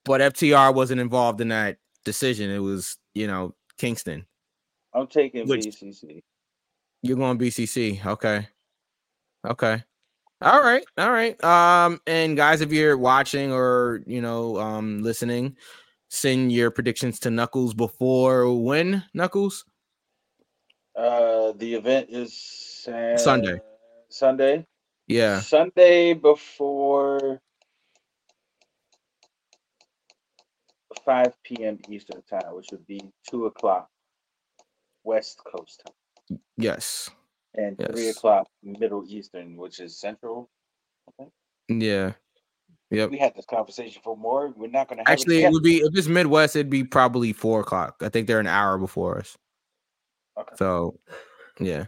but 0.04 0.20
FTR 0.20 0.74
wasn't 0.74 1.00
involved 1.00 1.40
in 1.40 1.48
that 1.48 1.78
decision. 2.04 2.50
It 2.50 2.58
was 2.58 2.98
you 3.14 3.26
know, 3.26 3.54
Kingston. 3.78 4.26
I'm 4.92 5.06
taking 5.06 5.48
Which- 5.48 5.64
BCC. 5.64 6.22
You're 7.04 7.16
going 7.16 7.38
BCC. 7.38 8.04
Okay. 8.04 8.46
Okay. 9.44 9.82
All 10.40 10.60
right. 10.62 10.84
All 10.98 11.10
right. 11.10 11.42
Um, 11.42 12.00
and 12.06 12.36
guys, 12.36 12.60
if 12.60 12.72
you're 12.72 12.96
watching 12.98 13.52
or 13.52 14.02
you 14.06 14.20
know, 14.20 14.58
um, 14.58 15.02
listening, 15.02 15.56
send 16.12 16.52
your 16.52 16.70
predictions 16.70 17.18
to 17.18 17.30
Knuckles 17.30 17.72
before 17.72 18.52
when 18.54 19.02
Knuckles 19.14 19.64
Uh, 20.94 21.52
the 21.56 21.72
event 21.74 22.06
is 22.10 22.86
uh, 22.86 23.16
Sunday. 23.16 23.56
Sunday. 24.10 24.66
Yeah. 25.08 25.40
Sunday 25.40 26.12
before 26.12 27.40
5 31.06 31.32
p.m. 31.44 31.78
Eastern 31.88 32.20
time, 32.28 32.54
which 32.54 32.68
would 32.72 32.86
be 32.86 33.00
2 33.30 33.46
o'clock 33.46 33.88
West 35.04 35.40
Coast 35.48 35.80
time, 35.86 36.38
Yes. 36.58 37.08
and 37.54 37.78
3 37.78 38.10
o'clock 38.10 38.46
Middle 38.62 39.02
Eastern, 39.08 39.56
which 39.56 39.80
is 39.80 39.96
Central. 39.98 40.50
Yeah. 41.68 42.12
Yep. 42.92 43.10
We 43.10 43.18
had 43.18 43.34
this 43.34 43.46
conversation 43.46 44.02
for 44.04 44.16
more. 44.16 44.52
We're 44.54 44.68
not 44.68 44.88
going 44.88 44.98
to 44.98 45.10
have 45.10 45.18
Actually, 45.18 45.42
it 45.42 45.46
it 45.46 45.52
would 45.52 45.62
be 45.62 45.78
if 45.78 45.96
it's 45.96 46.08
Midwest, 46.08 46.56
it'd 46.56 46.68
be 46.68 46.84
probably 46.84 47.32
four 47.32 47.60
o'clock. 47.60 47.96
I 48.02 48.10
think 48.10 48.26
they're 48.26 48.40
an 48.40 48.46
hour 48.46 48.76
before 48.76 49.18
us. 49.18 49.36
Okay. 50.38 50.54
So, 50.56 50.98
yeah. 51.58 51.86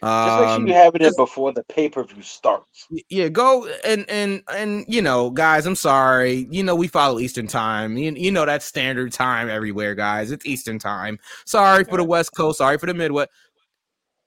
Just 0.00 0.40
make 0.40 0.48
Um, 0.48 0.60
sure 0.60 0.68
you 0.68 0.74
have 0.74 0.94
it 0.94 1.02
in 1.02 1.12
before 1.16 1.52
the 1.52 1.64
pay 1.64 1.88
per 1.88 2.04
view 2.04 2.22
starts. 2.22 2.86
Yeah 3.10 3.28
go 3.28 3.68
and 3.84 4.08
and 4.08 4.42
and 4.54 4.84
you 4.86 5.02
know 5.02 5.28
guys 5.30 5.66
i'm 5.66 5.74
sorry 5.74 6.46
you 6.52 6.62
know 6.62 6.76
we 6.76 6.86
follow 6.86 7.18
eastern 7.18 7.48
time 7.48 7.96
you, 7.96 8.12
you 8.12 8.30
know 8.30 8.46
that's 8.46 8.64
standard 8.64 9.12
time 9.12 9.50
everywhere 9.50 9.96
guys 9.96 10.30
it's 10.30 10.46
eastern 10.46 10.78
time 10.78 11.18
sorry 11.46 11.82
for 11.82 11.96
the 11.96 12.04
west 12.04 12.30
coast 12.36 12.58
sorry 12.58 12.78
for 12.78 12.86
the 12.86 12.94
midwest 12.94 13.30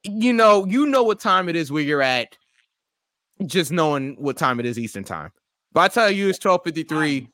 you 0.03 0.34
know 0.34 0.65
you 0.65 0.86
know 0.88 1.03
what 1.03 1.22
time 1.22 1.47
it 1.47 1.55
is 1.55 1.72
where 1.72 1.84
you're 1.84 2.01
at 2.01 2.38
just 3.45 3.72
knowing 3.72 4.17
what 4.19 4.36
time 4.36 4.59
it 4.59 4.65
is 4.65 4.78
eastern 4.78 5.05
time 5.05 5.32
if 5.72 5.78
i 5.78 5.88
tell 5.88 6.11
you 6.11 6.30
it's 6.30 6.39
12:53 6.39 7.28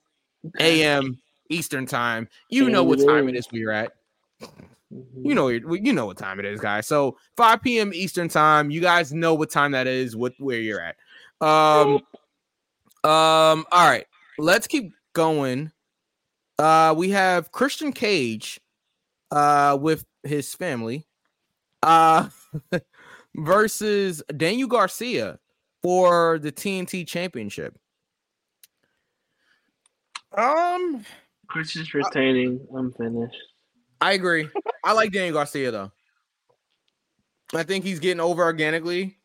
a.m 0.59 1.19
eastern 1.49 1.85
time. 1.85 2.27
You 2.49 2.69
know 2.69 2.83
what 2.83 2.99
time 3.05 3.29
it 3.29 3.35
is 3.35 3.47
you're 3.51 3.71
at. 3.71 3.91
You 4.89 5.35
know 5.35 5.49
you 5.49 5.93
know 5.93 6.05
what 6.05 6.17
time 6.17 6.39
it 6.39 6.45
is 6.45 6.59
guys. 6.59 6.87
So 6.87 7.17
5 7.35 7.61
p.m 7.61 7.93
eastern 7.93 8.29
time. 8.29 8.69
You 8.69 8.81
guys 8.81 9.13
know 9.13 9.33
what 9.33 9.49
time 9.49 9.71
that 9.71 9.87
is 9.87 10.15
what 10.15 10.33
where 10.37 10.59
you're 10.59 10.81
at. 10.81 10.95
Um 11.45 11.99
um 13.03 13.65
all 13.71 13.89
right. 13.89 14.05
Let's 14.37 14.67
keep 14.67 14.93
going. 15.13 15.71
Uh 16.57 16.93
we 16.97 17.09
have 17.11 17.51
christian 17.51 17.91
cage 17.91 18.59
uh 19.31 19.77
with 19.79 20.05
his 20.23 20.55
family 20.55 21.05
uh 21.83 22.29
versus 23.35 24.23
daniel 24.35 24.67
garcia 24.67 25.37
for 25.83 26.39
the 26.39 26.51
tnt 26.51 27.05
championship 27.05 27.77
um 30.35 31.05
Christian's 31.47 31.93
retaining. 31.93 32.65
I'm 32.75 32.91
finished. 32.93 33.35
I 34.01 34.13
agree. 34.13 34.47
I 34.83 34.93
like 34.93 35.11
Daniel 35.11 35.33
Garcia 35.33 35.71
though. 35.71 35.91
I 37.55 37.63
think 37.63 37.85
he's 37.85 37.99
getting 37.99 38.19
over 38.19 38.43
organically 38.43 39.17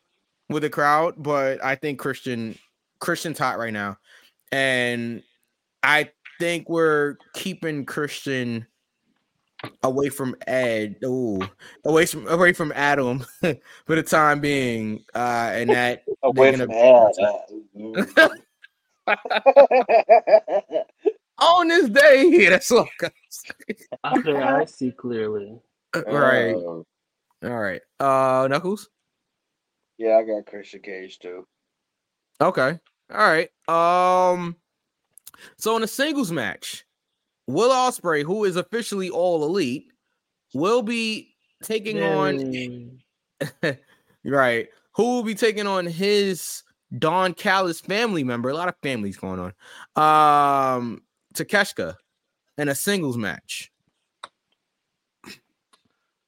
with 0.49 0.63
the 0.63 0.69
crowd, 0.69 1.15
but 1.17 1.63
I 1.63 1.75
think 1.75 1.99
Christian 1.99 2.57
Christian's 2.99 3.37
hot 3.39 3.59
right 3.59 3.73
now. 3.73 3.97
And 4.51 5.21
I 5.83 6.09
think 6.39 6.69
we're 6.69 7.17
keeping 7.33 7.85
Christian 7.85 8.65
away 9.83 10.09
from 10.09 10.35
Ed. 10.47 10.95
Ooh, 11.03 11.41
away 11.85 12.05
from 12.05 12.27
away 12.27 12.53
from 12.53 12.71
Adam 12.73 13.19
for 13.41 13.95
the 13.95 14.03
time 14.03 14.39
being. 14.39 15.03
Uh 15.13 15.49
and 15.53 15.69
that 15.71 16.03
Away 16.23 16.55
from 16.55 16.69
gonna- 16.69 17.11
ad. 18.15 18.31
on 21.39 21.67
this 21.67 21.89
day. 21.89 22.49
That's 22.49 22.71
all 22.71 22.87
I'm 23.01 23.09
say. 23.29 23.75
I 24.03 24.65
see 24.65 24.91
clearly. 24.91 25.59
right. 25.95 26.55
Uh, 26.55 26.83
All 27.47 27.59
right. 27.59 27.81
Uh 27.99 28.47
Knuckles. 28.49 28.89
yeah, 29.97 30.17
I 30.17 30.23
got 30.23 30.45
Christian 30.45 30.81
Cage 30.81 31.19
too. 31.19 31.45
Okay. 32.41 32.79
All 33.11 33.17
right. 33.17 33.49
Um 33.67 34.55
so 35.57 35.75
in 35.75 35.83
a 35.83 35.87
singles 35.87 36.31
match, 36.31 36.85
Will 37.47 37.71
Ospreay, 37.71 38.23
who 38.23 38.45
is 38.45 38.55
officially 38.55 39.09
all 39.09 39.43
elite, 39.43 39.91
will 40.53 40.81
be 40.81 41.35
taking 41.63 42.01
on 42.01 42.99
right, 44.23 44.69
who 44.95 45.03
will 45.03 45.23
be 45.23 45.35
taking 45.35 45.67
on 45.67 45.85
his 45.85 46.63
Don 46.97 47.33
Callis 47.33 47.81
family 47.81 48.23
member. 48.23 48.49
A 48.49 48.53
lot 48.53 48.69
of 48.69 48.75
families 48.81 49.17
going 49.17 49.53
on. 49.95 50.75
Um 50.75 51.01
Takeshita 51.33 51.95
in 52.57 52.69
a 52.69 52.75
singles 52.75 53.17
match. 53.17 53.71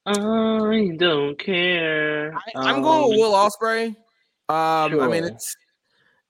I 0.06 0.96
don't 0.98 1.38
care. 1.40 2.34
I, 2.36 2.52
I'm 2.56 2.82
going 2.82 3.10
with 3.10 3.14
Um, 3.14 3.20
Will 3.20 3.32
Ospreay. 3.34 3.88
Um, 4.48 5.02
I 5.02 5.08
mean, 5.08 5.24
it's 5.24 5.56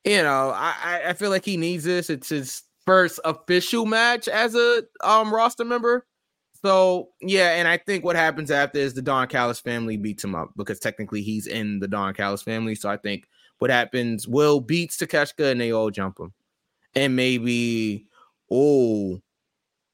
you 0.05 0.21
know, 0.23 0.51
I 0.55 0.73
I- 0.84 1.09
I 1.09 1.13
feel 1.13 1.30
like 1.30 1.43
he 1.43 1.57
needs 1.57 1.84
this. 1.84 2.09
It's 2.09 2.30
his 2.30 2.63
first 2.86 3.19
official 3.26 3.86
match 3.86 4.28
as 4.28 4.55
a 4.55 4.84
um 5.01 5.34
roster 5.34 5.65
member. 5.65 6.05
So 6.61 7.09
yeah, 7.21 7.55
and 7.55 7.67
I 7.67 7.78
think 7.78 8.05
what 8.05 8.15
happens 8.15 8.49
after 8.49 8.80
is 8.80 8.93
the 8.93 9.01
Don 9.01 9.28
Callis 9.28 9.59
family 9.59 9.97
beats 9.97 10.23
him 10.23 10.36
up 10.36 10.51
because 10.55 10.80
technically 10.80 11.21
he's 11.21 11.47
in 11.47 11.80
the 11.80 11.88
Don 11.88 12.13
Callis 12.13 12.41
family. 12.43 12.76
So 12.76 12.89
I 12.89 12.97
think 12.97 13.28
what 13.59 13.69
happens, 13.71 14.28
Will 14.28 14.59
beats 14.61 14.97
Takeshita 14.97 15.51
and 15.51 15.59
they 15.59 15.71
all 15.71 15.89
jump 15.91 16.19
him, 16.19 16.34
and 16.95 17.15
maybe 17.15 18.07
oh. 18.52 19.22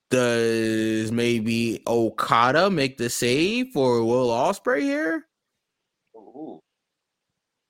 Does 0.09 1.09
maybe 1.09 1.81
Okada 1.87 2.69
make 2.69 2.97
the 2.97 3.09
save 3.09 3.67
for 3.73 4.03
Will 4.03 4.27
Ospreay 4.27 4.81
here? 4.81 5.25
Ooh. 6.17 6.59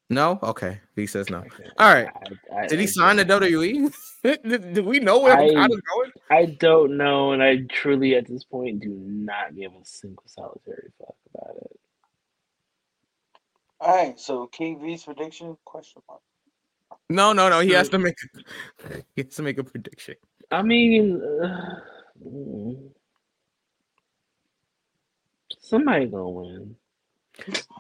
No? 0.10 0.40
Okay. 0.42 0.82
He 0.96 1.06
says 1.06 1.30
no. 1.30 1.44
All 1.78 1.94
right. 1.94 2.08
I- 2.52 2.62
I- 2.64 2.68
Did 2.68 2.80
he 2.80 2.86
I 2.86 2.88
sign 2.88 3.18
to 3.18 3.24
don't- 3.26 3.44
WWE? 3.44 3.94
did, 4.24 4.74
did 4.74 4.86
we 4.86 5.00
know 5.00 5.20
where 5.20 5.38
I- 5.38 5.50
Okada's 5.50 5.82
going? 5.94 6.12
I 6.32 6.46
don't 6.60 6.98
know, 6.98 7.32
and 7.34 7.44
I 7.44 7.58
truly 7.70 8.16
at 8.16 8.26
this 8.28 8.44
point 8.44 8.80
do 8.82 8.90
not 8.90 9.56
give 9.56 9.74
a 9.74 9.86
single 9.86 10.24
solitary 10.26 10.90
fuck 10.98 11.16
about 11.36 11.56
it. 11.58 11.80
All 13.82 13.96
right, 13.96 14.20
so 14.20 14.48
King 14.48 14.80
V's 14.82 15.04
prediction? 15.04 15.56
Question 15.64 16.02
mark. 16.10 16.22
No, 17.10 17.34
no, 17.34 17.50
no. 17.50 17.60
He 17.60 17.72
has 17.72 17.90
to 17.90 18.00
make 18.00 18.16
he 19.16 19.22
has 19.24 19.36
to 19.36 19.44
make 19.44 19.60
a 19.60 19.64
prediction. 19.64 20.16
I 20.52 20.62
mean, 20.62 21.22
uh, 21.44 21.76
somebody 25.60 26.08
gonna 26.08 26.30
win. 26.30 26.76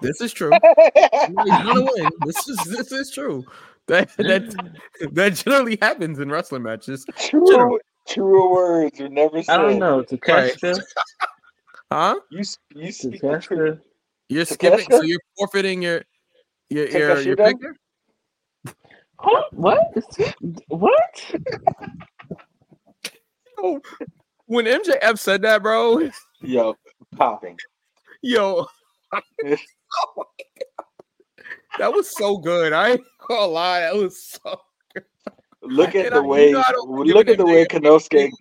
This 0.01 0.21
is 0.21 0.31
true. 0.33 0.51
He's 0.51 1.35
gonna 1.35 1.81
win. 1.95 2.11
This 2.25 2.47
is 2.47 2.63
this 2.65 2.91
is 2.91 3.11
true. 3.11 3.45
That 3.87 4.15
that 4.17 4.55
that 5.11 5.35
generally 5.35 5.77
happens 5.81 6.19
in 6.19 6.29
wrestling 6.29 6.63
matches. 6.63 7.05
True, 7.17 7.79
truer 8.07 8.49
words 8.49 8.99
were 8.99 9.09
never 9.09 9.43
said. 9.43 9.59
I 9.59 9.61
don't 9.61 9.79
know. 9.79 10.03
Takeshka, 10.03 10.81
Huh? 11.91 12.15
You 12.29 12.43
you 12.73 12.91
speak 12.91 13.21
the 13.21 13.39
truth. 13.39 13.79
You're 14.29 14.45
skipping, 14.45 14.89
so 14.89 15.01
you're 15.01 15.19
forfeiting 15.37 15.81
your 15.81 16.03
your 16.69 16.87
your, 16.87 17.21
your 17.21 17.35
Takeshita? 17.35 17.59
pick? 18.65 18.75
Huh? 19.19 19.43
What? 19.51 19.79
What? 20.69 21.35
When 24.45 24.65
MJF 24.65 25.17
said 25.17 25.41
that, 25.43 25.63
bro, 25.63 26.09
Yo, 26.41 26.75
popping. 27.15 27.57
yo, 28.21 28.65
that 31.77 31.93
was 31.93 32.15
so 32.17 32.37
good. 32.37 32.73
I 32.73 32.91
ain't 32.91 33.01
gonna 33.27 33.45
lie, 33.45 33.81
that 33.81 33.95
was 33.95 34.21
so. 34.23 34.57
Good. 34.93 35.03
Look 35.61 35.95
And 35.95 36.07
at 36.07 36.13
I- 36.13 36.17
the 36.17 36.21
you 36.23 36.27
way. 36.27 36.51
know 36.51 36.63
I 36.67 36.71
don't 36.71 37.05
give 37.05 37.15
Look 37.15 37.27
at 37.29 37.37
the 37.37 37.45
way 37.45 37.65
MJF 37.65 37.81
Konosuke 37.81 38.31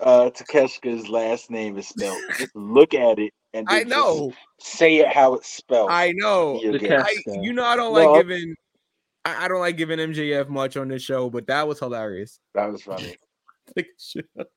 uh, 0.00 0.30
Takeshita's 0.30 1.08
last 1.08 1.50
name 1.50 1.76
is 1.78 1.88
spelled. 1.88 2.20
Just 2.38 2.56
look 2.56 2.94
at 2.94 3.18
it 3.18 3.32
and 3.52 3.66
I 3.68 3.82
know, 3.84 4.32
say 4.60 4.96
it 4.98 5.08
how 5.08 5.34
it's 5.34 5.48
spelled. 5.52 5.90
I 5.90 6.12
know. 6.16 6.58
You'll 6.62 6.78
get 6.78 6.92
it. 6.92 7.00
I, 7.00 7.14
you 7.42 7.52
know, 7.52 7.64
I 7.64 7.76
don't 7.76 7.92
No. 7.92 8.12
like 8.12 8.22
giving. 8.26 8.54
I, 9.26 9.44
I 9.44 9.48
don't 9.48 9.60
like 9.60 9.76
giving 9.76 9.98
MJF 9.98 10.48
much 10.48 10.76
on 10.78 10.88
this 10.88 11.02
show, 11.02 11.28
but 11.28 11.46
that 11.48 11.68
was 11.68 11.78
hilarious. 11.78 12.40
That 12.54 12.72
was 12.72 12.82
funny. 12.82 13.14
Take 13.76 13.86
a 13.86 13.90
shit. 13.98 14.26
All 14.36 14.48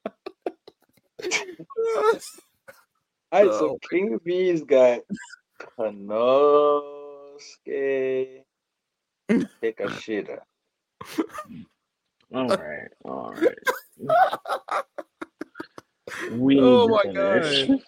right, 3.32 3.52
so. 3.52 3.78
King 3.90 4.20
V's 4.24 4.64
got 4.64 5.02
Konosuke 5.78 7.32
Takeshita. 9.62 10.40
All 12.34 12.48
right, 12.48 12.90
all 13.06 13.34
right. 13.34 13.58
We 16.32 16.58
Oh 16.60 16.88
my 16.88 17.04
finish. 17.04 17.68
God. 17.68 17.80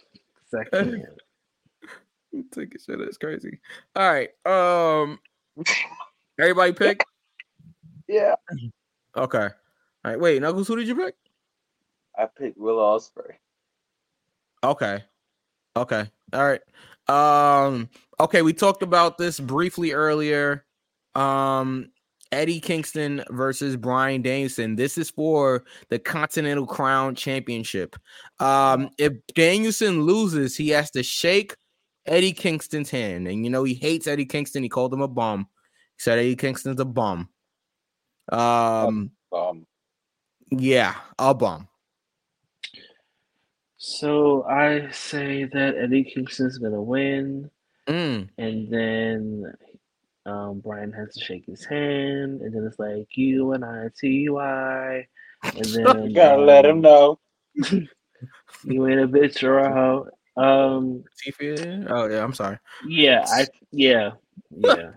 'Cause 0.52 0.68
I. 0.73 0.76
Take 2.52 2.76
a 2.76 2.80
shit. 2.80 2.99
That's 2.99 3.18
crazy. 3.18 3.60
All 3.95 4.11
right. 4.11 4.30
Um, 4.45 5.19
everybody 6.39 6.73
pick. 6.73 7.03
Yeah. 8.07 8.35
Okay. 9.18 9.49
All 10.06 10.11
right. 10.11 10.19
Wait, 10.19 10.40
Knuckles. 10.40 10.68
Who 10.68 10.76
did 10.76 10.88
you 10.88 10.95
pick? 10.95 11.15
I 12.15 12.27
picked 12.27 12.60
Will 12.60 12.77
Ospreay. 12.77 13.34
Okay. 14.64 15.03
Okay. 15.76 16.06
All 16.32 16.45
right. 16.45 16.61
Um 17.07 17.90
okay, 18.19 18.44
we 18.44 18.53
talked 18.53 18.84
about 18.84 19.18
this 19.18 19.40
briefly 19.40 19.94
earlier. 19.94 20.64
Um 21.15 21.91
Eddie 22.32 22.60
Kingston 22.60 23.23
versus 23.32 23.77
Bryan 23.77 24.22
Danielson. 24.22 24.76
This 24.76 24.98
is 24.99 25.10
for 25.10 25.64
the 25.90 25.98
Continental 25.98 26.68
Crown 26.68 27.15
Championship. 27.15 27.95
Um 28.40 28.90
if 28.99 29.14
Danielson 29.34 30.03
loses, 30.03 30.56
he 30.56 30.69
has 30.69 30.91
to 30.91 31.02
shake 31.02 31.56
Eddie 32.06 32.34
Kingston's 32.34 32.91
hand. 32.91 33.27
And 33.27 33.44
you 33.44 33.49
know 33.49 33.64
he 33.64 33.73
hates 33.73 34.06
Eddie 34.06 34.26
Kingston. 34.26 34.61
He 34.61 34.69
called 34.69 34.94
him 34.94 35.02
a 35.02 35.07
bum. 35.07 35.48
He 35.98 36.02
said 36.03 36.19
Eddie 36.19 36.36
Kingston's 36.36 36.80
a 36.80 36.86
bum. 36.86 37.30
Um 38.32 39.11
Um, 39.32 39.65
yeah, 40.50 40.96
a 41.20 41.34
bum. 41.34 41.68
So 43.78 44.44
I 44.44 44.90
say 44.92 45.46
that 45.46 45.76
Eddie 45.78 46.04
Kingston's 46.04 46.58
gonna 46.58 46.82
win, 46.82 47.52
Mm. 47.88 48.30
and 48.38 48.68
then 48.74 49.54
um, 50.26 50.60
Bryan 50.60 50.92
has 50.94 51.14
to 51.14 51.24
shake 51.24 51.46
his 51.46 51.64
hand, 51.66 52.42
and 52.42 52.54
then 52.54 52.66
it's 52.66 52.80
like 52.80 53.08
you 53.16 53.52
and 53.54 53.64
I 53.64 53.90
and 55.44 55.66
then 55.76 56.14
gotta 56.14 56.42
let 56.42 56.66
him 56.66 56.78
um, 56.78 56.82
know. 56.82 57.20
you 58.64 58.88
ain't 58.88 59.02
a 59.02 59.08
bitch 59.08 59.44
or 59.44 59.60
a 59.60 59.72
hoe. 59.72 60.08
Um? 60.38 61.04
Oh 61.88 62.08
yeah, 62.10 62.24
I'm 62.24 62.34
sorry. 62.34 62.58
yeah, 62.88 63.26
I 63.28 63.46
yeah 63.72 64.12
yeah 64.58 64.92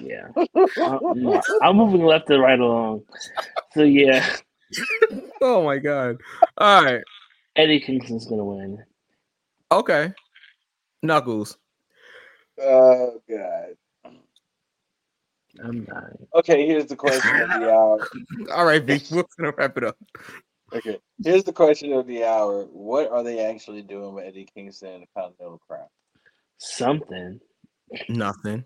yeah. 0.00 0.28
Uh, 0.36 0.98
no, 1.14 1.40
I'm 1.60 1.76
moving 1.76 2.04
left 2.04 2.30
and 2.30 2.40
right 2.40 2.58
along. 2.58 3.02
So 3.74 3.82
yeah, 3.82 4.36
Oh 5.40 5.64
my 5.64 5.78
god. 5.78 6.18
All 6.58 6.84
right. 6.84 7.02
Eddie 7.56 7.80
Kingston's 7.80 8.26
gonna 8.26 8.44
win. 8.44 8.82
Okay. 9.70 10.12
Knuckles. 11.02 11.58
Oh 12.60 13.20
god. 13.28 13.76
I'm 15.62 15.84
dying. 15.84 16.28
Okay, 16.34 16.66
here's 16.66 16.86
the 16.86 16.96
question 16.96 17.40
of 17.42 17.60
the 17.60 17.70
hour. 17.70 18.08
All 18.54 18.64
right, 18.64 18.82
Vic. 18.82 19.02
We're 19.10 19.24
gonna 19.38 19.52
wrap 19.56 19.76
it 19.76 19.84
up. 19.84 19.96
Okay, 20.72 20.98
here's 21.22 21.44
the 21.44 21.52
question 21.52 21.92
of 21.92 22.06
the 22.06 22.24
hour. 22.24 22.64
What 22.64 23.10
are 23.10 23.22
they 23.22 23.44
actually 23.44 23.82
doing 23.82 24.14
with 24.14 24.24
Eddie 24.24 24.48
Kingston 24.54 24.88
and 24.94 25.02
the 25.02 25.20
Continental 25.20 25.60
Crown? 25.68 25.88
Something. 26.56 27.40
Nothing. 28.08 28.64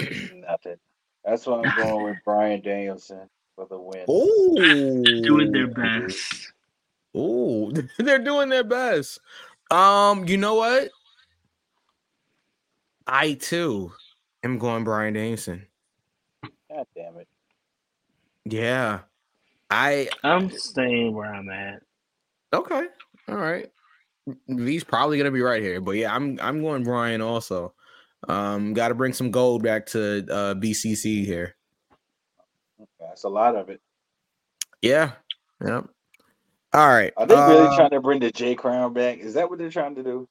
Nothing. 0.00 0.76
That's 1.24 1.46
why 1.46 1.62
I'm 1.62 1.76
going 1.76 2.04
with 2.04 2.18
Bryan 2.24 2.60
Danielson 2.60 3.28
for 3.58 3.66
the 3.66 3.78
win. 3.80 4.04
Oh, 4.08 5.22
Doing 5.22 5.50
their 5.50 5.66
best. 5.66 6.52
Oh, 7.14 7.72
they're 7.98 8.20
doing 8.20 8.48
their 8.48 8.64
best. 8.64 9.18
Um, 9.70 10.26
you 10.28 10.36
know 10.36 10.54
what? 10.54 10.90
I 13.06 13.32
too 13.32 13.92
am 14.44 14.58
going 14.58 14.84
Bryan 14.84 15.14
Danielson. 15.14 15.66
God 16.70 16.86
damn 16.94 17.16
it. 17.16 17.26
Yeah. 18.44 19.00
I 19.70 20.08
I'm 20.22 20.50
staying 20.50 21.12
where 21.12 21.34
I'm 21.34 21.48
at. 21.50 21.82
okay. 22.54 22.84
All 23.28 23.36
right. 23.36 23.70
He's 24.46 24.84
probably 24.84 25.18
gonna 25.18 25.30
be 25.30 25.40
right 25.42 25.62
here, 25.62 25.80
but 25.80 25.92
yeah, 25.92 26.14
I'm 26.14 26.38
I'm 26.40 26.62
going 26.62 26.84
Bryan 26.84 27.22
also. 27.22 27.74
Um, 28.28 28.74
got 28.74 28.88
to 28.88 28.94
bring 28.94 29.12
some 29.12 29.30
gold 29.30 29.62
back 29.62 29.86
to 29.86 30.26
uh 30.30 30.54
BCC 30.54 31.24
here. 31.24 31.56
That's 33.08 33.24
a 33.24 33.28
lot 33.28 33.56
of 33.56 33.70
it. 33.70 33.80
Yeah. 34.82 35.12
Yep. 35.64 35.88
All 36.74 36.88
right. 36.88 37.12
Are 37.16 37.26
they 37.26 37.34
really 37.34 37.66
uh, 37.66 37.76
trying 37.76 37.90
to 37.90 38.00
bring 38.00 38.20
the 38.20 38.30
J 38.30 38.54
Crown 38.54 38.92
back? 38.92 39.18
Is 39.18 39.34
that 39.34 39.48
what 39.48 39.58
they're 39.58 39.70
trying 39.70 39.94
to 39.94 40.02
do? 40.02 40.28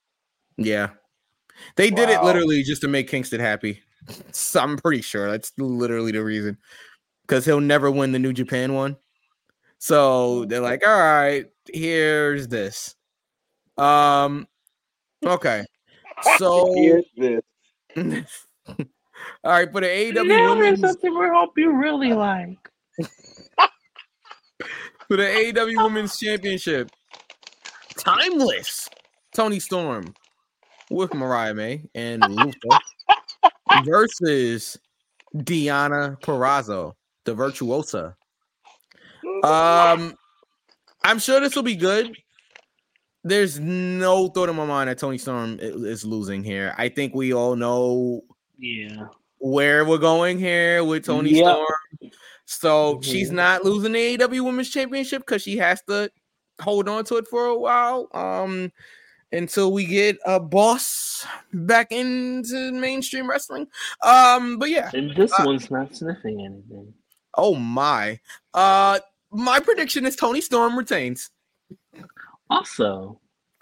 Yeah. 0.56 0.90
They 1.76 1.90
did 1.90 2.08
it 2.08 2.22
literally 2.22 2.62
just 2.62 2.82
to 2.82 2.88
make 2.88 3.08
Kingston 3.08 3.40
happy. 3.40 3.82
So 4.30 4.60
I'm 4.62 4.78
pretty 4.78 5.02
sure 5.02 5.30
that's 5.30 5.52
literally 5.58 6.12
the 6.12 6.22
reason. 6.22 6.56
Because 7.22 7.44
he'll 7.44 7.60
never 7.60 7.90
win 7.90 8.12
the 8.12 8.18
New 8.18 8.32
Japan 8.32 8.74
one. 8.74 8.96
So 9.78 10.44
they're 10.46 10.60
like, 10.60 10.86
all 10.86 10.98
right, 10.98 11.46
here's 11.72 12.48
this. 12.48 12.94
Um 13.76 14.46
okay. 15.24 15.64
So 16.36 16.74
Here's 16.74 17.04
this. 17.16 18.46
all 19.48 19.54
right, 19.54 19.72
for 19.72 19.80
the 19.80 19.86
AEW 19.86 20.26
Now 20.26 20.54
there's 20.54 20.78
women's 20.78 20.80
something 20.80 21.18
we 21.18 21.26
hope 21.26 21.56
you 21.56 21.74
really 21.74 22.12
like. 22.12 22.58
for 25.08 25.16
the 25.16 25.22
AEW 25.22 25.82
Women's 25.84 26.18
Championship. 26.18 26.90
Timeless. 27.96 28.90
Toni 29.34 29.58
Storm 29.58 30.12
with 30.90 31.14
Mariah 31.14 31.54
May 31.54 31.82
and 31.94 32.22
Luther 32.28 32.78
versus 33.86 34.76
Deonna 35.34 36.20
Purrazzo, 36.20 36.92
the 37.24 37.34
virtuosa. 37.34 38.16
Um, 39.42 40.14
I'm 41.04 41.18
sure 41.18 41.40
this 41.40 41.56
will 41.56 41.62
be 41.62 41.76
good. 41.76 42.14
There's 43.24 43.58
no 43.58 44.28
thought 44.28 44.50
in 44.50 44.56
my 44.56 44.66
mind 44.66 44.90
that 44.90 44.98
Toni 44.98 45.16
Storm 45.16 45.58
is 45.58 46.04
losing 46.04 46.44
here. 46.44 46.74
I 46.76 46.90
think 46.90 47.14
we 47.14 47.32
all 47.32 47.56
know 47.56 48.20
Yeah. 48.58 49.06
Where 49.38 49.84
we're 49.84 49.98
going 49.98 50.38
here 50.38 50.82
with 50.84 51.04
Toni 51.06 51.30
Yep. 51.30 51.44
Storm. 51.44 52.12
So 52.46 53.00
she's 53.02 53.30
Mhm. 53.30 53.34
not 53.34 53.64
losing 53.64 53.92
the 53.92 53.98
AEW 53.98 54.44
Women's 54.44 54.70
Championship 54.70 55.22
because 55.22 55.42
she 55.42 55.56
has 55.58 55.82
to 55.88 56.10
hold 56.60 56.88
on 56.88 57.04
to 57.04 57.16
it 57.16 57.28
for 57.28 57.46
a 57.46 57.56
while. 57.58 58.08
Um, 58.12 58.72
until 59.30 59.72
we 59.72 59.84
get 59.84 60.16
a 60.24 60.40
boss 60.40 61.26
back 61.52 61.92
into 61.92 62.72
mainstream 62.72 63.28
wrestling. 63.28 63.66
Um, 64.02 64.58
but 64.58 64.70
yeah. 64.70 64.90
And 64.94 65.14
this 65.14 65.30
Uh, 65.38 65.44
one's 65.44 65.70
not 65.70 65.94
sniffing 65.94 66.40
anything. 66.40 66.94
Oh 67.36 67.54
my. 67.54 68.18
Uh, 68.54 68.98
my 69.30 69.60
prediction 69.60 70.06
is 70.06 70.16
Toni 70.16 70.40
Storm 70.40 70.76
retains. 70.78 71.30
Also, 72.50 73.20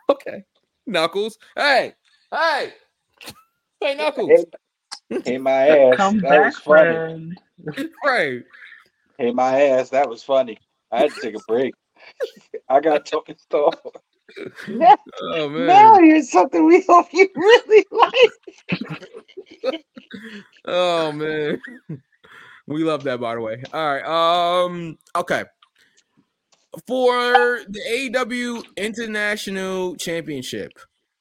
Okay. 0.08 0.44
Knuckles. 0.86 1.36
Hey, 1.56 1.94
hey, 2.32 2.72
hey, 3.80 3.94
Knuckles. 3.96 4.44
Hey, 5.08 5.20
hey, 5.24 5.38
my 5.38 5.68
ass. 5.68 5.96
come 5.96 6.18
that 6.20 6.30
back, 6.30 6.44
was 6.46 6.58
funny. 6.58 6.90
friend. 6.90 7.40
Right. 8.04 8.42
Hey, 9.18 9.32
my 9.32 9.62
ass. 9.62 9.90
That 9.90 10.08
was 10.08 10.22
funny. 10.22 10.58
I 10.92 10.98
had 11.00 11.14
to 11.14 11.20
take 11.20 11.36
a 11.36 11.42
break. 11.48 11.74
I 12.68 12.80
got 12.80 13.06
Toni 13.06 13.34
Storm. 13.38 13.72
Now, 14.68 14.96
Oh 15.22 15.48
man. 15.50 15.66
now 15.66 15.94
here's 15.98 16.30
something 16.30 16.66
we 16.66 16.84
hope 16.86 17.06
you 17.12 17.28
really 17.34 17.86
like. 19.62 19.84
Oh 20.66 21.12
man. 21.12 21.60
We 22.66 22.84
love 22.84 23.04
that 23.04 23.20
by 23.20 23.34
the 23.34 23.40
way. 23.40 23.62
All 23.72 23.94
right. 23.94 24.04
Um 24.64 24.98
okay. 25.14 25.44
For 26.86 27.60
the 27.68 27.80
AEW 27.88 28.62
International 28.76 29.96
Championship, 29.96 30.72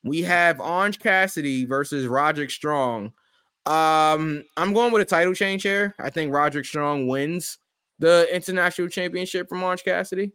we 0.03 0.24
have 0.24 0.60
Orange 0.60 0.99
Cassidy 0.99 1.66
versus 1.66 2.07
Roderick 2.07 2.52
Strong. 2.52 3.14
Um 3.66 4.44
I'm 4.58 4.74
going 4.74 4.92
with 4.92 5.02
a 5.02 5.06
title 5.06 5.34
change 5.34 5.64
here. 5.64 5.96
I 6.00 6.10
think 6.10 6.34
Roderick 6.34 6.66
Strong 6.66 7.08
wins 7.08 7.58
the 8.00 8.28
International 8.34 8.88
Championship 8.88 9.50
from 9.50 9.64
Orange 9.64 9.84
Cassidy. 9.84 10.32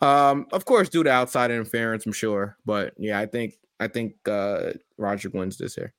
Um 0.00 0.46
of 0.52 0.64
course 0.64 0.88
due 0.88 1.04
to 1.04 1.10
outside 1.10 1.50
interference, 1.50 2.06
I'm 2.06 2.12
sure, 2.12 2.56
but 2.64 2.94
yeah, 2.98 3.18
I 3.18 3.26
think 3.26 3.54
I 3.78 3.88
think 3.88 4.14
uh 4.28 4.72
Roderick 4.98 5.34
wins 5.34 5.58
this 5.58 5.74
here. 5.74 5.92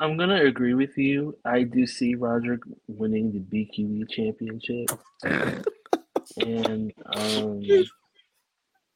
I'm 0.00 0.16
gonna 0.16 0.44
agree 0.44 0.74
with 0.74 0.98
you. 0.98 1.38
I 1.44 1.62
do 1.62 1.86
see 1.86 2.14
Roderick 2.14 2.62
winning 2.88 3.30
the 3.32 3.38
BQE 3.38 4.10
championship, 4.10 4.90
and 6.42 6.92
um, 7.14 7.62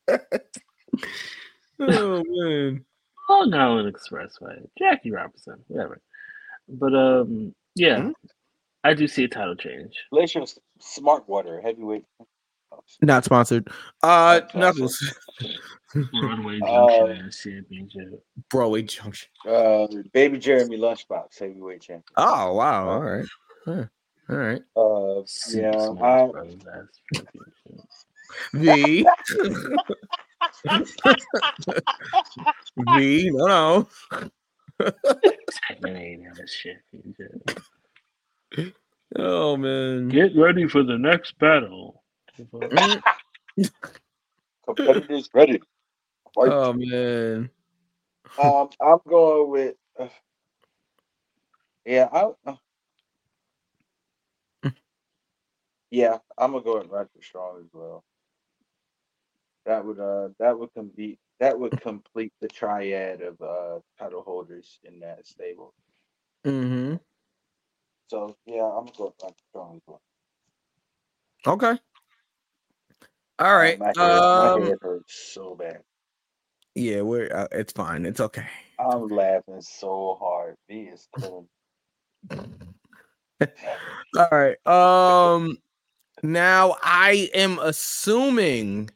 oh 1.81 2.25
man. 2.27 2.85
Long 3.31 3.53
Island 3.55 3.95
Expressway, 3.95 4.67
Jackie 4.79 5.11
Robinson, 5.11 5.63
whatever. 5.69 6.01
But 6.69 6.95
um, 6.95 7.55
yeah, 7.75 7.99
Mhm. 7.99 8.13
I 8.85 8.95
do 8.95 9.09
see 9.09 9.25
a 9.25 9.29
title 9.29 9.57
change. 9.57 9.95
Glacier 10.11 10.45
Smart 10.81 11.29
Water 11.29 11.61
Heavyweight. 11.61 12.05
Not 13.03 13.25
sponsored. 13.25 13.69
Uh 14.03 14.41
Not 14.43 14.55
Knuckles. 14.55 15.15
Broadway 16.21 16.61
Uh, 16.63 16.87
Junction 16.87 17.27
Ass 17.27 17.39
Championship. 17.43 18.25
Broadway 18.51 18.83
Junction. 18.83 19.29
Uh, 19.47 19.87
Baby 20.13 20.39
Jeremy 20.39 20.77
Lunchbox 20.77 21.39
Heavyweight 21.39 21.81
Champion. 21.81 22.05
Oh 22.17 22.53
wow. 22.55 22.89
All 22.89 23.01
right. 23.03 23.27
Huh. 23.65 23.85
All 24.31 24.37
right. 24.37 24.63
Uh, 24.77 25.23
Super 25.27 25.63
yeah, 25.67 25.87
Smash 25.87 26.03
I, 26.03 26.27
Bros. 26.31 26.55
Ass 26.75 27.01
Championship. 27.15 27.87
V. 28.53 29.07
V. 32.77 33.31
No, 33.33 33.47
no. 33.47 33.89
Man, 34.81 35.97
ain't 35.97 36.27
in 36.27 36.33
this 36.37 36.53
shit. 36.53 36.79
Oh 39.17 39.57
man. 39.57 40.09
Get 40.09 40.37
ready 40.37 40.69
for 40.69 40.83
the 40.83 40.99
next 40.99 41.39
battle. 41.39 42.03
Competitors 44.67 45.31
ready. 45.35 45.61
Fight. 46.35 46.49
Oh 46.49 46.73
man. 46.75 47.51
Um, 48.39 48.69
I'm 48.81 48.99
going 49.09 49.51
with. 49.51 49.75
Uh, 49.99 50.09
yeah, 51.85 52.09
I. 52.13 52.31
Uh, 52.47 52.57
yeah, 55.91 56.19
I'm 56.37 56.53
gonna 56.53 56.65
go 56.65 56.79
with 56.79 56.89
Roderick 56.89 57.25
Strong 57.25 57.61
as 57.65 57.71
well. 57.73 58.05
That 59.65 59.85
would 59.85 59.99
uh 59.99 60.29
that 60.39 60.59
would 60.59 60.73
complete 60.75 61.19
that 61.41 61.59
would 61.59 61.81
complete 61.81 62.33
the 62.41 62.49
triad 62.49 63.23
of 63.23 63.41
uh 63.41 63.81
title 63.99 64.23
holders 64.23 64.79
in 64.85 65.01
that 65.01 65.27
stable. 65.27 65.75
Mm-hmm. 66.45 66.97
So 68.09 68.37
yeah, 68.47 68.65
I'm 68.65 68.87
gonna 68.87 69.13
go 69.21 69.35
Strong. 69.51 69.81
Okay. 71.47 71.79
All 73.39 73.57
right. 73.57 73.79
My 73.79 73.87
head, 73.87 73.99
Um, 73.99 74.61
my 74.63 74.67
head 74.67 74.79
hurts 74.81 75.33
so 75.33 75.55
bad. 75.55 75.83
yeah, 76.75 77.03
we're 77.03 77.35
uh, 77.35 77.49
it's 77.53 77.73
fine. 77.73 78.07
It's 78.07 78.21
okay. 78.21 78.47
I'm 78.79 79.09
laughing 79.09 79.61
so 79.61 80.17
hard. 80.21 80.57
B 80.69 80.89
is 80.93 81.07
killing. 81.19 81.49
All 84.17 84.29
right. 84.33 84.67
Um 84.67 85.59
now 86.23 86.77
I 86.83 87.31
am 87.35 87.59
assuming 87.61 88.91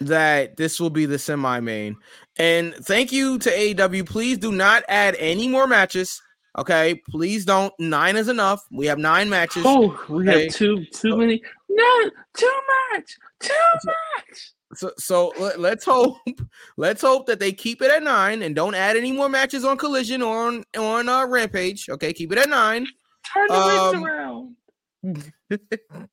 that 0.00 0.56
this 0.56 0.78
will 0.80 0.90
be 0.90 1.06
the 1.06 1.18
semi 1.18 1.60
main. 1.60 1.96
And 2.38 2.74
thank 2.74 3.10
you 3.12 3.38
to 3.38 3.50
AEW. 3.50 4.06
Please 4.06 4.38
do 4.38 4.52
not 4.52 4.84
add 4.88 5.16
any 5.18 5.48
more 5.48 5.66
matches. 5.66 6.20
Okay, 6.56 7.00
please 7.10 7.44
don't. 7.44 7.72
Nine 7.78 8.16
is 8.16 8.28
enough. 8.28 8.60
We 8.72 8.86
have 8.86 8.98
nine 8.98 9.28
matches. 9.28 9.62
Oh, 9.66 9.96
we 10.08 10.28
Okay. 10.28 10.44
have 10.44 10.54
too 10.54 10.84
too 10.92 11.16
many. 11.16 11.40
No, 11.68 12.10
too 12.36 12.60
much, 12.92 13.16
too 13.40 13.52
much. 13.84 14.52
So 14.74 14.92
so 14.98 15.32
let, 15.38 15.60
let's 15.60 15.84
hope 15.84 16.16
let's 16.76 17.00
hope 17.02 17.26
that 17.26 17.38
they 17.40 17.52
keep 17.52 17.80
it 17.82 17.90
at 17.90 18.02
nine 18.02 18.42
and 18.42 18.54
don't 18.54 18.74
add 18.74 18.96
any 18.96 19.12
more 19.12 19.28
matches 19.28 19.64
on 19.64 19.76
Collision 19.78 20.20
or 20.22 20.46
on 20.48 20.64
on 20.76 21.08
uh, 21.08 21.26
Rampage. 21.26 21.88
Okay, 21.88 22.12
keep 22.12 22.32
it 22.32 22.38
at 22.38 22.48
nine. 22.48 22.86
Turn 23.32 23.46
the 23.48 23.54
Um, 23.54 24.04
around. 24.04 24.56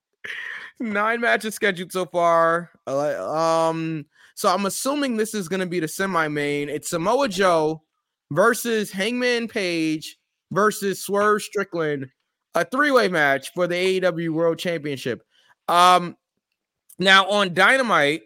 Nine 0.79 1.21
matches 1.21 1.55
scheduled 1.55 1.91
so 1.91 2.05
far. 2.05 2.71
Um, 2.85 4.05
so 4.35 4.49
I'm 4.49 4.65
assuming 4.65 5.15
this 5.15 5.33
is 5.33 5.47
gonna 5.47 5.65
be 5.65 5.79
the 5.79 5.87
semi-main. 5.87 6.69
It's 6.69 6.89
Samoa 6.89 7.29
Joe 7.29 7.81
versus 8.31 8.91
Hangman 8.91 9.47
Page 9.47 10.17
versus 10.51 11.01
Swerve 11.01 11.41
Strickland, 11.41 12.09
a 12.53 12.65
three-way 12.65 13.07
match 13.07 13.53
for 13.53 13.67
the 13.67 13.75
AEW 13.75 14.31
World 14.31 14.59
Championship. 14.59 15.23
Um, 15.67 16.17
now 16.99 17.29
on 17.29 17.53
Dynamite, 17.53 18.23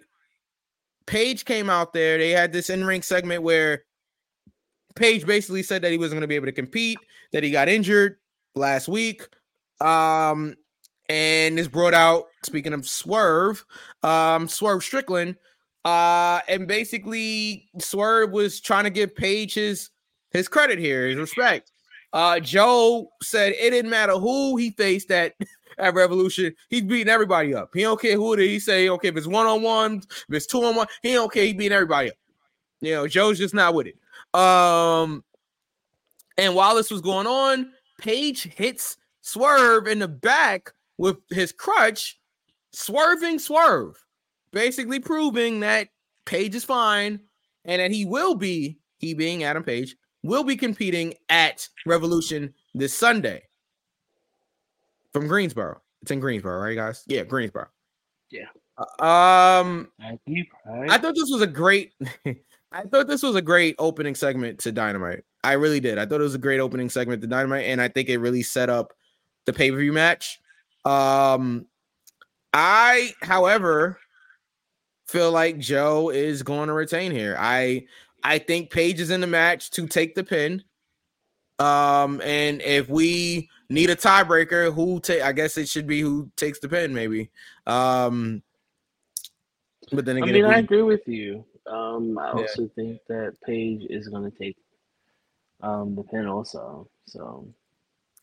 Page 1.06 1.46
came 1.46 1.70
out 1.70 1.94
there. 1.94 2.18
They 2.18 2.30
had 2.30 2.52
this 2.52 2.70
in-ring 2.70 3.02
segment 3.02 3.44
where 3.44 3.84
Page 4.96 5.26
basically 5.26 5.64
said 5.64 5.82
that 5.82 5.92
he 5.92 5.98
wasn't 5.98 6.18
going 6.18 6.22
to 6.22 6.28
be 6.28 6.36
able 6.36 6.46
to 6.48 6.52
compete, 6.52 7.00
that 7.32 7.44
he 7.44 7.52
got 7.52 7.68
injured 7.68 8.18
last 8.56 8.88
week. 8.88 9.28
Um, 9.82 10.56
and 11.10 11.57
this 11.57 11.68
brought 11.68 11.94
out, 11.94 12.27
speaking 12.44 12.73
of 12.73 12.88
Swerve, 12.88 13.65
um, 14.03 14.48
Swerve 14.48 14.84
Strickland. 14.84 15.36
Uh, 15.86 16.40
and 16.48 16.68
basically 16.68 17.69
Swerve 17.80 18.31
was 18.31 18.60
trying 18.60 18.84
to 18.84 18.90
give 18.90 19.15
Page 19.15 19.53
his 19.53 19.90
his 20.31 20.48
credit 20.48 20.77
here, 20.77 21.07
his 21.07 21.18
respect. 21.18 21.72
Uh, 22.14 22.40
Joe 22.40 23.10
said 23.22 23.53
it 23.53 23.72
didn't 23.72 23.90
matter 23.90 24.14
who 24.14 24.57
he 24.57 24.72
faced 24.72 25.10
at 25.11 25.34
at 25.80 25.94
Revolution, 25.94 26.53
he's 26.69 26.84
beating 26.84 27.07
everybody 27.07 27.56
up. 27.56 27.72
He 27.73 27.81
don't 27.81 27.99
care 27.99 28.15
who 28.15 28.34
it 28.34 28.40
is. 28.40 28.49
He 28.49 28.60
say, 28.60 28.90
okay, 28.90 29.07
if 29.07 29.18
it's 29.18 29.27
one 29.27 29.48
on 29.48 29.61
one, 29.61 30.02
if 30.27 30.36
it's 30.36 30.45
two 30.45 30.64
on 30.64 30.76
one, 30.76 30.88
he 31.02 31.14
don't 31.14 31.31
care. 31.31 31.45
He 31.45 31.53
beating 31.53 31.72
everybody 31.72 32.10
up. 32.10 32.18
You 32.81 32.94
know, 32.94 33.07
Joe's 33.07 33.38
just 33.38 33.53
not 33.53 33.73
with 33.73 33.88
it. 33.88 34.40
Um, 34.40 35.23
and 36.38 36.53
while 36.53 36.76
this 36.76 36.91
was 36.91 37.02
going 37.02 37.27
on, 37.27 37.72
Page 37.98 38.44
hits 38.44 38.98
Swerve 39.22 39.88
in 39.88 39.99
the 39.99 40.07
back 40.07 40.73
with 41.00 41.18
his 41.32 41.54
crutch, 41.54 42.20
swerving 42.74 43.40
Swerve, 43.40 43.96
basically 44.52 45.00
proving 45.00 45.62
that 45.62 45.88
Page 46.26 46.54
is 46.54 46.64
fine 46.64 47.22
and 47.66 47.82
that 47.82 47.90
he 47.90 48.06
will 48.06 48.36
be, 48.36 48.78
he 48.98 49.16
being 49.16 49.44
Adam 49.44 49.64
Page, 49.64 49.96
will 50.22 50.44
be 50.44 50.56
competing 50.56 51.16
at 51.30 51.68
Revolution 51.88 52.54
this 52.76 52.94
Sunday 52.94 53.42
from 55.14 55.28
Greensboro. 55.28 55.82
It's 56.02 56.12
in 56.12 56.20
Greensboro, 56.20 56.60
right, 56.60 56.76
guys? 56.76 57.04
Yeah, 57.08 57.24
Greensboro. 57.24 57.68
Yeah. 58.30 58.48
Uh, 58.78 59.04
Um, 59.04 59.92
I 60.00 60.98
thought 60.98 61.16
this 61.16 61.30
was 61.32 61.42
a 61.42 61.48
great. 61.48 61.94
I 62.72 62.84
thought 62.84 63.08
this 63.08 63.24
was 63.24 63.36
a 63.36 63.42
great 63.42 63.76
opening 63.80 64.14
segment 64.14 64.60
to 64.60 64.72
Dynamite. 64.72 65.24
I 65.44 65.54
really 65.54 65.80
did. 65.80 65.98
I 65.98 66.06
thought 66.06 66.20
it 66.20 66.26
was 66.26 66.36
a 66.36 66.40
great 66.40 66.60
opening 66.60 66.90
segment 66.90 67.22
to 67.22 67.28
Dynamite, 67.28 67.66
and 67.66 67.82
I 67.82 67.88
think 67.88 68.10
it 68.10 68.20
really 68.20 68.44
set 68.44 68.70
up 68.70 68.94
the 69.46 69.54
pay 69.54 69.72
per 69.72 69.78
view 69.78 69.94
match. 69.94 70.40
Um, 70.85 71.65
I, 72.53 73.14
however, 73.22 73.99
feel 75.07 75.31
like 75.31 75.57
Joe 75.60 76.10
is 76.10 76.43
going 76.43 76.68
to 76.68 76.73
retain 76.73 77.11
here. 77.11 77.35
I 77.39 77.85
I 78.23 78.38
think 78.39 78.69
Page 78.72 78.99
is 78.99 79.11
in 79.11 79.22
the 79.22 79.27
match 79.27 79.72
to 79.72 79.88
take 79.88 80.15
the 80.15 80.23
pin. 80.23 80.64
Um, 81.57 82.22
and 82.22 82.61
if 82.61 82.88
we 82.89 83.49
need 83.69 83.89
a 83.89 83.95
tiebreaker, 83.95 84.73
who 84.73 84.99
take? 84.99 85.22
I 85.22 85.31
guess 85.34 85.57
it 85.57 85.68
should 85.68 85.88
be 85.88 86.01
who 86.01 86.31
takes 86.38 86.60
the 86.60 86.69
pin, 86.69 86.93
maybe. 86.93 87.30
Um, 87.68 88.41
but 89.91 90.06
then 90.06 90.18
I 90.18 90.19
again, 90.22 90.34
mean, 90.34 90.47
we- 90.47 90.53
I 90.53 90.60
agree 90.60 90.81
with 90.84 91.07
you. 91.07 91.45
Um, 91.68 92.18
I 92.18 92.27
Yeah. 92.27 92.34
also 92.41 92.68
think 92.76 92.99
that 93.10 93.35
Page 93.45 93.85
is 93.89 94.07
going 94.07 94.30
to 94.30 94.38
take 94.38 94.57
um 95.61 95.93
the 95.95 96.03
pin 96.03 96.26
also. 96.26 96.89
So 97.07 97.53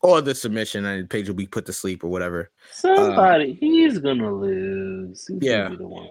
or 0.01 0.21
the 0.21 0.35
submission 0.35 0.85
and 0.85 1.09
Page 1.09 1.27
will 1.27 1.35
be 1.35 1.47
put 1.47 1.65
to 1.65 1.73
sleep 1.73 2.03
or 2.03 2.07
whatever. 2.07 2.51
somebody 2.71 3.53
he's 3.59 3.97
gonna 3.99 4.31
lose. 4.33 5.27
He's 5.27 5.37
Yeah. 5.41 5.63
gonna 5.63 5.69
be 5.71 5.75
the 5.77 5.87
one. 5.87 6.09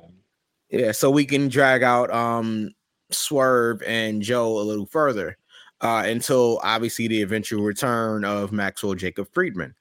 Yeah, 0.71 0.93
so 0.93 1.11
we 1.11 1.25
can 1.25 1.49
drag 1.49 1.83
out 1.83 2.13
um 2.13 2.71
Swerve 3.11 3.83
and 3.83 4.21
Joe 4.23 4.59
a 4.59 4.63
little 4.65 4.87
further 4.87 5.37
uh 5.81 6.03
until 6.07 6.59
obviously 6.65 7.07
the 7.09 7.23
eventual 7.23 7.63
return 7.63 8.25
of 8.25 8.51
Maxwell 8.53 8.95
Jacob 8.95 9.29
Friedman, 9.33 9.75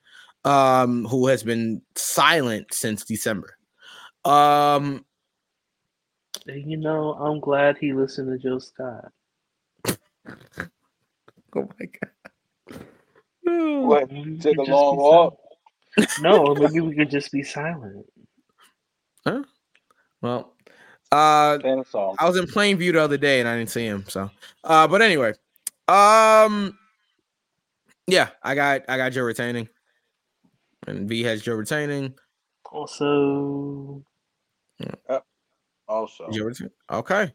um, 0.44 1.06
who 1.06 1.26
has 1.28 1.42
been 1.42 1.82
silent 1.96 2.74
since 2.74 3.04
December. 3.04 3.58
Um 4.26 5.06
you 6.48 6.78
know, 6.78 7.14
I'm 7.14 7.40
glad 7.40 7.78
he 7.80 7.92
listened 7.94 8.30
to 8.30 8.38
Joe 8.38 8.60
Scott. 8.60 9.12
oh 9.88 9.96
my 11.56 11.86
god. 11.86 12.12
What? 13.46 14.10
Take 14.42 14.58
a 14.58 14.62
long 14.64 14.98
walk. 14.98 15.38
No, 16.22 16.54
maybe 16.56 16.82
we 16.82 16.96
could 16.96 17.10
just 17.10 17.32
be 17.32 17.44
silent. 17.44 18.06
Huh? 19.26 19.44
Well, 20.22 20.54
uh 21.12 21.58
I 22.20 22.28
was 22.28 22.38
in 22.38 22.48
plain 22.48 22.78
view 22.78 22.92
the 22.92 23.02
other 23.02 23.18
day 23.18 23.40
and 23.40 23.48
I 23.48 23.58
didn't 23.58 23.70
see 23.70 23.86
him. 23.86 24.06
So, 24.08 24.30
uh, 24.64 24.88
but 24.88 25.02
anyway, 25.02 25.34
um, 25.88 26.78
yeah, 28.08 28.30
I 28.44 28.56
got 28.56 28.82
I 28.90 28.98
got 28.98 29.12
Joe 29.12 29.24
retaining, 29.24 29.70
and 30.88 31.08
V 31.08 31.24
has 31.24 31.42
Joe 31.42 31.54
retaining. 31.56 32.14
Also, 32.72 34.04
Also, 35.88 36.30
Joe 36.32 36.44
retaining. 36.46 36.74
Okay, 36.92 37.34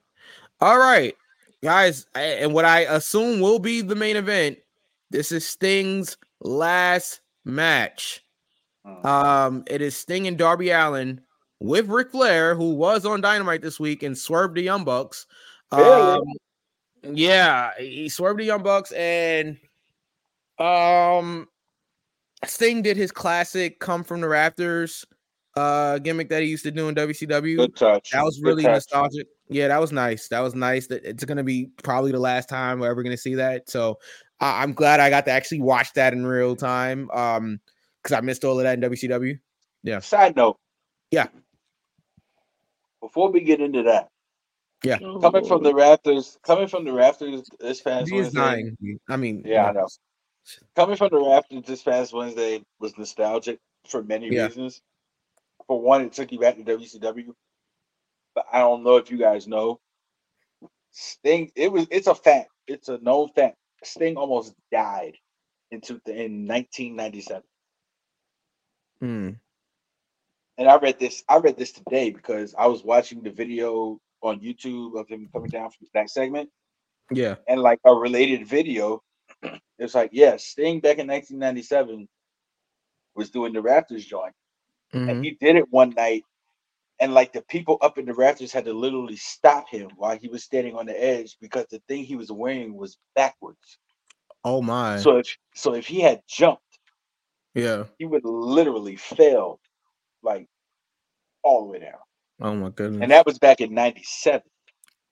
all 0.61 0.79
right, 0.79 1.17
guys, 1.63 2.07
I- 2.15 2.23
and 2.43 2.53
what 2.53 2.65
I 2.65 2.81
assume 2.81 3.41
will 3.41 3.59
be 3.61 3.81
the 3.81 3.95
main 3.97 4.17
event. 4.17 4.59
This 5.11 5.33
is 5.33 5.47
Sting's 5.47 6.17
last 6.41 7.21
match. 7.45 8.25
Mm. 8.87 9.05
Um, 9.05 9.65
it 9.67 9.83
is 9.83 9.97
Sting 9.97 10.27
and 10.27 10.39
Darby 10.39 10.71
Allin 10.71 11.21
with 11.59 11.89
Ric 11.89 12.11
Flair, 12.11 12.55
who 12.55 12.75
was 12.75 13.05
on 13.05 13.21
Dynamite 13.21 13.63
this 13.63 13.79
week 13.79 14.03
and 14.03 14.17
swerved 14.17 14.57
the 14.57 14.63
Young 14.63 14.85
Bucks. 14.85 15.27
Um, 15.73 16.23
yeah, 17.03 17.73
he 17.79 18.09
swerved 18.09 18.41
the 18.41 18.45
Young 18.45 18.63
Bucks, 18.63 18.93
and 18.93 19.59
um, 20.59 21.49
Sting 22.45 22.83
did 22.83 22.97
his 22.97 23.13
classic 23.13 23.79
"Come 23.81 24.05
from 24.05 24.21
the 24.21 24.29
Rafters" 24.29 25.05
uh 25.57 25.99
gimmick 25.99 26.29
that 26.29 26.43
he 26.43 26.49
used 26.49 26.63
to 26.63 26.71
do 26.71 26.89
in 26.89 26.95
WCW. 26.95 27.57
good 27.57 27.77
touch. 27.77 28.11
That 28.13 28.25
was 28.25 28.41
really 28.41 28.63
nostalgic. 28.63 29.27
Yeah, 29.49 29.69
that 29.69 29.81
was 29.81 29.91
nice. 29.91 30.29
That 30.29 30.41
was 30.41 30.55
nice. 30.55 30.87
That 30.87 31.05
it's 31.05 31.25
gonna 31.25 31.45
be 31.45 31.71
probably 31.83 32.13
the 32.13 32.21
last 32.21 32.49
time 32.49 32.79
we're 32.79 32.91
ever 32.91 33.03
gonna 33.03 33.17
see 33.17 33.35
that. 33.35 33.69
So 33.69 33.99
I 34.41 34.63
I'm 34.63 34.73
glad 34.73 35.01
I 35.01 35.11
got 35.11 35.25
to 35.27 35.31
actually 35.31 35.61
watch 35.61 35.93
that 35.95 36.13
in 36.13 36.25
real 36.27 36.57
time. 36.57 37.11
Um, 37.13 37.61
because 38.03 38.17
I 38.17 38.21
missed 38.23 38.45
all 38.45 38.59
of 38.59 38.63
that 38.65 38.83
in 38.83 38.91
WCW. 38.91 39.39
Yeah. 39.83 39.99
Side 40.01 40.35
note. 40.37 40.57
Yeah. 41.11 41.27
before 43.03 43.31
we 43.31 43.41
get 43.41 43.61
into 43.61 43.83
that, 43.83 44.09
Yeah. 44.85 44.99
coming 44.99 45.45
from 45.47 45.63
the 45.63 45.75
rafters, 45.75 46.39
coming 46.43 46.69
from 46.69 46.85
the 46.85 46.93
rafters 46.93 47.49
this 47.59 47.81
past 47.81 48.09
He 48.11 48.17
is 48.17 48.35
Wednesday. 48.35 48.41
dying. 48.41 49.01
I 49.09 49.17
mean, 49.17 49.43
Yeah, 49.45 49.67
I 49.67 49.73
know. 49.73 49.89
Coming 50.77 50.97
from 50.97 51.09
the 51.11 51.19
rafters 51.21 51.63
this 51.67 51.83
past 51.83 52.13
Wednesday 52.13 52.63
was 52.79 52.97
nostalgic 52.99 53.59
for 53.87 54.03
many 54.03 54.29
Yeah. 54.29 54.47
reasons. 54.47 54.81
For 55.67 55.81
one, 55.81 56.03
it 56.03 56.13
took 56.13 56.31
you 56.33 56.39
back 56.39 56.57
to 56.57 56.63
WCW. 56.65 57.35
But 58.35 58.47
I 58.53 58.59
don't 58.61 58.83
know 58.83 58.97
if 58.97 59.11
you 59.11 59.19
guys 59.19 59.47
know. 59.47 59.81
Sting, 60.93 61.51
it 61.55 61.71
was 61.73 61.87
it's 61.91 62.07
a 62.07 62.15
fact. 62.15 62.51
It's 62.67 62.89
a 62.89 62.99
known 62.99 63.29
fact. 63.31 63.57
Sting 63.83 64.17
almost 64.17 64.55
died 64.71 65.17
in 65.71 65.81
two, 65.81 66.01
in 66.07 66.47
1997. 66.47 67.43
Hmm. 69.01 69.31
And 70.59 70.69
I 70.69 70.77
read 70.77 70.99
this. 70.99 71.25
I 71.29 71.39
read 71.39 71.57
this 71.57 71.73
today 71.73 72.11
because 72.11 72.55
I 72.59 72.67
was 72.67 72.85
watching 72.85 73.23
the 73.23 73.31
video 73.31 73.99
on 74.23 74.41
YouTube 74.41 74.99
of 75.01 75.09
him 75.09 75.29
coming 75.33 75.49
down 75.49 75.71
from 75.71 75.87
that 75.95 76.11
segment, 76.11 76.51
Yeah. 77.11 77.37
and 77.49 77.61
like 77.61 77.81
a 77.85 77.95
related 77.95 78.47
video. 78.47 79.03
It's 79.79 79.95
like, 79.95 80.11
yeah, 80.13 80.37
Sting 80.37 80.81
back 80.81 80.99
in 80.99 81.07
1997 81.07 82.07
was 83.15 83.31
doing 83.31 83.55
the 83.55 83.63
Raptors 83.63 84.05
joint, 84.07 84.35
Mhm. 84.93 85.11
and 85.11 85.25
he 85.25 85.31
did 85.41 85.57
it 85.57 85.71
one 85.71 85.91
night, 85.91 86.25
and 87.01 87.15
like 87.15 87.33
the 87.33 87.43
people 87.43 87.79
up 87.83 87.99
in 87.99 88.07
the 88.07 88.15
rafters 88.15 88.53
had 88.53 88.67
to 88.67 88.75
literally 88.75 89.17
stop 89.17 89.69
him 89.71 89.91
while 89.97 90.19
he 90.19 90.29
was 90.29 90.45
standing 90.45 90.77
on 90.77 90.87
the 90.87 91.05
edge 91.05 91.37
because 91.41 91.67
the 91.71 91.83
thing 91.89 92.05
he 92.05 92.17
was 92.17 92.33
wearing 92.33 92.77
was 92.77 92.99
backwards. 93.17 93.79
Oh 94.45 94.63
my. 94.63 95.07
So 95.07 95.19
if 95.19 95.37
so, 95.55 95.75
if 95.75 95.87
he 95.87 96.01
had 96.01 96.23
jumped, 96.29 96.63
yeah. 97.55 97.85
he 97.99 98.07
would 98.07 98.25
literally 98.25 98.97
fell 98.97 99.61
like 100.23 100.49
all 101.45 101.65
the 101.65 101.71
way 101.73 101.81
down, 101.81 102.01
Oh 102.41 102.55
my 102.55 102.71
goodness. 102.71 103.01
and 103.01 103.13
that 103.13 103.27
was 103.27 103.39
back 103.39 103.61
in 103.61 103.75
'97. 103.75 104.43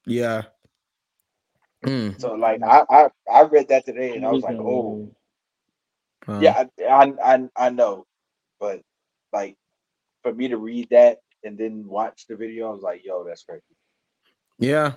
yeah. 0.07 0.45
Mm. 1.87 2.17
So 2.19 2.35
like 2.35 2.63
I, 2.63 2.85
I 2.91 3.09
I 3.33 3.43
read 3.45 3.69
that 3.69 3.87
today 3.87 4.17
and 4.17 4.27
I 4.27 4.31
was 4.31 4.43
like, 4.43 4.59
oh 4.61 5.11
Uh, 6.29 6.41
yeah, 6.41 6.65
I, 6.81 6.85
I 6.85 7.13
I 7.35 7.49
I 7.57 7.71
know, 7.71 8.07
but 8.61 8.83
like 9.33 9.57
for 10.23 10.35
me 10.35 10.49
to 10.49 10.59
read 10.59 10.89
that 10.91 11.19
and 11.45 11.57
then 11.57 11.85
watch 11.87 12.27
the 12.27 12.37
video, 12.37 12.69
I 12.69 12.73
was 12.73 12.83
like, 12.83 13.05
yo, 13.05 13.25
that's 13.25 13.43
crazy. 13.43 13.63
Yeah. 14.59 14.93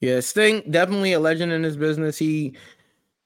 Yeah. 0.00 0.20
Sting 0.20 0.62
definitely 0.70 1.12
a 1.12 1.20
legend 1.20 1.52
in 1.52 1.62
his 1.62 1.76
business. 1.76 2.18
He 2.18 2.56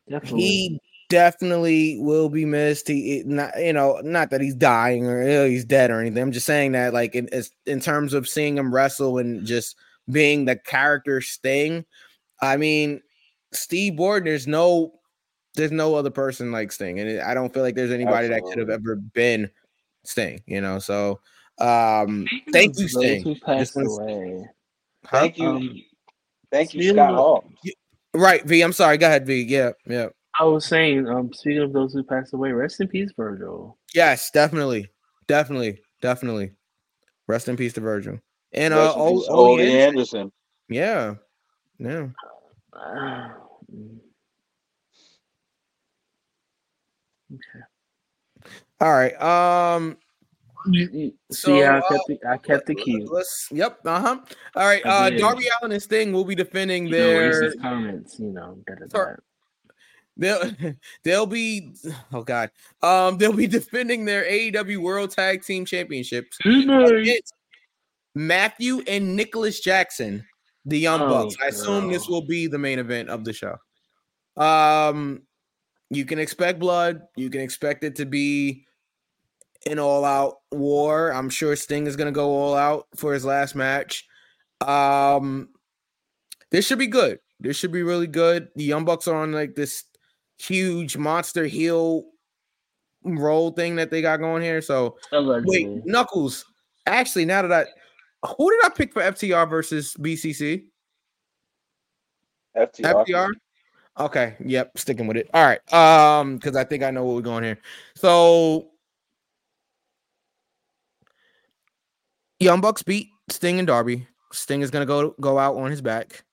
Definitely. 0.09 0.41
he 0.41 0.81
definitely 1.09 1.99
will 2.01 2.29
be 2.29 2.45
missed. 2.45 2.89
He 2.89 3.19
it, 3.19 3.27
not 3.27 3.59
you 3.59 3.73
know 3.73 4.01
not 4.03 4.31
that 4.31 4.41
he's 4.41 4.55
dying 4.55 5.07
or 5.07 5.23
uh, 5.23 5.45
he's 5.47 5.65
dead 5.65 5.91
or 5.91 6.01
anything. 6.01 6.23
I'm 6.23 6.33
just 6.33 6.47
saying 6.47 6.73
that 6.73 6.93
like 6.93 7.15
in 7.15 7.29
as- 7.33 7.53
in 7.67 7.81
terms 7.81 8.15
of 8.15 8.29
seeing 8.29 8.59
him 8.59 8.75
wrestle 8.75 9.19
and 9.19 9.47
just 9.47 9.77
being 10.11 10.45
the 10.45 10.57
character 10.57 11.21
Sting. 11.21 11.85
I 12.43 12.57
mean, 12.57 13.01
Steve 13.53 13.97
Borden. 13.97 14.25
There's 14.25 14.47
no 14.47 14.95
there's 15.55 15.73
no 15.73 15.95
other 15.95 16.11
person 16.11 16.53
like 16.53 16.73
Sting, 16.73 16.99
and 17.01 17.21
I 17.23 17.33
don't 17.33 17.55
feel 17.55 17.63
like 17.63 17.77
there's 17.77 17.93
anybody 17.93 18.29
that 18.29 18.43
could 18.43 18.59
have 18.59 18.71
ever 18.71 18.97
been 18.97 19.51
Sting. 20.05 20.43
You 20.47 20.61
know, 20.61 20.79
so 20.79 21.21
um, 21.59 22.27
thank 22.53 22.79
you, 22.79 22.89
Sting. 22.89 23.23
Who 23.23 23.35
Just 23.35 23.45
passed 23.45 23.77
wanna- 23.77 23.91
away. 23.91 24.49
Thank 25.11 25.39
you, 25.39 25.49
Um, 25.49 25.83
thank 26.51 26.73
you, 26.75 26.93
Scott 26.93 27.15
Hall. 27.15 27.45
Right, 28.15 28.43
V. 28.45 28.63
I'm 28.63 28.73
sorry. 28.73 28.97
Go 28.97 29.07
ahead, 29.07 29.27
V. 29.27 29.43
Yeah, 29.43 29.73
yeah. 29.87 30.09
I 30.41 30.45
was 30.45 30.65
saying, 30.67 31.07
um, 31.09 31.33
speaking 31.33 31.63
of 31.63 31.73
those 31.73 31.93
who 31.93 32.03
passed 32.03 32.33
away, 32.33 32.53
rest 32.53 32.81
in 32.81 32.89
peace, 32.89 33.11
Virgil. 33.17 33.79
Yes, 33.95 34.31
definitely, 34.31 34.91
definitely, 35.29 35.81
definitely. 36.01 36.53
Rest 37.29 37.49
in 37.49 37.57
peace 37.57 37.73
to 37.75 37.81
Virgil. 37.81 38.19
And 38.53 38.73
uh, 38.75 38.79
Rest 38.79 38.97
in 38.97 39.03
oh, 39.03 39.13
peace, 39.19 39.27
oh, 39.29 39.35
Ole 39.37 39.61
yeah, 39.61 39.73
Anderson. 39.87 40.33
yeah, 40.69 41.15
yeah. 41.79 42.07
Ah, 42.75 43.35
mm. 43.75 43.99
okay. 47.33 47.65
All 48.81 48.93
right. 48.93 49.21
Um. 49.23 49.97
So, 50.65 51.11
See 51.31 51.61
how 51.61 51.75
I 51.75 51.79
uh, 51.79 51.89
kept 51.91 52.03
the, 52.09 52.19
I 52.29 52.37
kept 52.39 52.67
the 52.67 52.75
key. 52.75 53.07
Yep. 53.51 53.81
Uh 53.85 54.01
huh. 54.01 54.19
All 54.57 54.67
right. 54.67 54.85
Uh. 54.85 55.11
Darby 55.11 55.47
Allin 55.61 55.73
and 55.73 55.83
Sting 55.83 56.13
will 56.13 56.25
be 56.25 56.35
defending 56.35 56.87
You 56.87 56.93
know, 56.93 56.99
their. 56.99 57.43
racist 57.43 57.61
comments, 57.61 58.19
you 58.19 58.31
know. 58.31 58.57
Da, 58.67 58.75
da, 58.75 58.81
da. 58.87 58.89
Sorry. 58.91 59.17
They'll 60.17 60.53
they'll 61.05 61.27
be. 61.27 61.75
Oh 62.13 62.23
God. 62.23 62.51
Um. 62.83 63.19
They'll 63.19 63.33
be 63.35 63.47
defending 63.47 64.05
their 64.05 64.25
AEW 64.25 64.79
World 64.79 65.11
Tag 65.11 65.43
Team 65.43 65.65
Championships 65.67 66.39
against 66.45 67.35
Matthew 68.15 68.83
and 68.87 69.17
Nicholas 69.17 69.61
Jackson, 69.61 70.25
the 70.65 70.79
Young 70.79 71.03
Oh, 71.03 71.09
Bucks. 71.09 71.37
I 71.43 71.49
assume 71.49 71.91
this 71.91 72.09
will 72.09 72.25
be 72.27 72.47
the 72.47 72.59
main 72.59 72.79
event 72.79 73.11
of 73.11 73.25
the 73.25 73.33
show. 73.33 73.57
Um, 74.37 75.23
you 75.91 76.05
can 76.05 76.19
expect 76.19 76.59
blood. 76.59 77.03
You 77.17 77.29
can 77.29 77.41
expect 77.43 77.85
it 77.85 77.97
to 77.97 78.07
be 78.07 78.65
an 79.67 79.79
all-out 79.79 80.37
war. 80.53 81.13
I'm 81.13 81.31
sure 81.31 81.57
Sting 81.57 81.87
is 81.87 81.97
going 81.97 82.07
to 82.07 82.13
go 82.13 82.31
all 82.31 82.55
out 82.55 82.87
for 82.97 83.13
his 83.13 83.25
last 83.25 83.55
match. 83.55 84.07
Um, 84.61 85.49
this 86.51 86.67
should 86.67 86.79
be 86.79 86.87
good. 86.87 87.19
This 87.41 87.57
should 87.57 87.73
be 87.73 87.83
really 87.83 88.07
good. 88.07 88.49
The 88.57 88.65
Young 88.65 88.85
Bucks 88.85 89.09
are 89.09 89.17
on 89.17 89.33
like 89.33 89.55
this 89.55 89.85
huge 90.39 90.97
monster 90.97 91.45
heel 91.47 92.05
roll 93.05 93.51
thing 93.51 93.77
that 93.77 93.91
they 93.91 94.03
got 94.03 94.19
going 94.19 94.43
here. 94.43 94.63
So 94.63 94.97
Allegedly. 95.13 95.67
Wait, 95.67 95.87
Knuckles. 95.87 96.45
Actually, 96.87 97.25
now 97.25 97.43
that 97.43 97.53
I 97.53 98.29
who 98.39 98.51
did 98.51 98.65
I 98.65 98.69
pick 98.71 98.93
for 98.93 99.03
FTR 99.03 99.49
versus 99.49 99.95
BCC? 99.99 100.65
FTR. 102.57 103.07
FTR. 103.07 103.31
Okay, 103.99 104.35
yep, 104.45 104.77
sticking 104.77 105.07
with 105.07 105.17
it. 105.17 105.31
All 105.33 105.45
right, 105.45 105.73
um, 105.73 106.37
because 106.37 106.57
I 106.57 106.65
think 106.65 106.83
I 106.83 106.91
know 106.91 107.05
what 107.05 107.15
we're 107.15 107.21
going 107.21 107.45
here. 107.45 107.59
So, 107.95 108.71
Young 112.45 112.61
Bucks 112.61 112.83
beat 112.83 113.09
Sting 113.31 113.59
and 113.59 113.67
Darby. 113.67 114.07
Sting 114.31 114.61
is 114.61 114.71
gonna 114.71 114.85
go 114.85 115.15
go 115.19 115.39
out 115.39 115.57
on 115.57 115.71
his 115.71 115.81
back. 115.81 116.25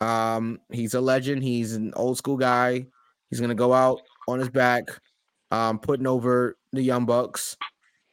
Um, 0.00 0.60
he's 0.72 0.94
a 0.94 1.00
legend. 1.00 1.42
He's 1.42 1.74
an 1.74 1.92
old 1.94 2.16
school 2.16 2.38
guy. 2.38 2.86
He's 3.28 3.38
gonna 3.38 3.54
go 3.54 3.74
out 3.74 4.00
on 4.26 4.38
his 4.38 4.48
back, 4.48 4.84
um, 5.50 5.78
putting 5.78 6.06
over 6.06 6.56
the 6.72 6.80
Young 6.80 7.04
Bucks. 7.04 7.56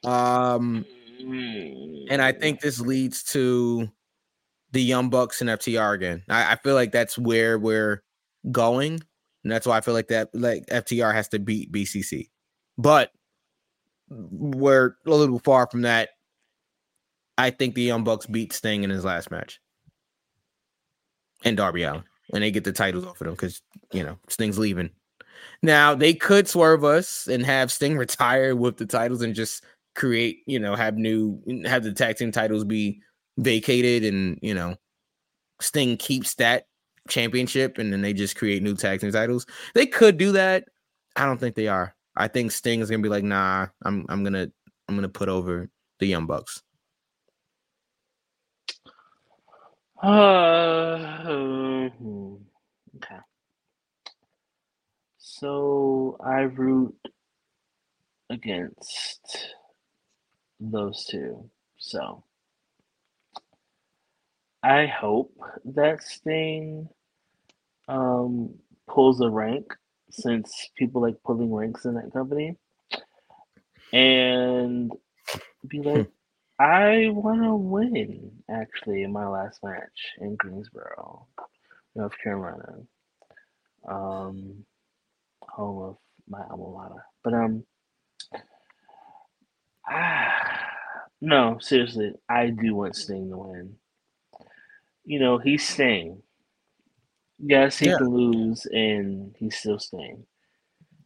Um, 0.04 0.86
and 1.20 2.22
I 2.22 2.34
think 2.34 2.60
this 2.60 2.82
leads 2.82 3.24
to 3.32 3.90
the 4.74 4.82
Young 4.82 5.10
Bucks 5.10 5.40
and 5.40 5.50
FTR 5.50 5.94
again. 5.96 6.24
I, 6.28 6.52
I 6.52 6.56
feel 6.58 6.76
like 6.76 6.92
that's 6.92 7.18
where 7.18 7.58
we're 7.58 8.04
going, 8.52 9.00
and 9.44 9.52
that's 9.52 9.66
why 9.66 9.78
I 9.78 9.82
feel 9.82 9.94
like 9.94 10.10
that 10.10 10.30
like 10.34 10.66
FTR 10.66 11.14
has 11.14 11.30
to 11.30 11.40
beat 11.40 11.72
BCC. 11.72 12.30
But 12.78 13.12
we're 14.10 14.98
a 15.06 15.12
little 15.12 15.40
far 15.40 15.70
from 15.72 15.84
that. 15.84 16.10
I 17.38 17.50
think 17.50 17.76
the 17.76 17.84
Young 17.84 18.04
Bucks 18.04 18.26
beat 18.26 18.54
Sting 18.54 18.84
in 18.84 18.90
his 18.90 19.06
last 19.06 19.32
match, 19.32 19.60
and 21.44 21.58
Darby 21.58 21.84
Allin, 21.84 22.04
and 22.34 22.44
they 22.44 22.52
get 22.52 22.64
the 22.64 22.72
titles 22.72 23.06
off 23.06 23.20
of 23.22 23.26
them 23.26 23.34
because 23.34 23.62
you 23.92 24.04
know 24.04 24.18
Sting's 24.30 24.60
leaving. 24.60 24.90
Now 25.62 25.96
they 25.96 26.14
could 26.14 26.48
swerve 26.48 26.84
us 26.84 27.28
and 27.28 27.46
have 27.46 27.72
Sting 27.72 27.98
retire 27.98 28.56
with 28.56 28.78
the 28.78 28.86
titles 28.86 29.22
and 29.22 29.36
just 29.36 29.64
create, 29.96 30.44
you 30.46 30.60
know, 30.60 30.76
have 30.76 30.98
new 30.98 31.42
have 31.66 31.84
the 31.84 31.94
tag 31.94 32.18
team 32.18 32.32
titles 32.32 32.64
be 32.64 33.02
vacated 33.38 34.06
and 34.06 34.40
you 34.42 34.54
know 34.54 34.76
Sting 35.60 35.98
keeps 35.98 36.36
that 36.36 36.68
championship 37.10 37.78
and 37.78 37.92
then 37.92 38.02
they 38.02 38.14
just 38.14 38.36
create 38.36 38.64
new 38.64 38.76
tag 38.76 39.02
team 39.02 39.12
titles. 39.12 39.46
They 39.74 39.86
could 39.86 40.18
do 40.18 40.32
that. 40.34 40.66
I 41.16 41.26
don't 41.26 41.40
think 41.40 41.56
they 41.56 41.68
are. 41.68 41.96
I 42.16 42.28
think 42.28 42.52
Sting 42.52 42.80
is 42.80 42.90
gonna 42.90 43.04
be 43.04 43.10
like, 43.10 43.24
nah, 43.24 43.68
I'm 43.84 44.06
I'm 44.10 44.24
gonna 44.24 44.48
I'm 44.88 44.96
gonna 44.96 45.10
put 45.10 45.30
over 45.30 45.70
the 46.00 46.08
Young 46.08 46.26
Bucks. 46.26 46.62
Uh, 50.02 51.90
hmm, 51.90 52.36
okay. 52.98 53.18
So 55.18 56.18
I 56.24 56.42
root 56.42 56.96
against 58.30 59.56
those 60.60 61.06
two. 61.06 61.50
So 61.78 62.24
I 64.64 64.86
hope 64.88 65.34
that 65.66 66.04
Sting 66.04 66.90
um 67.88 68.56
pulls 68.88 69.22
a 69.22 69.30
rank 69.30 69.74
since 70.10 70.70
people 70.78 71.02
like 71.02 71.16
pulling 71.24 71.54
ranks 71.54 71.86
in 71.86 71.96
that 71.96 72.12
company. 72.14 72.58
And 73.94 74.92
be 75.68 75.82
like, 75.82 76.10
I 76.60 77.10
want 77.10 77.44
to 77.44 77.56
win 77.56 78.32
actually 78.50 79.04
in 79.04 79.12
my 79.12 79.28
last 79.28 79.60
match 79.64 80.14
in 80.20 80.36
Greensboro, 80.38 81.28
North 81.96 82.14
Carolina, 82.24 82.80
um, 83.88 84.66
home 85.50 85.84
of 85.84 85.98
my 86.30 86.42
alma 86.50 86.72
mater. 86.72 87.06
But 87.24 87.34
um, 87.36 87.66
ah, 89.90 90.70
no, 91.22 91.58
seriously, 91.62 92.14
I 92.30 92.50
do 92.50 92.76
want 92.76 92.96
Sting 92.96 93.30
to 93.32 93.38
win. 93.38 93.76
you 95.06 95.20
know, 95.20 95.38
he's 95.40 95.68
Sting. 95.68 96.22
Yes, 97.40 97.78
he 97.80 97.88
Yeah. 97.88 97.98
can 97.98 98.10
lose 98.10 98.66
and 98.68 99.36
he's 99.38 99.58
still 99.58 99.80
Sting. 99.80 100.26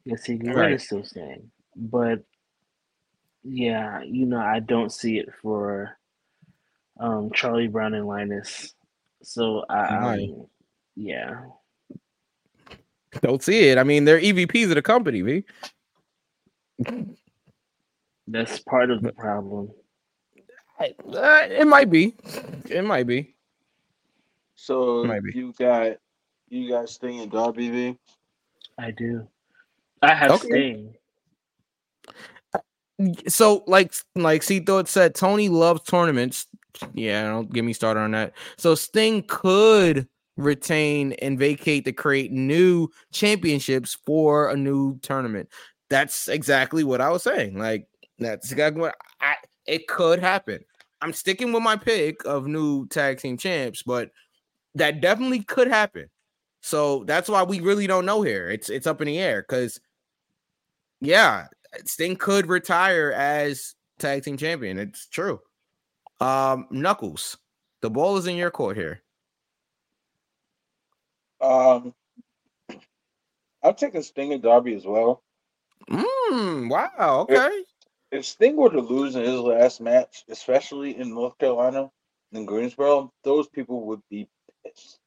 Yes, 0.05 0.25
he 0.25 0.37
can 0.37 0.53
win 0.53 0.71
Right. 0.71 0.71
and 0.71 0.81
still 0.81 1.03
Sting. 1.03 1.51
But 1.75 2.23
yeah, 3.49 4.01
you 4.03 4.25
know, 4.27 4.39
I 4.39 4.59
don't 4.59 4.91
see 4.91 5.17
it 5.19 5.29
for 5.41 5.97
um 6.99 7.31
Charlie 7.33 7.67
Brown 7.67 7.93
and 7.95 8.07
Linus. 8.07 8.73
So 9.23 9.65
I 9.69 9.87
Right. 9.87 10.29
um, 10.29 10.47
yeah. 10.95 11.41
Don't 13.21 13.43
see 13.43 13.69
it. 13.69 13.77
I 13.77 13.83
mean, 13.83 14.05
they're 14.05 14.19
EVPs 14.21 14.65
of 14.69 14.75
the 14.75 14.81
company, 14.81 15.21
V. 15.21 15.43
That's 18.27 18.59
part 18.59 18.91
of 18.91 19.03
the 19.03 19.13
problem. 19.13 19.71
Uh, 20.79 21.39
it 21.49 21.67
might 21.67 21.89
be. 21.91 22.15
It 22.69 22.83
might 22.83 23.07
be. 23.07 23.35
So 24.55 25.05
Maybe. 25.05 25.31
you 25.31 25.53
got 25.59 25.97
you 26.49 26.69
got 26.69 26.89
Sting 26.89 27.21
and 27.21 27.31
Darby 27.31 27.69
V. 27.69 27.97
I 28.77 28.91
do. 28.91 29.27
I 30.01 30.13
have 30.15 30.31
Okay. 30.31 30.37
Sting. 30.37 30.95
So, 33.27 33.63
like, 33.67 33.93
like 34.15 34.43
C 34.43 34.59
thought 34.59 34.87
said, 34.89 35.15
Tony 35.15 35.49
loves 35.49 35.83
tournaments. 35.83 36.47
Yeah, 36.93 37.23
don't 37.27 37.51
get 37.51 37.63
me 37.63 37.73
started 37.73 38.01
on 38.01 38.11
that. 38.11 38.33
So 38.57 38.75
Sting 38.75 39.23
could 39.27 40.07
retain 40.37 41.13
and 41.13 41.37
vacate 41.37 41.85
to 41.85 41.91
create 41.91 42.31
new 42.31 42.89
championships 43.11 43.97
for 44.05 44.49
a 44.49 44.55
new 44.57 44.97
tournament. 44.99 45.49
That's 45.89 46.27
exactly 46.27 46.83
what 46.83 47.01
I 47.01 47.09
was 47.09 47.23
saying. 47.23 47.57
Like, 47.57 47.87
that's 48.19 48.51
exactly 48.51 48.81
what 48.81 48.95
I. 49.21 49.35
It 49.65 49.87
could 49.87 50.19
happen. 50.19 50.63
I'm 51.01 51.13
sticking 51.13 51.53
with 51.53 51.63
my 51.63 51.77
pick 51.77 52.25
of 52.25 52.47
new 52.47 52.87
tag 52.87 53.19
team 53.19 53.37
champs, 53.37 53.83
but 53.83 54.09
that 54.75 55.01
definitely 55.01 55.43
could 55.43 55.67
happen. 55.67 56.09
So 56.61 57.03
that's 57.05 57.29
why 57.29 57.43
we 57.43 57.61
really 57.61 57.87
don't 57.87 58.05
know 58.05 58.21
here. 58.21 58.49
It's 58.49 58.69
it's 58.69 58.87
up 58.87 59.01
in 59.01 59.07
the 59.07 59.19
air 59.19 59.45
because, 59.47 59.79
yeah, 61.01 61.47
Sting 61.85 62.15
could 62.15 62.47
retire 62.47 63.11
as 63.11 63.75
tag 63.99 64.23
team 64.23 64.37
champion. 64.37 64.77
It's 64.79 65.07
true. 65.07 65.39
Um, 66.19 66.67
Knuckles, 66.69 67.37
the 67.81 67.89
ball 67.89 68.17
is 68.17 68.27
in 68.27 68.35
your 68.35 68.51
court 68.51 68.77
here. 68.77 69.01
Um, 71.41 71.93
I'm 73.63 73.75
taking 73.75 74.01
Sting 74.01 74.33
and 74.33 74.41
Darby 74.41 74.75
as 74.75 74.85
well. 74.85 75.23
Mm, 75.89 76.69
wow. 76.69 77.27
Okay. 77.29 77.63
If 78.11 78.25
Sting 78.25 78.55
were 78.55 78.69
to 78.69 78.81
lose 78.81 79.15
in 79.15 79.23
his 79.23 79.39
last 79.39 79.81
match, 79.81 80.23
especially 80.29 80.97
in 80.97 81.13
North 81.13 81.37
Carolina, 81.37 81.89
in 82.31 82.45
Greensboro, 82.45 83.13
those 83.23 83.47
people 83.47 83.85
would 83.85 84.01
be 84.09 84.27
pissed. 84.63 84.99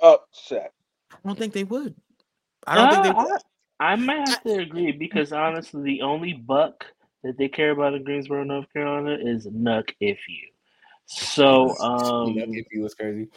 Upset. 0.00 0.72
I 1.12 1.16
don't 1.24 1.38
think 1.38 1.52
they 1.52 1.64
would. 1.64 1.94
I 2.66 2.76
don't 2.76 2.90
think 2.90 3.02
they 3.02 3.10
Uh, 3.10 3.14
would. 3.14 3.40
I 3.80 3.96
might 3.96 4.18
have 4.20 4.42
to 4.44 4.58
agree 4.58 4.92
because 4.92 5.32
honestly, 5.32 5.82
the 5.82 6.02
only 6.02 6.34
buck 6.34 6.84
that 7.22 7.36
they 7.38 7.48
care 7.48 7.70
about 7.70 7.94
in 7.94 8.04
Greensboro, 8.04 8.44
North 8.44 8.70
Carolina, 8.72 9.16
is 9.20 9.46
Nuck 9.46 9.90
if 10.00 10.18
you. 10.28 10.48
So, 11.06 11.76
um, 11.78 12.36
if 12.36 12.66
you 12.72 12.82
was 12.82 12.94
crazy. 12.94 13.28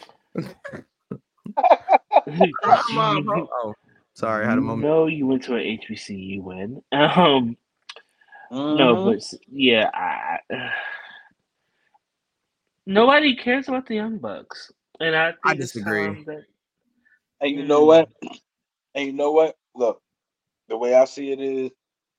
you 2.26 2.52
Oh, 3.64 3.74
sorry, 4.14 4.46
I 4.46 4.50
had 4.50 4.58
a 4.58 4.62
moment. 4.62 4.82
know 4.82 5.06
you 5.06 5.26
went 5.26 5.42
to 5.44 5.54
an 5.56 5.62
HBCU 5.62 6.42
win. 6.42 6.82
Um, 6.92 7.56
no, 8.50 8.96
Mhm. 8.96 9.04
but 9.04 9.38
yeah, 9.48 9.90
I, 9.94 10.38
nobody 12.86 13.34
cares 13.36 13.68
about 13.68 13.86
the 13.86 13.94
Young 13.96 14.18
Bucks, 14.18 14.70
and 15.00 15.16
I 15.16 15.32
think 15.32 15.44
I 15.44 15.54
disagree. 15.54 16.24
that 16.26 16.44
And 17.40 17.50
you 17.50 17.64
know 17.64 17.84
what? 17.84 18.08
And 18.94 19.06
you 19.06 19.12
know 19.12 19.32
what? 19.32 19.56
Look, 19.74 20.00
the 20.68 20.76
way 20.76 20.94
I 20.94 21.04
see 21.04 21.32
it 21.32 21.40
is, 21.40 21.70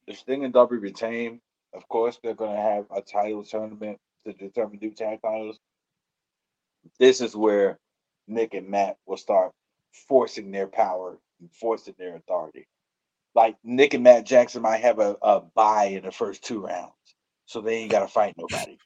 if 0.08 0.20
Sting 0.20 0.44
and 0.44 0.54
Darby 0.54 0.78
retain, 0.78 1.40
of 1.74 1.88
course 1.90 2.20
they're 2.24 2.34
going 2.36 2.56
to 2.56 2.62
have 2.62 2.86
a 2.96 3.02
title 3.02 3.44
tournament 3.44 3.98
to 4.26 4.34
determine 4.34 4.80
new 4.82 4.92
tag 4.92 5.22
titles. 5.22 5.60
This 7.00 7.22
is 7.22 7.36
where 7.36 7.80
Nick 8.28 8.54
and 8.54 8.70
Matt 8.70 8.98
will 9.06 9.18
start 9.18 9.52
forcing 10.08 10.52
their 10.52 10.68
power 10.68 11.18
and 11.40 11.50
forcing 11.54 11.96
their 11.98 12.16
authority. 12.16 12.68
Like 13.34 13.56
Nick 13.64 13.94
and 13.94 14.04
Matt 14.04 14.26
Jackson 14.26 14.62
might 14.62 14.82
have 14.82 15.00
a, 15.00 15.16
a 15.22 15.42
bye 15.56 15.86
in 15.86 16.04
the 16.06 16.12
first 16.12 16.44
two 16.44 16.62
rounds, 16.66 16.94
so 17.46 17.60
they 17.62 17.78
ain't 17.78 17.92
got 17.92 18.02
to 18.02 18.08
fight 18.08 18.36
nobody. 18.38 18.78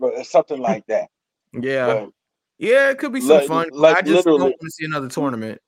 But 0.00 0.14
it's 0.14 0.30
something 0.30 0.58
like 0.60 0.84
that. 0.86 1.08
Yeah, 1.52 1.86
But 1.86 2.10
yeah, 2.58 2.90
it 2.90 2.98
could 2.98 3.12
be 3.12 3.20
some 3.20 3.36
Like- 3.38 3.48
fun. 3.48 3.68
like 3.72 3.96
I 3.98 4.02
just 4.02 4.24
don't 4.24 4.40
want 4.40 4.54
to 4.60 4.70
see 4.70 4.84
another 4.86 5.08
tournament. 5.08 5.60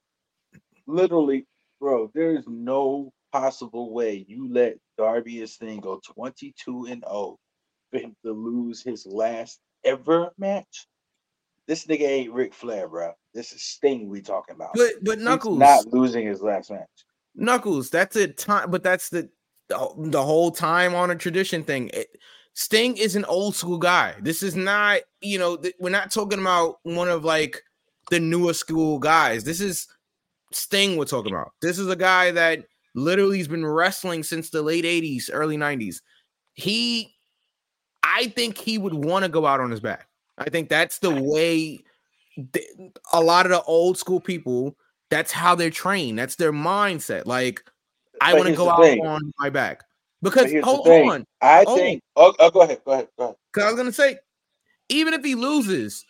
Literally, 0.86 1.47
bro, 1.81 2.11
there 2.15 2.36
is 2.36 2.44
no 2.47 3.12
possible 3.32 3.93
way 3.93 4.24
you 4.28 4.52
let 4.52 4.77
Darby 4.97 5.40
and 5.40 5.48
Sting 5.48 5.81
go 5.81 6.01
22 6.15 6.86
and 6.86 7.05
0 7.06 7.39
for 7.90 7.98
him 7.98 8.15
to 8.24 8.32
lose 8.32 8.82
his 8.82 9.06
last 9.06 9.59
ever 9.85 10.31
match. 10.39 10.86
This 11.66 11.86
nigga 11.86 12.02
ain't 12.02 12.32
Ric 12.32 12.52
Flair, 12.52 12.89
bro. 12.89 13.12
This 13.32 13.52
is 13.52 13.62
Sting 13.62 14.09
we 14.09 14.20
talking 14.20 14.55
about. 14.55 14.74
But 14.74 14.93
but 15.02 15.19
He's 15.19 15.24
Knuckles, 15.24 15.59
not 15.59 15.86
losing 15.93 16.27
his 16.27 16.43
last 16.43 16.70
match. 16.70 16.89
Knuckles, 17.35 17.90
that's 17.90 18.16
a 18.16 18.28
time, 18.28 18.70
but 18.70 18.82
that's 18.82 19.09
the 19.09 19.28
the, 19.69 19.90
the 19.97 20.23
whole 20.23 20.51
time 20.51 20.94
on 20.94 21.11
a 21.11 21.16
tradition 21.16 21.65
thing. 21.65 21.90
It, 21.94 22.09
Sting 22.52 22.97
is 22.97 23.16
an 23.16 23.24
old 23.24 23.56
school 23.56 23.78
guy. 23.78 24.15
This 24.20 24.43
is 24.43 24.55
not, 24.55 25.01
you 25.20 25.39
know, 25.39 25.56
th- 25.56 25.74
we're 25.81 25.90
not 25.90 26.12
talking 26.12 26.39
about 26.39 26.77
one 26.85 27.09
of 27.09 27.24
like 27.24 27.61
the 28.11 28.20
newer 28.20 28.52
school 28.52 28.98
guys. 28.98 29.43
This 29.43 29.61
is 29.61 29.89
Sting 30.55 30.97
we're 30.97 31.05
talking 31.05 31.32
about. 31.32 31.52
This 31.60 31.78
is 31.78 31.89
a 31.89 31.97
guy 31.97 32.31
that 32.32 32.64
literally 32.94 33.39
has 33.39 33.48
been 33.48 33.66
wrestling 33.66 34.22
since 34.22 34.51
the 34.51 34.62
late 34.62 34.85
80s, 34.85 35.31
early 35.32 35.56
90s. 35.56 36.01
He 36.55 37.14
I 38.02 38.26
think 38.28 38.59
he 38.59 38.78
would 38.78 38.94
want 38.94 39.24
to 39.24 39.28
go 39.31 39.47
out 39.47 39.60
on 39.60 39.70
his 39.70 39.81
back. 39.81 40.06
I 40.39 40.51
think 40.51 40.68
that's 40.68 40.98
the 40.98 41.10
way 41.22 41.82
th- 42.52 42.66
a 43.12 43.20
lot 43.20 43.47
of 43.47 43.51
the 43.51 43.62
old 43.62 43.98
school 43.98 44.20
people 44.20 44.76
that's 45.10 45.32
how 45.32 45.55
they're 45.55 45.70
trained. 45.70 46.18
That's 46.18 46.36
their 46.36 46.52
mindset. 46.52 47.26
Like, 47.26 47.62
I 48.20 48.35
want 48.35 48.48
to 48.48 48.55
go 48.55 48.68
out 48.68 48.81
thing. 48.82 49.06
on 49.06 49.32
my 49.39 49.51
back. 49.51 49.82
Because 50.22 50.52
hold 50.62 50.89
on. 50.89 51.24
I 51.40 51.64
Oh. 51.66 51.76
think. 51.76 52.02
Oh, 52.16 52.35
oh, 52.39 52.51
go 52.51 52.62
ahead. 52.62 52.81
Go 52.85 52.93
ahead. 52.93 53.09
Go 53.18 53.24
ahead. 53.24 53.36
Because 53.52 53.66
I 53.66 53.70
was 53.70 53.76
gonna 53.76 53.93
say, 53.93 54.18
even 54.89 55.14
if 55.14 55.22
he 55.24 55.35
loses, 55.35 56.05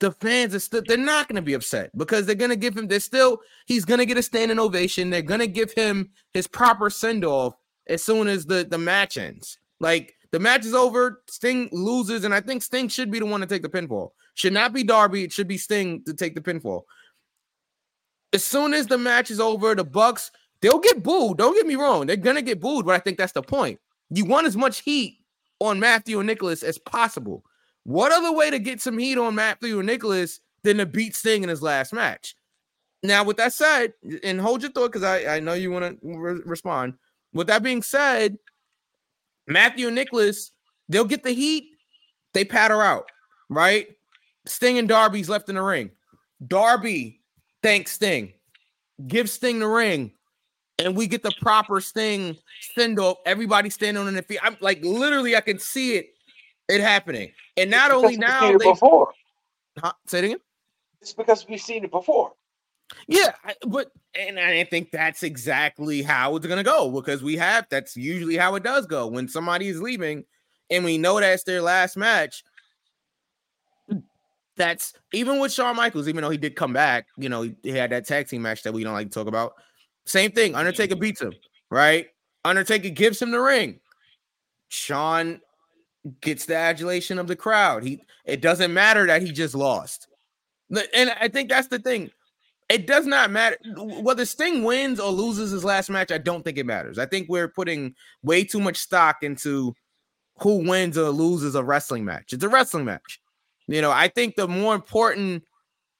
the 0.00 0.10
fans 0.10 0.54
are 0.54 0.60
still 0.60 0.82
they're 0.86 0.96
not 0.96 1.28
gonna 1.28 1.42
be 1.42 1.52
upset 1.52 1.90
because 1.96 2.26
they're 2.26 2.34
gonna 2.34 2.56
give 2.56 2.76
him 2.76 2.88
they're 2.88 3.00
still 3.00 3.38
he's 3.66 3.84
gonna 3.84 4.06
get 4.06 4.18
a 4.18 4.22
standing 4.22 4.58
ovation. 4.58 5.10
They're 5.10 5.22
gonna 5.22 5.46
give 5.46 5.72
him 5.72 6.10
his 6.32 6.46
proper 6.46 6.90
send-off 6.90 7.54
as 7.86 8.02
soon 8.02 8.26
as 8.26 8.46
the, 8.46 8.66
the 8.68 8.78
match 8.78 9.18
ends. 9.18 9.58
Like 9.78 10.14
the 10.32 10.38
match 10.38 10.64
is 10.64 10.74
over, 10.74 11.22
Sting 11.28 11.68
loses, 11.72 12.24
and 12.24 12.34
I 12.34 12.40
think 12.40 12.62
Sting 12.62 12.88
should 12.88 13.10
be 13.10 13.18
the 13.18 13.26
one 13.26 13.40
to 13.40 13.46
take 13.46 13.62
the 13.62 13.68
pinfall. 13.68 14.10
Should 14.34 14.52
not 14.52 14.72
be 14.72 14.82
Darby, 14.82 15.24
it 15.24 15.32
should 15.32 15.48
be 15.48 15.58
Sting 15.58 16.02
to 16.04 16.14
take 16.14 16.34
the 16.34 16.40
pinfall. 16.40 16.82
As 18.32 18.44
soon 18.44 18.72
as 18.74 18.86
the 18.86 18.98
match 18.98 19.30
is 19.30 19.40
over, 19.40 19.74
the 19.74 19.84
Bucks 19.84 20.30
they'll 20.62 20.78
get 20.78 21.02
booed. 21.02 21.38
Don't 21.38 21.54
get 21.54 21.66
me 21.66 21.76
wrong, 21.76 22.06
they're 22.06 22.16
gonna 22.16 22.42
get 22.42 22.60
booed, 22.60 22.86
but 22.86 22.94
I 22.94 22.98
think 22.98 23.18
that's 23.18 23.32
the 23.32 23.42
point. 23.42 23.78
You 24.08 24.24
want 24.24 24.46
as 24.46 24.56
much 24.56 24.80
heat 24.80 25.18
on 25.60 25.78
Matthew 25.78 26.18
and 26.18 26.26
Nicholas 26.26 26.62
as 26.62 26.78
possible. 26.78 27.44
What 27.84 28.12
other 28.12 28.32
way 28.32 28.50
to 28.50 28.58
get 28.58 28.80
some 28.80 28.98
heat 28.98 29.18
on 29.18 29.34
Matthew 29.34 29.82
Nicholas 29.82 30.40
than 30.62 30.78
to 30.78 30.86
beat 30.86 31.16
Sting 31.16 31.42
in 31.42 31.48
his 31.48 31.62
last 31.62 31.92
match? 31.92 32.34
Now, 33.02 33.24
with 33.24 33.38
that 33.38 33.52
said, 33.52 33.94
and 34.22 34.40
hold 34.40 34.62
your 34.62 34.70
thought 34.72 34.92
because 34.92 35.02
I, 35.02 35.36
I 35.36 35.40
know 35.40 35.54
you 35.54 35.70
want 35.70 36.00
to 36.00 36.18
re- 36.18 36.42
respond. 36.44 36.94
With 37.32 37.46
that 37.46 37.62
being 37.62 37.82
said, 37.82 38.36
Matthew 39.46 39.86
and 39.86 39.96
Nicholas, 39.96 40.52
they'll 40.88 41.04
get 41.04 41.22
the 41.22 41.32
heat, 41.32 41.64
they 42.34 42.44
patter 42.44 42.82
out, 42.82 43.06
right? 43.48 43.88
Sting 44.46 44.78
and 44.78 44.88
Darby's 44.88 45.28
left 45.28 45.48
in 45.48 45.54
the 45.54 45.62
ring. 45.62 45.90
Darby 46.46 47.20
thanks 47.62 47.92
Sting, 47.92 48.32
gives 49.06 49.32
Sting 49.32 49.58
the 49.58 49.66
ring, 49.66 50.12
and 50.78 50.96
we 50.96 51.06
get 51.06 51.22
the 51.22 51.32
proper 51.40 51.80
Sting 51.80 52.36
send 52.74 52.98
off. 52.98 53.18
Everybody 53.24 53.70
standing 53.70 54.06
on 54.06 54.12
their 54.12 54.22
feet. 54.22 54.40
I'm 54.42 54.56
like 54.60 54.84
literally, 54.84 55.36
I 55.36 55.40
can 55.40 55.58
see 55.58 55.96
it, 55.96 56.14
it 56.70 56.80
happening. 56.80 57.32
And 57.56 57.70
not 57.70 57.90
It's 57.90 57.94
only 57.94 58.16
now, 58.16 58.56
they 58.56 58.64
before. 58.70 59.12
huh, 59.78 59.92
say 60.06 60.18
it 60.18 60.24
again. 60.24 60.40
It's 61.00 61.12
because 61.12 61.46
we've 61.48 61.60
seen 61.60 61.84
it 61.84 61.90
before. 61.90 62.32
Yeah, 63.06 63.32
but 63.66 63.92
and 64.18 64.38
I 64.38 64.64
think 64.64 64.90
that's 64.90 65.22
exactly 65.22 66.02
how 66.02 66.34
it's 66.36 66.46
gonna 66.46 66.64
go 66.64 66.90
because 66.90 67.22
we 67.22 67.36
have 67.36 67.66
that's 67.70 67.96
usually 67.96 68.36
how 68.36 68.54
it 68.56 68.62
does 68.62 68.86
go 68.86 69.06
when 69.06 69.28
somebody 69.28 69.68
is 69.68 69.80
leaving 69.80 70.24
and 70.70 70.84
we 70.84 70.98
know 70.98 71.20
that's 71.20 71.44
their 71.44 71.62
last 71.62 71.96
match. 71.96 72.42
That's 74.56 74.92
even 75.12 75.38
with 75.38 75.52
Shawn 75.52 75.76
Michaels, 75.76 76.08
even 76.08 76.22
though 76.22 76.30
he 76.30 76.36
did 76.36 76.56
come 76.56 76.72
back, 76.72 77.06
you 77.16 77.28
know, 77.28 77.42
he, 77.42 77.54
he 77.62 77.70
had 77.70 77.90
that 77.90 78.06
tag 78.06 78.28
team 78.28 78.42
match 78.42 78.62
that 78.64 78.72
we 78.72 78.84
don't 78.84 78.92
like 78.92 79.08
to 79.08 79.14
talk 79.14 79.28
about. 79.28 79.54
Same 80.04 80.32
thing, 80.32 80.54
Undertaker 80.54 80.96
beats 80.96 81.20
him, 81.22 81.32
right? 81.70 82.08
Undertaker 82.44 82.90
gives 82.90 83.22
him 83.22 83.30
the 83.30 83.40
ring. 83.40 83.80
Shawn 84.68 85.40
gets 86.20 86.46
the 86.46 86.56
adulation 86.56 87.18
of 87.18 87.26
the 87.26 87.36
crowd. 87.36 87.82
He 87.82 88.02
it 88.24 88.40
doesn't 88.40 88.72
matter 88.72 89.06
that 89.06 89.22
he 89.22 89.32
just 89.32 89.54
lost. 89.54 90.06
And 90.94 91.10
I 91.20 91.28
think 91.28 91.48
that's 91.48 91.68
the 91.68 91.78
thing. 91.78 92.10
It 92.68 92.86
does 92.86 93.04
not 93.04 93.32
matter 93.32 93.56
whether 93.76 94.24
Sting 94.24 94.62
wins 94.62 95.00
or 95.00 95.10
loses 95.10 95.50
his 95.50 95.64
last 95.64 95.90
match. 95.90 96.12
I 96.12 96.18
don't 96.18 96.44
think 96.44 96.56
it 96.56 96.66
matters. 96.66 96.98
I 96.98 97.06
think 97.06 97.28
we're 97.28 97.48
putting 97.48 97.94
way 98.22 98.44
too 98.44 98.60
much 98.60 98.76
stock 98.76 99.22
into 99.22 99.74
who 100.38 100.68
wins 100.68 100.96
or 100.96 101.10
loses 101.10 101.56
a 101.56 101.64
wrestling 101.64 102.04
match. 102.04 102.32
It's 102.32 102.44
a 102.44 102.48
wrestling 102.48 102.84
match. 102.84 103.20
You 103.66 103.82
know, 103.82 103.90
I 103.90 104.06
think 104.08 104.36
the 104.36 104.46
more 104.46 104.74
important 104.76 105.42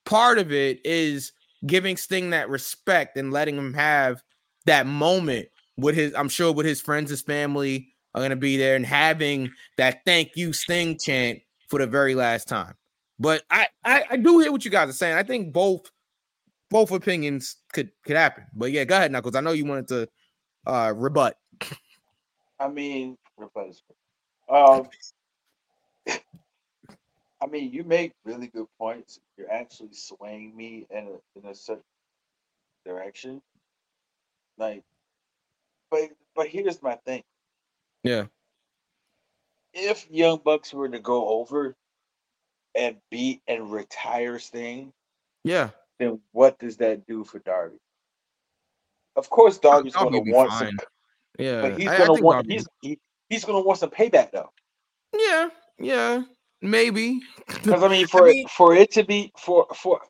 part 0.04 0.38
of 0.38 0.52
it 0.52 0.80
is 0.84 1.32
giving 1.66 1.96
Sting 1.96 2.30
that 2.30 2.48
respect 2.48 3.16
and 3.16 3.32
letting 3.32 3.56
him 3.56 3.74
have 3.74 4.22
that 4.66 4.86
moment 4.86 5.48
with 5.76 5.96
his, 5.96 6.14
I'm 6.14 6.28
sure 6.28 6.52
with 6.52 6.66
his 6.66 6.80
friends, 6.80 7.10
his 7.10 7.22
family 7.22 7.88
are 8.14 8.22
gonna 8.22 8.36
be 8.36 8.56
there 8.56 8.76
and 8.76 8.86
having 8.86 9.50
that 9.76 10.00
thank 10.04 10.36
you 10.36 10.52
Sting 10.52 10.98
chant 10.98 11.40
for 11.68 11.78
the 11.78 11.86
very 11.86 12.14
last 12.14 12.48
time. 12.48 12.74
But 13.18 13.42
I, 13.50 13.68
I, 13.84 14.04
I 14.10 14.16
do 14.16 14.40
hear 14.40 14.50
what 14.50 14.64
you 14.64 14.70
guys 14.70 14.88
are 14.88 14.94
saying. 14.94 15.16
I 15.16 15.22
think 15.22 15.52
both 15.52 15.90
both 16.70 16.90
opinions 16.90 17.56
could 17.72 17.90
could 18.04 18.16
happen. 18.16 18.44
But 18.54 18.72
yeah, 18.72 18.84
go 18.84 18.96
ahead, 18.96 19.12
Knuckles. 19.12 19.34
I 19.34 19.40
know 19.40 19.52
you 19.52 19.64
wanted 19.66 19.88
to 19.88 20.08
uh 20.66 20.92
rebut. 20.96 21.36
I 22.58 22.68
mean, 22.68 23.16
replacement. 23.36 23.96
Um, 24.48 24.88
I 27.42 27.46
mean, 27.46 27.72
you 27.72 27.84
make 27.84 28.12
really 28.24 28.48
good 28.48 28.66
points. 28.78 29.20
You're 29.36 29.50
actually 29.50 29.92
swaying 29.92 30.54
me 30.56 30.86
in 30.90 31.06
a 31.06 31.38
in 31.38 31.50
a 31.50 31.54
certain 31.54 31.82
direction. 32.84 33.40
Like, 34.58 34.82
but 35.90 36.10
but 36.34 36.48
here's 36.48 36.82
my 36.82 36.96
thing: 37.06 37.22
Yeah. 38.02 38.26
if 39.72 40.06
Young 40.10 40.40
Bucks 40.44 40.72
were 40.74 40.88
to 40.88 40.98
go 40.98 41.28
over 41.28 41.76
and 42.74 42.96
beat 43.10 43.40
and 43.46 43.70
retire 43.70 44.38
Sting, 44.38 44.92
Yeah. 45.44 45.70
then 45.98 46.20
what 46.32 46.58
does 46.58 46.76
that 46.78 47.06
do 47.06 47.24
for 47.24 47.38
Darby? 47.40 47.78
Of 49.16 49.28
course, 49.30 49.58
Darby's 49.58 49.92
Darby 49.94 50.10
going 50.12 50.24
to 50.24 50.32
want 50.32 50.52
some. 50.52 50.78
Yeah. 51.38 51.62
but 51.62 51.78
he's 51.78 51.88
I- 51.88 51.94
I 51.94 51.98
going 52.06 52.16
to 52.18 52.22
want 52.22 52.36
Darby- 52.48 52.54
he's 52.54 52.66
he, 52.82 52.98
he's 53.28 53.44
going 53.44 53.62
to 53.62 53.66
want 53.66 53.78
some 53.78 53.90
payback 53.90 54.30
though. 54.32 54.50
Yeah, 55.14 55.48
yeah, 55.78 56.22
maybe. 56.62 57.20
Because 57.46 57.82
I 57.82 57.88
mean, 57.88 58.06
for 58.06 58.26
mean- 58.26 58.48
for 58.48 58.74
it 58.74 58.92
to 58.92 59.04
be 59.04 59.32
for 59.36 59.66
for 59.74 60.00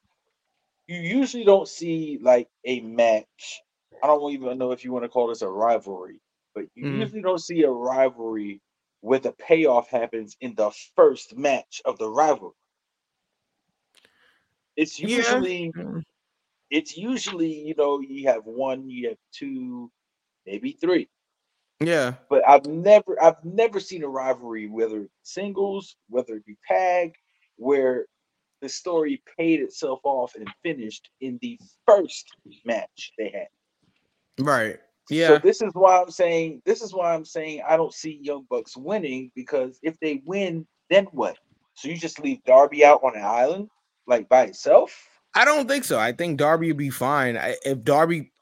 you 0.86 0.98
usually 1.00 1.44
don't 1.44 1.68
see 1.68 2.18
like 2.20 2.48
a 2.64 2.80
match. 2.80 3.60
I 4.02 4.06
don't 4.06 4.32
even 4.32 4.58
know 4.58 4.72
if 4.72 4.84
you 4.84 4.92
want 4.92 5.04
to 5.04 5.08
call 5.08 5.28
this 5.28 5.42
a 5.42 5.48
rivalry, 5.48 6.20
but 6.54 6.64
you 6.74 6.84
Mhm. 6.84 6.90
usually 6.90 7.22
don't 7.22 7.38
see 7.40 7.62
a 7.62 7.70
rivalry 7.70 8.60
where 9.00 9.18
the 9.20 9.32
payoff 9.32 9.88
happens 9.88 10.36
in 10.40 10.54
the 10.54 10.70
first 10.96 11.36
match 11.36 11.82
of 11.84 11.98
the 11.98 12.10
rivalry. 12.10 12.54
It's 14.76 14.98
usually 14.98 15.74
Mm. 15.76 16.02
it's 16.70 16.96
usually 16.96 17.52
you 17.52 17.74
know 17.76 18.00
you 18.00 18.28
have 18.28 18.44
one, 18.46 18.88
you 18.88 19.10
have 19.10 19.18
two, 19.32 19.90
maybe 20.46 20.72
three. 20.72 21.08
Yeah, 21.80 22.18
But 22.30 22.48
I've 22.48 22.64
never 22.66 23.22
I've 23.22 23.44
never 23.44 23.78
seen 23.80 24.02
a 24.04 24.08
rivalry, 24.08 24.68
whether 24.68 25.08
singles, 25.22 25.96
whether 26.08 26.36
it 26.36 26.46
be 26.46 26.56
tag, 26.66 27.14
where 27.56 28.06
the 28.62 28.68
story 28.70 29.22
paid 29.38 29.60
itself 29.60 30.00
off 30.04 30.34
and 30.36 30.48
finished 30.62 31.10
in 31.20 31.38
the 31.42 31.58
first 31.86 32.28
match 32.64 33.12
they 33.18 33.30
had. 33.30 33.48
right. 34.40 34.80
So 35.10 35.38
this 35.38 35.60
is 35.60 35.70
why 35.74 36.00
I'm 36.00 36.10
saying 36.10 36.62
this 36.64 36.82
is 36.82 36.94
why 36.94 37.14
I'm 37.14 37.24
saying 37.24 37.62
I 37.68 37.76
don't 37.76 37.92
see 37.94 38.20
Young 38.22 38.46
Bucks 38.48 38.76
winning 38.76 39.30
because 39.34 39.78
if 39.82 39.94
they 40.00 40.22
win, 40.24 40.66
then 40.88 41.06
what? 41.12 41.36
So 41.74 41.88
you 41.88 41.96
just 41.96 42.20
leave 42.20 42.42
Darby 42.44 42.84
out 42.84 43.02
on 43.02 43.16
an 43.16 43.24
island 43.24 43.68
like 44.06 44.28
by 44.28 44.44
itself? 44.44 45.08
I 45.34 45.44
don't 45.44 45.68
think 45.68 45.84
so. 45.84 45.98
I 45.98 46.12
think 46.12 46.38
Darby 46.38 46.68
would 46.68 46.76
be 46.76 46.90
fine. 46.90 47.36
I, 47.36 47.56
if 47.64 47.82
Darby 47.84 48.32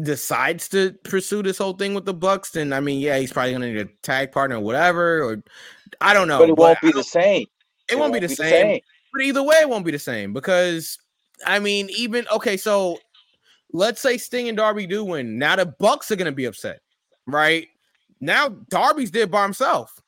decides 0.00 0.68
to 0.70 0.92
pursue 1.04 1.42
this 1.42 1.58
whole 1.58 1.74
thing 1.74 1.94
with 1.94 2.04
the 2.04 2.14
Bucks, 2.14 2.50
then 2.50 2.72
I 2.72 2.80
mean, 2.80 3.00
yeah, 3.00 3.18
he's 3.18 3.32
probably 3.32 3.52
gonna 3.52 3.72
need 3.72 3.80
a 3.80 3.88
tag 4.02 4.32
partner 4.32 4.56
or 4.56 4.60
whatever. 4.60 5.22
Or 5.22 5.42
I 6.00 6.14
don't 6.14 6.28
know. 6.28 6.38
but 6.38 6.48
it 6.48 6.56
won't 6.56 6.80
be 6.80 6.92
the 6.92 7.04
same. 7.04 7.46
It 7.90 7.98
won't 7.98 8.12
be 8.12 8.20
the 8.20 8.28
same. 8.28 8.50
same. 8.50 8.80
But 9.12 9.22
either 9.22 9.42
way, 9.42 9.56
it 9.60 9.68
won't 9.68 9.84
be 9.84 9.92
the 9.92 9.98
same 9.98 10.32
because 10.32 10.98
I 11.46 11.58
mean, 11.58 11.88
even 11.96 12.26
okay, 12.32 12.56
so 12.56 12.98
let's 13.72 14.00
say 14.00 14.18
Sting 14.18 14.48
and 14.48 14.56
Darby 14.56 14.86
do 14.86 15.04
win. 15.04 15.38
Now 15.38 15.56
the 15.56 15.66
Bucks 15.66 16.10
are 16.10 16.16
gonna 16.16 16.32
be 16.32 16.44
upset, 16.44 16.80
right? 17.26 17.68
Now 18.20 18.50
Darby's 18.70 19.10
there 19.10 19.26
by 19.26 19.42
himself. 19.42 20.00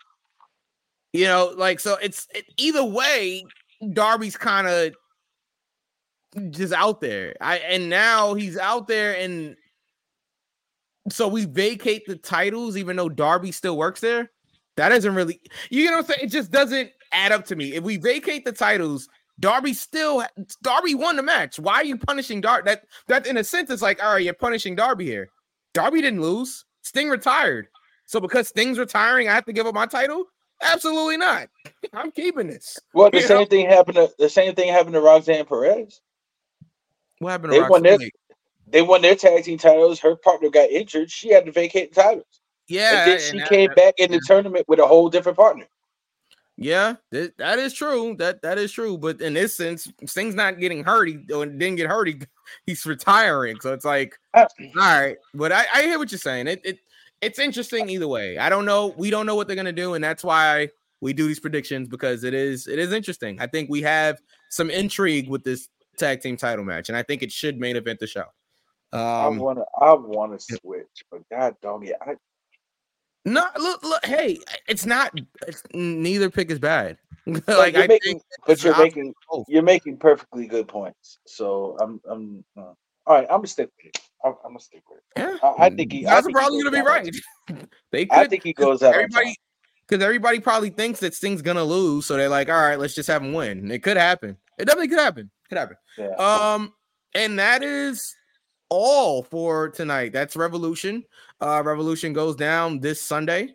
You 1.12 1.26
know, 1.26 1.52
like 1.56 1.80
so 1.80 1.96
it's 2.02 2.26
it, 2.34 2.44
either 2.56 2.84
way, 2.84 3.44
Darby's 3.92 4.36
kind 4.36 4.66
of 4.66 6.50
just 6.50 6.72
out 6.72 7.00
there. 7.00 7.34
I 7.40 7.58
and 7.58 7.88
now 7.88 8.34
he's 8.34 8.58
out 8.58 8.88
there 8.88 9.16
and 9.16 9.56
so 11.10 11.28
we 11.28 11.44
vacate 11.44 12.06
the 12.06 12.16
titles 12.16 12.76
even 12.76 12.96
though 12.96 13.08
Darby 13.08 13.52
still 13.52 13.76
works 13.76 14.00
there. 14.00 14.30
That 14.76 14.88
doesn't 14.88 15.14
really 15.14 15.40
you 15.70 15.86
know 15.86 15.98
what 15.98 16.06
I'm 16.06 16.06
saying? 16.06 16.26
It 16.26 16.30
just 16.30 16.50
doesn't 16.50 16.90
add 17.12 17.32
up 17.32 17.44
to 17.46 17.56
me. 17.56 17.74
If 17.74 17.84
we 17.84 17.96
vacate 17.96 18.44
the 18.44 18.52
titles, 18.52 19.08
Darby 19.40 19.72
still 19.72 20.24
Darby 20.62 20.94
won 20.94 21.16
the 21.16 21.22
match. 21.22 21.58
Why 21.58 21.74
are 21.76 21.84
you 21.84 21.96
punishing 21.96 22.40
Darby? 22.40 22.66
That 22.70 22.84
that 23.08 23.26
in 23.26 23.36
a 23.36 23.44
sense, 23.44 23.70
it's 23.70 23.82
like, 23.82 24.02
all 24.02 24.12
right, 24.14 24.22
you're 24.24 24.34
punishing 24.34 24.74
Darby 24.76 25.04
here. 25.06 25.28
Darby 25.72 26.00
didn't 26.00 26.20
lose. 26.22 26.64
Sting 26.82 27.08
retired. 27.08 27.68
So 28.06 28.20
because 28.20 28.48
Sting's 28.48 28.78
retiring, 28.78 29.28
I 29.28 29.32
have 29.34 29.46
to 29.46 29.52
give 29.52 29.66
up 29.66 29.74
my 29.74 29.86
title? 29.86 30.24
Absolutely 30.62 31.16
not. 31.16 31.48
I'm 31.92 32.12
keeping 32.12 32.46
this. 32.46 32.78
Well, 32.92 33.10
the 33.10 33.18
You 33.20 33.26
same 33.26 33.38
know? 33.38 33.44
thing 33.46 33.66
happened 33.68 33.96
to 33.96 34.10
the 34.18 34.28
same 34.28 34.54
thing 34.54 34.72
happened 34.72 34.94
to 34.94 35.00
Roxanne 35.00 35.44
Perez. 35.46 36.00
What 37.18 37.30
happened 37.30 37.52
They 37.52 37.60
to 37.60 37.66
won 37.68 37.82
their 37.82 37.92
Roxanne? 37.92 38.10
they 38.68 38.82
won 38.82 39.02
their 39.02 39.16
tag 39.16 39.44
team 39.44 39.58
titles. 39.58 39.98
Her 40.00 40.14
partner 40.16 40.48
got 40.50 40.70
injured. 40.70 41.10
She 41.10 41.30
had 41.32 41.44
to 41.46 41.52
vacate 41.52 41.92
the 41.94 42.02
titles. 42.02 42.40
Yeah, 42.68 43.00
and 43.02 43.10
then 43.10 43.20
she 43.20 43.38
and 43.38 43.48
came 43.48 43.68
that- 43.68 43.76
back 43.76 43.94
in 43.98 44.10
the 44.12 44.20
tournament 44.26 44.64
with 44.68 44.78
a 44.78 44.86
whole 44.86 45.08
different 45.10 45.36
partner. 45.36 45.66
Yeah, 46.56 46.94
that, 47.10 47.36
that 47.38 47.58
is 47.58 47.72
true. 47.74 48.14
That 48.18 48.42
that 48.42 48.58
is 48.58 48.70
true. 48.70 48.96
But 48.96 49.20
in 49.20 49.34
this 49.34 49.56
sense, 49.56 49.90
Sting's 50.06 50.36
not 50.36 50.60
getting 50.60 50.84
hurt. 50.84 51.08
He 51.08 51.18
or 51.32 51.46
didn't 51.46 51.76
get 51.76 51.88
hurt. 51.88 52.06
He, 52.08 52.20
he's 52.66 52.86
retiring. 52.86 53.58
So 53.60 53.72
it's 53.72 53.84
like, 53.84 54.18
Uh, 54.34 54.46
all 54.60 54.72
right. 54.76 55.16
But 55.34 55.50
I, 55.52 55.64
I 55.74 55.82
hear 55.82 55.98
what 55.98 56.12
you're 56.12 56.18
saying. 56.18 56.46
It, 56.46 56.60
it 56.64 56.78
it's 57.20 57.38
interesting 57.38 57.88
either 57.88 58.06
way. 58.06 58.38
I 58.38 58.48
don't 58.48 58.66
know. 58.66 58.94
We 58.96 59.10
don't 59.10 59.26
know 59.26 59.34
what 59.34 59.46
they're 59.46 59.56
gonna 59.56 59.72
do, 59.72 59.94
and 59.94 60.04
that's 60.04 60.22
why 60.22 60.68
we 61.00 61.12
do 61.12 61.26
these 61.26 61.40
predictions 61.40 61.88
because 61.88 62.22
it 62.22 62.34
is 62.34 62.68
it 62.68 62.78
is 62.78 62.92
interesting. 62.92 63.40
I 63.40 63.46
think 63.46 63.68
we 63.68 63.82
have 63.82 64.20
some 64.50 64.70
intrigue 64.70 65.28
with 65.28 65.42
this 65.42 65.68
tag 65.96 66.20
team 66.20 66.36
title 66.36 66.64
match, 66.64 66.88
and 66.88 66.96
I 66.96 67.02
think 67.02 67.22
it 67.22 67.32
should 67.32 67.58
main 67.58 67.76
event 67.76 67.98
the 67.98 68.06
show. 68.06 68.26
I 68.92 69.26
Um, 69.26 69.38
wanna 69.38 69.64
I 69.80 69.92
wanna 69.94 70.38
switch, 70.38 71.04
but 71.10 71.28
god 71.30 71.56
dog 71.60 71.86
it, 71.86 71.96
I 72.00 72.14
no, 73.24 73.46
look, 73.58 73.82
look. 73.82 74.04
Hey, 74.04 74.38
it's 74.68 74.86
not. 74.86 75.18
It's, 75.46 75.62
neither 75.72 76.30
pick 76.30 76.50
is 76.50 76.58
bad. 76.58 76.98
but 77.26 77.48
like 77.48 77.74
you're 77.74 77.84
I 77.84 77.86
making 77.86 78.12
think 78.12 78.22
but 78.46 78.62
you're 78.62 78.76
making 78.76 79.14
both. 79.30 79.46
you're 79.48 79.62
making 79.62 79.96
perfectly 79.96 80.46
good 80.46 80.68
points. 80.68 81.18
So 81.26 81.76
I'm 81.80 82.00
I'm 82.08 82.44
uh, 82.56 82.60
all 82.60 82.76
right. 83.06 83.26
I'm 83.30 83.38
gonna 83.38 83.46
stick 83.46 83.70
with 83.78 83.86
it. 83.86 83.98
I'm, 84.22 84.34
I'm 84.44 84.50
gonna 84.50 84.60
stick 84.60 84.82
with 84.90 84.98
it. 84.98 85.04
Yeah, 85.16 85.36
I, 85.42 85.66
I 85.66 85.70
think 85.70 85.90
he. 85.90 86.06
I 86.06 86.20
think 86.20 86.36
probably 86.36 86.62
goes 86.62 86.70
gonna 86.70 86.82
be 86.82 86.86
right. 86.86 87.68
they 87.92 88.06
I 88.10 88.26
think 88.26 88.42
he 88.42 88.52
goes 88.52 88.82
out. 88.82 88.94
everybody 88.94 89.34
because 89.88 90.04
everybody 90.04 90.38
probably 90.38 90.68
thinks 90.68 91.00
that 91.00 91.14
Sting's 91.14 91.40
gonna 91.40 91.64
lose, 91.64 92.04
so 92.04 92.16
they're 92.16 92.28
like, 92.28 92.50
all 92.50 92.60
right, 92.60 92.78
let's 92.78 92.94
just 92.94 93.08
have 93.08 93.22
him 93.22 93.32
win. 93.32 93.70
It 93.70 93.82
could 93.82 93.96
happen. 93.96 94.36
It 94.58 94.66
definitely 94.66 94.88
could 94.88 94.98
happen. 94.98 95.30
Could 95.48 95.58
happen. 95.58 95.76
Yeah. 95.96 96.14
Um, 96.16 96.74
and 97.14 97.38
that 97.38 97.62
is 97.62 98.14
all 98.68 99.22
for 99.22 99.70
tonight. 99.70 100.12
That's 100.12 100.36
Revolution. 100.36 101.04
Uh, 101.44 101.62
Revolution 101.62 102.14
goes 102.14 102.34
down 102.36 102.80
this 102.80 103.02
Sunday. 103.02 103.50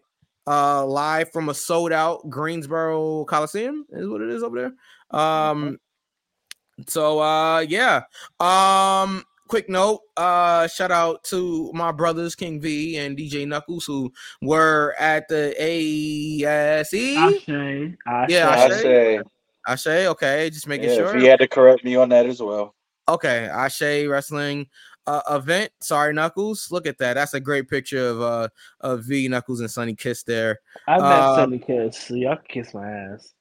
Uh, 0.46 0.86
live 0.86 1.32
from 1.32 1.50
a 1.50 1.54
sold 1.56 1.92
out 1.92 2.30
Greensboro 2.30 3.26
Coliseum 3.26 3.84
is 3.90 4.08
what 4.08 4.22
it 4.22 4.30
is 4.30 4.44
over 4.44 4.74
there. 5.12 5.20
Um, 5.20 5.80
so 6.86 7.20
uh, 7.20 7.62
yeah. 7.62 8.02
Um, 8.40 9.24
quick 9.48 9.70
note. 9.70 10.02
Uh, 10.16 10.68
shout 10.68 10.92
out 10.92 11.24
to 11.26 11.72
my 11.74 11.92
brothers 11.92 12.36
King 12.36 12.62
V 12.62 12.98
and 12.98 13.18
DJ 13.18 13.48
Knuckles 13.48 13.86
who 13.86 14.14
were 14.44 14.94
at 15.00 15.28
the 15.28 15.56
ASE. 15.58 16.94
Ashe, 16.94 17.50
Ashe. 18.06 18.30
Yeah, 18.30 18.50
I 18.50 18.66
Ashe. 18.66 18.82
say, 18.84 19.20
I 19.66 19.76
say 19.76 20.08
okay, 20.10 20.52
just 20.52 20.68
making 20.68 20.90
yeah, 20.90 20.96
sure. 20.96 21.16
if 21.16 21.22
he 21.22 21.28
had 21.28 21.40
to 21.40 21.48
correct 21.48 21.84
me 21.84 21.96
on 21.96 22.10
that 22.10 22.28
as 22.28 22.40
well. 22.40 22.76
Okay, 23.08 23.46
Ashe 23.46 24.06
Wrestling 24.08 24.68
uh, 25.10 25.38
event. 25.38 25.72
Sorry, 25.82 26.14
Knuckles. 26.14 26.72
Look 26.72 26.86
at 26.86 26.98
that. 27.00 27.16
That's 27.16 27.34
a 27.34 27.40
great 27.40 27.68
picture 27.68 28.08
of 28.08 28.22
uh 28.22 28.50
of 28.82 29.04
V 29.04 29.28
Knuckles 29.28 29.60
and 29.60 29.70
Sonny 29.72 29.96
Kiss 29.96 30.24
there. 30.24 30.60
I 30.88 30.98
met 30.98 31.04
Uh, 31.04 31.36
Sonny 31.36 31.60
Kiss, 31.60 31.98
so 31.98 32.16
y'all 32.16 32.36
can 32.36 32.46
kiss 32.64 32.74
my 32.74 32.90
ass. 32.90 33.34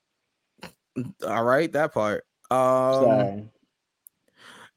All 1.27 1.45
right, 1.45 1.70
that 1.73 1.93
part. 1.93 2.24
Um 2.51 3.05
Sorry. 3.05 3.45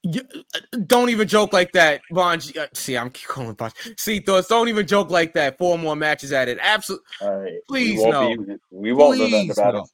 You, 0.03 0.21
uh, 0.55 0.77
don't 0.87 1.11
even 1.11 1.27
joke 1.27 1.53
like 1.53 1.71
that, 1.73 2.01
Von. 2.11 2.39
Uh, 2.59 2.65
See, 2.73 2.97
I'm 2.97 3.11
calling 3.11 3.55
Von. 3.55 3.71
See, 3.97 4.19
thoughts. 4.19 4.47
Don't 4.47 4.67
even 4.67 4.87
joke 4.87 5.11
like 5.11 5.33
that. 5.35 5.59
Four 5.59 5.77
more 5.77 5.95
matches 5.95 6.31
at 6.33 6.49
it. 6.49 6.57
Absolutely. 6.59 7.05
All 7.21 7.35
right. 7.35 7.59
Please, 7.67 7.99
we 7.99 8.09
no. 8.09 8.35
Be, 8.35 8.55
we 8.71 8.93
won't 8.93 9.19
know 9.19 9.25
nothing 9.25 9.47
Please, 9.47 9.57
about 9.57 9.73
no. 9.75 9.81
it. 9.81 9.89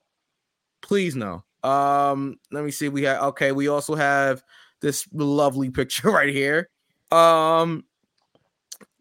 Please 0.82 1.16
no. 1.16 1.44
Um, 1.62 2.40
let 2.52 2.64
me 2.64 2.72
see. 2.72 2.88
We 2.88 3.04
have 3.04 3.22
okay. 3.24 3.52
We 3.52 3.68
also 3.68 3.96
have 3.96 4.42
this 4.82 5.06
lovely 5.14 5.70
picture 5.70 6.10
right 6.12 6.34
here. 6.34 6.70
Um, 7.12 7.84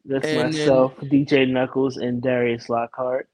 That's 0.05 0.25
And 0.27 0.39
then- 0.39 0.47
myself, 0.53 0.97
DJ 1.01 1.47
Knuckles, 1.51 1.97
and 1.97 2.23
Darius 2.23 2.69
Lockhart, 2.69 3.29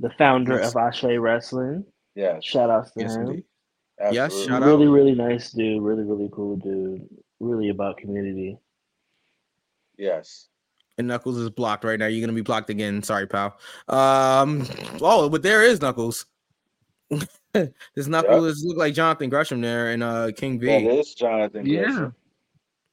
the 0.00 0.10
founder 0.18 0.56
Yes. 0.58 0.70
of 0.70 0.76
Ashe 0.76 1.04
Wrestling. 1.04 1.84
Yeah, 2.16 2.40
Shout 2.40 2.70
outs 2.70 2.90
to 2.92 3.00
yes, 3.02 3.14
him. 3.14 3.26
indeed. 3.28 3.44
Yes, 4.00 4.16
absolutely. 4.18 4.48
shout 4.52 4.62
out. 4.64 4.66
really, 4.66 4.88
really 4.88 5.14
nice 5.14 5.52
dude. 5.52 5.80
Really, 5.80 6.02
really 6.02 6.28
cool 6.32 6.56
dude. 6.56 7.08
Really 7.38 7.68
about 7.68 7.98
community. 7.98 8.58
Yes. 9.96 10.48
And 10.98 11.06
Knuckles 11.08 11.38
is 11.38 11.50
blocked 11.50 11.84
right 11.84 11.98
now. 11.98 12.06
You're 12.06 12.20
gonna 12.26 12.34
be 12.34 12.42
blocked 12.42 12.68
again. 12.68 13.02
Sorry, 13.02 13.26
pal. 13.26 13.56
Um. 13.88 14.66
Oh, 15.00 15.28
but 15.28 15.42
there 15.42 15.62
is 15.62 15.80
Knuckles. 15.80 16.26
this 17.54 18.06
Knuckles 18.08 18.64
look 18.64 18.76
like 18.76 18.94
Jonathan 18.94 19.30
Gresham 19.30 19.60
there 19.60 19.90
and 19.90 20.02
uh 20.02 20.32
King 20.36 20.58
V. 20.58 20.66
That 20.66 20.82
is 20.82 21.14
Jonathan. 21.14 21.64
Gresham. 21.64 21.92
Yeah, 22.02 22.10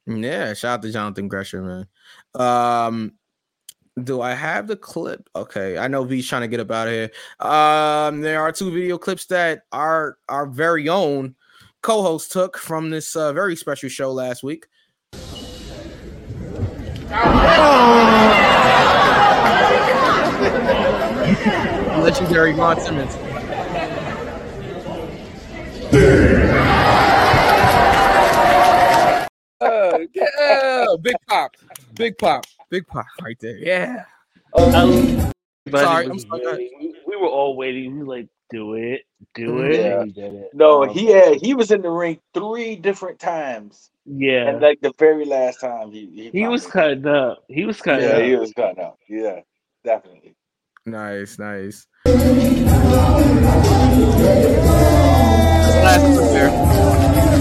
shout 0.10 0.66
out 0.66 0.82
to 0.82 0.92
Jonathan 0.92 1.28
Gresham, 1.28 1.68
man. 1.68 1.88
Um, 2.36 3.14
do 4.04 4.22
I 4.22 4.34
have 4.34 4.68
the 4.68 4.76
clip? 4.76 5.30
Okay, 5.36 5.78
I 5.78 5.88
know 5.88 6.04
V's 6.04 6.28
trying 6.28 6.42
to 6.42 6.48
get 6.48 6.60
up 6.60 6.72
out 6.72 6.88
of 6.88 6.94
here. 6.94 7.12
Um, 7.40 8.22
there 8.22 8.42
are 8.42 8.52
two 8.52 8.72
video 8.72 8.98
clips 8.98 9.26
that 9.28 9.64
our 9.72 10.18
our 10.28 10.46
very 10.46 10.90
own 10.90 11.36
co-host 11.82 12.32
took 12.32 12.58
from 12.58 12.90
this 12.90 13.16
uh, 13.16 13.34
very 13.34 13.56
special 13.56 13.90
show 13.90 14.12
last 14.12 14.44
week. 14.44 14.68
Legendary 22.00 22.54
Ron 22.54 22.80
Simmons. 22.80 23.16
Yeah, 30.14 30.86
big 31.02 31.16
pop, 31.28 31.56
big 31.96 32.18
pop, 32.18 32.46
big 32.70 32.86
pop 32.88 33.06
right 33.22 33.38
there. 33.40 33.58
Yeah. 33.58 34.04
Um, 34.54 35.32
Sorry, 35.70 36.08
I'm 36.08 36.18
sorry. 36.20 36.42
really- 36.46 36.72
we, 36.80 36.96
we 37.08 37.16
were 37.18 37.28
all 37.28 37.56
waiting. 37.56 38.00
We 38.00 38.04
like, 38.06 38.28
do 38.50 38.74
it, 38.74 39.04
do 39.36 39.50
Mhm. 39.50 39.70
it. 39.74 39.80
Yeah. 39.80 40.04
He 40.06 40.38
it. 40.38 40.50
No, 40.54 40.84
Um, 40.84 40.90
he 40.90 41.06
had 41.08 41.36
he 41.42 41.54
was 41.54 41.70
in 41.72 41.82
the 41.84 41.90
ring 41.92 42.20
three 42.34 42.76
different 42.76 43.20
times, 43.20 43.92
Yeah. 44.06 44.48
and 44.50 44.60
like 44.62 44.82
the 44.82 44.92
very 44.98 45.26
last 45.26 45.60
time 45.62 45.92
he 45.92 46.08
he, 46.08 46.30
he 46.42 46.48
was 46.48 46.66
finally- 46.66 46.96
cutting 46.96 47.08
up. 47.08 47.44
He 47.48 47.66
was 47.66 47.80
cutting 47.82 48.10
Yeah, 48.10 48.16
up. 48.16 48.22
he 48.24 48.36
was 48.36 48.54
cutting 48.54 48.84
up. 48.84 48.98
Yeah, 49.08 49.42
definitely. 49.84 50.36
Nice, 50.88 51.38
nice. 51.38 51.86
Last 55.84 57.39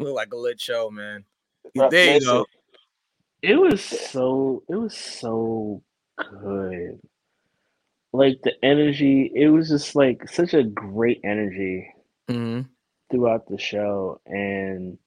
clip. 0.00 0.08
Look 0.08 0.16
like 0.16 0.32
a 0.32 0.36
lit 0.36 0.60
show, 0.60 0.90
man. 0.90 1.24
Bro, 1.74 1.90
There 1.90 2.14
you 2.14 2.20
go. 2.20 2.46
It 3.42 3.56
was 3.56 3.82
so 3.82 4.62
it 4.68 4.76
was 4.76 4.96
so 4.96 5.82
good. 6.18 7.00
Like 8.12 8.40
the 8.42 8.52
energy, 8.64 9.30
it 9.34 9.48
was 9.48 9.68
just 9.68 9.94
like 9.94 10.28
such 10.28 10.54
a 10.54 10.64
great 10.64 11.20
energy 11.24 11.92
hmm 12.28 12.62
throughout 13.10 13.48
the 13.48 13.58
show. 13.58 14.20
And 14.26 14.98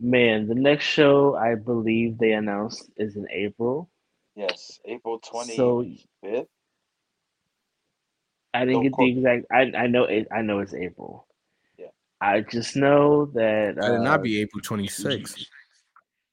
man, 0.00 0.48
the 0.48 0.54
next 0.54 0.84
show 0.84 1.36
I 1.36 1.54
believe 1.54 2.18
they 2.18 2.32
announced 2.32 2.90
is 2.96 3.16
in 3.16 3.26
April. 3.30 3.90
Yes, 4.36 4.80
April 4.84 5.18
twenty 5.18 6.06
fifth. 6.22 6.46
So. 6.46 6.46
I 8.52 8.64
didn't 8.64 8.74
Don't 8.74 8.82
get 8.82 8.92
quote 8.92 9.06
the 9.06 9.18
exact 9.18 9.46
I 9.52 9.72
I 9.76 9.86
know 9.86 10.04
it 10.04 10.26
I 10.32 10.42
know 10.42 10.58
it's 10.58 10.74
April. 10.74 11.26
Yeah. 12.22 12.28
I 12.28 12.40
just 12.42 12.76
know 12.76 13.26
that 13.34 13.76
That 13.76 13.82
did 13.82 14.00
uh, 14.00 14.04
not 14.04 14.22
be 14.22 14.40
April 14.40 14.60
26th. 14.62 15.46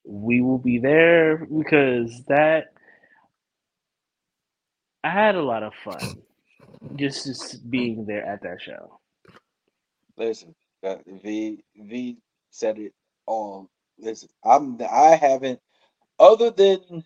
we 0.06 0.42
will 0.42 0.58
be 0.58 0.80
there 0.80 1.46
because 1.46 2.24
that 2.28 2.74
I 5.04 5.10
had 5.12 5.36
a 5.36 5.42
lot 5.42 5.64
of 5.64 5.74
fun 5.84 6.18
just 6.96 7.26
just 7.26 7.70
being 7.70 8.06
there 8.06 8.26
at 8.26 8.42
that 8.44 8.62
show. 8.62 9.00
Listen, 10.18 10.56
that 10.84 11.02
V 11.24 11.64
V 11.78 12.18
said 12.52 12.80
it 12.80 12.94
all. 13.26 13.70
Listen, 14.00 14.30
I'm 14.44 14.80
I 14.82 15.16
haven't 15.16 15.60
other 16.20 16.52
than 16.52 17.04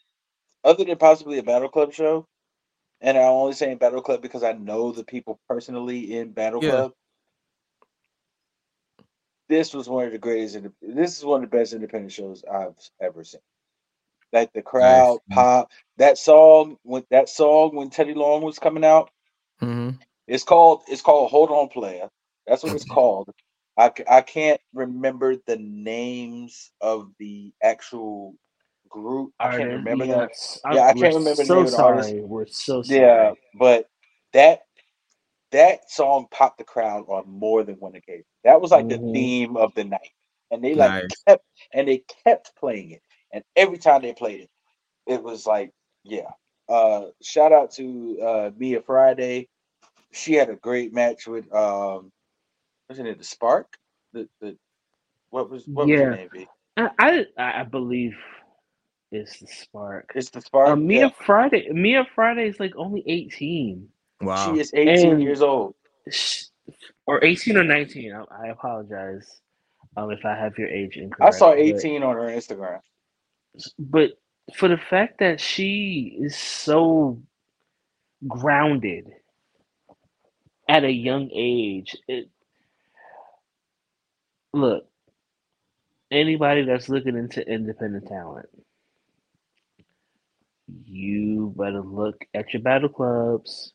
other 0.64 0.84
than 0.86 0.98
possibly 0.98 1.40
a 1.40 1.44
Battle 1.44 1.70
Club 1.70 1.94
show, 1.94 2.28
and 3.02 3.18
I'm 3.18 3.24
only 3.26 3.54
saying 3.54 3.78
Battle 3.78 4.02
Club 4.02 4.22
because 4.22 4.44
I 4.44 4.54
know 4.54 4.92
the 4.92 5.04
people 5.04 5.40
personally 5.48 6.18
in 6.18 6.32
Battle 6.32 6.62
Yeah. 6.64 6.70
Club. 6.72 6.92
This 9.52 9.76
was 9.76 9.90
one 9.90 10.08
of 10.08 10.14
the 10.14 10.20
greatest. 10.20 10.60
This 10.82 11.20
is 11.20 11.26
one 11.26 11.44
of 11.46 11.52
the 11.52 11.58
best 11.58 11.74
independent 11.74 12.14
shows 12.14 12.46
I've 12.52 12.76
ever 13.02 13.26
seen. 13.26 13.42
Like 14.34 14.54
the 14.54 14.64
crowd 14.64 15.20
Nice. 15.28 15.28
pop. 15.32 15.72
That 15.98 16.18
song 16.18 16.78
when 16.84 17.06
that 17.12 17.30
song 17.30 17.76
when 17.76 17.90
Teddy 17.92 18.14
Long 18.16 18.44
was 18.44 18.60
coming 18.60 18.86
out. 18.86 19.12
hmm 19.60 19.92
It's 20.28 20.44
called 20.46 20.84
it's 20.88 21.02
called 21.04 21.32
Hold 21.32 21.52
On 21.52 21.70
Player. 21.70 22.10
That's 22.48 22.64
what 22.64 22.74
it's 22.74 22.86
called. 22.86 23.30
I, 23.78 23.92
I 24.10 24.22
can't 24.22 24.62
remember 24.74 25.38
the 25.48 25.58
names 25.58 26.72
of 26.82 27.12
the 27.20 27.54
actual 27.64 28.36
group. 28.90 29.34
I 29.40 29.50
can't 29.50 29.72
remember 29.72 30.08
them. 30.08 30.28
yes. 30.28 30.62
Yeah, 30.70 30.84
I 30.84 30.94
can't 30.94 31.16
remember 31.16 31.44
the 31.44 31.50
So 31.50 31.56
name 31.56 31.66
of 31.68 31.74
the 31.74 31.80
artist. 31.80 32.16
sorry. 32.16 32.22
We're 32.22 32.48
so 32.48 32.84
sorry. 32.84 33.08
Yeah, 33.08 33.34
but 33.60 33.88
that 34.34 34.62
that 35.52 35.92
song 35.92 36.28
popped 36.32 36.60
the 36.60 36.66
crowd 36.66 37.06
on 37.10 37.26
more 37.30 37.64
than 37.64 37.76
one 37.76 37.96
occasion. 37.96 38.26
That 38.44 38.60
was 38.62 38.72
like 38.72 38.88
the 38.90 38.98
Mhm. 38.98 39.14
theme 39.14 39.58
of 39.58 39.74
the 39.76 39.84
night, 39.84 40.12
and 40.52 40.64
they 40.64 40.74
like 40.76 41.04
Nice. 41.04 41.24
kept 41.28 41.46
and 41.74 41.88
they 41.88 42.04
kept 42.26 42.56
playing 42.56 42.92
it. 42.92 43.02
And 43.34 43.44
every 43.56 43.78
time 43.78 44.02
they 44.02 44.14
played 44.14 44.42
it, 44.42 44.50
it 45.08 45.22
was 45.24 45.46
like, 45.46 45.72
yeah. 46.04 46.30
Uh, 46.70 47.08
shout 47.22 47.52
out 47.52 47.72
to 47.72 48.20
uh, 48.22 48.52
Mia 48.58 48.82
Friday. 48.82 49.48
She 50.12 50.34
had 50.34 50.50
a 50.50 50.56
great 50.56 50.94
match 50.94 51.28
with 51.28 51.52
um, 51.54 52.12
wasn't 52.90 53.08
it 53.08 53.18
the 53.18 53.24
Spark? 53.24 53.78
The 54.14 54.28
the 54.42 54.58
what 55.30 55.50
was 55.50 55.68
what 55.68 55.88
was 55.88 56.00
Yeah. 56.00 56.06
her 56.06 56.16
name? 56.16 56.48
I, 56.78 56.90
I 57.38 57.62
I 57.62 57.64
believe 57.64 58.18
it's 59.12 59.40
the 59.40 59.48
spark. 59.48 60.12
It's 60.16 60.30
the 60.30 60.42
Spark. 60.42 60.70
Uh, 60.70 60.76
Mia 60.76 61.08
Yeah. 61.08 61.10
Friday. 61.26 61.70
Mia 61.72 62.06
Friday 62.16 62.48
is 62.48 62.60
like 62.60 62.76
only 62.78 63.04
eighteen. 63.08 63.90
Wow. 64.22 64.54
She 64.54 64.60
is 64.60 64.74
18 64.74 65.12
And- 65.14 65.22
years 65.24 65.42
old. 65.42 65.76
Or 67.06 67.24
18 67.24 67.58
or 67.58 67.64
19. 67.64 68.14
I, 68.14 68.46
I 68.46 68.48
apologize 68.50 69.42
um, 69.98 70.12
if 70.12 70.26
I 70.26 70.36
have 70.36 70.58
your 70.58 70.70
age 70.70 70.98
incorrect. 70.98 71.36
I 71.36 71.38
saw 71.38 71.52
but- 71.52 71.60
18 71.60 72.04
on 72.04 72.16
her 72.16 72.28
Instagram. 72.30 72.80
But, 73.78 74.12
for 74.56 74.68
the 74.68 74.78
fact 74.78 75.20
that 75.20 75.40
she 75.40 76.18
is 76.20 76.36
so 76.36 77.22
grounded 78.28 79.08
at 80.68 80.84
a 80.84 80.92
young 80.92 81.30
age, 81.34 81.96
it 82.08 82.30
look 84.54 84.86
anybody 86.12 86.66
that's 86.66 86.90
looking 86.90 87.16
into 87.18 87.42
independent 87.48 88.08
talent, 88.08 88.50
you 90.86 91.54
better 91.58 91.82
look 91.82 92.26
at 92.34 92.54
your 92.54 92.62
battle 92.62 92.90
clubs, 92.90 93.74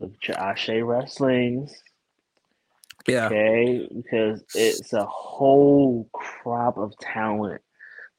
look 0.00 0.12
at 0.14 0.28
your 0.28 0.38
Ashe 0.38 0.70
wrestlings. 0.82 1.72
Yeah. 3.06 3.26
Okay, 3.26 3.88
because 3.94 4.44
it's 4.54 4.92
a 4.92 5.04
whole 5.04 6.08
crop 6.12 6.78
of 6.78 6.96
talent 6.98 7.60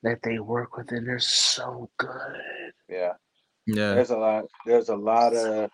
that 0.03 0.20
they 0.24 0.40
work 0.40 0.78
with, 0.78 0.91
and 0.91 1.07
they're 1.07 1.20
so 1.20 1.90
good. 1.98 2.12
Yeah. 2.90 3.14
Yeah. 3.66 3.95
There's 3.95 4.12
a 4.12 4.18
lot. 4.18 4.45
There's 4.66 4.90
a 4.90 4.95
lot 4.95 5.36
of. 5.36 5.72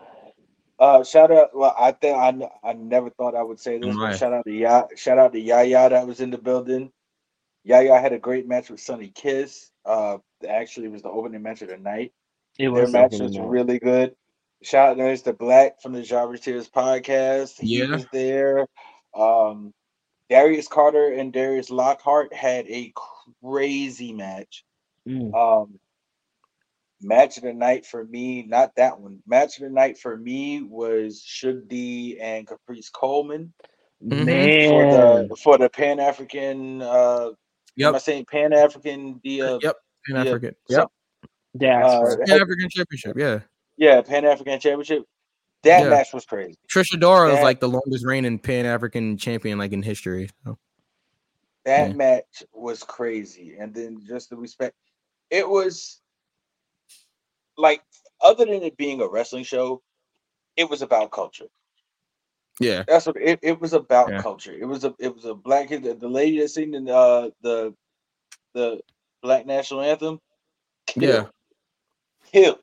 Uh, 0.80 1.04
shout 1.04 1.32
out. 1.32 1.50
Well, 1.54 1.76
I 1.78 1.92
think 1.92 2.18
I, 2.18 2.28
n- 2.30 2.50
I 2.64 2.74
never 2.74 3.10
thought 3.12 3.36
I 3.36 3.44
would 3.44 3.60
say 3.60 3.78
this, 3.78 3.96
Right. 3.96 4.12
but 4.12 4.18
shout 4.18 4.34
out 4.34 4.46
to 4.46 4.52
Ya. 4.52 4.84
Shout 4.96 5.20
out 5.20 5.34
to 5.34 5.40
Yaya 5.40 5.90
that 5.90 6.08
was 6.08 6.22
in 6.22 6.32
the 6.32 6.38
building. 6.40 6.92
Yaya 7.64 8.00
had 8.00 8.14
a 8.14 8.18
great 8.18 8.48
match 8.48 8.70
with 8.72 8.80
Sonny 8.80 9.10
Kiss. 9.14 9.70
Uh, 9.86 10.18
actually, 10.48 10.88
it 10.88 10.92
was 10.92 11.04
the 11.04 11.10
opening 11.10 11.42
match 11.44 11.62
of 11.62 11.68
the 11.68 11.78
night. 11.78 12.14
It 12.58 12.70
was 12.70 12.78
Their 12.78 12.84
was 12.86 12.94
match 12.94 13.14
opening 13.14 13.28
was 13.28 13.38
night. 13.38 13.48
really 13.48 13.80
good. 13.80 14.16
Shout 14.64 14.90
out 14.92 14.98
to 14.98 15.04
Mr. 15.04 15.38
Black 15.38 15.82
from 15.82 15.94
the 15.94 16.02
Jobber 16.02 16.38
Tears 16.38 16.70
podcast. 16.70 17.60
He 17.60 17.80
Yeah. 17.80 17.92
was 17.92 18.06
there. 18.14 18.66
Um, 19.14 19.74
Darius 20.30 20.68
Carter 20.68 21.14
and 21.14 21.34
Darius 21.34 21.70
Lockhart 21.70 22.34
had 22.34 22.66
a 22.68 22.94
crazy 23.44 24.14
match. 24.14 24.64
Mm. 25.08 25.34
Um, 25.34 25.80
match 27.02 27.38
of 27.38 27.44
the 27.44 27.54
night 27.54 27.86
for 27.86 28.04
me, 28.06 28.44
not 28.44 28.76
that 28.76 29.00
one. 29.00 29.20
Match 29.28 29.58
of 29.58 29.64
the 29.64 29.70
night 29.70 29.98
for 29.98 30.16
me 30.16 30.62
was 30.62 31.22
Shug 31.26 31.68
D 31.68 32.18
and 32.22 32.48
Caprice 32.48 32.90
Coleman. 32.90 33.54
Man, 34.00 34.70
for 34.70 34.84
the 34.86 35.36
for 35.44 35.58
the 35.58 35.70
Pan 35.70 36.00
African. 36.00 36.82
Uh, 36.82 37.32
Yep. 37.78 37.88
am 37.88 37.96
I 37.96 38.00
saying 38.00 38.26
Pan 38.30 38.52
African? 38.52 39.22
The 39.24 39.42
uh, 39.42 39.60
Yep. 39.62 39.76
Pan 40.08 40.18
African. 40.28 40.56
some- 40.70 40.80
Yep. 40.82 40.88
Yeah, 41.62 41.86
uh. 41.88 42.16
Pan 42.26 42.42
African 42.42 42.70
Championship. 42.70 43.18
Yeah. 43.18 43.40
yeah, 43.78 44.02
Pan 44.02 44.26
African 44.26 44.60
Championship. 44.60 45.04
That 45.64 45.84
Yeah. 45.84 45.90
match 45.90 46.14
was 46.14 46.26
crazy. 46.26 46.58
Trisha 46.68 47.00
Dora 47.00 47.34
is 47.36 47.42
like 47.44 47.60
the 47.60 47.70
longest 47.70 48.06
reigning 48.06 48.40
Pan 48.40 48.66
African 48.66 49.18
champion 49.18 49.58
like 49.58 49.74
in 49.74 49.82
history. 49.84 50.30
So, 50.44 50.58
That 51.66 51.90
Yeah. 51.90 51.94
match 51.94 52.44
was 52.54 52.84
crazy, 52.84 53.58
and 53.60 53.74
then 53.74 54.04
just 54.08 54.32
the 54.32 54.36
respect. 54.36 54.76
It 55.30 55.48
was 55.48 56.02
like 57.58 57.84
other 58.22 58.46
than 58.46 58.64
it 58.64 58.78
being 58.78 59.02
a 59.02 59.08
wrestling 59.08 59.44
show, 59.44 59.84
it 60.56 60.70
was 60.70 60.82
about 60.82 61.12
culture. 61.12 61.48
yeah. 62.60 62.84
That's 62.88 63.06
what 63.06 63.18
it, 63.18 63.40
it 63.42 63.60
was 63.60 63.74
about 63.74 64.10
Yeah. 64.10 64.22
culture. 64.22 64.54
It 64.54 64.66
was 64.66 64.84
a 64.84 64.96
it 65.00 65.14
was 65.14 65.26
a 65.26 65.34
black 65.36 65.70
kid. 65.70 65.84
The, 65.84 65.94
the 65.94 66.08
lady 66.10 66.40
that 66.40 66.50
sing 66.50 66.72
the 66.72 66.96
uh, 66.96 67.30
the 67.42 67.76
the 68.54 68.82
black 69.22 69.46
national 69.46 69.82
anthem. 69.82 70.20
Yeah. 70.96 71.28
Kill. 72.32 72.60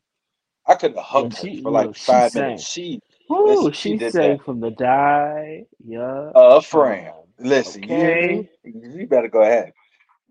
I 0.69 0.74
couldn't 0.74 0.97
have 0.99 1.07
hugged 1.07 1.35
Yeah, 1.35 1.40
she- 1.40 1.57
her 1.57 1.62
for 1.62 1.70
like 1.73 1.86
look, 1.89 1.97
five 1.97 2.32
sang. 2.32 2.45
minutes. 2.47 2.65
She 2.69 3.01
Woo, 3.28 3.47
listen, 3.47 3.73
she 3.73 3.99
she 3.99 4.11
sang 4.11 4.36
that. 4.39 4.45
from 4.45 4.61
the 4.61 4.70
die. 4.70 5.66
Yeah. 5.85 6.31
a 6.35 6.61
friend. 6.62 7.15
Listen, 7.39 7.82
you 7.85 7.89
Okay. 7.97 8.49
me? 8.65 8.90
You 8.99 9.07
better 9.07 9.28
go 9.28 9.43
ahead. 9.43 9.73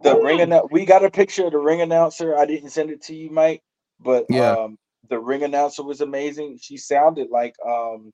The 0.01 0.19
ring 0.19 0.39
annou- 0.39 0.69
we 0.71 0.85
got 0.85 1.03
a 1.03 1.09
picture 1.11 1.45
of 1.45 1.51
the 1.53 1.59
ring 1.59 1.81
announcer. 1.81 2.37
I 2.37 2.45
didn't 2.45 2.69
send 2.69 2.91
it 2.91 3.01
to 3.03 3.15
you, 3.15 3.29
Mike, 3.31 3.63
but 3.99 4.25
Yeah. 4.29 4.51
um 4.51 4.77
the 5.09 5.19
ring 5.19 5.43
announcer 5.43 5.83
was 5.83 6.01
amazing. 6.01 6.57
She 6.61 6.77
sounded 6.77 7.29
like 7.31 7.55
um 7.65 8.11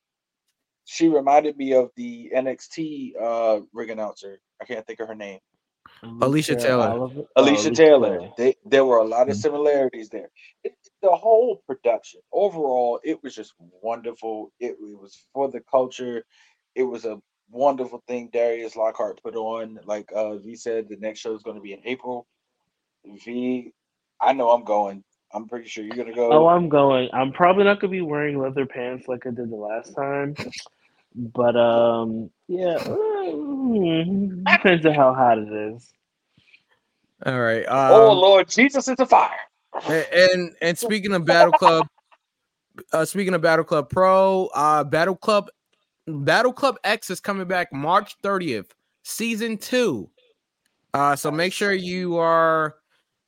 she 0.86 1.10
reminded 1.10 1.58
me 1.58 1.74
of 1.74 1.92
the 1.96 2.32
NXT 2.36 3.16
uh 3.20 3.62
ring 3.74 3.90
announcer. 3.90 4.40
I 4.62 4.66
can't 4.66 4.86
think 4.86 5.00
of 5.00 5.08
her 5.08 5.16
name. 5.16 5.40
Alicia 6.22 6.56
Taylor. 6.56 6.90
Oliver- 6.90 7.22
oh, 7.36 7.42
Alicia 7.42 7.72
Taylor. 7.72 8.30
They, 8.38 8.56
there 8.66 8.86
were 8.86 8.98
a 8.98 9.06
lot 9.06 9.30
of 9.30 9.36
similarities 9.36 10.10
there. 10.10 10.30
It, 10.64 10.76
the 11.02 11.10
whole 11.10 11.62
production, 11.68 12.22
overall, 12.32 13.00
it 13.04 13.22
was 13.24 13.36
just 13.36 13.54
wonderful. 13.82 14.52
It, 14.60 14.72
it 14.72 15.00
was 15.02 15.26
for 15.34 15.50
the 15.50 15.62
culture. 15.62 16.26
It 16.76 16.84
was 16.84 17.06
a 17.06 17.22
wonderful 17.50 18.04
thing 18.08 18.30
Darius 18.34 18.76
Lockhart 18.76 19.22
put 19.24 19.36
on. 19.36 19.80
Like 19.86 20.10
uh, 20.16 20.38
V 20.38 20.56
said, 20.56 20.88
the 20.90 20.98
next 20.98 21.20
show 21.20 21.36
is 21.36 21.44
going 21.44 21.58
to 21.58 21.62
be 21.62 21.74
in 21.74 21.82
April. 21.86 22.28
V, 23.06 23.72
I 24.22 24.34
know 24.34 24.52
I'm 24.52 24.64
going. 24.64 25.04
I'm 25.34 25.48
pretty 25.48 25.68
sure 25.68 25.84
you're 25.84 25.96
going 25.96 26.08
to 26.08 26.14
go. 26.14 26.32
Oh, 26.32 26.48
I'm 26.48 26.70
going. 26.70 27.10
I'm 27.12 27.32
probably 27.32 27.64
not 27.64 27.80
gonna 27.80 27.92
be 27.92 28.02
wearing 28.02 28.40
leather 28.40 28.66
pants 28.66 29.08
like 29.08 29.26
I 29.26 29.32
did 29.32 29.50
the 29.50 29.56
last 29.56 29.96
time, 29.96 30.36
but 31.16 31.56
um, 31.56 32.30
yeah, 32.48 32.78
mm, 33.74 34.44
depends 34.46 34.86
on 34.86 34.94
how 34.94 35.14
hot 35.14 35.38
it 35.38 35.52
is. 35.52 35.94
All 37.26 37.40
right. 37.40 37.66
oh 37.68 38.12
Um, 38.12 38.18
Lord 38.18 38.50
Jesus 38.50 38.88
is 38.88 39.00
a 39.00 39.06
fire. 39.06 39.30
a- 39.88 40.34
and 40.34 40.56
and 40.62 40.78
speaking 40.78 41.14
of 41.14 41.26
Battle 41.26 41.54
Club, 41.54 41.86
uh, 42.92 43.06
speaking 43.06 43.34
of 43.34 43.42
Battle 43.42 43.66
Club 43.66 43.90
Pro, 43.90 44.50
uh, 44.54 44.84
Battle 44.84 45.16
Club, 45.16 45.50
Battle 46.08 46.54
Club 46.54 46.78
X 46.84 47.10
is 47.10 47.20
coming 47.20 47.48
back 47.48 47.72
March 47.72 48.16
30th, 48.24 48.72
season 49.04 49.58
two. 49.58 50.10
Uh, 50.94 51.16
so 51.16 51.32
make 51.32 51.54
sure 51.54 51.74
you 51.74 52.18
are 52.18 52.76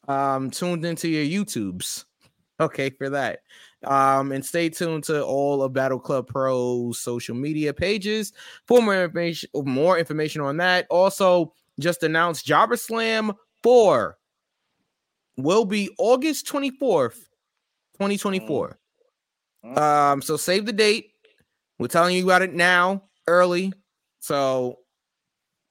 um 0.07 0.51
tuned 0.51 0.85
into 0.85 1.07
your 1.07 1.43
YouTubes. 1.43 2.05
Okay, 2.57 2.89
for 2.89 3.09
that. 3.09 3.39
Um, 3.85 4.31
and 4.31 4.43
stay 4.45 4.69
tuned 4.69 5.03
to 5.05 5.23
all 5.23 5.63
of 5.63 5.73
Battle 5.73 5.99
Club 5.99 6.27
Pro's 6.27 6.99
social 6.99 7.35
media 7.35 7.73
pages 7.73 8.33
for 8.67 8.81
more 8.81 9.03
information. 9.03 9.49
More 9.53 9.97
information 9.97 10.41
on 10.41 10.57
that. 10.57 10.87
Also, 10.89 11.53
just 11.79 12.03
announced 12.03 12.45
Jobber 12.45 12.77
Slam 12.77 13.33
4 13.63 14.17
will 15.37 15.65
be 15.65 15.89
August 15.97 16.47
24th, 16.47 17.15
2024. 17.95 18.79
Mm. 19.65 19.77
Um, 19.77 20.21
so 20.21 20.37
save 20.37 20.65
the 20.65 20.73
date. 20.73 21.11
We're 21.79 21.87
telling 21.87 22.15
you 22.15 22.23
about 22.23 22.41
it 22.41 22.53
now, 22.53 23.03
early. 23.27 23.73
So 24.19 24.79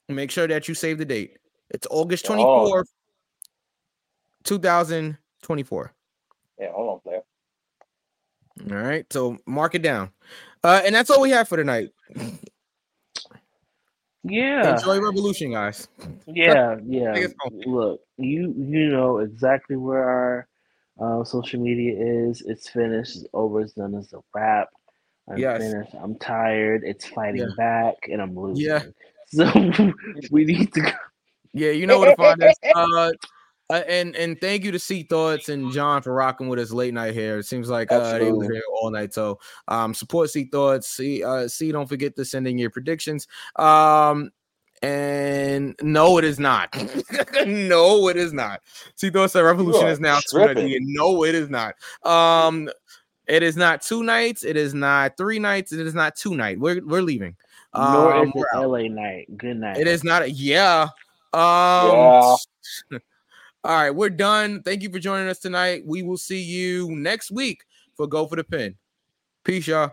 make 0.09 0.31
sure 0.31 0.47
that 0.47 0.69
you 0.69 0.75
save 0.75 0.99
the 0.99 1.05
date. 1.05 1.39
It's 1.71 1.87
August 1.91 2.29
Oh. 2.29 2.35
24th, 2.35 2.87
2024. 4.45 5.95
Yeah, 6.61 6.73
hold 6.73 6.91
on, 6.91 7.01
player. 7.01 7.23
All 8.71 8.77
right. 8.77 9.07
So 9.13 9.39
mark 9.47 9.75
it 9.75 9.83
down. 9.83 10.11
Uh, 10.63 10.83
and 10.85 10.95
that's 10.95 11.11
all 11.11 11.21
we 11.21 11.31
have 11.31 11.49
for 11.49 11.57
tonight. 11.57 11.91
Yeah, 14.23 14.79
Enjoy 14.79 15.01
Revolution, 15.01 15.53
guys. 15.53 15.87
yeah, 16.27 16.77
yeah. 16.87 17.13
Take 17.15 17.27
us 17.27 17.35
home. 17.41 17.61
Look, 17.67 18.01
you 18.17 18.55
you 18.57 18.89
know 18.89 19.19
exactly 19.19 19.77
where 19.77 20.03
our 20.09 20.49
uh, 21.21 21.25
social 21.25 21.61
media 21.61 21.95
is. 22.29 22.41
It's 22.47 22.69
finished. 22.71 23.17
It's 23.17 23.27
over. 23.35 23.61
It's 23.61 23.75
done. 23.75 23.95
It's 23.95 24.13
a 24.15 24.21
wrap. 24.35 24.69
I'm 25.29 25.39
Yes. 25.39 25.61
finished. 25.61 25.95
I'm 26.01 26.17
tired. 26.19 26.83
It's 26.85 27.07
fighting 27.07 27.41
Yeah. 27.43 27.55
back, 27.57 27.97
and 28.11 28.23
I'm 28.23 28.35
losing. 28.39 28.67
Yeah. 28.67 28.83
So 29.27 29.45
we 30.31 30.45
need 30.45 30.73
to 30.75 30.81
go. 30.83 30.91
Yeah, 31.53 31.71
you 31.71 31.87
know 31.87 31.99
where 31.99 32.11
to 32.11 32.17
find 32.17 32.41
us. 32.43 32.55
Uh, 32.75 33.11
uh, 33.71 33.83
and 33.89 34.15
and 34.17 34.39
thank 34.41 34.65
you 34.65 34.73
to 34.73 34.79
C 34.79 35.03
Thoughts 35.05 35.49
and 35.49 35.73
John 35.73 36.03
for 36.03 36.13
rocking 36.13 36.49
with 36.49 36.59
us 36.59 36.71
late 36.71 36.93
night 36.93 37.15
here. 37.15 37.39
It 37.39 37.47
seems 37.47 37.71
like 37.71 37.91
uh, 37.91 37.99
they 37.99 38.03
was 38.03 38.13
Absolutely. 38.13 38.57
here 38.57 38.63
all 38.81 38.91
night. 38.91 39.15
So 39.15 39.41
um, 39.69 39.95
support 39.95 40.31
C 40.31 40.45
Thoughts. 40.45 40.89
See, 40.89 41.25
uh, 41.25 41.49
C. 41.49 41.73
Don't 41.73 41.89
forget 41.89 42.15
to 42.17 42.25
send 42.25 42.47
in 42.47 42.59
your 42.59 42.71
predictions. 42.71 43.27
Um, 43.57 44.31
and 44.83 45.75
no, 45.81 46.19
it 46.19 46.25
is 46.25 46.39
not. 46.39 46.75
no, 47.47 48.09
it 48.09 48.19
is 48.19 48.35
not. 48.35 48.61
C 48.97 49.09
Thoughts 49.09 49.33
said 49.33 49.41
Revolution 49.41 49.89
is 49.89 49.99
now 49.99 50.19
two 50.21 50.47
No, 50.83 51.25
it 51.25 51.35
is 51.35 51.49
not. 51.49 51.75
Um, 52.05 52.69
it 53.27 53.43
is 53.43 53.57
not 53.57 53.81
two 53.81 54.03
nights. 54.03 54.45
It 54.45 54.59
is 54.59 54.75
not 54.75 55.17
three 55.17 55.39
nights. 55.39 55.73
It 55.73 55.87
is 55.87 55.95
not 55.95 56.17
two 56.17 56.35
night. 56.35 56.61
We're 56.61 56.85
we're 56.85 57.01
leaving. 57.01 57.35
Nor 57.75 58.15
Um, 58.15 58.29
is 58.29 58.45
it. 58.53 58.59
LA 58.59 58.89
night. 58.89 59.37
Good 59.39 59.57
night. 59.57 59.79
It 59.79 59.87
is 59.87 60.05
not 60.05 60.23
a 60.23 60.31
yeah. 60.31 60.89
Um 61.33 62.37
Yeah. 62.91 62.99
all 63.65 63.75
right, 63.75 63.91
we're 63.91 64.11
done. 64.11 64.63
Thank 64.63 64.83
you 64.83 64.91
for 64.91 64.99
joining 64.99 65.29
us 65.29 65.39
tonight. 65.39 65.85
We 65.87 66.03
will 66.03 66.19
see 66.19 66.43
you 66.43 66.95
next 66.95 67.31
week 67.31 67.65
for 67.97 68.07
Go 68.07 68.27
for 68.27 68.37
the 68.37 68.45
Pin. 68.45 68.77
Peace, 69.43 69.67
y'all. 69.67 69.93